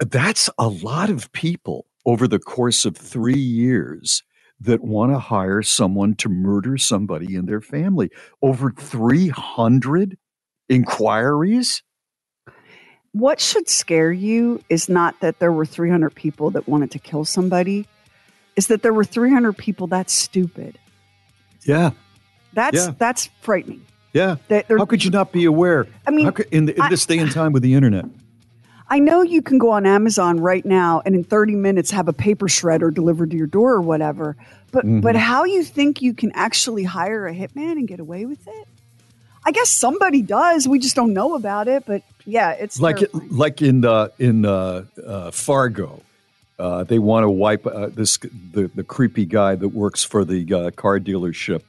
That's 0.00 0.50
a 0.58 0.68
lot 0.68 1.08
of 1.08 1.32
people 1.32 1.86
over 2.04 2.26
the 2.26 2.38
course 2.38 2.84
of 2.84 2.96
three 2.96 3.38
years 3.38 4.22
that 4.60 4.82
want 4.82 5.12
to 5.12 5.18
hire 5.18 5.62
someone 5.62 6.14
to 6.16 6.28
murder 6.28 6.76
somebody 6.76 7.34
in 7.34 7.46
their 7.46 7.60
family. 7.60 8.10
Over 8.42 8.72
300 8.72 10.18
inquiries? 10.68 11.82
What 13.12 13.40
should 13.40 13.68
scare 13.68 14.12
you 14.12 14.62
is 14.68 14.88
not 14.88 15.20
that 15.20 15.38
there 15.38 15.52
were 15.52 15.66
300 15.66 16.14
people 16.14 16.50
that 16.50 16.68
wanted 16.68 16.90
to 16.92 16.98
kill 16.98 17.24
somebody, 17.24 17.86
is 18.56 18.66
that 18.66 18.82
there 18.82 18.92
were 18.92 19.04
300 19.04 19.56
people 19.56 19.86
that's 19.86 20.12
stupid. 20.12 20.78
Yeah. 21.68 21.90
That's 22.54 22.76
Yeah. 22.86 22.92
that's 22.98 23.28
frightening. 23.42 23.82
Yeah. 24.14 24.36
That 24.48 24.66
How 24.68 24.86
could 24.86 25.04
you 25.04 25.10
not 25.10 25.30
be 25.32 25.44
aware? 25.44 25.86
I 26.06 26.10
mean, 26.10 26.32
could, 26.32 26.46
in, 26.50 26.64
the, 26.64 26.74
in 26.74 26.80
I- 26.80 26.88
this 26.88 27.04
day 27.06 27.18
and 27.18 27.30
time 27.40 27.52
with 27.52 27.62
the 27.62 27.74
internet. 27.74 28.06
I 28.90 28.98
know 29.00 29.20
you 29.20 29.42
can 29.42 29.58
go 29.58 29.70
on 29.70 29.84
Amazon 29.84 30.40
right 30.40 30.64
now 30.64 31.02
and 31.04 31.14
in 31.14 31.22
30 31.22 31.56
minutes 31.56 31.90
have 31.90 32.08
a 32.08 32.12
paper 32.14 32.46
shredder 32.48 32.92
delivered 32.92 33.30
to 33.32 33.36
your 33.36 33.46
door 33.46 33.74
or 33.74 33.82
whatever. 33.82 34.34
But 34.72 34.86
Mhm. 34.86 35.02
but 35.02 35.14
how 35.14 35.44
you 35.44 35.62
think 35.62 36.00
you 36.00 36.14
can 36.14 36.32
actually 36.34 36.84
hire 36.84 37.26
a 37.26 37.34
hitman 37.34 37.72
and 37.72 37.86
get 37.86 38.00
away 38.00 38.24
with 38.24 38.48
it? 38.48 38.66
I 39.44 39.50
guess 39.52 39.68
somebody 39.70 40.22
does. 40.22 40.66
We 40.66 40.78
just 40.78 40.96
don't 40.96 41.12
know 41.12 41.34
about 41.34 41.68
it. 41.68 41.84
But 41.86 42.02
yeah, 42.24 42.52
it's 42.52 42.80
like 42.80 42.96
terrifying. 42.96 43.28
like 43.30 43.60
in 43.62 43.84
uh, 43.84 44.08
in 44.18 44.46
uh, 44.46 44.84
uh, 45.06 45.30
Fargo, 45.32 46.00
uh, 46.58 46.84
they 46.84 46.98
want 46.98 47.24
to 47.24 47.30
wipe 47.30 47.66
uh, 47.66 47.86
this 47.86 48.18
the 48.18 48.70
the 48.74 48.82
creepy 48.82 49.24
guy 49.24 49.54
that 49.54 49.68
works 49.68 50.02
for 50.02 50.24
the 50.24 50.52
uh, 50.52 50.70
car 50.72 50.98
dealership, 50.98 51.62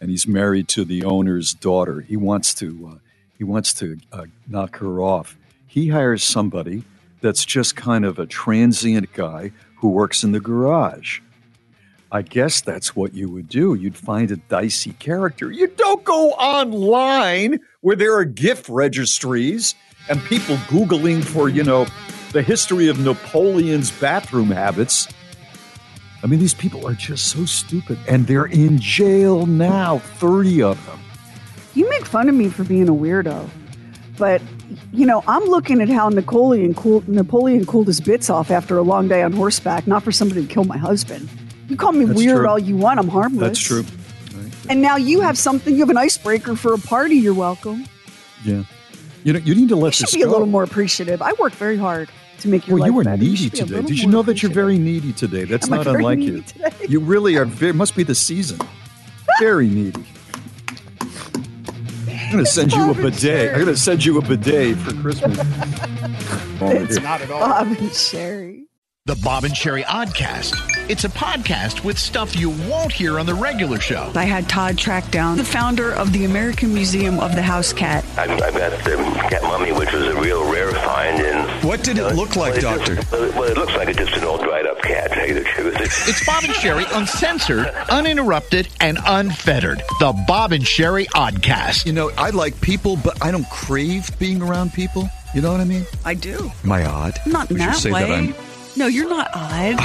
and 0.00 0.10
he's 0.10 0.26
married 0.26 0.68
to 0.68 0.84
the 0.84 1.04
owner's 1.04 1.54
daughter. 1.54 2.00
He 2.00 2.16
wants 2.16 2.52
to 2.54 2.90
uh, 2.92 2.98
he 3.38 3.44
wants 3.44 3.72
to 3.74 3.98
uh, 4.12 4.26
knock 4.46 4.76
her 4.78 5.00
off. 5.00 5.36
He 5.66 5.88
hires 5.88 6.22
somebody 6.22 6.84
that's 7.20 7.44
just 7.44 7.74
kind 7.74 8.04
of 8.04 8.18
a 8.18 8.26
transient 8.26 9.12
guy 9.14 9.52
who 9.76 9.88
works 9.88 10.22
in 10.22 10.32
the 10.32 10.40
garage. 10.40 11.20
I 12.12 12.22
guess 12.22 12.60
that's 12.60 12.94
what 12.94 13.12
you 13.14 13.28
would 13.30 13.48
do. 13.48 13.74
You'd 13.74 13.96
find 13.96 14.30
a 14.30 14.36
dicey 14.36 14.92
character. 14.92 15.50
You 15.50 15.66
don't 15.66 16.04
go 16.04 16.30
online 16.32 17.58
where 17.80 17.96
there 17.96 18.16
are 18.16 18.24
gift 18.24 18.68
registries 18.68 19.74
and 20.08 20.22
people 20.24 20.54
Googling 20.68 21.24
for, 21.24 21.48
you 21.48 21.64
know, 21.64 21.86
the 22.34 22.42
history 22.42 22.88
of 22.88 22.98
Napoleon's 22.98 23.92
bathroom 23.92 24.50
habits. 24.50 25.08
I 26.22 26.26
mean, 26.26 26.40
these 26.40 26.52
people 26.52 26.86
are 26.86 26.94
just 26.94 27.28
so 27.28 27.44
stupid. 27.46 27.96
And 28.08 28.26
they're 28.26 28.46
in 28.46 28.78
jail 28.80 29.46
now, 29.46 29.98
30 29.98 30.62
of 30.62 30.86
them. 30.86 30.98
you 31.74 31.88
make 31.88 32.04
fun 32.04 32.28
of 32.28 32.34
me 32.34 32.48
for 32.48 32.64
being 32.64 32.88
a 32.88 32.92
weirdo. 32.92 33.48
But 34.18 34.42
you 34.92 35.06
know, 35.06 35.22
I'm 35.28 35.44
looking 35.44 35.80
at 35.80 35.88
how 35.88 36.08
Napoleon 36.08 36.74
cooled 36.74 37.08
Napoleon 37.08 37.66
cooled 37.66 37.86
his 37.86 38.00
bits 38.00 38.28
off 38.30 38.50
after 38.50 38.78
a 38.78 38.82
long 38.82 39.06
day 39.06 39.22
on 39.22 39.32
horseback, 39.32 39.86
not 39.86 40.02
for 40.02 40.12
somebody 40.12 40.46
to 40.46 40.52
kill 40.52 40.64
my 40.64 40.78
husband. 40.78 41.28
You 41.68 41.76
call 41.76 41.92
me 41.92 42.04
That's 42.04 42.18
weird 42.18 42.38
true. 42.38 42.48
all 42.48 42.58
you 42.58 42.76
want, 42.76 42.98
I'm 42.98 43.08
harmless. 43.08 43.40
That's 43.40 43.60
true. 43.60 43.84
And 44.68 44.80
now 44.80 44.96
you 44.96 45.20
have 45.20 45.36
something, 45.36 45.74
you 45.74 45.80
have 45.80 45.90
an 45.90 45.98
icebreaker 45.98 46.56
for 46.56 46.74
a 46.74 46.78
party, 46.78 47.16
you're 47.16 47.34
welcome. 47.34 47.84
Yeah. 48.44 48.64
You 49.24 49.34
know, 49.34 49.38
you 49.40 49.54
need 49.54 49.68
to 49.68 49.76
let 49.76 49.88
You 49.88 49.92
should 49.92 50.06
this 50.06 50.14
be 50.14 50.22
a 50.22 50.28
little 50.28 50.46
more 50.46 50.62
appreciative. 50.62 51.20
I 51.20 51.32
work 51.34 51.52
very 51.52 51.76
hard 51.76 52.08
to 52.40 52.48
make 52.48 52.66
your 52.66 52.74
Well, 52.76 52.80
life 52.82 52.88
you 52.88 52.94
were 52.94 53.04
better. 53.04 53.22
needy 53.22 53.36
should 53.36 53.52
be 53.52 53.58
a 53.58 53.64
today. 53.66 53.82
Did 53.82 53.98
you 54.00 54.06
know 54.08 54.22
that 54.22 54.42
you're 54.42 54.52
very 54.52 54.78
needy 54.78 55.12
today? 55.12 55.44
That's 55.44 55.66
Am 55.66 55.76
not 55.76 55.86
unlike 55.86 56.18
you. 56.20 56.42
today? 56.42 56.70
You 56.88 57.00
really 57.00 57.36
are. 57.36 57.44
Very, 57.46 57.72
must 57.72 57.96
be 57.96 58.02
the 58.02 58.14
season. 58.14 58.58
Very 59.40 59.68
needy. 59.68 60.04
I'm 61.00 62.32
going 62.32 62.44
to 62.44 62.50
send 62.50 62.72
you 62.72 62.90
a 62.90 62.94
bidet. 62.94 63.50
I'm 63.50 63.54
going 63.62 63.66
to 63.74 63.76
send 63.76 64.04
you 64.04 64.18
a 64.18 64.22
bidet 64.22 64.76
for 64.78 64.92
Christmas. 65.00 65.38
It's 66.60 67.00
not 67.02 67.20
at 67.20 67.30
all. 67.30 67.40
Bob 67.40 67.66
and 67.78 67.92
Sherry. 67.92 68.63
The 69.06 69.16
Bob 69.16 69.44
and 69.44 69.54
Sherry 69.54 69.82
Oddcast. 69.82 70.88
It's 70.88 71.04
a 71.04 71.10
podcast 71.10 71.84
with 71.84 71.98
stuff 71.98 72.34
you 72.34 72.48
won't 72.48 72.90
hear 72.90 73.18
on 73.20 73.26
the 73.26 73.34
regular 73.34 73.78
show. 73.78 74.10
I 74.14 74.24
had 74.24 74.48
Todd 74.48 74.78
track 74.78 75.10
down 75.10 75.36
the 75.36 75.44
founder 75.44 75.92
of 75.92 76.10
the 76.14 76.24
American 76.24 76.72
Museum 76.72 77.20
of 77.20 77.34
the 77.34 77.42
House 77.42 77.74
Cat. 77.74 78.02
I've, 78.16 78.30
I've 78.30 78.54
got 78.54 78.70
the 78.82 78.96
cat 79.28 79.42
mummy, 79.42 79.72
which 79.72 79.92
was 79.92 80.06
a 80.06 80.18
real 80.18 80.50
rare 80.50 80.72
find. 80.72 81.20
And 81.20 81.68
What 81.68 81.84
did 81.84 81.98
it 81.98 82.14
look 82.14 82.34
like, 82.34 82.54
well, 82.54 82.56
it 82.56 82.78
Doctor? 82.78 82.94
just- 82.96 83.12
well, 83.12 83.42
it 83.42 83.58
looks 83.58 83.74
like 83.74 83.88
it's 83.88 83.98
just 83.98 84.14
an 84.16 84.24
old 84.24 84.40
dried 84.40 84.64
up 84.64 84.80
cat. 84.80 85.10
To 85.10 85.16
tell 85.16 85.28
you 85.28 85.34
the 85.34 85.44
truth, 85.44 85.74
It's- 85.74 86.08
It's 86.08 86.24
Bob 86.24 86.44
and 86.44 86.54
Sherry 86.54 86.86
uncensored, 86.90 87.66
uninterrupted, 87.90 88.68
and 88.80 88.96
unfettered. 89.04 89.82
The 90.00 90.14
Bob 90.26 90.52
and 90.52 90.66
Sherry 90.66 91.04
Oddcast. 91.08 91.84
You 91.84 91.92
know, 91.92 92.10
I 92.16 92.30
like 92.30 92.58
people, 92.62 92.96
but 92.96 93.22
I 93.22 93.32
don't 93.32 93.48
crave 93.50 94.18
being 94.18 94.40
around 94.40 94.72
people. 94.72 95.10
You 95.34 95.42
know 95.42 95.50
what 95.52 95.60
I 95.60 95.64
mean? 95.64 95.84
I 96.06 96.14
do. 96.14 96.50
Am 96.62 96.72
I 96.72 96.86
odd? 96.86 97.18
Not 97.26 97.50
in 97.50 97.56
Would 97.56 97.64
you 97.64 97.70
that 97.70 97.76
say 97.76 97.92
way. 97.92 98.00
that 98.08 98.10
I'm 98.10 98.34
No, 98.76 98.86
you're 98.86 99.08
not 99.08 99.30
odd. 99.34 99.76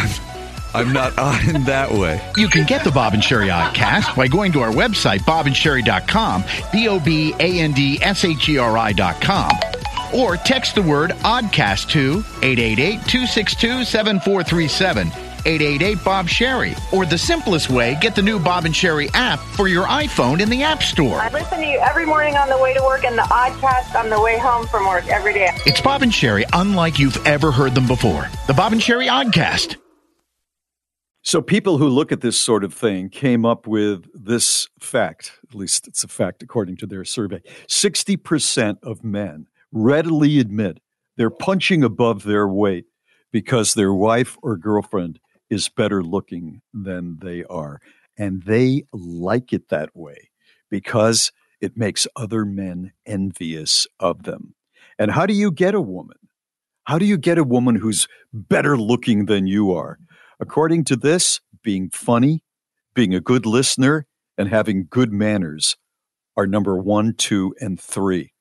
I'm 0.73 0.93
not 0.93 1.17
odd 1.17 1.47
in 1.47 1.63
that 1.65 1.91
way. 1.91 2.21
You 2.37 2.47
can 2.47 2.65
get 2.65 2.83
the 2.83 2.91
Bob 2.91 3.13
and 3.13 3.23
Sherry 3.23 3.47
Oddcast 3.47 4.15
by 4.15 4.27
going 4.27 4.51
to 4.53 4.61
our 4.61 4.71
website, 4.71 5.19
bobandsherry.com, 5.19 6.43
B 6.71 6.87
O 6.87 6.99
B 6.99 7.33
A 7.39 7.59
N 7.59 7.71
D 7.71 7.99
S 8.01 8.23
H 8.23 8.49
E 8.49 8.57
R 8.57 8.77
I.com, 8.77 9.51
or 10.13 10.37
text 10.37 10.75
the 10.75 10.81
word 10.81 11.11
Oddcast 11.11 11.89
to 11.89 12.23
888 12.43 12.91
262 13.07 13.83
7437. 13.85 15.28
888 15.49 16.03
Bob 16.03 16.29
Sherry. 16.29 16.75
Or 16.91 17.05
the 17.05 17.17
simplest 17.17 17.71
way, 17.71 17.97
get 17.99 18.15
the 18.15 18.21
new 18.21 18.39
Bob 18.39 18.65
and 18.65 18.75
Sherry 18.75 19.09
app 19.15 19.39
for 19.39 19.67
your 19.67 19.87
iPhone 19.87 20.41
in 20.41 20.49
the 20.49 20.61
App 20.61 20.83
Store. 20.83 21.19
I 21.19 21.29
listen 21.29 21.59
to 21.59 21.65
you 21.65 21.79
every 21.79 22.05
morning 22.05 22.35
on 22.35 22.49
the 22.49 22.57
way 22.59 22.75
to 22.75 22.81
work 22.83 23.03
and 23.03 23.17
the 23.17 23.23
oddcast 23.23 23.99
on 23.99 24.09
the 24.11 24.21
way 24.21 24.37
home 24.37 24.67
from 24.67 24.87
work 24.87 25.07
every 25.07 25.33
day. 25.33 25.49
It's 25.65 25.81
Bob 25.81 26.03
and 26.03 26.13
Sherry 26.13 26.45
unlike 26.53 26.99
you've 26.99 27.25
ever 27.25 27.51
heard 27.51 27.73
them 27.73 27.87
before. 27.87 28.29
The 28.45 28.53
Bob 28.53 28.73
and 28.73 28.81
Sherry 28.81 29.07
Oddcast. 29.07 29.77
So 31.21 31.41
people 31.41 31.79
who 31.79 31.89
look 31.89 32.11
at 32.11 32.21
this 32.21 32.39
sort 32.39 32.63
of 32.63 32.73
thing 32.73 33.09
came 33.09 33.45
up 33.45 33.67
with 33.67 34.05
this 34.13 34.69
fact, 34.79 35.33
at 35.49 35.55
least 35.55 35.87
it's 35.87 36.03
a 36.03 36.07
fact 36.07 36.43
according 36.43 36.77
to 36.77 36.87
their 36.87 37.03
survey. 37.03 37.41
60% 37.67 38.77
of 38.83 39.03
men 39.03 39.47
readily 39.71 40.39
admit 40.39 40.79
they're 41.17 41.29
punching 41.29 41.83
above 41.83 42.23
their 42.23 42.47
weight 42.47 42.85
because 43.31 43.73
their 43.73 43.93
wife 43.93 44.37
or 44.41 44.55
girlfriend 44.55 45.19
is 45.49 45.69
better 45.69 46.03
looking 46.03 46.61
than 46.73 47.17
they 47.21 47.43
are. 47.45 47.79
And 48.17 48.43
they 48.43 48.83
like 48.93 49.53
it 49.53 49.69
that 49.69 49.95
way 49.95 50.29
because 50.69 51.31
it 51.61 51.77
makes 51.77 52.07
other 52.15 52.45
men 52.45 52.93
envious 53.05 53.87
of 53.99 54.23
them. 54.23 54.55
And 54.97 55.11
how 55.11 55.25
do 55.25 55.33
you 55.33 55.51
get 55.51 55.73
a 55.73 55.81
woman? 55.81 56.17
How 56.83 56.97
do 56.97 57.05
you 57.05 57.17
get 57.17 57.37
a 57.37 57.43
woman 57.43 57.75
who's 57.75 58.07
better 58.33 58.77
looking 58.77 59.25
than 59.25 59.47
you 59.47 59.71
are? 59.71 59.99
According 60.39 60.85
to 60.85 60.95
this, 60.95 61.39
being 61.63 61.89
funny, 61.89 62.43
being 62.93 63.13
a 63.13 63.21
good 63.21 63.45
listener, 63.45 64.05
and 64.37 64.49
having 64.49 64.87
good 64.89 65.11
manners 65.11 65.75
are 66.37 66.47
number 66.47 66.77
one, 66.77 67.13
two, 67.13 67.53
and 67.59 67.79
three. 67.79 68.31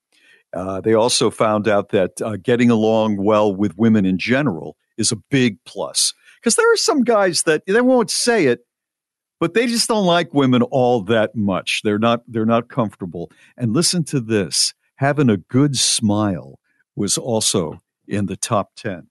Uh, 0.55 0.81
they 0.81 0.95
also 0.95 1.31
found 1.31 1.69
out 1.69 1.91
that 1.91 2.23
uh, 2.23 2.37
getting 2.37 2.71
along 2.71 3.17
well 3.17 3.55
with 3.55 3.77
women 3.77 4.07
in 4.07 4.17
general 4.17 4.77
is 4.97 5.13
a 5.13 5.17
big 5.31 5.59
plus. 5.65 6.15
Because 6.40 6.56
there 6.56 6.73
are 6.73 6.77
some 6.77 7.05
guys 7.05 7.43
that 7.43 7.62
they 7.66 7.81
won't 7.81 8.10
say 8.10 8.47
it, 8.47 8.60
but 9.40 9.55
they 9.55 9.66
just 9.66 9.89
don't 9.89 10.06
like 10.06 10.35
women 10.35 10.62
all 10.62 11.02
that 11.02 11.35
much. 11.35 11.82
They're 11.85 11.98
not 11.98 12.23
they're 12.27 12.47
not 12.47 12.69
comfortable. 12.69 13.31
And 13.56 13.73
listen 13.73 14.05
to 14.05 14.20
this: 14.20 14.74
having 14.97 15.31
a 15.31 15.36
good 15.36 15.77
smile 15.77 16.59
was 16.97 17.19
also 17.19 17.82
in 18.06 18.27
the 18.27 18.36
top 18.36 18.70
ten. 18.77 19.09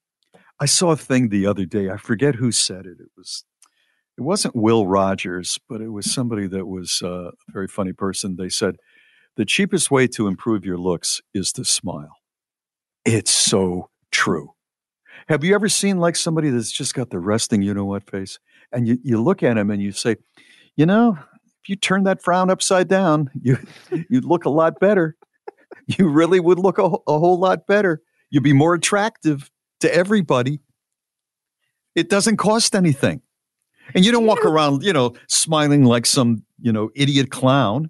I 0.59 0.65
saw 0.65 0.91
a 0.91 0.97
thing 0.97 1.29
the 1.29 1.45
other 1.45 1.65
day. 1.65 1.89
I 1.89 1.97
forget 1.97 2.35
who 2.35 2.51
said 2.51 2.85
it. 2.85 2.97
It 2.99 3.09
was 3.15 3.45
it 4.17 4.21
wasn't 4.21 4.55
Will 4.55 4.87
Rogers, 4.87 5.59
but 5.69 5.79
it 5.79 5.89
was 5.89 6.11
somebody 6.11 6.47
that 6.47 6.65
was 6.65 7.01
uh, 7.03 7.29
a 7.29 7.51
very 7.51 7.67
funny 7.67 7.93
person. 7.93 8.35
They 8.35 8.49
said 8.49 8.77
the 9.35 9.45
cheapest 9.45 9.91
way 9.91 10.07
to 10.07 10.27
improve 10.27 10.65
your 10.65 10.79
looks 10.79 11.21
is 11.33 11.51
to 11.53 11.63
smile. 11.63 12.17
It's 13.05 13.31
so 13.31 13.91
true. 14.11 14.53
Have 15.27 15.43
you 15.43 15.53
ever 15.55 15.67
seen 15.67 15.97
like 15.97 16.15
somebody 16.15 16.49
that's 16.49 16.71
just 16.71 16.93
got 16.93 17.09
the 17.09 17.19
resting, 17.19 17.61
you 17.61 17.73
know 17.73 17.85
what 17.85 18.09
face? 18.09 18.39
And 18.71 18.87
you, 18.87 18.97
you 19.03 19.21
look 19.21 19.43
at 19.43 19.57
him 19.57 19.69
and 19.69 19.81
you 19.81 19.91
say, 19.91 20.17
you 20.75 20.85
know, 20.85 21.17
if 21.61 21.69
you 21.69 21.75
turn 21.75 22.03
that 22.03 22.23
frown 22.23 22.49
upside 22.49 22.87
down, 22.87 23.29
you 23.41 23.57
you'd 24.09 24.25
look 24.25 24.45
a 24.45 24.49
lot 24.49 24.79
better. 24.79 25.15
You 25.85 26.09
really 26.09 26.39
would 26.39 26.59
look 26.59 26.77
a, 26.79 26.83
a 26.83 27.19
whole 27.19 27.39
lot 27.39 27.65
better. 27.67 28.01
You'd 28.29 28.43
be 28.43 28.53
more 28.53 28.73
attractive 28.73 29.49
to 29.79 29.93
everybody. 29.93 30.59
It 31.95 32.09
doesn't 32.09 32.37
cost 32.37 32.75
anything. 32.75 33.21
And 33.95 34.05
you 34.05 34.11
don't 34.11 34.25
walk 34.25 34.43
around, 34.43 34.83
you 34.83 34.91
know, 34.91 35.13
smiling 35.27 35.83
like 35.85 36.05
some, 36.05 36.43
you 36.59 36.73
know, 36.73 36.89
idiot 36.93 37.31
clown, 37.31 37.89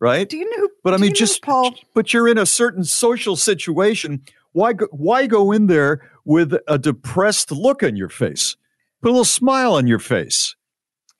right? 0.00 0.28
Do 0.28 0.36
you 0.36 0.58
know? 0.58 0.68
But 0.82 0.94
I 0.94 0.96
mean, 0.96 1.14
just 1.14 1.42
Paul. 1.42 1.74
but 1.94 2.12
you're 2.12 2.28
in 2.28 2.38
a 2.38 2.46
certain 2.46 2.84
social 2.84 3.36
situation. 3.36 4.22
Why 4.52 4.72
go, 4.72 4.88
why 4.90 5.26
go 5.26 5.52
in 5.52 5.68
there 5.68 6.10
with 6.26 6.54
a 6.68 6.78
depressed 6.78 7.50
look 7.50 7.82
on 7.82 7.96
your 7.96 8.10
face? 8.10 8.56
Put 9.00 9.08
a 9.08 9.12
little 9.12 9.24
smile 9.24 9.72
on 9.74 9.86
your 9.86 9.98
face. 9.98 10.54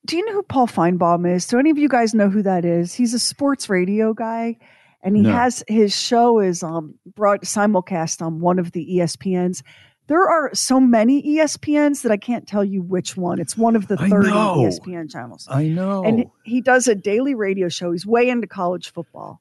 Do 0.05 0.17
you 0.17 0.25
know 0.27 0.33
who 0.35 0.43
Paul 0.43 0.67
Finebaum 0.67 1.29
is? 1.33 1.47
Do 1.47 1.59
any 1.59 1.71
of 1.71 1.79
you 1.79 1.89
guys 1.89 2.15
know 2.15 2.29
who 2.29 2.43
that 2.43 2.65
is? 2.65 2.93
He's 2.93 3.15
a 3.15 3.19
sports 3.19 3.69
radio 3.69 4.13
guy, 4.13 4.57
and 5.03 5.17
he 5.17 5.23
No. 5.23 5.33
has 5.33 5.65
his 5.69 5.97
show 5.99 6.39
is 6.39 6.63
um 6.63 6.95
brought 7.15 7.43
simulcast 7.43 8.21
on 8.21 8.41
one 8.41 8.59
of 8.59 8.73
the 8.73 8.87
ESPNs. 8.99 9.63
There 10.09 10.29
are 10.29 10.55
so 10.55 10.79
many 10.79 11.21
ESPNs 11.23 12.03
that 12.03 12.13
I 12.13 12.17
can't 12.17 12.47
tell 12.47 12.65
you 12.65 12.81
which 12.83 13.17
one. 13.17 13.41
It's 13.41 13.57
one 13.57 13.75
of 13.75 13.89
the 13.89 13.97
30. 13.97 14.29
ESPN 14.31 15.11
channels. 15.11 15.49
I 15.51 15.65
know. 15.67 16.05
And 16.05 16.27
he 16.45 16.61
does 16.61 16.87
a 16.87 16.95
daily 16.95 17.35
radio 17.35 17.69
show. 17.69 17.91
He's 17.91 18.07
way 18.07 18.29
into 18.29 18.47
college 18.47 18.93
football. 18.93 19.41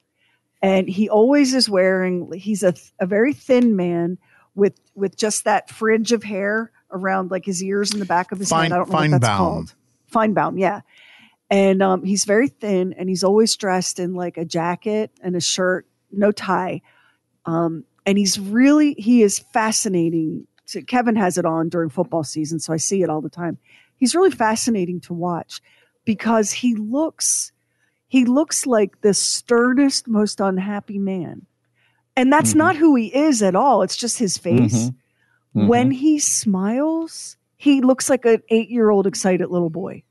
And 0.64 0.90
he 0.90 1.08
always 1.08 1.54
is 1.54 1.70
wearing 1.70 2.32
he's 2.34 2.64
a, 2.64 2.74
a 3.00 3.06
very 3.06 3.32
thin 3.34 3.76
man 3.76 4.18
with 4.56 4.80
with 4.96 5.16
just 5.16 5.44
that 5.44 5.70
fringe 5.70 6.12
of 6.12 6.24
hair 6.24 6.72
around 6.92 7.32
like 7.32 7.46
his 7.46 7.64
ears 7.64 7.92
and 7.92 8.02
the 8.02 8.06
back 8.06 8.32
of 8.32 8.40
his 8.40 8.50
head. 8.50 8.58
I 8.58 8.70
don't 8.70 8.90
know 8.90 8.96
what 8.96 9.22
that's 9.22 9.28
called. 9.38 9.76
Finebaum, 10.12 10.60
yeah. 10.60 10.82
And 11.50 11.82
um, 11.82 12.04
he's 12.04 12.26
very 12.26 12.48
thin 12.48 12.94
and 12.98 13.08
he's 13.08 13.24
always 13.24 13.56
dressed 13.56 14.00
in 14.00 14.14
like 14.14 14.38
a 14.38 14.46
jacket 14.46 15.12
and 15.22 15.36
a 15.36 15.42
shirt, 15.42 15.86
no 16.12 16.32
tie. 16.32 16.82
Um, 17.46 17.84
and 18.06 18.18
he's 18.18 18.40
really 18.40 18.94
he 18.94 19.22
is 19.22 19.40
fascinating. 19.40 20.48
To, 20.68 20.82
Kevin 20.82 21.16
has 21.16 21.38
it 21.38 21.46
on 21.46 21.70
during 21.70 21.90
football 21.90 22.24
season, 22.24 22.60
so 22.60 22.74
I 22.74 22.78
see 22.78 23.04
it 23.04 23.10
all 23.10 23.22
the 23.22 23.30
time. 23.30 23.58
He's 23.98 24.16
really 24.16 24.32
fascinating 24.32 25.00
to 25.02 25.14
watch 25.14 25.62
because 26.06 26.52
he 26.52 26.76
looks 26.76 27.52
he 28.08 28.26
looks 28.26 28.66
like 28.66 29.02
the 29.02 29.14
sternest, 29.14 30.08
most 30.08 30.40
unhappy 30.40 30.98
man. 30.98 31.46
And 32.18 32.32
that's 32.32 32.52
Mm-hmm. 32.52 32.58
not 32.60 32.76
who 32.78 32.96
he 32.96 33.08
is 33.14 33.42
at 33.44 33.56
all. 33.56 33.82
It's 33.82 33.98
just 33.98 34.18
his 34.20 34.38
face. 34.38 34.90
Mhm. 34.90 34.96
Mhm. 35.56 35.68
When 35.68 35.92
he 35.92 36.20
smiles, 36.20 37.38
he 37.58 37.82
looks 37.82 38.10
like 38.10 38.26
an 38.26 38.42
eight 38.50 38.70
year 38.70 38.90
old 38.90 39.08
excited 39.08 39.50
little 39.50 39.70
boy. 39.70 40.04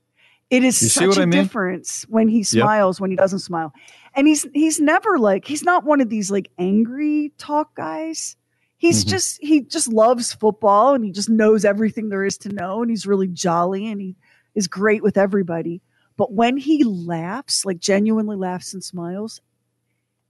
It 0.51 0.63
is 0.63 0.81
You 0.81 0.89
such 0.89 1.17
a 1.17 1.21
I 1.23 1.25
mean? 1.25 1.31
difference 1.41 2.05
when 2.07 2.27
he 2.27 2.43
smiles, 2.43 3.01
when 3.01 3.09
he 3.09 3.15
doesn't 3.17 3.39
smile. 3.39 3.73
And 4.13 4.27
he's 4.27 4.45
he's 4.53 4.79
never 4.79 5.17
like 5.17 5.45
he's 5.45 5.63
not 5.63 5.83
one 5.83 6.01
of 6.01 6.09
these 6.09 6.29
like 6.29 6.49
angry 6.59 7.31
talk 7.37 7.75
guys. 7.75 8.35
He's 8.77 9.03
Mhm. 9.03 9.09
just 9.09 9.37
he 9.41 9.61
just 9.61 9.87
loves 9.91 10.33
football 10.33 10.93
and 10.93 11.03
he 11.03 11.11
just 11.11 11.29
knows 11.29 11.65
everything 11.65 12.09
there 12.09 12.23
is 12.23 12.37
to 12.39 12.49
know 12.49 12.81
and 12.81 12.89
he's 12.91 13.07
really 13.07 13.27
jolly 13.27 13.87
and 13.87 13.99
he 13.99 14.15
is 14.53 14.67
great 14.67 15.01
with 15.01 15.17
everybody. 15.17 15.81
But 16.17 16.31
when 16.33 16.57
he 16.57 16.83
laughs, 16.83 17.65
like 17.65 17.79
genuinely 17.79 18.35
laughs 18.37 18.73
and 18.73 18.83
smiles, 18.83 19.41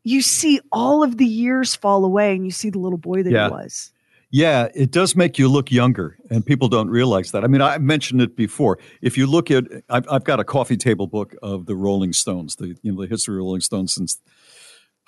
you 0.05 0.21
see 0.21 0.61
all 0.71 1.03
of 1.03 1.17
the 1.17 1.25
years 1.25 1.75
fall 1.75 2.05
away 2.05 2.33
and 2.35 2.45
you 2.45 2.51
see 2.51 2.69
the 2.69 2.79
little 2.79 2.97
boy 2.97 3.23
that 3.23 3.31
Yeah. 3.31 3.47
he 3.47 3.51
was. 3.53 3.91
Yeah, 4.31 4.67
it 4.75 4.91
does 4.91 5.15
make 5.15 5.37
you 5.39 5.47
look 5.47 5.71
younger, 5.71 6.17
and 6.29 6.45
people 6.45 6.67
don't 6.67 6.89
realize 6.89 7.31
that. 7.31 7.43
I 7.45 7.47
mean, 7.47 7.61
I 7.61 7.77
mentioned 7.77 8.21
it 8.21 8.35
before. 8.35 8.79
If 9.01 9.17
you 9.17 9.27
look 9.27 9.49
at, 9.49 9.63
I've, 9.89 10.05
I've 10.11 10.23
got 10.25 10.39
a 10.41 10.43
coffee 10.43 10.75
table 10.77 11.07
book 11.07 11.35
of 11.41 11.67
the 11.67 11.75
Rolling 11.75 12.11
Stones, 12.11 12.55
the 12.57 12.75
you 12.81 12.91
know 12.91 13.01
the 13.01 13.07
history 13.07 13.35
of 13.35 13.37
Rolling 13.39 13.61
Stones 13.61 13.93
since 13.93 14.17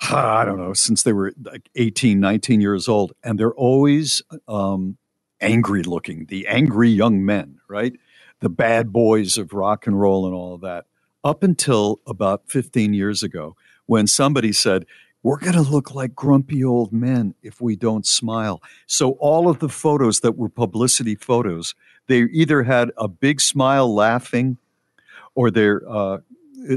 I 0.00 0.44
don't 0.44 0.56
know 0.58 0.72
since 0.72 1.02
they 1.02 1.12
were 1.12 1.34
like 1.42 1.68
18, 1.74 2.20
19 2.20 2.60
years 2.60 2.88
old, 2.88 3.12
and 3.22 3.38
they're 3.38 3.52
always 3.54 4.22
um, 4.46 4.96
angry 5.40 5.82
looking, 5.82 6.26
the 6.26 6.46
angry 6.46 6.88
young 6.88 7.24
men, 7.24 7.58
right? 7.68 7.94
The 8.40 8.48
bad 8.48 8.92
boys 8.92 9.36
of 9.36 9.52
rock 9.52 9.86
and 9.86 10.00
roll 10.00 10.24
and 10.26 10.34
all 10.34 10.54
of 10.54 10.60
that. 10.62 10.86
Up 11.24 11.42
until 11.42 12.00
about 12.06 12.42
15 12.46 12.94
years 12.94 13.22
ago, 13.22 13.56
when 13.88 14.06
somebody 14.06 14.52
said, 14.52 14.84
we're 15.22 15.38
going 15.38 15.54
to 15.54 15.62
look 15.62 15.94
like 15.94 16.14
grumpy 16.14 16.62
old 16.62 16.92
men 16.92 17.34
if 17.42 17.60
we 17.60 17.74
don't 17.74 18.06
smile. 18.06 18.62
So 18.86 19.12
all 19.12 19.48
of 19.48 19.58
the 19.58 19.68
photos 19.68 20.20
that 20.20 20.36
were 20.36 20.48
publicity 20.48 21.16
photos, 21.16 21.74
they 22.06 22.20
either 22.20 22.62
had 22.62 22.92
a 22.96 23.08
big 23.08 23.40
smile 23.40 23.92
laughing 23.92 24.58
or 25.34 25.50
they're, 25.50 25.82
uh, 25.88 26.18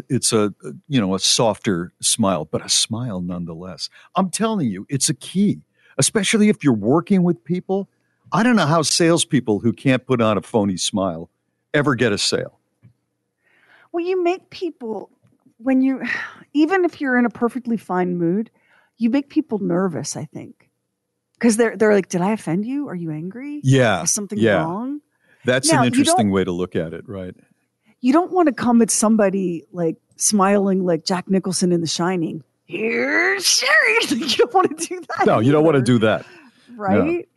it's 0.09 0.31
a 0.31 0.53
you 0.87 1.01
know 1.01 1.15
a 1.15 1.19
softer 1.19 1.91
smile, 2.01 2.45
but 2.45 2.63
a 2.63 2.69
smile 2.69 3.19
nonetheless. 3.19 3.89
I'm 4.15 4.29
telling 4.29 4.69
you, 4.69 4.85
it's 4.89 5.09
a 5.09 5.13
key, 5.13 5.61
especially 5.97 6.49
if 6.49 6.63
you're 6.63 6.73
working 6.73 7.23
with 7.23 7.43
people. 7.43 7.89
I 8.31 8.43
don't 8.43 8.55
know 8.55 8.67
how 8.67 8.83
salespeople 8.83 9.59
who 9.59 9.73
can't 9.73 10.05
put 10.05 10.21
on 10.21 10.37
a 10.37 10.41
phony 10.41 10.77
smile 10.77 11.29
ever 11.73 11.95
get 11.95 12.11
a 12.11 12.17
sale. 12.17 12.59
Well, 13.91 14.05
you 14.05 14.23
make 14.23 14.51
people 14.51 15.09
when 15.57 15.81
you 15.81 16.03
even 16.53 16.85
if 16.85 17.01
you're 17.01 17.17
in 17.17 17.25
a 17.25 17.29
perfectly 17.29 17.77
fine 17.77 18.17
mood, 18.17 18.51
you 18.97 19.09
make 19.09 19.29
people 19.29 19.59
nervous, 19.59 20.15
I 20.15 20.25
think. 20.25 20.69
Because 21.33 21.57
they're 21.57 21.75
they're 21.75 21.93
like, 21.93 22.09
Did 22.09 22.21
I 22.21 22.31
offend 22.31 22.65
you? 22.65 22.87
Are 22.87 22.95
you 22.95 23.11
angry? 23.11 23.61
Yeah, 23.63 24.03
Is 24.03 24.11
something 24.11 24.37
yeah. 24.37 24.63
wrong? 24.63 25.01
That's 25.43 25.71
Now, 25.71 25.81
an 25.81 25.87
interesting 25.87 26.29
way 26.29 26.43
to 26.43 26.51
look 26.51 26.75
at 26.75 26.93
it, 26.93 27.07
right? 27.09 27.35
You 27.99 28.13
don't 28.13 28.31
want 28.31 28.47
to 28.47 28.53
come 28.53 28.81
at 28.81 28.91
somebody 28.91 29.63
like 29.71 29.97
smiling 30.17 30.85
like 30.85 31.03
Jack 31.03 31.29
Nicholson 31.29 31.71
in 31.71 31.81
The 31.81 31.87
Shining. 31.87 32.43
Here's 32.65 33.45
Sherry. 33.45 33.97
you 34.09 34.27
don't 34.27 34.53
want 34.53 34.77
to 34.77 34.87
do 34.87 35.01
that. 35.17 35.25
No, 35.25 35.39
you 35.39 35.51
don't 35.51 35.63
want 35.63 35.75
to 35.75 35.81
do 35.81 35.99
that. 35.99 36.25
Right? 36.75 37.27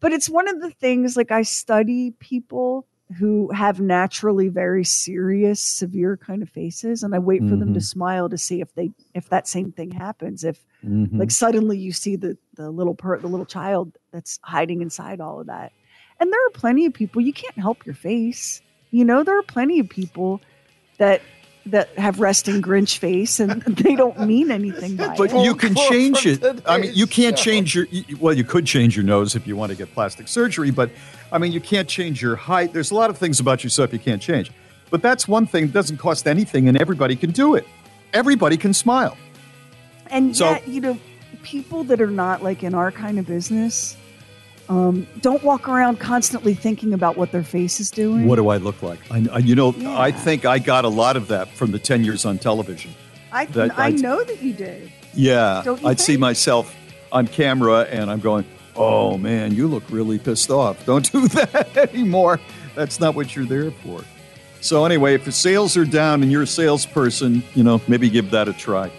But 0.00 0.12
it's 0.12 0.28
one 0.28 0.48
of 0.48 0.60
the 0.60 0.70
things 0.70 1.16
like 1.16 1.30
I 1.30 1.42
study 1.42 2.10
people 2.20 2.86
who 3.18 3.50
have 3.52 3.80
naturally 3.80 4.48
very 4.48 4.84
serious, 4.84 5.60
severe 5.60 6.16
kind 6.16 6.42
of 6.42 6.48
faces, 6.48 7.02
and 7.02 7.14
I 7.14 7.18
wait 7.18 7.46
for 7.48 7.56
them 7.56 7.74
to 7.74 7.80
Mhm. 7.80 7.84
smile 7.84 8.28
to 8.28 8.38
see 8.38 8.60
if 8.60 8.74
they 8.74 8.92
if 9.14 9.28
that 9.28 9.46
same 9.46 9.72
thing 9.72 9.90
happens. 9.90 10.42
If 10.42 10.64
Mhm. 10.84 11.18
like 11.18 11.30
suddenly 11.30 11.78
you 11.78 11.92
see 11.92 12.16
the 12.16 12.36
the 12.54 12.70
little 12.70 12.94
per 12.94 13.18
the 13.20 13.28
little 13.28 13.46
child 13.46 13.96
that's 14.10 14.38
hiding 14.42 14.80
inside 14.80 15.20
all 15.20 15.40
of 15.40 15.46
that. 15.48 15.72
And 16.20 16.32
there 16.32 16.46
are 16.46 16.50
plenty 16.50 16.86
of 16.86 16.94
people 16.94 17.20
you 17.20 17.32
can't 17.32 17.58
help 17.58 17.84
your 17.84 17.94
face. 17.94 18.62
You 18.90 19.04
know, 19.04 19.22
there 19.22 19.38
are 19.38 19.42
plenty 19.42 19.80
of 19.80 19.88
people 19.88 20.40
that 20.98 21.20
that 21.66 21.88
have 21.98 22.20
resting 22.20 22.60
Grinch 22.60 22.98
face 22.98 23.40
and 23.40 23.62
they 23.62 23.94
don't 23.96 24.20
mean 24.20 24.50
anything 24.50 24.96
by 24.96 25.14
But 25.16 25.32
it. 25.32 25.44
you 25.44 25.54
can 25.54 25.74
change 25.74 26.26
it. 26.26 26.42
I 26.66 26.78
mean, 26.78 26.90
you 26.94 27.06
can't 27.06 27.36
change 27.36 27.74
your. 27.74 27.86
Well, 28.20 28.34
you 28.34 28.44
could 28.44 28.66
change 28.66 28.96
your 28.96 29.04
nose 29.04 29.34
if 29.34 29.46
you 29.46 29.56
want 29.56 29.70
to 29.70 29.76
get 29.76 29.92
plastic 29.94 30.28
surgery, 30.28 30.70
but 30.70 30.90
I 31.32 31.38
mean, 31.38 31.52
you 31.52 31.60
can't 31.60 31.88
change 31.88 32.20
your 32.20 32.36
height. 32.36 32.72
There's 32.72 32.90
a 32.90 32.94
lot 32.94 33.08
of 33.10 33.16
things 33.18 33.40
about 33.40 33.64
yourself 33.64 33.92
you 33.92 33.98
can't 33.98 34.20
change. 34.22 34.50
But 34.90 35.02
that's 35.02 35.26
one 35.26 35.46
thing 35.46 35.66
that 35.66 35.72
doesn't 35.72 35.96
cost 35.96 36.28
anything, 36.28 36.68
and 36.68 36.78
everybody 36.80 37.16
can 37.16 37.30
do 37.30 37.54
it. 37.54 37.66
Everybody 38.12 38.56
can 38.56 38.74
smile. 38.74 39.16
And 40.08 40.36
So- 40.36 40.50
yet, 40.50 40.68
you 40.68 40.80
know, 40.80 40.98
people 41.42 41.82
that 41.84 42.00
are 42.00 42.10
not 42.10 42.42
like 42.42 42.62
in 42.62 42.74
our 42.74 42.92
kind 42.92 43.18
of 43.18 43.26
business 43.26 43.96
um, 44.68 45.06
don't 45.20 45.42
walk 45.42 45.68
around 45.68 46.00
constantly 46.00 46.54
thinking 46.54 46.92
about 46.94 47.16
what 47.16 47.32
their 47.32 47.42
face 47.42 47.80
is 47.80 47.90
doing. 47.90 48.26
What 48.26 48.36
do 48.36 48.48
I 48.48 48.56
look 48.56 48.82
like? 48.82 48.98
I, 49.10 49.26
I- 49.32 49.38
you 49.38 49.54
know, 49.54 49.74
I 49.86 50.10
think 50.10 50.44
I 50.44 50.58
got 50.58 50.84
a 50.84 50.88
lot 50.88 51.16
of 51.16 51.28
that 51.28 51.48
from 51.50 51.70
the 51.72 51.78
10 51.78 52.04
years 52.04 52.24
on 52.24 52.38
television. 52.38 52.92
I, 53.32 53.46
that 53.46 53.78
I 53.78 53.86
I- 53.86 53.90
know 53.90 54.22
that 54.24 54.42
you 54.42 54.52
did. 54.52 54.90
Yeah, 55.12 55.62
Don't 55.64 55.80
you 55.82 55.88
I'd 55.88 56.00
see 56.00 56.16
myself 56.16 56.74
on 57.12 57.28
camera 57.28 57.82
and 57.82 58.10
I'm 58.10 58.20
going, 58.20 58.44
oh 58.74 59.16
man, 59.18 59.54
you 59.54 59.68
look 59.68 59.84
really 59.90 60.18
pissed 60.18 60.50
off. 60.50 60.84
Don't 60.86 61.10
do 61.12 61.28
that 61.28 61.76
anymore. 61.76 62.40
That's 62.74 62.98
not 62.98 63.14
what 63.14 63.36
you're 63.36 63.44
there 63.46 63.70
for. 63.70 64.02
So, 64.60 64.86
anyway, 64.86 65.14
if 65.14 65.26
the 65.26 65.30
sales 65.30 65.76
are 65.76 65.84
down 65.84 66.22
and 66.22 66.32
you're 66.32 66.42
a 66.42 66.46
salesperson, 66.46 67.42
you 67.54 67.62
know, 67.62 67.82
maybe 67.86 68.08
give 68.08 68.30
that 68.30 68.48
a 68.48 68.52
try. 68.54 68.90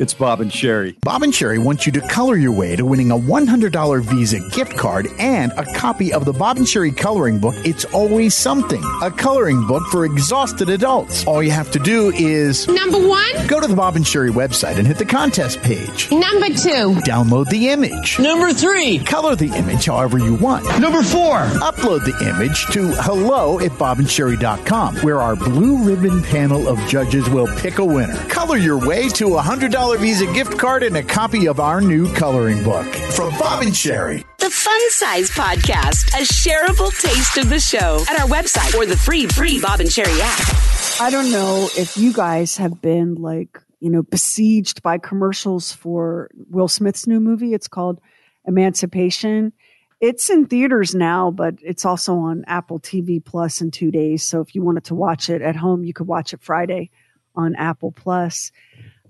It's 0.00 0.14
Bob 0.14 0.40
and 0.40 0.52
Sherry. 0.52 0.96
Bob 1.02 1.24
and 1.24 1.34
Sherry 1.34 1.58
want 1.58 1.84
you 1.84 1.90
to 1.90 2.00
color 2.02 2.36
your 2.36 2.52
way 2.52 2.76
to 2.76 2.86
winning 2.86 3.10
a 3.10 3.18
$100 3.18 4.00
Visa 4.04 4.38
gift 4.50 4.76
card 4.76 5.08
and 5.18 5.50
a 5.56 5.64
copy 5.74 6.12
of 6.12 6.24
the 6.24 6.32
Bob 6.32 6.56
and 6.56 6.68
Sherry 6.68 6.92
coloring 6.92 7.40
book, 7.40 7.56
It's 7.64 7.84
Always 7.86 8.32
Something, 8.32 8.80
a 9.02 9.10
coloring 9.10 9.66
book 9.66 9.82
for 9.90 10.04
exhausted 10.04 10.68
adults. 10.68 11.26
All 11.26 11.42
you 11.42 11.50
have 11.50 11.72
to 11.72 11.80
do 11.80 12.12
is 12.12 12.68
Number 12.68 12.96
one, 13.08 13.46
go 13.48 13.60
to 13.60 13.66
the 13.66 13.74
Bob 13.74 13.96
and 13.96 14.06
Sherry 14.06 14.30
website 14.30 14.76
and 14.78 14.86
hit 14.86 14.98
the 14.98 15.04
contest 15.04 15.60
page. 15.62 16.08
number 16.12 16.46
two, 16.50 16.94
Download 17.04 17.48
the 17.50 17.70
image. 17.70 18.20
number 18.20 18.52
three, 18.52 19.00
Color 19.00 19.34
the 19.34 19.52
image 19.56 19.86
however 19.86 20.18
you 20.18 20.34
want. 20.36 20.64
number 20.80 21.02
four. 21.02 21.38
Upload 21.58 22.04
the 22.04 22.30
image 22.30 22.66
to 22.66 22.86
hello 23.02 23.58
at 23.58 23.72
bobandsherry.com, 23.72 24.98
where 24.98 25.20
our 25.20 25.34
blue 25.34 25.82
ribbon 25.82 26.22
panel 26.22 26.68
of 26.68 26.78
judges 26.86 27.28
will 27.30 27.48
pick 27.56 27.78
a 27.80 27.84
winner. 27.84 28.14
Color 28.28 28.58
your 28.58 28.78
way 28.86 29.08
to 29.08 29.36
a 29.36 29.42
$100 29.42 29.87
Visa 29.96 30.26
gift 30.32 30.58
card 30.58 30.82
and 30.82 30.96
a 30.96 31.02
copy 31.02 31.48
of 31.48 31.60
our 31.60 31.80
new 31.80 32.12
coloring 32.14 32.62
book. 32.62 32.86
From 32.86 33.30
Bob 33.38 33.62
and 33.62 33.74
Sherry. 33.74 34.24
The 34.38 34.50
Fun 34.50 34.90
Size 34.90 35.30
Podcast, 35.30 36.08
a 36.08 36.24
shareable 36.24 36.90
taste 37.00 37.38
of 37.38 37.48
the 37.48 37.58
show 37.58 38.04
at 38.10 38.20
our 38.20 38.28
website 38.28 38.78
or 38.78 38.84
the 38.86 38.96
free, 38.96 39.26
free 39.26 39.60
Bob 39.60 39.80
and 39.80 39.90
Sherry 39.90 40.20
app. 40.20 41.00
I 41.00 41.10
don't 41.10 41.30
know 41.30 41.68
if 41.76 41.96
you 41.96 42.12
guys 42.12 42.56
have 42.58 42.82
been 42.82 43.14
like, 43.14 43.62
you 43.80 43.88
know, 43.90 44.02
besieged 44.02 44.82
by 44.82 44.98
commercials 44.98 45.72
for 45.72 46.30
Will 46.50 46.68
Smith's 46.68 47.06
new 47.06 47.20
movie. 47.20 47.54
It's 47.54 47.68
called 47.68 48.00
Emancipation. 48.46 49.52
It's 50.00 50.30
in 50.30 50.46
theaters 50.46 50.94
now, 50.94 51.30
but 51.30 51.54
it's 51.62 51.84
also 51.84 52.16
on 52.16 52.44
Apple 52.46 52.78
TV 52.78 53.24
Plus 53.24 53.60
in 53.60 53.70
two 53.70 53.90
days. 53.90 54.22
So 54.22 54.40
if 54.40 54.54
you 54.54 54.62
wanted 54.62 54.84
to 54.84 54.94
watch 54.94 55.28
it 55.30 55.42
at 55.42 55.56
home, 55.56 55.84
you 55.84 55.92
could 55.92 56.06
watch 56.06 56.32
it 56.32 56.42
Friday 56.42 56.90
on 57.34 57.54
Apple 57.56 57.92
Plus. 57.92 58.52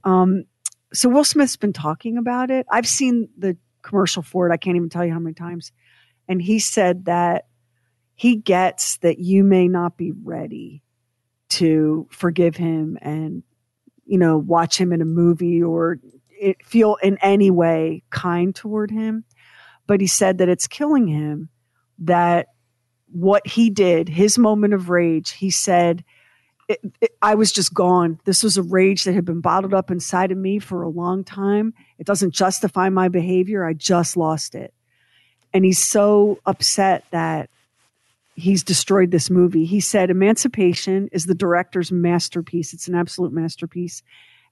Um, 0.05 0.45
so 0.93 1.09
Will 1.09 1.25
Smith's 1.25 1.57
been 1.57 1.73
talking 1.73 2.17
about 2.17 2.51
it. 2.51 2.67
I've 2.71 2.87
seen 2.87 3.29
the 3.37 3.57
commercial 3.83 4.23
for 4.23 4.49
it. 4.49 4.53
I 4.53 4.57
can't 4.57 4.77
even 4.77 4.89
tell 4.89 5.05
you 5.05 5.13
how 5.13 5.19
many 5.19 5.35
times. 5.35 5.73
And 6.29 6.41
he 6.41 6.59
said 6.59 7.07
that 7.07 7.47
he 8.15 8.37
gets 8.37 8.99
that 8.99 9.19
you 9.19 9.45
may 9.45 9.69
not 9.69 9.97
be 9.97 10.13
ready 10.13 10.83
to 11.51 12.07
forgive 12.11 12.57
him 12.57 12.99
and 13.01 13.43
you 14.05 14.19
know 14.19 14.37
watch 14.37 14.79
him 14.79 14.93
in 14.93 15.01
a 15.01 15.07
movie 15.07 15.63
or 15.63 15.99
feel 16.63 16.97
in 17.03 17.17
any 17.23 17.51
way 17.51 18.03
kind 18.11 18.55
toward 18.55 18.91
him 18.91 19.25
but 19.87 20.01
he 20.01 20.07
said 20.07 20.39
that 20.39 20.49
it's 20.49 20.67
killing 20.67 21.07
him 21.07 21.49
that 21.99 22.49
what 23.11 23.47
he 23.47 23.71
did 23.71 24.09
his 24.09 24.37
moment 24.37 24.75
of 24.75 24.91
rage 24.91 25.31
he 25.31 25.51
said 25.51 26.05
it, 26.69 26.81
it, 27.01 27.17
I 27.23 27.35
was 27.35 27.51
just 27.51 27.73
gone. 27.73 28.21
This 28.25 28.43
was 28.43 28.57
a 28.57 28.63
rage 28.63 29.05
that 29.05 29.15
had 29.15 29.25
been 29.25 29.41
bottled 29.41 29.75
up 29.75 29.91
inside 29.91 30.31
of 30.31 30.39
me 30.39 30.59
for 30.59 30.83
a 30.83 30.89
long 30.89 31.25
time. 31.25 31.73
It 31.99 32.07
doesn't 32.07 32.35
justify 32.35 32.91
my 32.91 33.09
behavior. 33.09 33.65
I 33.65 33.73
just 33.73 34.17
lost 34.17 34.55
it. 34.55 34.75
And 35.55 35.65
he's 35.65 35.83
so 35.83 36.39
upset 36.45 37.05
that 37.11 37.49
he's 38.35 38.63
destroyed 38.63 39.11
this 39.11 39.31
movie. 39.31 39.65
He 39.65 39.81
said 39.81 40.11
Emancipation 40.11 41.09
is 41.11 41.25
the 41.25 41.35
director's 41.35 41.91
masterpiece. 41.91 42.75
It's 42.75 42.87
an 42.87 42.95
absolute 42.95 43.33
masterpiece. 43.33 44.03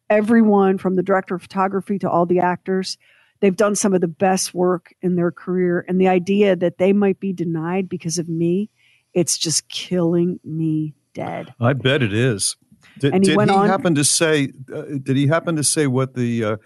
Everyone 0.09 0.79
from 0.79 0.97
the 0.97 1.03
director 1.03 1.35
of 1.35 1.43
photography 1.43 1.99
to 1.99 2.11
all 2.11 2.25
the 2.25 2.39
actors, 2.41 2.97
they've 3.41 3.57
done 3.57 3.75
some 3.75 3.93
of 3.93 4.01
the 4.01 4.09
best 4.09 4.55
work 4.55 4.95
in 5.03 5.17
their 5.17 5.31
career. 5.31 5.85
And 5.87 6.01
the 6.01 6.09
idea 6.09 6.57
that 6.57 6.79
they 6.79 6.95
might 6.95 7.21
be 7.21 7.33
denied 7.35 7.89
because 7.89 8.17
of 8.17 8.29
me, 8.29 8.71
it's 9.13 9.37
just 9.37 9.69
killing 9.69 10.41
me 10.43 10.95
dead. 11.17 11.55
I 11.61 11.73
bet 11.73 12.03
it 12.03 12.13
is. 12.13 12.57
Did, 12.99 13.15
And 13.15 13.25
he 13.25 13.35
did 13.35 13.49
he 13.49 13.55
on- 13.55 13.69
happen 13.69 13.95
to 13.97 14.05
say? 14.05 14.53
Uh, 14.73 14.83
did 15.03 15.17
he 15.17 15.27
happen 15.27 15.57
to 15.57 15.65
say 15.65 15.87
what 15.87 16.15
the 16.15 16.45
uh, 16.45 16.57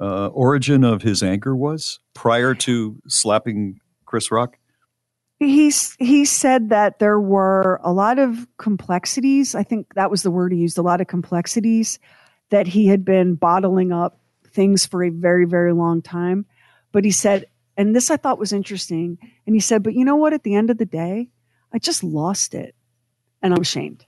uh, 0.00 0.26
origin 0.28 0.84
of 0.84 1.02
his 1.02 1.22
anger 1.22 1.54
was 1.56 2.00
prior 2.14 2.54
to 2.54 3.00
slapping 3.06 3.78
Chris 4.04 4.30
Rock? 4.30 4.56
He's 5.38 5.94
he 6.00 6.24
said 6.24 6.70
that 6.70 6.98
there 6.98 7.20
were 7.20 7.80
a 7.84 7.92
lot 7.92 8.18
of 8.18 8.46
complexities. 8.58 9.54
I 9.54 9.62
think 9.62 9.94
that 9.94 10.10
was 10.10 10.22
the 10.24 10.32
word 10.32 10.52
he 10.52 10.58
used. 10.58 10.78
A 10.78 10.82
lot 10.82 11.00
of 11.00 11.06
complexities 11.06 12.00
that 12.50 12.66
he 12.66 12.86
had 12.88 13.04
been 13.04 13.36
bottling 13.36 13.92
up 13.92 14.18
things 14.52 14.84
for 14.84 15.04
a 15.04 15.10
very 15.10 15.44
very 15.44 15.72
long 15.72 16.02
time. 16.02 16.44
But 16.90 17.04
he 17.04 17.12
said, 17.12 17.44
and 17.76 17.94
this 17.94 18.10
I 18.10 18.16
thought 18.16 18.38
was 18.40 18.52
interesting. 18.52 19.16
And 19.46 19.54
he 19.54 19.60
said, 19.60 19.82
but 19.84 19.94
you 19.94 20.04
know 20.04 20.16
what? 20.16 20.32
At 20.32 20.42
the 20.42 20.56
end 20.56 20.70
of 20.70 20.78
the 20.78 20.86
day, 20.86 21.30
I 21.72 21.78
just 21.78 22.02
lost 22.02 22.52
it, 22.54 22.74
and 23.42 23.54
I'm 23.54 23.60
ashamed. 23.60 24.04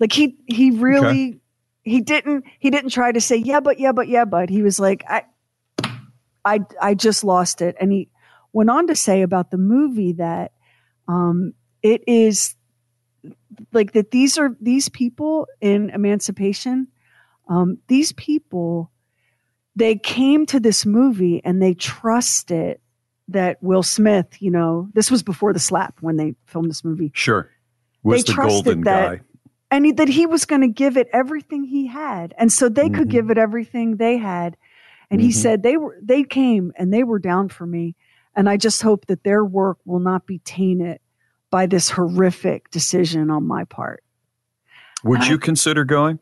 Like 0.00 0.12
he 0.12 0.36
he 0.46 0.70
really 0.72 1.40
he 1.82 2.00
didn't 2.00 2.44
he 2.58 2.70
didn't 2.70 2.90
try 2.90 3.12
to 3.12 3.20
say 3.20 3.36
yeah 3.36 3.60
but 3.60 3.78
yeah 3.78 3.92
but 3.92 4.08
yeah 4.08 4.24
but 4.24 4.48
he 4.50 4.62
was 4.62 4.80
like 4.80 5.04
I 5.08 5.24
I 6.44 6.60
I 6.80 6.94
just 6.94 7.24
lost 7.24 7.62
it. 7.62 7.76
And 7.80 7.92
he 7.92 8.08
went 8.52 8.70
on 8.70 8.86
to 8.86 8.96
say 8.96 9.22
about 9.22 9.50
the 9.50 9.58
movie 9.58 10.12
that 10.14 10.52
um, 11.08 11.52
it 11.82 12.02
is 12.06 12.54
like 13.72 13.92
that 13.92 14.10
these 14.10 14.38
are 14.38 14.56
these 14.60 14.88
people 14.88 15.46
in 15.60 15.90
emancipation 15.90 16.88
um, 17.48 17.78
these 17.88 18.12
people 18.12 18.90
they 19.76 19.96
came 19.96 20.46
to 20.46 20.60
this 20.60 20.86
movie 20.86 21.42
and 21.44 21.60
they 21.60 21.74
trusted 21.74 22.78
that 23.28 23.62
will 23.62 23.82
smith 23.82 24.26
you 24.40 24.50
know 24.50 24.88
this 24.92 25.10
was 25.10 25.22
before 25.22 25.52
the 25.52 25.58
slap 25.58 25.96
when 26.00 26.16
they 26.16 26.34
filmed 26.46 26.68
this 26.68 26.84
movie 26.84 27.10
Sure, 27.14 27.50
was 28.04 28.22
They 28.22 28.28
the 28.28 28.32
trusted 28.34 28.64
golden 28.64 28.80
that- 28.84 29.08
guy. 29.18 29.20
and 29.70 29.86
he, 29.86 29.92
that 29.92 30.08
he 30.08 30.26
was 30.26 30.44
going 30.44 30.60
to 30.60 30.68
give 30.68 30.96
it 30.96 31.08
everything 31.12 31.64
he 31.64 31.86
had 31.88 32.32
and 32.38 32.52
so 32.52 32.68
they 32.68 32.84
Mm-hmm. 32.84 32.94
could 32.94 33.08
give 33.10 33.30
it 33.30 33.38
everything 33.38 33.96
they 33.96 34.16
had 34.18 34.56
and 35.10 35.20
he 35.20 35.28
Mhm. 35.30 35.32
said 35.34 35.62
they 35.64 35.76
were 35.76 35.96
they 36.02 36.22
came 36.22 36.72
and 36.76 36.92
they 36.94 37.02
were 37.02 37.18
down 37.18 37.48
for 37.48 37.66
me 37.66 37.96
and 38.36 38.48
i 38.48 38.56
just 38.56 38.82
hope 38.82 39.06
that 39.06 39.24
their 39.24 39.44
work 39.44 39.78
will 39.84 39.98
not 40.00 40.26
be 40.26 40.38
tainted 40.40 41.00
by 41.50 41.66
this 41.66 41.90
horrific 41.90 42.70
decision 42.70 43.30
on 43.30 43.46
my 43.46 43.64
part 43.64 44.02
Would 45.02 45.22
Uh, 45.22 45.24
you 45.24 45.38
consider 45.38 45.84
going? 45.84 46.18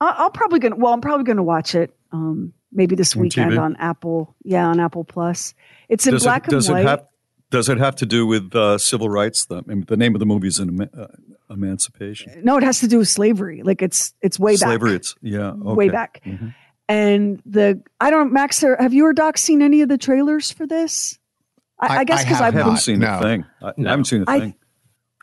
I- 0.00 0.14
i'll 0.18 0.30
probably 0.30 0.58
gonna 0.58 0.76
well 0.76 0.92
i'm 0.92 1.00
probably 1.00 1.24
going 1.24 1.36
to 1.36 1.42
watch 1.42 1.74
it 1.74 1.94
um 2.12 2.52
maybe 2.72 2.96
this 2.96 3.14
weekend 3.14 3.52
TV? 3.52 3.60
on 3.60 3.76
apple 3.76 4.34
yeah 4.44 4.66
on 4.66 4.80
apple 4.80 5.04
plus 5.04 5.54
it's 5.88 6.06
in 6.06 6.12
does 6.14 6.24
black 6.24 6.46
it, 6.48 6.52
and 6.54 6.64
it 6.64 6.70
white 6.72 6.86
have 6.86 7.04
does 7.52 7.68
it 7.68 7.78
have 7.78 7.94
to 7.96 8.06
do 8.06 8.26
with 8.26 8.54
uh, 8.56 8.78
civil 8.78 9.08
rights? 9.08 9.44
The, 9.46 9.58
I 9.58 9.60
mean, 9.66 9.84
the 9.86 9.96
name 9.96 10.14
of 10.16 10.18
the 10.18 10.26
movie 10.26 10.48
is 10.48 10.58
an, 10.58 10.80
uh, 10.98 11.06
Emancipation. 11.50 12.40
no 12.44 12.56
it 12.56 12.62
has 12.62 12.80
to 12.80 12.88
do 12.88 12.98
with 12.98 13.08
slavery 13.08 13.62
like 13.62 13.82
it's 13.82 14.14
it's 14.22 14.38
way 14.40 14.52
back 14.54 14.60
Slavery. 14.68 14.94
It's 14.94 15.14
yeah, 15.20 15.52
way 15.52 15.84
okay. 15.84 15.92
back 15.92 16.22
Mhm. 16.24 16.54
and 16.88 17.42
the 17.44 17.82
I 18.00 18.10
don't 18.10 18.32
Max 18.32 18.60
have 18.62 18.92
you 18.94 19.04
or 19.06 19.12
Doc 19.12 19.36
seen 19.38 19.60
any 19.62 19.82
of 19.82 19.88
the 19.90 19.98
trailers 19.98 20.50
for 20.50 20.66
this? 20.66 21.18
I, 21.78 21.98
I, 21.98 22.04
guess 22.04 22.24
because 22.24 22.40
I 22.40 22.46
I've 22.46 22.54
haven't 22.54 22.72
been 22.72 22.80
seen 22.80 23.02
a 23.02 23.20
thing. 23.20 23.44
I, 23.60 23.68
I 23.68 23.72
haven't 23.90 24.04
seen 24.06 24.22
a 24.26 24.30
I- 24.30 24.38
thing. 24.40 24.54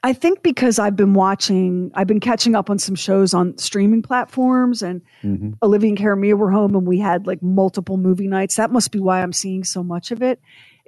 I 0.01 0.13
think 0.13 0.43
because 0.43 0.79
I've 0.79 0.95
been 0.95 1.13
watching, 1.13 1.91
I've 1.93 2.07
been 2.07 2.21
catching 2.21 2.55
up 2.55 2.69
on 2.69 2.79
some 2.79 2.95
shows 2.95 3.33
on 3.33 3.57
streaming 3.57 4.01
platforms, 4.01 4.81
and 4.81 5.01
Mhm. 5.23 5.55
Olivia 5.61 5.89
and 5.89 5.97
Karamia 5.97 6.37
were 6.37 6.51
home, 6.51 6.73
and 6.75 6.85
we 6.87 6.99
had 6.99 7.27
like 7.27 7.41
multiple 7.43 7.97
movie 7.97 8.27
nights. 8.29 8.55
That 8.55 8.71
must 8.71 8.91
be 8.91 8.99
why 8.99 9.21
I'm 9.21 9.33
seeing 9.33 9.63
so 9.65 9.83
much 9.83 10.11
of 10.11 10.21
it. 10.21 10.39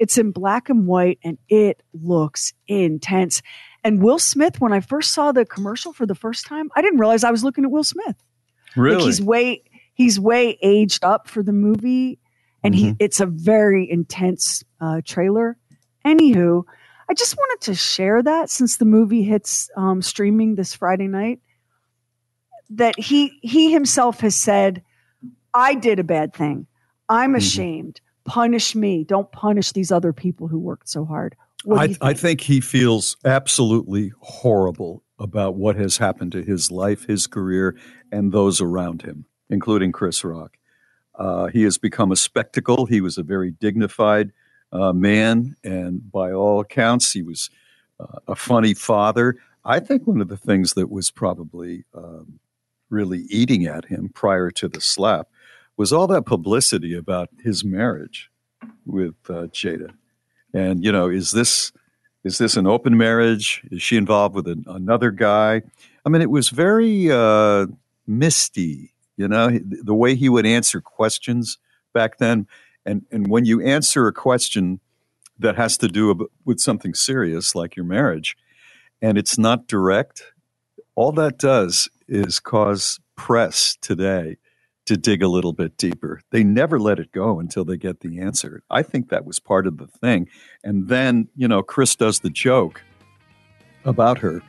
It's 0.02 0.18
in 0.18 0.32
black 0.32 0.68
and 0.68 0.88
white, 0.88 1.19
and 1.23 1.38
it 1.48 1.84
looks 1.94 2.53
intense. 2.68 3.44
And 3.84 4.02
Will 4.02 4.18
Smith, 4.18 4.60
when 4.60 4.73
I 4.73 4.80
first 4.80 5.11
saw 5.11 5.32
the 5.32 5.45
commercial 5.45 5.94
for 5.94 6.07
the 6.07 6.15
first 6.15 6.48
time, 6.48 6.72
I 6.76 6.82
didn't 6.82 6.98
realize 6.98 7.23
I 7.23 7.30
was 7.30 7.44
looking 7.44 7.65
at 7.65 7.69
Will 7.69 7.84
Smith. 7.84 8.15
Really? 8.76 8.95
Like 8.95 9.06
he's 9.06 9.22
way 9.22 9.64
he's 9.94 10.19
way 10.19 10.57
aged 10.64 11.03
up 11.03 11.28
for 11.28 11.44
the 11.44 11.53
movie, 11.53 12.18
and 12.64 12.73
he 12.73 12.95
it's 12.98 13.19
a 13.19 13.28
very 13.28 13.88
intense 13.91 14.64
uh, 14.80 15.02
trailer. 15.06 15.56
Anywho, 16.03 16.64
I 17.07 17.14
just 17.14 17.38
wanted 17.38 17.64
to 17.65 17.76
share 17.76 18.23
that 18.23 18.49
since 18.49 18.78
the 18.78 18.86
movie 18.86 19.22
hits 19.22 19.69
um, 19.78 20.02
streaming 20.02 20.56
this 20.56 20.73
Friday 20.73 21.10
night, 21.10 21.41
that 22.72 22.98
he 22.98 23.38
he 23.44 23.72
himself 23.72 24.22
has 24.22 24.36
said, 24.36 24.82
"I 25.53 25.76
did 25.76 25.99
a 25.99 26.03
bad 26.03 26.34
thing. 26.34 26.65
I'm 27.07 27.36
ashamed. 27.36 28.02
Punish 28.32 28.76
me. 28.76 29.03
Don't 29.03 29.32
punish 29.32 29.72
these 29.72 29.91
other 29.91 30.14
people 30.14 30.48
who 30.48 30.60
worked 30.60 30.90
so 30.90 31.06
hard." 31.06 31.36
I, 31.72 31.86
you 31.86 31.95
I 32.02 32.14
think 32.14 32.41
he 32.41 32.62
feels 32.62 33.18
absolutely 33.24 34.12
horrible 34.20 35.03
about 35.20 35.56
what 35.56 35.76
has 35.76 35.98
happened 35.98 36.32
to 36.32 36.41
his 36.41 36.72
life, 36.72 37.06
his 37.06 37.28
career, 37.28 37.76
and 38.12 38.32
those 38.32 38.60
around 38.60 39.03
him, 39.03 39.26
including 39.49 39.91
Chris 39.91 40.24
Rock. 40.24 40.58
Uh, 41.14 41.48
he 41.48 41.64
has 41.64 41.78
become 41.78 42.12
a 42.12 42.16
spectacle. 42.16 42.88
He 42.88 43.02
was 43.02 43.18
a 43.18 43.24
very 43.24 43.52
dignified 43.52 44.32
uh, 44.72 44.94
man, 44.94 45.56
and 45.64 46.12
by 46.12 46.32
all 46.32 46.60
accounts, 46.60 47.12
he 47.12 47.22
was 47.22 47.49
uh, 47.99 48.20
a 48.28 48.36
funny 48.36 48.74
father. 48.74 49.36
I 49.64 49.80
think 49.80 50.08
one 50.08 50.22
of 50.22 50.30
the 50.30 50.38
things 50.38 50.74
that 50.74 50.90
was 50.90 51.12
probably 51.12 51.84
um, 51.94 52.40
really 52.90 53.26
eating 53.30 53.66
at 53.66 53.86
him 53.86 54.10
prior 54.10 54.49
to 54.52 54.68
the 54.68 54.82
slap 54.82 55.28
was 55.77 55.91
all 55.91 56.07
that 56.07 56.26
publicity 56.26 56.95
about 56.95 57.30
his 57.43 57.64
marriage 57.64 58.30
with 58.85 59.15
uh, 59.30 59.48
Jada. 59.48 59.93
And 60.53 60.84
you 60.84 60.91
know, 60.91 61.10
is 61.10 61.31
this 61.31 61.72
is 62.23 62.38
this 62.38 62.56
an 62.56 62.68
open 62.68 62.98
marriage? 62.98 63.64
Is 63.72 63.81
she 63.81 63.98
involved 63.98 64.35
with 64.35 64.48
an, 64.48 64.64
another 64.68 65.11
guy? 65.11 65.64
I 66.06 66.10
mean, 66.10 66.22
it 66.22 66.30
was 66.30 66.49
very 66.49 67.11
uh, 67.11 67.68
misty. 68.06 68.93
You 69.18 69.27
know, 69.27 69.60
the 69.64 69.95
way 69.95 70.15
he 70.15 70.30
would 70.30 70.45
answer 70.45 70.81
questions 70.81 71.57
back 71.93 72.18
then, 72.18 72.48
and 72.85 73.06
and 73.11 73.27
when 73.27 73.45
you 73.45 73.61
answer 73.61 74.07
a 74.07 74.14
question 74.14 74.80
that 75.39 75.56
has 75.56 75.77
to 75.77 75.88
do 75.88 76.30
with 76.45 76.60
something 76.60 76.93
serious 76.93 77.56
like 77.56 77.76
your 77.76 77.85
marriage, 77.85 78.35
and 79.02 79.18
it's 79.18 79.38
not 79.38 79.68
direct, 79.68 80.31
all 80.95 81.11
that 81.14 81.38
does 81.38 81.89
is 82.07 82.39
cause 82.39 82.99
press 83.15 83.77
today 83.81 84.38
to 84.88 84.98
dig 84.98 85.22
a 85.22 85.28
little 85.28 85.53
bit 85.53 85.78
deeper. 85.78 86.22
They 86.32 86.44
never 86.44 86.80
let 86.80 86.99
it 86.99 87.12
go 87.12 87.40
until 87.40 87.64
they 87.64 87.78
get 87.78 87.99
the 88.02 88.20
answer. 88.20 88.64
I 88.70 88.82
think 88.84 89.10
that 89.10 89.26
was 89.26 89.40
part 89.40 89.68
of 89.68 89.78
the 89.78 89.88
thing. 89.88 90.28
And 90.64 90.88
then, 90.88 91.28
you 91.36 91.48
know, 91.48 91.62
Chris 91.62 91.95
does 91.95 92.20
the 92.22 92.30
joke 92.30 92.82
about 93.86 94.18
her. 94.20 94.41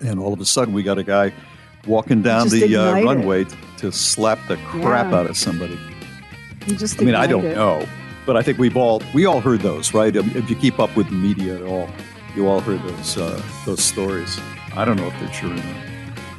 And 0.00 0.18
all 0.20 0.32
of 0.32 0.40
a 0.40 0.44
sudden, 0.44 0.74
we 0.74 0.82
got 0.82 0.98
a 0.98 1.02
guy 1.04 1.32
walking 1.86 2.20
down 2.22 2.48
the 2.48 2.76
uh, 2.76 3.02
runway 3.02 3.44
t- 3.44 3.56
to 3.78 3.92
slap 3.92 4.38
the 4.48 4.56
crap 4.58 5.10
Yeah. 5.12 5.18
out 5.20 5.26
of 5.30 5.36
somebody. 5.36 5.78
He 6.64 6.76
just 6.76 7.00
I 7.00 7.04
mean, 7.04 7.14
I 7.14 7.26
don't 7.26 7.40
ignited. 7.44 7.56
know, 7.56 7.86
but 8.26 8.36
I 8.36 8.42
think 8.42 8.58
we've 8.58 8.76
all 8.76 9.00
we 9.14 9.24
all 9.24 9.40
heard 9.40 9.60
those, 9.60 9.94
right? 9.94 10.14
Um, 10.16 10.30
If 10.34 10.50
you 10.50 10.56
keep 10.56 10.80
up 10.80 10.94
with 10.96 11.06
the 11.06 11.14
media 11.14 11.54
at 11.56 11.62
all, 11.62 11.88
you 12.34 12.48
all 12.48 12.60
heard 12.60 12.82
those 12.82 13.16
uh, 13.16 13.40
those 13.64 13.82
stories. 13.82 14.38
I 14.74 14.84
don't 14.84 14.96
know 14.96 15.06
if 15.06 15.18
they're 15.20 15.28
true 15.32 15.52
or 15.52 15.54
not. 15.54 15.76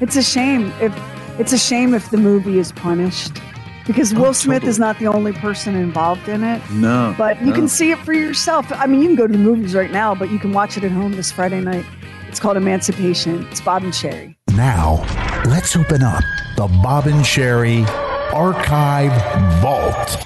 It's 0.02 0.18
a 0.18 0.22
shame 0.22 0.72
if 0.82 0.94
it's 1.40 1.54
a 1.54 1.58
shame 1.58 1.94
if 1.94 2.10
the 2.10 2.18
movie 2.18 2.60
is 2.60 2.72
punished 2.72 3.40
because 3.86 4.14
Will 4.14 4.28
oh, 4.28 4.32
Smith 4.34 4.64
is 4.64 4.80
not 4.80 5.00
the 5.00 5.08
only 5.08 5.32
person 5.32 5.74
involved 5.76 6.28
in 6.28 6.44
it. 6.44 6.62
No, 6.72 7.16
But 7.18 7.40
you 7.40 7.48
no. 7.48 7.54
can 7.54 7.68
see 7.70 7.92
it 7.92 8.00
for 8.00 8.12
yourself. 8.12 8.66
I 8.72 8.86
mean, 8.86 9.02
you 9.02 9.08
can 9.08 9.16
go 9.16 9.28
to 9.28 9.32
the 9.32 9.40
movies 9.40 9.74
right 9.74 9.92
now, 9.92 10.14
but 10.14 10.30
you 10.30 10.40
can 10.40 10.52
watch 10.52 10.76
it 10.78 10.84
at 10.84 10.92
home 10.92 11.14
this 11.14 11.32
Friday 11.32 11.62
night. 11.62 11.86
It's 12.28 12.40
called 12.40 12.58
Emancipation. 12.58 13.48
It's 13.48 13.62
Bob 13.62 13.84
and 13.84 13.96
Sherry. 13.96 14.38
Now, 14.56 15.06
let's 15.46 15.76
open 15.78 16.04
up 16.04 16.22
the 16.58 16.68
Bob 16.84 17.08
and 17.08 17.26
Sherry 17.26 17.86
Archive 18.34 19.14
Vault. 19.62 20.24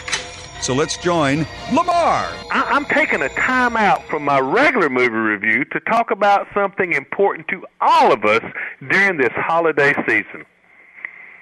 So 0.62 0.74
let's 0.74 0.98
join 0.98 1.46
Lamar. 1.72 2.28
I- 2.52 2.68
I'm 2.70 2.86
taking 2.86 3.22
a 3.22 3.30
time 3.30 3.76
out 3.76 4.04
from 4.08 4.24
my 4.24 4.40
regular 4.40 4.90
movie 4.90 5.10
review 5.10 5.66
to 5.66 5.80
talk 5.82 6.12
about 6.12 6.48
something 6.54 6.94
important 6.94 7.48
to 7.50 7.66
all 7.80 8.12
of 8.12 8.26
us 8.26 8.44
during 8.90 9.18
this 9.18 9.32
holiday 9.36 9.94
season. 10.08 10.46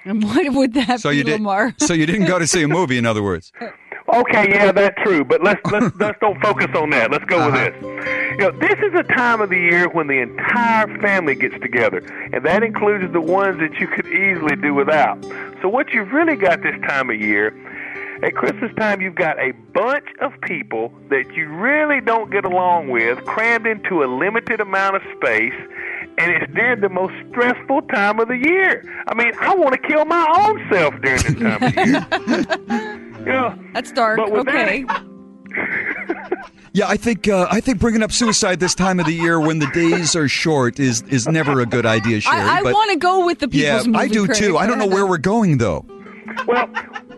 And 0.04 0.22
what 0.24 0.52
would 0.54 0.74
that 0.74 1.00
So 1.00 1.10
be, 1.10 1.18
you 1.18 1.24
did. 1.24 1.40
Lamar? 1.40 1.74
So 1.78 1.92
you 1.94 2.06
didn't 2.06 2.26
go 2.26 2.38
to 2.38 2.46
see 2.46 2.62
a 2.62 2.68
movie, 2.68 2.96
in 2.98 3.06
other 3.06 3.22
words. 3.22 3.52
Okay, 4.12 4.48
yeah, 4.50 4.72
that's 4.72 5.00
true. 5.02 5.24
But 5.24 5.42
let's 5.44 5.60
let's 5.70 5.94
let's 6.00 6.18
don't 6.20 6.40
focus 6.40 6.66
on 6.74 6.90
that. 6.90 7.12
Let's 7.12 7.24
go 7.26 7.46
with 7.46 7.54
Uh-huh. 7.54 7.70
this. 7.70 8.30
You 8.32 8.36
know, 8.38 8.50
this 8.52 8.78
is 8.80 8.92
a 8.98 9.04
time 9.14 9.40
of 9.40 9.50
the 9.50 9.58
year 9.58 9.88
when 9.88 10.06
the 10.08 10.18
entire 10.18 10.98
family 11.00 11.34
gets 11.36 11.54
together, 11.60 11.98
and 12.32 12.44
that 12.44 12.62
includes 12.64 13.12
the 13.12 13.20
ones 13.20 13.60
that 13.60 13.78
you 13.78 13.86
could 13.86 14.06
easily 14.06 14.56
do 14.56 14.74
without. 14.74 15.22
So 15.62 15.68
what 15.68 15.90
you've 15.90 16.10
really 16.12 16.34
got 16.36 16.62
this 16.62 16.74
time 16.80 17.10
of 17.10 17.20
year, 17.20 17.54
at 18.22 18.34
Christmas 18.34 18.74
time, 18.76 19.00
you've 19.00 19.14
got 19.14 19.38
a 19.38 19.52
bunch 19.74 20.06
of 20.20 20.32
people 20.40 20.92
that 21.10 21.32
you 21.34 21.48
really 21.48 22.00
don't 22.00 22.30
get 22.32 22.44
along 22.44 22.88
with, 22.88 23.24
crammed 23.26 23.66
into 23.66 24.02
a 24.02 24.06
limited 24.06 24.60
amount 24.60 24.96
of 24.96 25.02
space. 25.16 25.54
And 26.20 26.42
it's 26.42 26.52
during 26.54 26.80
the 26.80 26.88
most 26.88 27.14
stressful 27.30 27.82
time 27.82 28.20
of 28.20 28.28
the 28.28 28.36
year. 28.36 28.84
I 29.08 29.14
mean, 29.14 29.32
I 29.40 29.54
want 29.54 29.72
to 29.80 29.88
kill 29.88 30.04
my 30.04 30.26
own 30.38 30.66
self 30.70 30.94
during 31.00 31.22
this 31.22 31.34
time 31.40 31.62
of 31.62 31.74
year. 32.68 33.06
You 33.20 33.26
know, 33.26 33.54
That's 33.74 33.92
dark. 33.92 34.16
but 34.16 34.32
with 34.32 34.46
that- 34.46 34.54
Okay. 34.70 34.86
Yeah, 36.72 36.86
I 36.88 36.96
think 36.96 37.26
uh, 37.26 37.48
I 37.50 37.58
think 37.60 37.80
bringing 37.80 38.00
up 38.02 38.12
suicide 38.12 38.60
this 38.60 38.76
time 38.76 39.00
of 39.00 39.06
the 39.06 39.12
year 39.12 39.40
when 39.40 39.58
the 39.58 39.66
days 39.74 40.14
are 40.14 40.28
short 40.28 40.78
is 40.78 41.02
is 41.08 41.26
never 41.26 41.60
a 41.60 41.66
good 41.66 41.84
idea, 41.84 42.20
Sherry. 42.20 42.36
I, 42.40 42.60
I 42.60 42.62
want 42.62 42.92
to 42.92 42.96
go 42.96 43.26
with 43.26 43.40
the 43.40 43.48
yeah, 43.50 43.78
people's 43.80 43.86
movie 43.88 43.98
I 43.98 44.06
do 44.08 44.26
critic. 44.26 44.44
too. 44.44 44.56
I 44.56 44.66
don't 44.68 44.78
know 44.78 44.86
where 44.86 45.04
we're 45.04 45.18
going 45.18 45.58
though. 45.58 45.84
Well, 46.46 46.68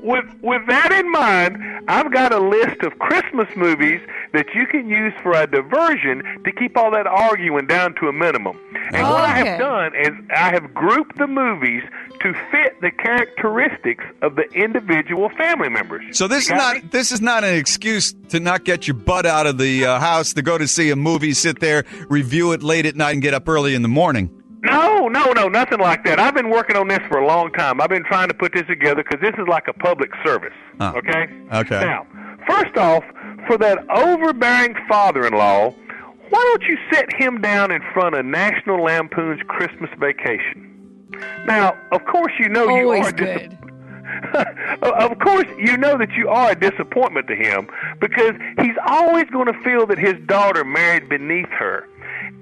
with 0.03 0.25
with 0.43 0.67
that 0.67 0.93
in 0.93 1.11
mind, 1.11 1.59
I've 1.89 2.13
got 2.13 2.33
a 2.33 2.41
list 2.41 2.83
of 2.83 2.99
Christmas 2.99 3.49
movies 3.57 4.01
that 4.33 4.47
you 4.55 4.67
can 4.67 4.89
use 4.89 5.13
for 5.23 5.33
a 5.33 5.47
diversion 5.47 6.23
to 6.45 6.53
keep 6.53 6.77
all 6.77 6.91
that 6.91 7.07
arguing 7.07 7.67
down 7.67 7.95
to 7.97 8.09
a 8.09 8.13
minimum. 8.13 8.59
And 8.93 9.09
what 9.09 9.25
I 9.25 9.39
have 9.39 9.59
done 9.59 9.95
is 9.95 10.11
I 10.31 10.51
have 10.51 10.75
grouped 10.75 11.19
the 11.19 11.27
movies 11.27 11.83
to 12.21 12.35
fit 12.51 12.81
the 12.81 12.91
characteristics 12.91 14.05
of 14.23 14.37
the 14.37 14.45
individual 14.53 15.31
family 15.31 15.69
members. 15.69 16.17
So 16.17 16.29
this 16.29 16.45
is 16.45 16.51
You 16.51 16.57
got 16.57 16.83
not 16.83 16.91
this 16.93 17.13
is 17.13 17.21
not 17.21 17.45
an 17.45 17.55
excuse 17.55 18.13
to 18.29 18.41
not 18.41 18.65
get 18.65 18.87
your 18.87 18.95
butt 18.95 19.27
out 19.27 19.47
of 19.47 19.59
the 19.59 19.87
uh, 19.87 20.01
house 20.01 20.33
to 20.35 20.43
go 20.43 20.59
to 20.59 20.67
see 20.67 20.91
a 20.91 20.97
movie, 20.97 21.33
sit 21.33 21.61
there, 21.61 21.85
review 22.09 22.53
it 22.53 22.63
late 22.63 22.87
at 22.87 22.97
night, 22.97 23.13
and 23.13 23.23
get 23.23 23.35
up 23.35 23.49
early 23.49 23.75
in 23.75 23.83
the 23.83 23.89
morning. 23.89 24.42
No, 24.63 25.09
no, 25.09 25.33
no, 25.33 25.49
nothing 25.49 25.81
like 25.81 26.05
that. 26.05 26.21
I've 26.21 26.35
been 26.35 26.49
working 26.49 26.77
on 26.77 26.87
this 26.87 27.01
for 27.09 27.19
a 27.19 27.27
long 27.27 27.53
time. 27.53 27.81
I've 27.81 27.91
been 27.91 28.05
trying 28.05 28.29
to 28.29 28.35
put 28.35 28.53
this 28.53 28.67
together 28.69 29.03
because 29.03 29.21
this 29.21 29.35
is 29.39 29.49
like 29.49 29.67
a 29.67 29.73
public 29.73 30.11
service. 30.25 30.55
Oh. 30.79 30.95
Okay? 30.97 31.27
Okay. 31.53 31.81
Now, 31.81 32.07
first 32.47 32.77
off, 32.77 33.03
for 33.47 33.59
that 33.59 33.79
overbearing 33.91 34.77
father 34.89 35.27
in 35.27 35.33
law, 35.33 35.71
why 36.31 36.41
don't 36.41 36.63
you 36.63 36.79
set 36.93 37.13
him 37.13 37.41
down 37.41 37.73
in 37.73 37.83
front 37.93 38.15
of 38.15 38.25
National 38.25 38.83
Lampoon's 38.83 39.43
Christmas 39.49 39.91
Vacation? 39.99 41.11
Now, 41.45 41.77
of 41.91 42.05
course, 42.07 42.33
you 42.39 42.49
know 42.49 42.69
you 42.69 42.85
Always 42.85 43.07
are 43.09 43.13
dis- 43.13 43.49
good. 43.49 43.59
of 44.83 45.19
course, 45.19 45.47
you 45.59 45.77
know 45.77 45.99
that 45.99 46.13
you 46.13 46.29
are 46.29 46.53
a 46.53 46.55
disappointment 46.55 47.27
to 47.29 47.35
him 47.35 47.69
because 48.01 48.33
he's 48.61 48.77
always 48.87 49.25
going 49.27 49.47
to 49.47 49.59
feel 49.63 49.87
that 49.87 49.99
his 49.99 50.15
daughter 50.27 50.65
married 50.65 51.09
beneath 51.09 51.49
her. 51.49 51.89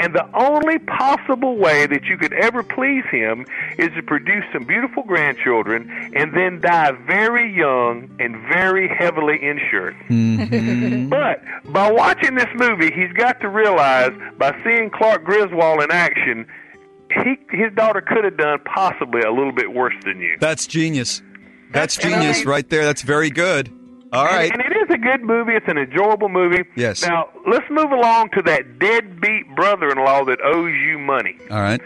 And 0.00 0.14
the 0.14 0.26
only 0.34 0.78
possible 0.78 1.58
way 1.58 1.86
that 1.86 2.04
you 2.04 2.16
could 2.16 2.32
ever 2.32 2.62
please 2.62 3.04
him 3.10 3.44
is 3.78 3.90
to 3.96 4.02
produce 4.02 4.44
some 4.52 4.64
beautiful 4.64 5.02
grandchildren 5.02 6.10
and 6.16 6.34
then 6.34 6.60
die 6.60 6.92
very 7.06 7.54
young 7.54 8.10
and 8.18 8.34
very 8.48 8.88
heavily 8.88 9.38
insured. 9.42 9.96
Mm-hmm. 10.08 11.08
But 11.10 11.42
by 11.72 11.90
watching 11.90 12.36
this 12.36 12.48
movie, 12.54 12.90
he's 12.92 13.12
got 13.12 13.40
to 13.40 13.48
realize 13.48 14.12
by 14.38 14.56
seeing 14.64 14.90
Clark 14.90 15.24
Griswold 15.24 15.82
in 15.82 15.90
action, 15.90 16.46
he 17.10 17.36
his 17.50 17.72
daughter 17.74 18.00
could 18.00 18.24
have 18.24 18.36
done 18.36 18.60
possibly 18.64 19.20
a 19.22 19.30
little 19.30 19.52
bit 19.52 19.72
worse 19.72 19.94
than 20.04 20.20
you. 20.20 20.36
That's 20.40 20.66
genius. 20.66 21.20
That's 21.72 21.96
genius 21.96 22.46
right 22.46 22.68
there. 22.68 22.84
That's 22.84 23.02
very 23.02 23.30
good. 23.30 23.72
All 24.12 24.24
right. 24.24 24.50
And, 24.50 24.60
and 24.60 24.72
it 24.72 24.76
is 24.76 24.90
a 24.90 24.98
good 24.98 25.22
movie. 25.22 25.52
It's 25.54 25.68
an 25.68 25.78
enjoyable 25.78 26.28
movie. 26.28 26.64
Yes. 26.76 27.02
Now 27.02 27.28
let's 27.46 27.68
move 27.70 27.92
along 27.92 28.30
to 28.30 28.42
that 28.42 28.78
deadbeat 28.78 29.54
brother-in-law 29.54 30.24
that 30.24 30.40
owes 30.42 30.74
you 30.74 30.98
money. 30.98 31.36
All 31.50 31.60
right. 31.60 31.80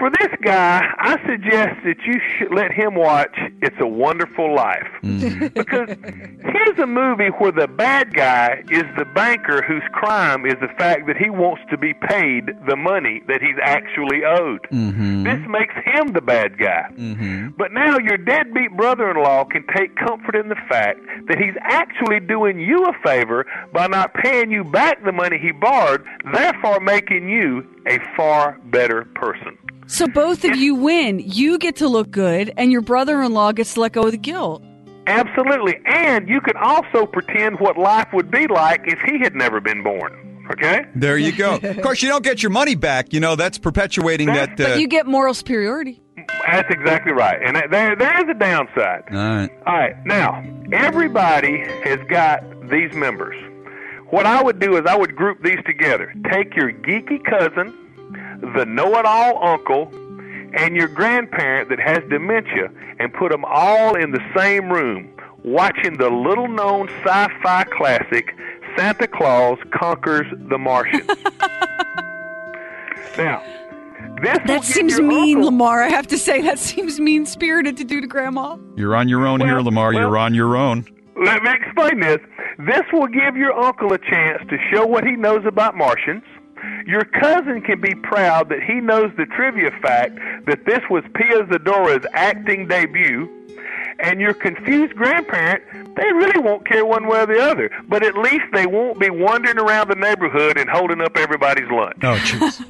For 0.00 0.08
this 0.08 0.32
guy, 0.40 0.80
I 0.98 1.20
suggest 1.28 1.84
that 1.84 1.98
you 2.06 2.18
should 2.38 2.54
let 2.54 2.72
him 2.72 2.94
watch 2.94 3.36
It's 3.60 3.76
a 3.80 3.86
Wonderful 3.86 4.54
Life. 4.54 4.88
Mm. 5.02 5.52
because 5.54 5.90
here's 6.40 6.78
a 6.78 6.86
movie 6.86 7.28
where 7.28 7.52
the 7.52 7.68
bad 7.68 8.14
guy 8.14 8.62
is 8.70 8.84
the 8.96 9.04
banker 9.14 9.60
whose 9.60 9.82
crime 9.92 10.46
is 10.46 10.54
the 10.62 10.72
fact 10.78 11.06
that 11.06 11.18
he 11.18 11.28
wants 11.28 11.60
to 11.68 11.76
be 11.76 11.92
paid 11.92 12.46
the 12.66 12.76
money 12.76 13.20
that 13.28 13.42
he's 13.42 13.58
actually 13.62 14.24
owed. 14.24 14.62
Mm-hmm. 14.72 15.24
This 15.24 15.46
makes 15.46 15.74
him 15.84 16.14
the 16.14 16.22
bad 16.22 16.56
guy. 16.56 16.88
Mm-hmm. 16.96 17.48
But 17.58 17.72
now 17.72 17.98
your 17.98 18.16
deadbeat 18.16 18.74
brother 18.78 19.10
in 19.10 19.22
law 19.22 19.44
can 19.44 19.66
take 19.76 19.96
comfort 19.96 20.34
in 20.34 20.48
the 20.48 20.56
fact 20.66 21.00
that 21.28 21.36
he's 21.36 21.56
actually 21.60 22.20
doing 22.20 22.58
you 22.58 22.86
a 22.86 22.94
favor 23.04 23.44
by 23.74 23.86
not 23.86 24.14
paying 24.14 24.50
you 24.50 24.64
back 24.64 25.04
the 25.04 25.12
money 25.12 25.36
he 25.36 25.52
borrowed, 25.52 26.02
therefore 26.32 26.80
making 26.80 27.28
you 27.28 27.68
a 27.86 27.98
far 28.16 28.58
better 28.64 29.04
person. 29.14 29.58
So 29.90 30.06
both 30.06 30.44
of 30.44 30.56
you 30.56 30.74
win. 30.76 31.18
You 31.18 31.58
get 31.58 31.76
to 31.76 31.88
look 31.88 32.10
good, 32.10 32.52
and 32.56 32.70
your 32.70 32.80
brother-in-law 32.80 33.52
gets 33.52 33.74
to 33.74 33.80
let 33.80 33.92
go 33.92 34.04
of 34.04 34.12
the 34.12 34.18
guilt. 34.18 34.62
Absolutely. 35.06 35.80
And 35.86 36.28
you 36.28 36.40
can 36.40 36.56
also 36.56 37.06
pretend 37.06 37.58
what 37.58 37.76
life 37.76 38.08
would 38.12 38.30
be 38.30 38.46
like 38.46 38.82
if 38.86 39.00
he 39.00 39.18
had 39.18 39.34
never 39.34 39.60
been 39.60 39.82
born. 39.82 40.46
Okay? 40.52 40.84
There 40.94 41.18
you 41.18 41.32
go. 41.32 41.56
of 41.62 41.82
course, 41.82 42.02
you 42.02 42.08
don't 42.08 42.22
get 42.24 42.42
your 42.42 42.50
money 42.50 42.74
back. 42.76 43.12
You 43.12 43.20
know 43.20 43.34
that's 43.36 43.58
perpetuating 43.58 44.28
that. 44.28 44.50
Uh, 44.52 44.68
But 44.68 44.80
you 44.80 44.86
get 44.88 45.06
moral 45.06 45.34
superiority. 45.34 46.00
That's 46.46 46.70
exactly 46.70 47.12
right. 47.12 47.40
And 47.42 47.56
there, 47.72 47.96
there 47.96 48.22
is 48.22 48.28
a 48.28 48.34
downside. 48.38 49.02
all 49.10 49.16
right. 49.16 49.50
All 49.66 49.74
right. 49.76 50.06
Now, 50.06 50.44
everybody 50.72 51.58
has 51.84 51.98
got 52.08 52.42
these 52.70 52.92
members. 52.94 53.36
What 54.10 54.26
I 54.26 54.42
would 54.42 54.58
do 54.60 54.76
is 54.76 54.86
I 54.86 54.96
would 54.96 55.14
group 55.16 55.42
these 55.42 55.58
together. 55.66 56.12
Take 56.30 56.54
your 56.56 56.72
geeky 56.72 57.22
cousin, 57.24 57.72
the 58.40 58.64
know-it-all 58.66 59.44
uncle, 59.44 59.90
and 60.54 60.74
your 60.74 60.88
grandparent 60.88 61.68
that 61.68 61.78
has 61.78 61.98
dementia, 62.10 62.70
and 62.98 63.12
put 63.12 63.30
them 63.30 63.44
all 63.44 63.94
in 63.94 64.10
the 64.12 64.20
same 64.36 64.70
room, 64.70 65.08
watching 65.44 65.96
the 65.96 66.10
little-known 66.10 66.88
sci-fi 67.04 67.64
classic 67.64 68.34
Santa 68.76 69.06
Claus 69.06 69.58
Conquers 69.72 70.26
the 70.48 70.58
Martians. 70.58 71.06
now, 73.18 73.42
this—that 74.22 74.64
seems 74.64 75.00
mean, 75.00 75.36
uncle- 75.38 75.50
Lamar. 75.50 75.82
I 75.82 75.88
have 75.88 76.06
to 76.08 76.18
say 76.18 76.42
that 76.42 76.58
seems 76.58 77.00
mean-spirited 77.00 77.76
to 77.78 77.84
do 77.84 78.00
to 78.00 78.06
Grandma. 78.06 78.56
You're 78.76 78.96
on 78.96 79.08
your 79.08 79.26
own 79.26 79.40
here, 79.40 79.60
Lamar. 79.60 79.92
You're 79.92 80.18
on 80.18 80.34
your 80.34 80.56
own. 80.56 80.86
Let 81.22 81.42
me 81.42 81.50
explain 81.52 82.00
this. 82.00 82.18
This 82.58 82.82
will 82.92 83.06
give 83.06 83.36
your 83.36 83.52
uncle 83.52 83.92
a 83.92 83.98
chance 83.98 84.42
to 84.48 84.56
show 84.72 84.86
what 84.86 85.04
he 85.04 85.16
knows 85.16 85.44
about 85.46 85.76
Martians. 85.76 86.22
Your 86.86 87.04
cousin 87.04 87.62
can 87.62 87.80
be 87.80 87.94
proud 87.94 88.48
that 88.48 88.62
he 88.62 88.74
knows 88.74 89.10
the 89.16 89.26
trivia 89.26 89.70
fact 89.82 90.16
that 90.46 90.64
this 90.66 90.80
was 90.90 91.04
Pia 91.14 91.44
Zadora's 91.44 92.06
acting 92.12 92.68
debut. 92.68 93.28
And 94.02 94.18
your 94.18 94.32
confused 94.32 94.94
grandparent, 94.96 95.62
they 95.94 96.10
really 96.12 96.40
won't 96.40 96.66
care 96.66 96.86
one 96.86 97.06
way 97.06 97.20
or 97.20 97.26
the 97.26 97.38
other. 97.38 97.70
But 97.88 98.02
at 98.02 98.16
least 98.16 98.44
they 98.52 98.66
won't 98.66 98.98
be 98.98 99.10
wandering 99.10 99.58
around 99.58 99.90
the 99.90 99.94
neighborhood 99.96 100.56
and 100.56 100.70
holding 100.70 101.02
up 101.02 101.16
everybody's 101.18 101.70
lunch. 101.70 101.98
Oh, 102.02 102.16
jeez. 102.16 102.64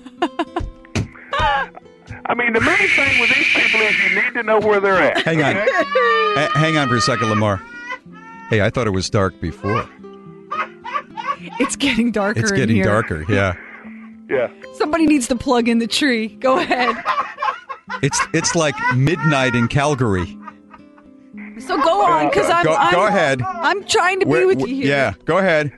I 2.26 2.34
mean, 2.34 2.52
the 2.52 2.60
main 2.60 2.88
thing 2.88 3.20
with 3.20 3.32
these 3.34 3.46
people 3.54 3.80
is 3.80 3.98
you 4.00 4.22
need 4.22 4.34
to 4.34 4.42
know 4.42 4.58
where 4.58 4.80
they're 4.80 4.96
at. 4.96 5.22
Hang 5.22 5.42
on. 5.42 5.56
okay? 5.56 6.48
Hang 6.54 6.76
on 6.76 6.88
for 6.88 6.96
a 6.96 7.00
second, 7.00 7.28
Lamar. 7.28 7.62
Hey, 8.50 8.60
I 8.60 8.70
thought 8.70 8.86
it 8.86 8.90
was 8.90 9.08
dark 9.08 9.40
before. 9.40 9.88
It's 11.60 11.76
getting 11.76 12.10
darker. 12.12 12.40
It's 12.40 12.50
in 12.50 12.56
getting 12.56 12.76
here. 12.76 12.84
darker. 12.84 13.24
Yeah. 13.28 13.54
Yeah. 14.30 14.48
Somebody 14.74 15.06
needs 15.06 15.26
to 15.28 15.36
plug 15.36 15.68
in 15.68 15.78
the 15.80 15.86
tree. 15.88 16.28
Go 16.28 16.58
ahead. 16.58 16.96
It's 18.02 18.20
it's 18.32 18.54
like 18.54 18.74
midnight 18.94 19.54
in 19.56 19.66
Calgary. 19.68 20.38
So 21.58 21.76
go 21.82 22.00
on, 22.02 22.28
because 22.30 22.48
I'm, 22.48 22.64
Go- 22.64 22.74
I'm 22.74 22.92
go 22.94 23.06
ahead. 23.06 23.42
I'm 23.42 23.84
trying 23.84 24.20
to 24.20 24.26
be 24.26 24.30
Where- 24.30 24.46
with 24.46 24.60
wh- 24.62 24.68
you 24.68 24.74
here. 24.76 24.86
Yeah. 24.86 25.14
Go 25.26 25.38
ahead. 25.38 25.72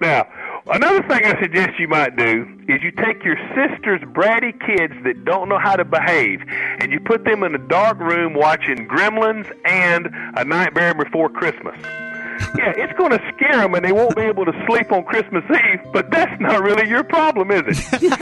Now, 0.00 0.26
Another 0.66 1.02
thing 1.02 1.26
I 1.26 1.38
suggest 1.42 1.78
you 1.78 1.88
might 1.88 2.16
do 2.16 2.46
is 2.68 2.82
you 2.82 2.90
take 2.92 3.22
your 3.22 3.36
sister's 3.54 4.00
bratty 4.00 4.52
kids 4.66 4.94
that 5.04 5.22
don't 5.26 5.50
know 5.50 5.58
how 5.58 5.76
to 5.76 5.84
behave 5.84 6.40
and 6.48 6.90
you 6.90 7.00
put 7.00 7.24
them 7.24 7.42
in 7.42 7.54
a 7.54 7.58
dark 7.68 7.98
room 7.98 8.32
watching 8.32 8.88
Gremlins 8.88 9.46
and 9.66 10.08
A 10.38 10.42
Nightmare 10.44 10.94
Before 10.94 11.28
Christmas. 11.28 11.78
Yeah, 12.58 12.72
it's 12.76 12.92
going 12.98 13.10
to 13.10 13.32
scare 13.36 13.60
them 13.60 13.74
and 13.74 13.84
they 13.84 13.92
won't 13.92 14.16
be 14.16 14.22
able 14.22 14.44
to 14.44 14.52
sleep 14.68 14.92
on 14.92 15.04
Christmas 15.04 15.44
Eve, 15.50 15.80
but 15.92 16.10
that's 16.10 16.40
not 16.40 16.62
really 16.62 16.88
your 16.88 17.04
problem, 17.04 17.50
is 17.50 17.62
it? 17.66 18.02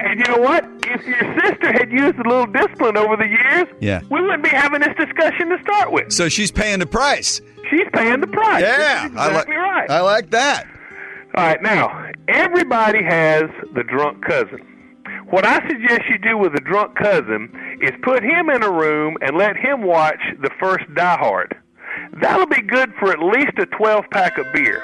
and 0.00 0.18
you 0.18 0.24
know 0.34 0.40
what? 0.40 0.64
If 0.84 1.06
your 1.06 1.18
sister 1.42 1.72
had 1.72 1.90
used 1.90 2.16
a 2.18 2.28
little 2.28 2.46
discipline 2.46 2.96
over 2.96 3.16
the 3.16 3.26
years, 3.26 3.66
Yeah. 3.80 4.00
we 4.10 4.20
wouldn't 4.20 4.42
be 4.42 4.50
having 4.50 4.80
this 4.80 4.94
discussion 4.98 5.48
to 5.50 5.58
start 5.62 5.92
with. 5.92 6.12
So 6.12 6.28
she's 6.28 6.50
paying 6.50 6.78
the 6.80 6.86
price. 6.86 7.40
She's 7.70 7.86
paying 7.92 8.20
the 8.20 8.26
price. 8.26 8.62
Yeah, 8.62 9.08
That's 9.08 9.16
I 9.16 9.26
like- 9.26 9.30
exactly 9.30 9.56
right. 9.56 9.90
I 9.90 10.00
like 10.00 10.30
that. 10.30 10.66
All 11.36 11.44
right, 11.44 11.60
now 11.62 12.10
everybody 12.28 13.02
has 13.02 13.44
the 13.74 13.82
drunk 13.82 14.24
cousin. 14.24 14.60
What 15.30 15.44
I 15.44 15.66
suggest 15.66 16.02
you 16.08 16.18
do 16.18 16.38
with 16.38 16.54
a 16.54 16.60
drunk 16.60 16.94
cousin 16.96 17.50
is 17.80 17.90
put 18.02 18.22
him 18.22 18.50
in 18.50 18.62
a 18.62 18.70
room 18.70 19.16
and 19.20 19.36
let 19.36 19.56
him 19.56 19.82
watch 19.82 20.20
the 20.40 20.50
first 20.60 20.84
Die 20.94 21.16
Hard. 21.18 21.56
That'll 22.20 22.46
be 22.46 22.62
good 22.62 22.92
for 22.98 23.10
at 23.12 23.20
least 23.20 23.58
a 23.58 23.66
12 23.66 24.04
pack 24.10 24.38
of 24.38 24.46
beer. 24.52 24.82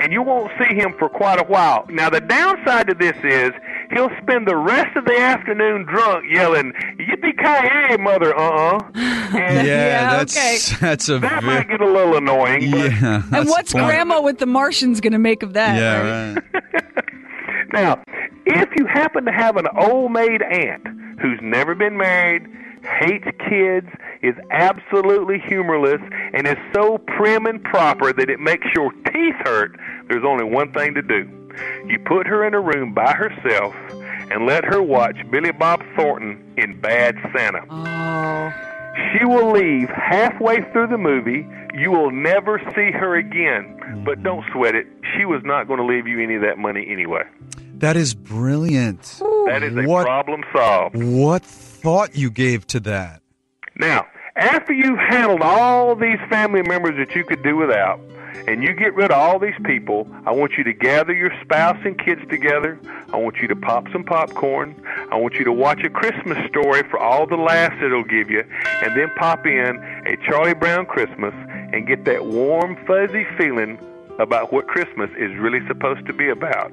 And 0.00 0.12
you 0.12 0.22
won't 0.22 0.50
see 0.58 0.74
him 0.74 0.94
for 0.98 1.08
quite 1.08 1.38
a 1.38 1.44
while. 1.44 1.84
Now, 1.88 2.10
the 2.10 2.20
downside 2.20 2.88
to 2.88 2.94
this 2.94 3.14
is 3.22 3.52
he'll 3.92 4.10
spend 4.20 4.48
the 4.48 4.56
rest 4.56 4.96
of 4.96 5.04
the 5.04 5.16
afternoon 5.16 5.84
drunk 5.84 6.24
yelling, 6.28 6.72
Yippee 6.98 7.38
ki 7.38 7.96
mother, 8.02 8.36
uh 8.36 8.48
uh. 8.78 8.80
And 9.34 9.66
Yeah, 9.66 10.16
that's 10.24 10.78
that's 10.80 11.08
a 11.08 11.18
that 11.20 11.40
ve- 11.42 11.46
might 11.46 11.68
get 11.68 11.80
a 11.80 11.86
little 11.86 12.16
annoying. 12.16 12.70
but- 12.70 12.78
yeah. 12.92 13.22
and 13.32 13.48
what's. 13.48 13.72
Grandma 13.72 14.20
with 14.22 14.38
the 14.38 14.46
Martians 14.46 15.00
going 15.00 15.12
to 15.12 15.18
make 15.20 15.42
of 15.42 15.52
that? 15.52 15.76
Yeah, 15.76 16.32
right. 16.34 17.04
Now, 17.72 18.02
if 18.44 18.68
you 18.76 18.86
happen 18.86 19.24
to 19.24 19.32
have 19.32 19.56
an 19.56 19.66
old 19.78 20.12
maid 20.12 20.42
aunt 20.42 20.86
who's 21.20 21.38
never 21.42 21.74
been 21.74 21.96
married, 21.96 22.42
hates 23.00 23.24
kids, 23.48 23.86
is 24.22 24.34
absolutely 24.50 25.38
humorless, 25.40 26.00
and 26.32 26.46
is 26.46 26.56
so 26.74 26.98
prim 26.98 27.46
and 27.46 27.62
proper 27.64 28.12
that 28.12 28.30
it 28.30 28.40
makes 28.40 28.66
your 28.74 28.92
teeth 29.12 29.34
hurt, 29.44 29.78
there's 30.08 30.24
only 30.24 30.44
one 30.44 30.72
thing 30.72 30.94
to 30.94 31.02
do. 31.02 31.28
You 31.86 31.98
put 31.98 32.26
her 32.26 32.46
in 32.46 32.54
a 32.54 32.60
room 32.60 32.94
by 32.94 33.12
herself 33.12 33.74
and 34.30 34.46
let 34.46 34.64
her 34.64 34.82
watch 34.82 35.16
Billy 35.30 35.52
Bob 35.52 35.82
Thornton 35.96 36.42
in 36.56 36.80
Bad 36.80 37.16
Santa. 37.34 37.60
Oh. 37.68 38.52
She 39.12 39.24
will 39.24 39.52
leave 39.52 39.88
halfway 39.88 40.62
through 40.72 40.88
the 40.88 40.98
movie. 40.98 41.46
You 41.74 41.90
will 41.90 42.10
never 42.10 42.58
see 42.74 42.90
her 42.90 43.16
again. 43.16 43.76
But 44.04 44.14
mm-hmm. 44.16 44.22
don't 44.22 44.44
sweat 44.52 44.74
it. 44.74 44.86
She 45.16 45.24
was 45.24 45.42
not 45.44 45.66
going 45.66 45.78
to 45.78 45.86
leave 45.86 46.06
you 46.06 46.22
any 46.22 46.36
of 46.36 46.42
that 46.42 46.58
money 46.58 46.86
anyway. 46.88 47.24
That 47.74 47.96
is 47.96 48.14
brilliant. 48.14 49.02
That 49.46 49.62
is 49.62 49.76
a 49.76 49.82
What- 49.82 50.04
problem 50.04 50.44
solved. 50.54 50.96
What 51.02 51.42
thought 51.42 52.14
you 52.14 52.30
gave 52.30 52.66
to 52.68 52.80
that? 52.80 53.21
Now, 53.76 54.06
after 54.36 54.72
you've 54.72 54.98
handled 54.98 55.42
all 55.42 55.94
these 55.94 56.18
family 56.28 56.62
members 56.62 56.96
that 56.96 57.14
you 57.14 57.24
could 57.24 57.42
do 57.42 57.56
without, 57.56 58.00
and 58.48 58.62
you 58.62 58.72
get 58.72 58.94
rid 58.94 59.10
of 59.10 59.18
all 59.18 59.38
these 59.38 59.54
people, 59.64 60.08
I 60.26 60.32
want 60.32 60.52
you 60.56 60.64
to 60.64 60.72
gather 60.72 61.12
your 61.12 61.30
spouse 61.42 61.78
and 61.84 61.98
kids 61.98 62.22
together. 62.28 62.78
I 63.12 63.16
want 63.16 63.36
you 63.36 63.48
to 63.48 63.56
pop 63.56 63.86
some 63.92 64.04
popcorn. 64.04 64.74
I 65.10 65.16
want 65.16 65.34
you 65.34 65.44
to 65.44 65.52
watch 65.52 65.84
a 65.84 65.90
Christmas 65.90 66.38
story 66.48 66.82
for 66.90 66.98
all 66.98 67.26
the 67.26 67.36
laughs 67.36 67.76
it'll 67.82 68.04
give 68.04 68.30
you, 68.30 68.44
and 68.82 68.96
then 68.96 69.10
pop 69.16 69.46
in 69.46 69.76
a 70.06 70.16
Charlie 70.26 70.54
Brown 70.54 70.86
Christmas 70.86 71.34
and 71.72 71.86
get 71.86 72.04
that 72.06 72.26
warm, 72.26 72.76
fuzzy 72.86 73.26
feeling 73.36 73.78
about 74.18 74.52
what 74.52 74.66
Christmas 74.66 75.10
is 75.16 75.34
really 75.36 75.64
supposed 75.68 76.06
to 76.06 76.12
be 76.12 76.28
about, 76.28 76.72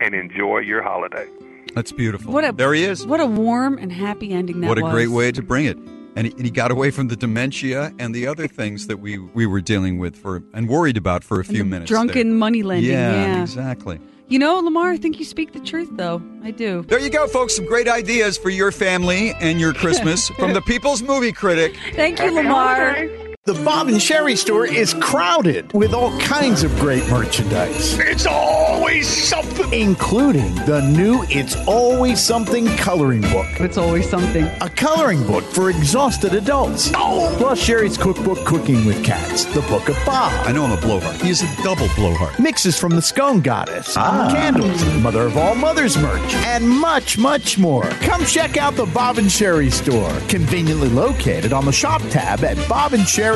and 0.00 0.14
enjoy 0.14 0.58
your 0.58 0.82
holiday. 0.82 1.26
That's 1.74 1.92
beautiful. 1.92 2.32
What 2.32 2.44
a 2.44 2.52
there 2.52 2.72
he 2.72 2.84
is. 2.84 3.06
What 3.06 3.20
a 3.20 3.26
warm 3.26 3.78
and 3.78 3.92
happy 3.92 4.32
ending 4.32 4.60
that 4.60 4.68
was. 4.68 4.76
What 4.76 4.78
a 4.78 4.84
was. 4.84 4.92
great 4.92 5.08
way 5.08 5.32
to 5.32 5.42
bring 5.42 5.66
it. 5.66 5.76
And 6.16 6.26
he, 6.26 6.32
and 6.32 6.44
he 6.44 6.50
got 6.50 6.70
away 6.70 6.90
from 6.90 7.08
the 7.08 7.16
dementia 7.16 7.92
and 7.98 8.14
the 8.14 8.26
other 8.26 8.48
things 8.48 8.88
that 8.88 8.98
we, 8.98 9.18
we 9.18 9.46
were 9.46 9.60
dealing 9.60 9.98
with 9.98 10.16
for 10.16 10.42
and 10.54 10.68
worried 10.68 10.96
about 10.96 11.22
for 11.22 11.40
a 11.40 11.44
few 11.44 11.64
minutes. 11.64 11.88
Drunken 11.88 12.30
there. 12.30 12.36
money 12.38 12.62
lending. 12.62 12.90
Yeah, 12.90 13.12
Yeah, 13.36 13.42
exactly. 13.42 14.00
You 14.28 14.38
know, 14.38 14.60
Lamar, 14.60 14.90
I 14.92 14.96
think 14.96 15.18
you 15.18 15.24
speak 15.24 15.52
the 15.52 15.60
truth, 15.60 15.88
though. 15.92 16.22
I 16.44 16.52
do. 16.52 16.82
There 16.82 17.00
you 17.00 17.10
go, 17.10 17.26
folks. 17.26 17.56
Some 17.56 17.66
great 17.66 17.88
ideas 17.88 18.36
for 18.38 18.48
your 18.48 18.70
family 18.70 19.32
and 19.40 19.60
your 19.60 19.74
Christmas 19.82 20.28
from 20.30 20.52
the 20.52 20.60
People's 20.62 21.02
Movie 21.02 21.32
Critic. 21.32 21.76
Thank 21.94 22.20
you, 22.20 22.32
Lamar. 22.32 23.08
The 23.50 23.64
Bob 23.64 23.88
and 23.88 24.00
Sherry 24.00 24.36
store 24.36 24.64
is 24.64 24.94
crowded 24.94 25.72
with 25.72 25.92
all 25.92 26.16
kinds 26.20 26.62
of 26.62 26.72
great 26.78 27.04
merchandise. 27.10 27.98
It's 27.98 28.24
always 28.24 29.08
something. 29.08 29.72
Including 29.72 30.54
the 30.66 30.82
new 30.82 31.24
It's 31.28 31.56
Always 31.66 32.20
Something 32.20 32.68
coloring 32.76 33.22
book. 33.22 33.48
It's 33.58 33.76
always 33.76 34.08
something. 34.08 34.44
A 34.60 34.70
coloring 34.70 35.26
book 35.26 35.42
for 35.42 35.68
exhausted 35.68 36.34
adults. 36.34 36.92
Plus 36.92 37.58
Sherry's 37.58 37.98
cookbook, 37.98 38.38
Cooking 38.44 38.86
with 38.86 39.04
Cats, 39.04 39.46
the 39.46 39.62
Book 39.62 39.88
of 39.88 39.96
Bob. 40.06 40.32
I 40.46 40.52
know 40.52 40.64
I'm 40.66 40.78
a 40.78 40.80
blowhard. 40.80 41.20
He 41.20 41.30
is 41.30 41.42
a 41.42 41.62
double 41.64 41.88
blowhard. 41.96 42.38
Mixes 42.38 42.78
from 42.78 42.94
the 42.94 43.02
Scone 43.02 43.40
Goddess, 43.40 43.96
ah. 43.96 44.30
candles, 44.32 44.84
Mother 45.02 45.22
of 45.22 45.36
All 45.36 45.56
Mothers 45.56 45.98
merch, 45.98 46.34
and 46.46 46.68
much, 46.68 47.18
much 47.18 47.58
more. 47.58 47.82
Come 48.00 48.24
check 48.24 48.58
out 48.58 48.76
the 48.76 48.86
Bob 48.86 49.18
and 49.18 49.30
Sherry 49.30 49.70
store, 49.70 50.12
conveniently 50.28 50.88
located 50.88 51.52
on 51.52 51.64
the 51.64 51.72
shop 51.72 52.00
tab 52.10 52.44
at 52.44 52.56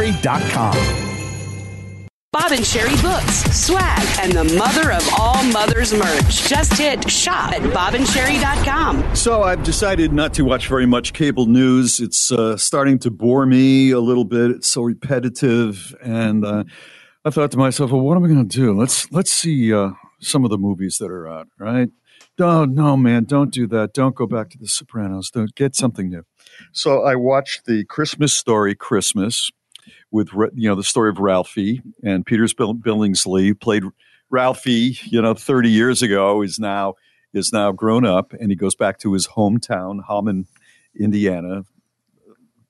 bobandsherry.com. 0.04 1.10
Bob 2.32 2.50
and 2.50 2.66
Sherry 2.66 2.96
books, 3.00 3.44
swag, 3.56 4.02
and 4.20 4.32
the 4.32 4.56
mother 4.58 4.90
of 4.90 5.08
all 5.16 5.42
mothers 5.44 5.94
merch. 5.94 6.48
Just 6.48 6.72
hit 6.76 7.08
shop 7.08 7.52
at 7.52 7.62
bobandsherry.com. 7.62 9.14
So 9.14 9.44
I've 9.44 9.62
decided 9.62 10.12
not 10.12 10.34
to 10.34 10.44
watch 10.44 10.66
very 10.66 10.84
much 10.86 11.12
cable 11.12 11.46
news. 11.46 12.00
It's 12.00 12.32
uh, 12.32 12.56
starting 12.56 12.98
to 13.00 13.10
bore 13.12 13.46
me 13.46 13.92
a 13.92 14.00
little 14.00 14.24
bit. 14.24 14.50
It's 14.50 14.66
so 14.66 14.82
repetitive, 14.82 15.94
and 16.02 16.44
uh, 16.44 16.64
I 17.24 17.30
thought 17.30 17.52
to 17.52 17.58
myself, 17.58 17.92
"Well, 17.92 18.00
what 18.00 18.16
am 18.16 18.24
I 18.24 18.28
going 18.28 18.48
to 18.48 18.56
do? 18.56 18.76
Let's 18.76 19.10
let's 19.12 19.32
see 19.32 19.72
uh, 19.72 19.90
some 20.20 20.42
of 20.44 20.50
the 20.50 20.58
movies 20.58 20.98
that 20.98 21.12
are 21.12 21.28
out." 21.28 21.46
Right? 21.56 21.90
No, 22.36 22.64
no, 22.64 22.96
man, 22.96 23.24
don't 23.24 23.52
do 23.52 23.68
that. 23.68 23.94
Don't 23.94 24.16
go 24.16 24.26
back 24.26 24.50
to 24.50 24.58
The 24.58 24.66
Sopranos. 24.66 25.30
Don't 25.30 25.54
get 25.54 25.76
something 25.76 26.10
new. 26.10 26.24
So 26.72 27.04
I 27.04 27.14
watched 27.14 27.66
the 27.66 27.84
Christmas 27.84 28.34
Story 28.34 28.74
Christmas 28.74 29.52
with 30.14 30.32
you 30.54 30.68
know 30.68 30.76
the 30.76 30.84
story 30.84 31.10
of 31.10 31.18
Ralphie 31.18 31.82
and 32.04 32.24
Peter's 32.24 32.54
Billingsley 32.54 33.58
played 33.58 33.82
Ralphie. 34.30 34.96
You 35.02 35.20
know, 35.20 35.34
thirty 35.34 35.68
years 35.68 36.02
ago 36.02 36.40
is 36.40 36.58
now 36.58 36.94
is 37.34 37.52
now 37.52 37.72
grown 37.72 38.06
up 38.06 38.32
and 38.32 38.50
he 38.50 38.56
goes 38.56 38.76
back 38.76 38.98
to 39.00 39.12
his 39.12 39.26
hometown, 39.26 39.98
Hammond, 40.08 40.46
Indiana, 40.98 41.64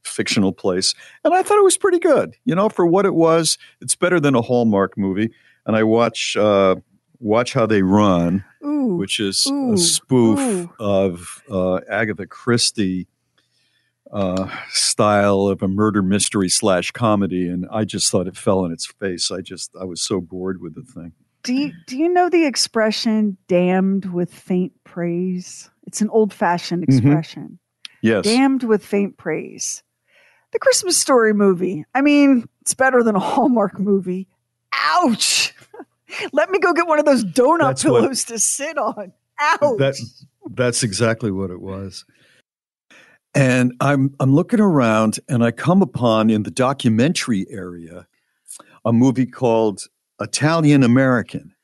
fictional 0.02 0.52
place. 0.54 0.94
And 1.22 1.34
I 1.34 1.42
thought 1.42 1.58
it 1.58 1.64
was 1.64 1.76
pretty 1.76 1.98
good. 1.98 2.34
You 2.46 2.54
know, 2.54 2.70
for 2.70 2.86
what 2.86 3.04
it 3.04 3.14
was, 3.14 3.58
it's 3.82 3.94
better 3.94 4.18
than 4.18 4.34
a 4.34 4.40
Hallmark 4.40 4.96
movie. 4.96 5.30
And 5.66 5.76
I 5.76 5.82
watch 5.82 6.38
uh, 6.38 6.76
Watch 7.20 7.52
How 7.52 7.66
They 7.66 7.82
Run, 7.82 8.42
Ooh, 8.64 8.96
which 8.96 9.20
is 9.20 9.46
ooh, 9.46 9.74
a 9.74 9.76
spoof 9.76 10.38
ooh. 10.38 10.70
of 10.80 11.42
uh, 11.50 11.80
Agatha 11.90 12.26
Christie 12.26 13.06
uh, 14.14 14.48
style 14.70 15.48
of 15.48 15.62
a 15.62 15.68
murder 15.68 16.00
mystery 16.02 16.48
slash 16.48 16.90
comedy. 16.92 17.48
And 17.48 17.66
I 17.70 17.84
just 17.84 18.10
thought 18.10 18.26
it 18.28 18.36
fell 18.36 18.60
on 18.60 18.72
its 18.72 18.86
face. 18.86 19.30
I 19.30 19.40
just 19.42 19.72
I 19.78 19.84
was 19.84 20.00
so 20.00 20.20
bored 20.20 20.60
with 20.62 20.74
the 20.74 20.82
thing. 20.82 21.12
Do 21.42 21.52
you, 21.52 21.72
do 21.86 21.98
you 21.98 22.08
know 22.08 22.30
the 22.30 22.46
expression 22.46 23.36
damned 23.48 24.06
with 24.14 24.32
faint 24.32 24.72
praise? 24.84 25.68
It's 25.86 26.00
an 26.00 26.08
old 26.08 26.32
fashioned 26.32 26.86
Mhm. 26.86 26.96
expression. 26.96 27.58
Yes. 28.00 28.24
Damned 28.24 28.62
with 28.62 28.82
faint 28.86 29.18
praise. 29.18 29.82
The 30.52 30.58
Christmas 30.58 30.96
Story 30.96 31.34
movie. 31.34 31.84
I 31.94 32.00
mean, 32.00 32.48
it's 32.62 32.72
better 32.74 33.02
than 33.02 33.16
a 33.16 33.20
Hallmark 33.20 33.78
movie. 33.78 34.28
Ouch. 34.72 35.52
Let 36.32 36.48
me 36.50 36.58
go 36.60 36.72
get 36.72 36.86
one 36.86 36.98
of 36.98 37.04
those 37.04 37.24
donut 37.24 37.58
That's 37.60 37.84
what- 37.84 38.00
pillows 38.02 38.24
to 38.26 38.38
sit 38.38 38.78
on. 38.78 39.12
Ouch. 39.40 39.78
That 39.78 39.94
that's 40.52 40.82
exactly 40.84 41.30
what 41.32 41.50
it 41.50 41.60
was. 41.60 42.04
And 43.34 43.74
I'm 43.80 44.14
I'm 44.20 44.32
looking 44.34 44.60
around 44.60 45.18
and 45.28 45.44
I 45.44 45.50
come 45.50 45.82
upon 45.82 46.30
in 46.30 46.44
the 46.44 46.50
documentary 46.50 47.46
area 47.50 48.06
a 48.84 48.92
movie 48.92 49.26
called 49.26 49.82
Italian 50.20 50.82
American. 50.82 51.54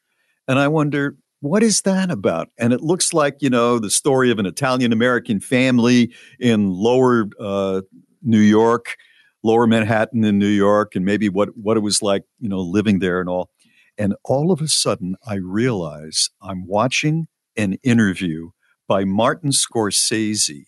And 0.48 0.58
I 0.58 0.68
wonder 0.68 1.16
what 1.40 1.62
is 1.62 1.82
that 1.82 2.10
about? 2.10 2.48
And 2.58 2.72
it 2.72 2.82
looks 2.82 3.14
like, 3.14 3.36
you 3.40 3.48
know, 3.48 3.78
the 3.78 3.90
story 3.90 4.30
of 4.30 4.38
an 4.38 4.46
Italian 4.46 4.92
American 4.92 5.40
family 5.40 6.12
in 6.38 6.70
lower 6.70 7.28
uh, 7.40 7.80
New 8.22 8.40
York, 8.40 8.96
lower 9.42 9.66
Manhattan 9.66 10.22
in 10.22 10.38
New 10.38 10.46
York, 10.46 10.94
and 10.94 11.04
maybe 11.04 11.30
what, 11.30 11.56
what 11.56 11.78
it 11.78 11.80
was 11.80 12.02
like, 12.02 12.24
you 12.40 12.48
know, 12.48 12.60
living 12.60 12.98
there 12.98 13.20
and 13.20 13.28
all. 13.28 13.50
And 13.96 14.14
all 14.24 14.52
of 14.52 14.60
a 14.60 14.68
sudden, 14.68 15.16
I 15.26 15.36
realize 15.36 16.30
I'm 16.42 16.66
watching 16.66 17.28
an 17.56 17.74
interview 17.82 18.50
by 18.86 19.04
Martin 19.04 19.50
Scorsese 19.50 20.64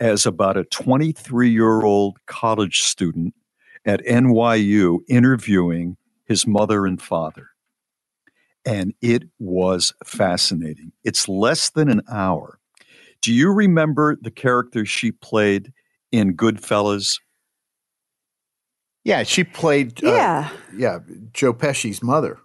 as 0.00 0.26
about 0.26 0.56
a 0.56 0.64
23 0.64 1.50
year 1.50 1.82
old 1.82 2.18
college 2.26 2.80
student 2.80 3.34
at 3.84 4.04
NYU 4.04 4.98
interviewing 5.08 5.96
his 6.24 6.46
mother 6.46 6.86
and 6.86 7.00
father. 7.00 7.48
and 8.64 8.92
it 9.00 9.22
was 9.38 9.92
fascinating. 10.04 10.90
It's 11.04 11.28
less 11.28 11.70
than 11.70 11.88
an 11.88 12.02
hour. 12.10 12.58
Do 13.22 13.32
you 13.32 13.52
remember 13.52 14.16
the 14.20 14.30
character 14.32 14.84
she 14.84 15.12
played 15.12 15.72
in 16.10 16.36
Goodfellas? 16.36 17.20
Yeah, 19.04 19.22
she 19.22 19.44
played. 19.44 20.02
uh, 20.04 20.10
Yeah. 20.10 20.50
yeah, 20.76 20.98
Joe 21.32 21.52
Pesci's 21.52 22.02
mother. 22.02 22.38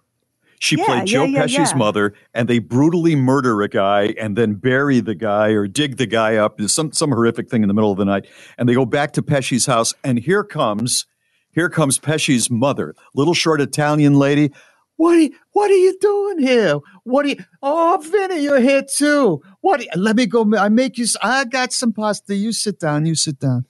She 0.62 0.76
Yeah, 0.78 0.84
played 0.84 1.06
Joe 1.06 1.24
yeah, 1.24 1.40
Pesci's 1.42 1.72
yeah. 1.72 1.76
mother, 1.76 2.14
and 2.32 2.46
they 2.48 2.60
brutally 2.60 3.16
murder 3.16 3.62
a 3.62 3.68
guy 3.68 4.14
and 4.16 4.36
then 4.38 4.54
bury 4.54 5.00
the 5.00 5.16
guy 5.16 5.48
or 5.48 5.66
dig 5.66 5.96
the 5.96 6.06
guy 6.06 6.36
up. 6.36 6.56
There's 6.56 6.72
some 6.72 6.92
some 6.92 7.10
horrific 7.10 7.50
thing 7.50 7.62
in 7.62 7.68
the 7.68 7.74
middle 7.74 7.90
of 7.90 7.98
the 7.98 8.04
night, 8.04 8.26
and 8.56 8.68
they 8.68 8.74
go 8.74 8.86
back 8.86 9.10
to 9.14 9.22
Pesci's 9.24 9.66
house, 9.66 9.92
and 10.04 10.20
here 10.20 10.44
comes 10.44 11.04
here 11.50 11.68
comes 11.68 11.98
Pesci's 11.98 12.48
mother, 12.48 12.94
little 13.12 13.34
short 13.34 13.60
Italian 13.60 14.14
lady. 14.14 14.52
What 14.94 15.16
are 15.16 15.20
you, 15.22 15.30
what 15.50 15.68
are 15.68 15.74
you 15.74 15.98
doing 16.00 16.38
here? 16.38 16.76
What 17.02 17.26
are 17.26 17.30
you? 17.30 17.36
Oh, 17.60 18.00
Vinny, 18.08 18.44
you're 18.44 18.60
here 18.60 18.84
too. 18.84 19.42
What? 19.62 19.80
are 19.80 19.82
you- 19.82 19.88
let 19.96 20.14
me 20.14 20.26
go. 20.26 20.48
I 20.56 20.68
make 20.68 20.96
you. 20.96 21.06
I 21.20 21.44
got 21.44 21.72
some 21.72 21.92
pasta. 21.92 22.36
You 22.36 22.52
sit 22.52 22.78
down. 22.78 23.04
You 23.06 23.16
sit 23.16 23.40
down. 23.40 23.64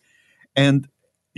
And 0.55 0.89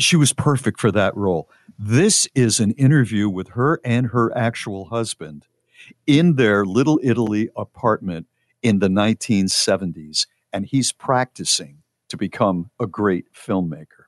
she 0.01 0.17
was 0.17 0.33
perfect 0.33 0.81
for 0.81 0.91
that 0.91 1.17
role. 1.17 1.49
This 1.79 2.29
is 2.37 2.61
an 2.61 2.71
interview 2.73 3.29
with 3.29 3.49
her 3.49 3.81
and 3.85 4.09
her 4.09 4.37
actual 4.37 4.87
husband 4.87 5.47
in 6.07 6.37
their 6.37 6.65
Little 6.65 7.01
Italy 7.03 7.51
apartment 7.57 8.27
in 8.63 8.79
the 8.79 8.89
1970s, 8.89 10.27
and 10.53 10.67
he's 10.67 10.93
practicing 10.93 11.79
to 12.09 12.17
become 12.17 12.71
a 12.79 12.87
great 12.87 13.27
filmmaker. 13.35 14.07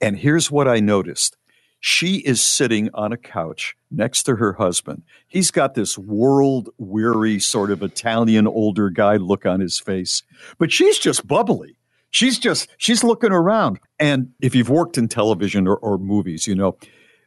And 0.00 0.18
here's 0.18 0.50
what 0.50 0.66
I 0.66 0.80
noticed 0.80 1.36
she 1.80 2.16
is 2.16 2.40
sitting 2.42 2.88
on 2.94 3.12
a 3.12 3.18
couch 3.18 3.76
next 3.90 4.22
to 4.24 4.36
her 4.36 4.54
husband. 4.54 5.02
He's 5.28 5.50
got 5.50 5.74
this 5.74 5.98
world 5.98 6.70
weary, 6.78 7.38
sort 7.38 7.70
of 7.70 7.82
Italian 7.82 8.46
older 8.46 8.88
guy 8.88 9.16
look 9.16 9.44
on 9.44 9.60
his 9.60 9.78
face, 9.78 10.22
but 10.58 10.72
she's 10.72 10.98
just 10.98 11.26
bubbly. 11.26 11.76
She's 12.10 12.38
just, 12.38 12.68
she's 12.78 13.04
looking 13.04 13.32
around. 13.32 13.80
And 13.98 14.30
if 14.40 14.54
you've 14.54 14.70
worked 14.70 14.96
in 14.96 15.08
television 15.08 15.66
or, 15.66 15.76
or 15.76 15.98
movies, 15.98 16.46
you 16.46 16.54
know, 16.54 16.76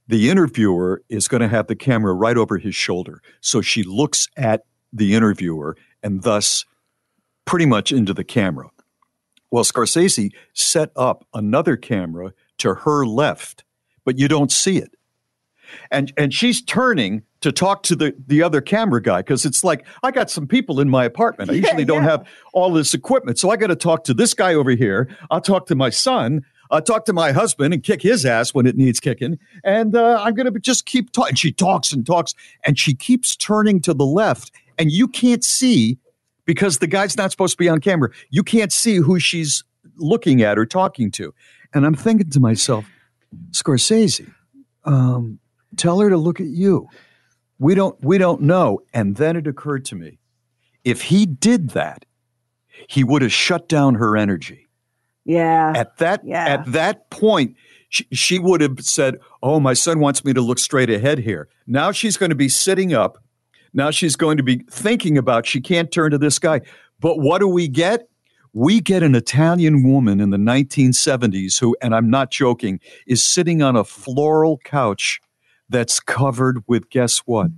the 0.08 0.30
interviewer 0.30 1.04
is 1.10 1.28
going 1.28 1.42
to 1.42 1.48
have 1.48 1.68
the 1.68 1.76
camera 1.76 2.14
right 2.14 2.38
over 2.38 2.58
his 2.58 2.74
shoulder. 2.74 3.22
So 3.42 3.62
she 3.62 3.84
looks 3.84 4.28
at 4.36 4.64
the 4.92 5.14
interviewer 5.14 5.78
and 6.02 6.24
thus 6.24 6.66
pretty 7.46 7.68
much 7.68 7.92
into 7.92 8.14
the 8.14 8.24
camera. 8.24 8.70
Well, 9.52 9.64
Scorsese 9.64 10.32
set 10.54 10.92
up 10.96 11.26
another 11.34 11.78
camera 11.78 12.34
to 12.60 12.74
her 12.74 13.06
left, 13.06 13.64
but 14.06 14.18
you 14.18 14.28
don't 14.28 14.52
see 14.52 14.78
it. 14.78 14.96
And 15.92 16.14
and 16.18 16.34
she's 16.34 16.62
turning 16.62 17.24
to 17.42 17.52
talk 17.52 17.84
to 17.84 17.96
the 17.96 18.14
the 18.28 18.44
other 18.44 18.62
camera 18.62 19.02
guy 19.02 19.20
because 19.20 19.46
it's 19.46 19.64
like 19.64 19.86
I 20.04 20.12
got 20.12 20.30
some 20.30 20.48
people 20.48 20.80
in 20.80 20.90
my 20.90 21.06
apartment. 21.06 21.50
I 21.50 21.54
Yeah, 21.54 21.62
usually 21.62 21.86
don't 21.86 22.04
yeah. 22.04 22.12
have 22.12 22.28
all 22.54 22.72
this 22.72 22.94
equipment, 22.94 23.40
so 23.40 23.50
I 23.50 23.58
got 23.58 23.68
to 23.68 23.76
talk 23.76 24.04
to 24.06 24.14
this 24.14 24.34
guy 24.34 24.54
over 24.54 24.72
here. 24.72 25.10
I'll 25.32 25.42
talk 25.42 25.68
to 25.68 25.76
my 25.76 25.90
son. 25.90 26.44
I'll 26.72 26.82
talk 26.82 27.06
to 27.06 27.14
my 27.14 27.32
husband 27.32 27.74
and 27.74 27.82
kick 27.82 28.02
his 28.02 28.26
ass 28.26 28.54
when 28.54 28.68
it 28.68 28.78
needs 28.78 29.00
kicking. 29.00 29.40
And 29.64 29.96
uh, 29.96 30.22
I'm 30.22 30.36
going 30.36 30.52
to 30.54 30.60
just 30.60 30.86
keep 30.86 31.12
talking. 31.12 31.36
She 31.36 31.52
talks 31.52 31.92
and 31.92 32.06
talks, 32.06 32.36
and 32.64 32.78
she 32.78 32.94
keeps 32.94 33.36
turning 33.36 33.82
to 33.82 33.94
the 33.94 34.06
left, 34.06 34.52
and 34.78 34.92
you 34.92 35.08
can't 35.08 35.44
see 35.44 35.98
because 36.46 36.78
the 36.80 36.88
guy's 36.88 37.18
not 37.18 37.32
supposed 37.32 37.54
to 37.54 37.58
be 37.58 37.70
on 37.70 37.80
camera. 37.80 38.10
You 38.30 38.44
can't 38.44 38.72
see 38.72 38.98
who 38.98 39.20
she's 39.20 39.64
looking 39.98 40.42
at 40.42 40.58
or 40.58 40.66
talking 40.66 41.12
to. 41.12 41.34
And 41.74 41.86
I'm 41.86 41.96
thinking 41.96 42.30
to 42.32 42.40
myself, 42.40 42.86
Scorsese, 43.52 44.32
um, 44.86 45.40
tell 45.78 46.00
her 46.00 46.10
to 46.10 46.18
look 46.18 46.40
at 46.40 46.48
you. 46.48 46.88
We 47.58 47.76
don't 47.76 48.02
we 48.04 48.18
don't 48.18 48.42
know. 48.42 48.82
And 48.94 49.16
then 49.18 49.36
it 49.36 49.48
occurred 49.48 49.86
to 49.86 49.96
me, 49.96 50.20
if 50.84 51.04
he 51.04 51.26
did 51.26 51.72
that, 51.72 52.06
he 52.88 53.04
would 53.04 53.22
have 53.22 53.34
shut 53.34 53.68
down 53.68 53.96
her 53.96 54.16
energy. 54.16 54.70
Yeah. 55.26 55.74
At 55.76 55.98
that 55.98 56.22
yeah. 56.26 56.46
at 56.46 56.72
that 56.72 57.10
point, 57.10 57.56
she, 57.90 58.08
she 58.12 58.40
would 58.40 58.62
have 58.62 58.80
said, 58.80 59.18
"Oh, 59.44 59.60
my 59.60 59.74
son 59.74 60.00
wants 60.00 60.24
me 60.24 60.34
to 60.34 60.42
look 60.42 60.60
straight 60.60 60.90
ahead 60.90 61.20
here." 61.20 61.50
Now 61.68 61.92
she's 61.92 62.18
going 62.18 62.30
to 62.30 62.36
be 62.36 62.50
sitting 62.50 62.94
up. 62.94 63.24
Now 63.74 63.92
she's 63.92 64.16
going 64.16 64.38
to 64.38 64.44
be 64.44 64.64
thinking 64.70 65.18
about 65.18 65.46
she 65.46 65.62
can't 65.62 65.92
turn 65.92 66.12
to 66.12 66.18
this 66.18 66.40
guy. 66.40 66.62
But 67.00 67.20
what 67.20 67.40
do 67.40 67.48
we 67.48 67.68
get? 67.68 68.08
We 68.54 68.82
get 68.82 69.04
an 69.04 69.14
Italian 69.14 69.84
woman 69.84 70.20
in 70.20 70.32
the 70.32 70.38
1970s 70.38 71.60
who, 71.60 71.78
and 71.82 71.94
I'm 71.94 72.10
not 72.10 72.32
joking, 72.32 72.80
is 73.06 73.24
sitting 73.24 73.62
on 73.62 73.76
a 73.76 73.84
floral 73.84 74.58
couch 74.64 75.22
that's 75.70 76.00
covered 76.00 76.64
with 76.68 76.90
guess 76.90 77.20
what? 77.20 77.52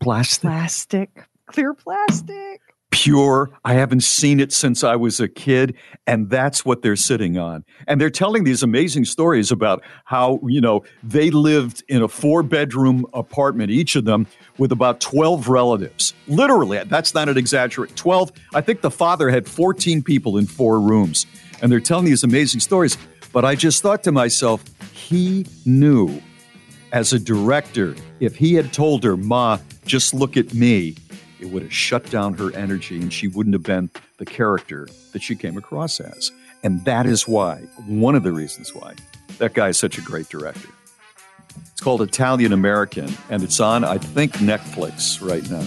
Plastic. 0.00 0.42
Plastic. 0.42 1.24
Clear 1.46 1.74
plastic. 1.74 2.60
Pure. 2.90 3.50
I 3.64 3.74
haven't 3.74 4.02
seen 4.02 4.40
it 4.40 4.52
since 4.52 4.82
I 4.82 4.96
was 4.96 5.20
a 5.20 5.28
kid. 5.28 5.74
And 6.06 6.30
that's 6.30 6.64
what 6.64 6.82
they're 6.82 6.96
sitting 6.96 7.36
on. 7.36 7.64
And 7.86 8.00
they're 8.00 8.10
telling 8.10 8.44
these 8.44 8.62
amazing 8.62 9.04
stories 9.04 9.50
about 9.50 9.82
how, 10.04 10.40
you 10.46 10.60
know, 10.60 10.84
they 11.02 11.30
lived 11.30 11.84
in 11.88 12.02
a 12.02 12.08
four 12.08 12.42
bedroom 12.42 13.04
apartment, 13.12 13.70
each 13.70 13.94
of 13.94 14.04
them 14.04 14.26
with 14.56 14.72
about 14.72 15.00
12 15.00 15.48
relatives. 15.48 16.14
Literally, 16.28 16.82
that's 16.84 17.14
not 17.14 17.28
an 17.28 17.36
exaggerate. 17.36 17.94
12. 17.94 18.32
I 18.54 18.62
think 18.62 18.80
the 18.80 18.90
father 18.90 19.28
had 19.28 19.46
14 19.46 20.02
people 20.02 20.38
in 20.38 20.46
four 20.46 20.80
rooms. 20.80 21.26
And 21.60 21.70
they're 21.70 21.80
telling 21.80 22.06
these 22.06 22.24
amazing 22.24 22.60
stories. 22.60 22.96
But 23.32 23.44
I 23.44 23.54
just 23.54 23.82
thought 23.82 24.02
to 24.04 24.12
myself, 24.12 24.64
he 24.92 25.44
knew 25.66 26.22
as 26.92 27.12
a 27.12 27.18
director, 27.18 27.94
if 28.20 28.36
he 28.36 28.54
had 28.54 28.72
told 28.72 29.04
her, 29.04 29.16
Ma, 29.16 29.58
just 29.84 30.14
look 30.14 30.36
at 30.36 30.54
me, 30.54 30.96
it 31.40 31.46
would 31.50 31.62
have 31.62 31.72
shut 31.72 32.08
down 32.10 32.34
her 32.34 32.54
energy 32.54 33.00
and 33.00 33.12
she 33.12 33.28
wouldn't 33.28 33.54
have 33.54 33.62
been 33.62 33.90
the 34.16 34.24
character 34.24 34.88
that 35.12 35.22
she 35.22 35.34
came 35.36 35.56
across 35.56 36.00
as. 36.00 36.32
And 36.62 36.84
that 36.84 37.06
is 37.06 37.28
why, 37.28 37.58
one 37.86 38.14
of 38.14 38.22
the 38.24 38.32
reasons 38.32 38.74
why, 38.74 38.94
that 39.38 39.54
guy 39.54 39.68
is 39.68 39.76
such 39.78 39.98
a 39.98 40.00
great 40.02 40.28
director. 40.28 40.68
It's 41.70 41.80
called 41.80 42.02
Italian 42.02 42.52
American 42.52 43.12
and 43.30 43.42
it's 43.42 43.60
on, 43.60 43.84
I 43.84 43.98
think, 43.98 44.32
Netflix 44.34 45.24
right 45.26 45.48
now. 45.50 45.66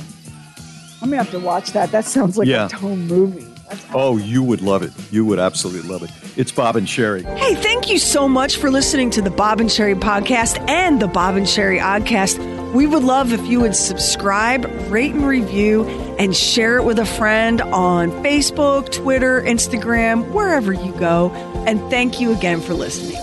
I'm 1.01 1.09
gonna 1.09 1.17
have 1.23 1.31
to 1.31 1.39
watch 1.39 1.71
that. 1.71 1.91
That 1.91 2.05
sounds 2.05 2.37
like 2.37 2.47
Yeah. 2.47 2.65
a 2.65 2.69
tone 2.69 3.07
movie. 3.07 3.47
Oh, 3.93 4.17
you 4.17 4.43
would 4.43 4.61
love 4.61 4.83
it. 4.83 4.91
You 5.11 5.25
would 5.25 5.39
absolutely 5.39 5.89
love 5.89 6.03
it. 6.03 6.11
It's 6.37 6.51
Bob 6.51 6.75
and 6.75 6.87
Sherry. 6.87 7.23
Hey, 7.23 7.55
thank 7.55 7.89
you 7.89 7.97
so 7.97 8.27
much 8.27 8.57
for 8.57 8.69
listening 8.69 9.09
to 9.11 9.21
the 9.21 9.29
Bob 9.29 9.59
and 9.59 9.71
Sherry 9.71 9.95
podcast 9.95 10.59
and 10.69 11.01
the 11.01 11.07
Bob 11.07 11.35
and 11.35 11.47
Sherry 11.47 11.79
Oddcast. 11.79 12.73
We 12.73 12.87
would 12.87 13.03
love 13.03 13.33
if 13.33 13.45
you 13.47 13.59
would 13.61 13.75
subscribe, 13.75 14.65
rate 14.89 15.13
and 15.13 15.27
review, 15.27 15.85
and 16.17 16.35
share 16.35 16.77
it 16.77 16.83
with 16.83 16.99
a 16.99 17.05
friend 17.05 17.61
on 17.61 18.11
Facebook, 18.23 18.91
Twitter, 18.91 19.41
Instagram, 19.41 20.31
wherever 20.31 20.71
you 20.71 20.93
go. 20.93 21.31
And 21.67 21.79
thank 21.89 22.21
you 22.21 22.31
again 22.31 22.61
for 22.61 22.73
listening. 22.73 23.19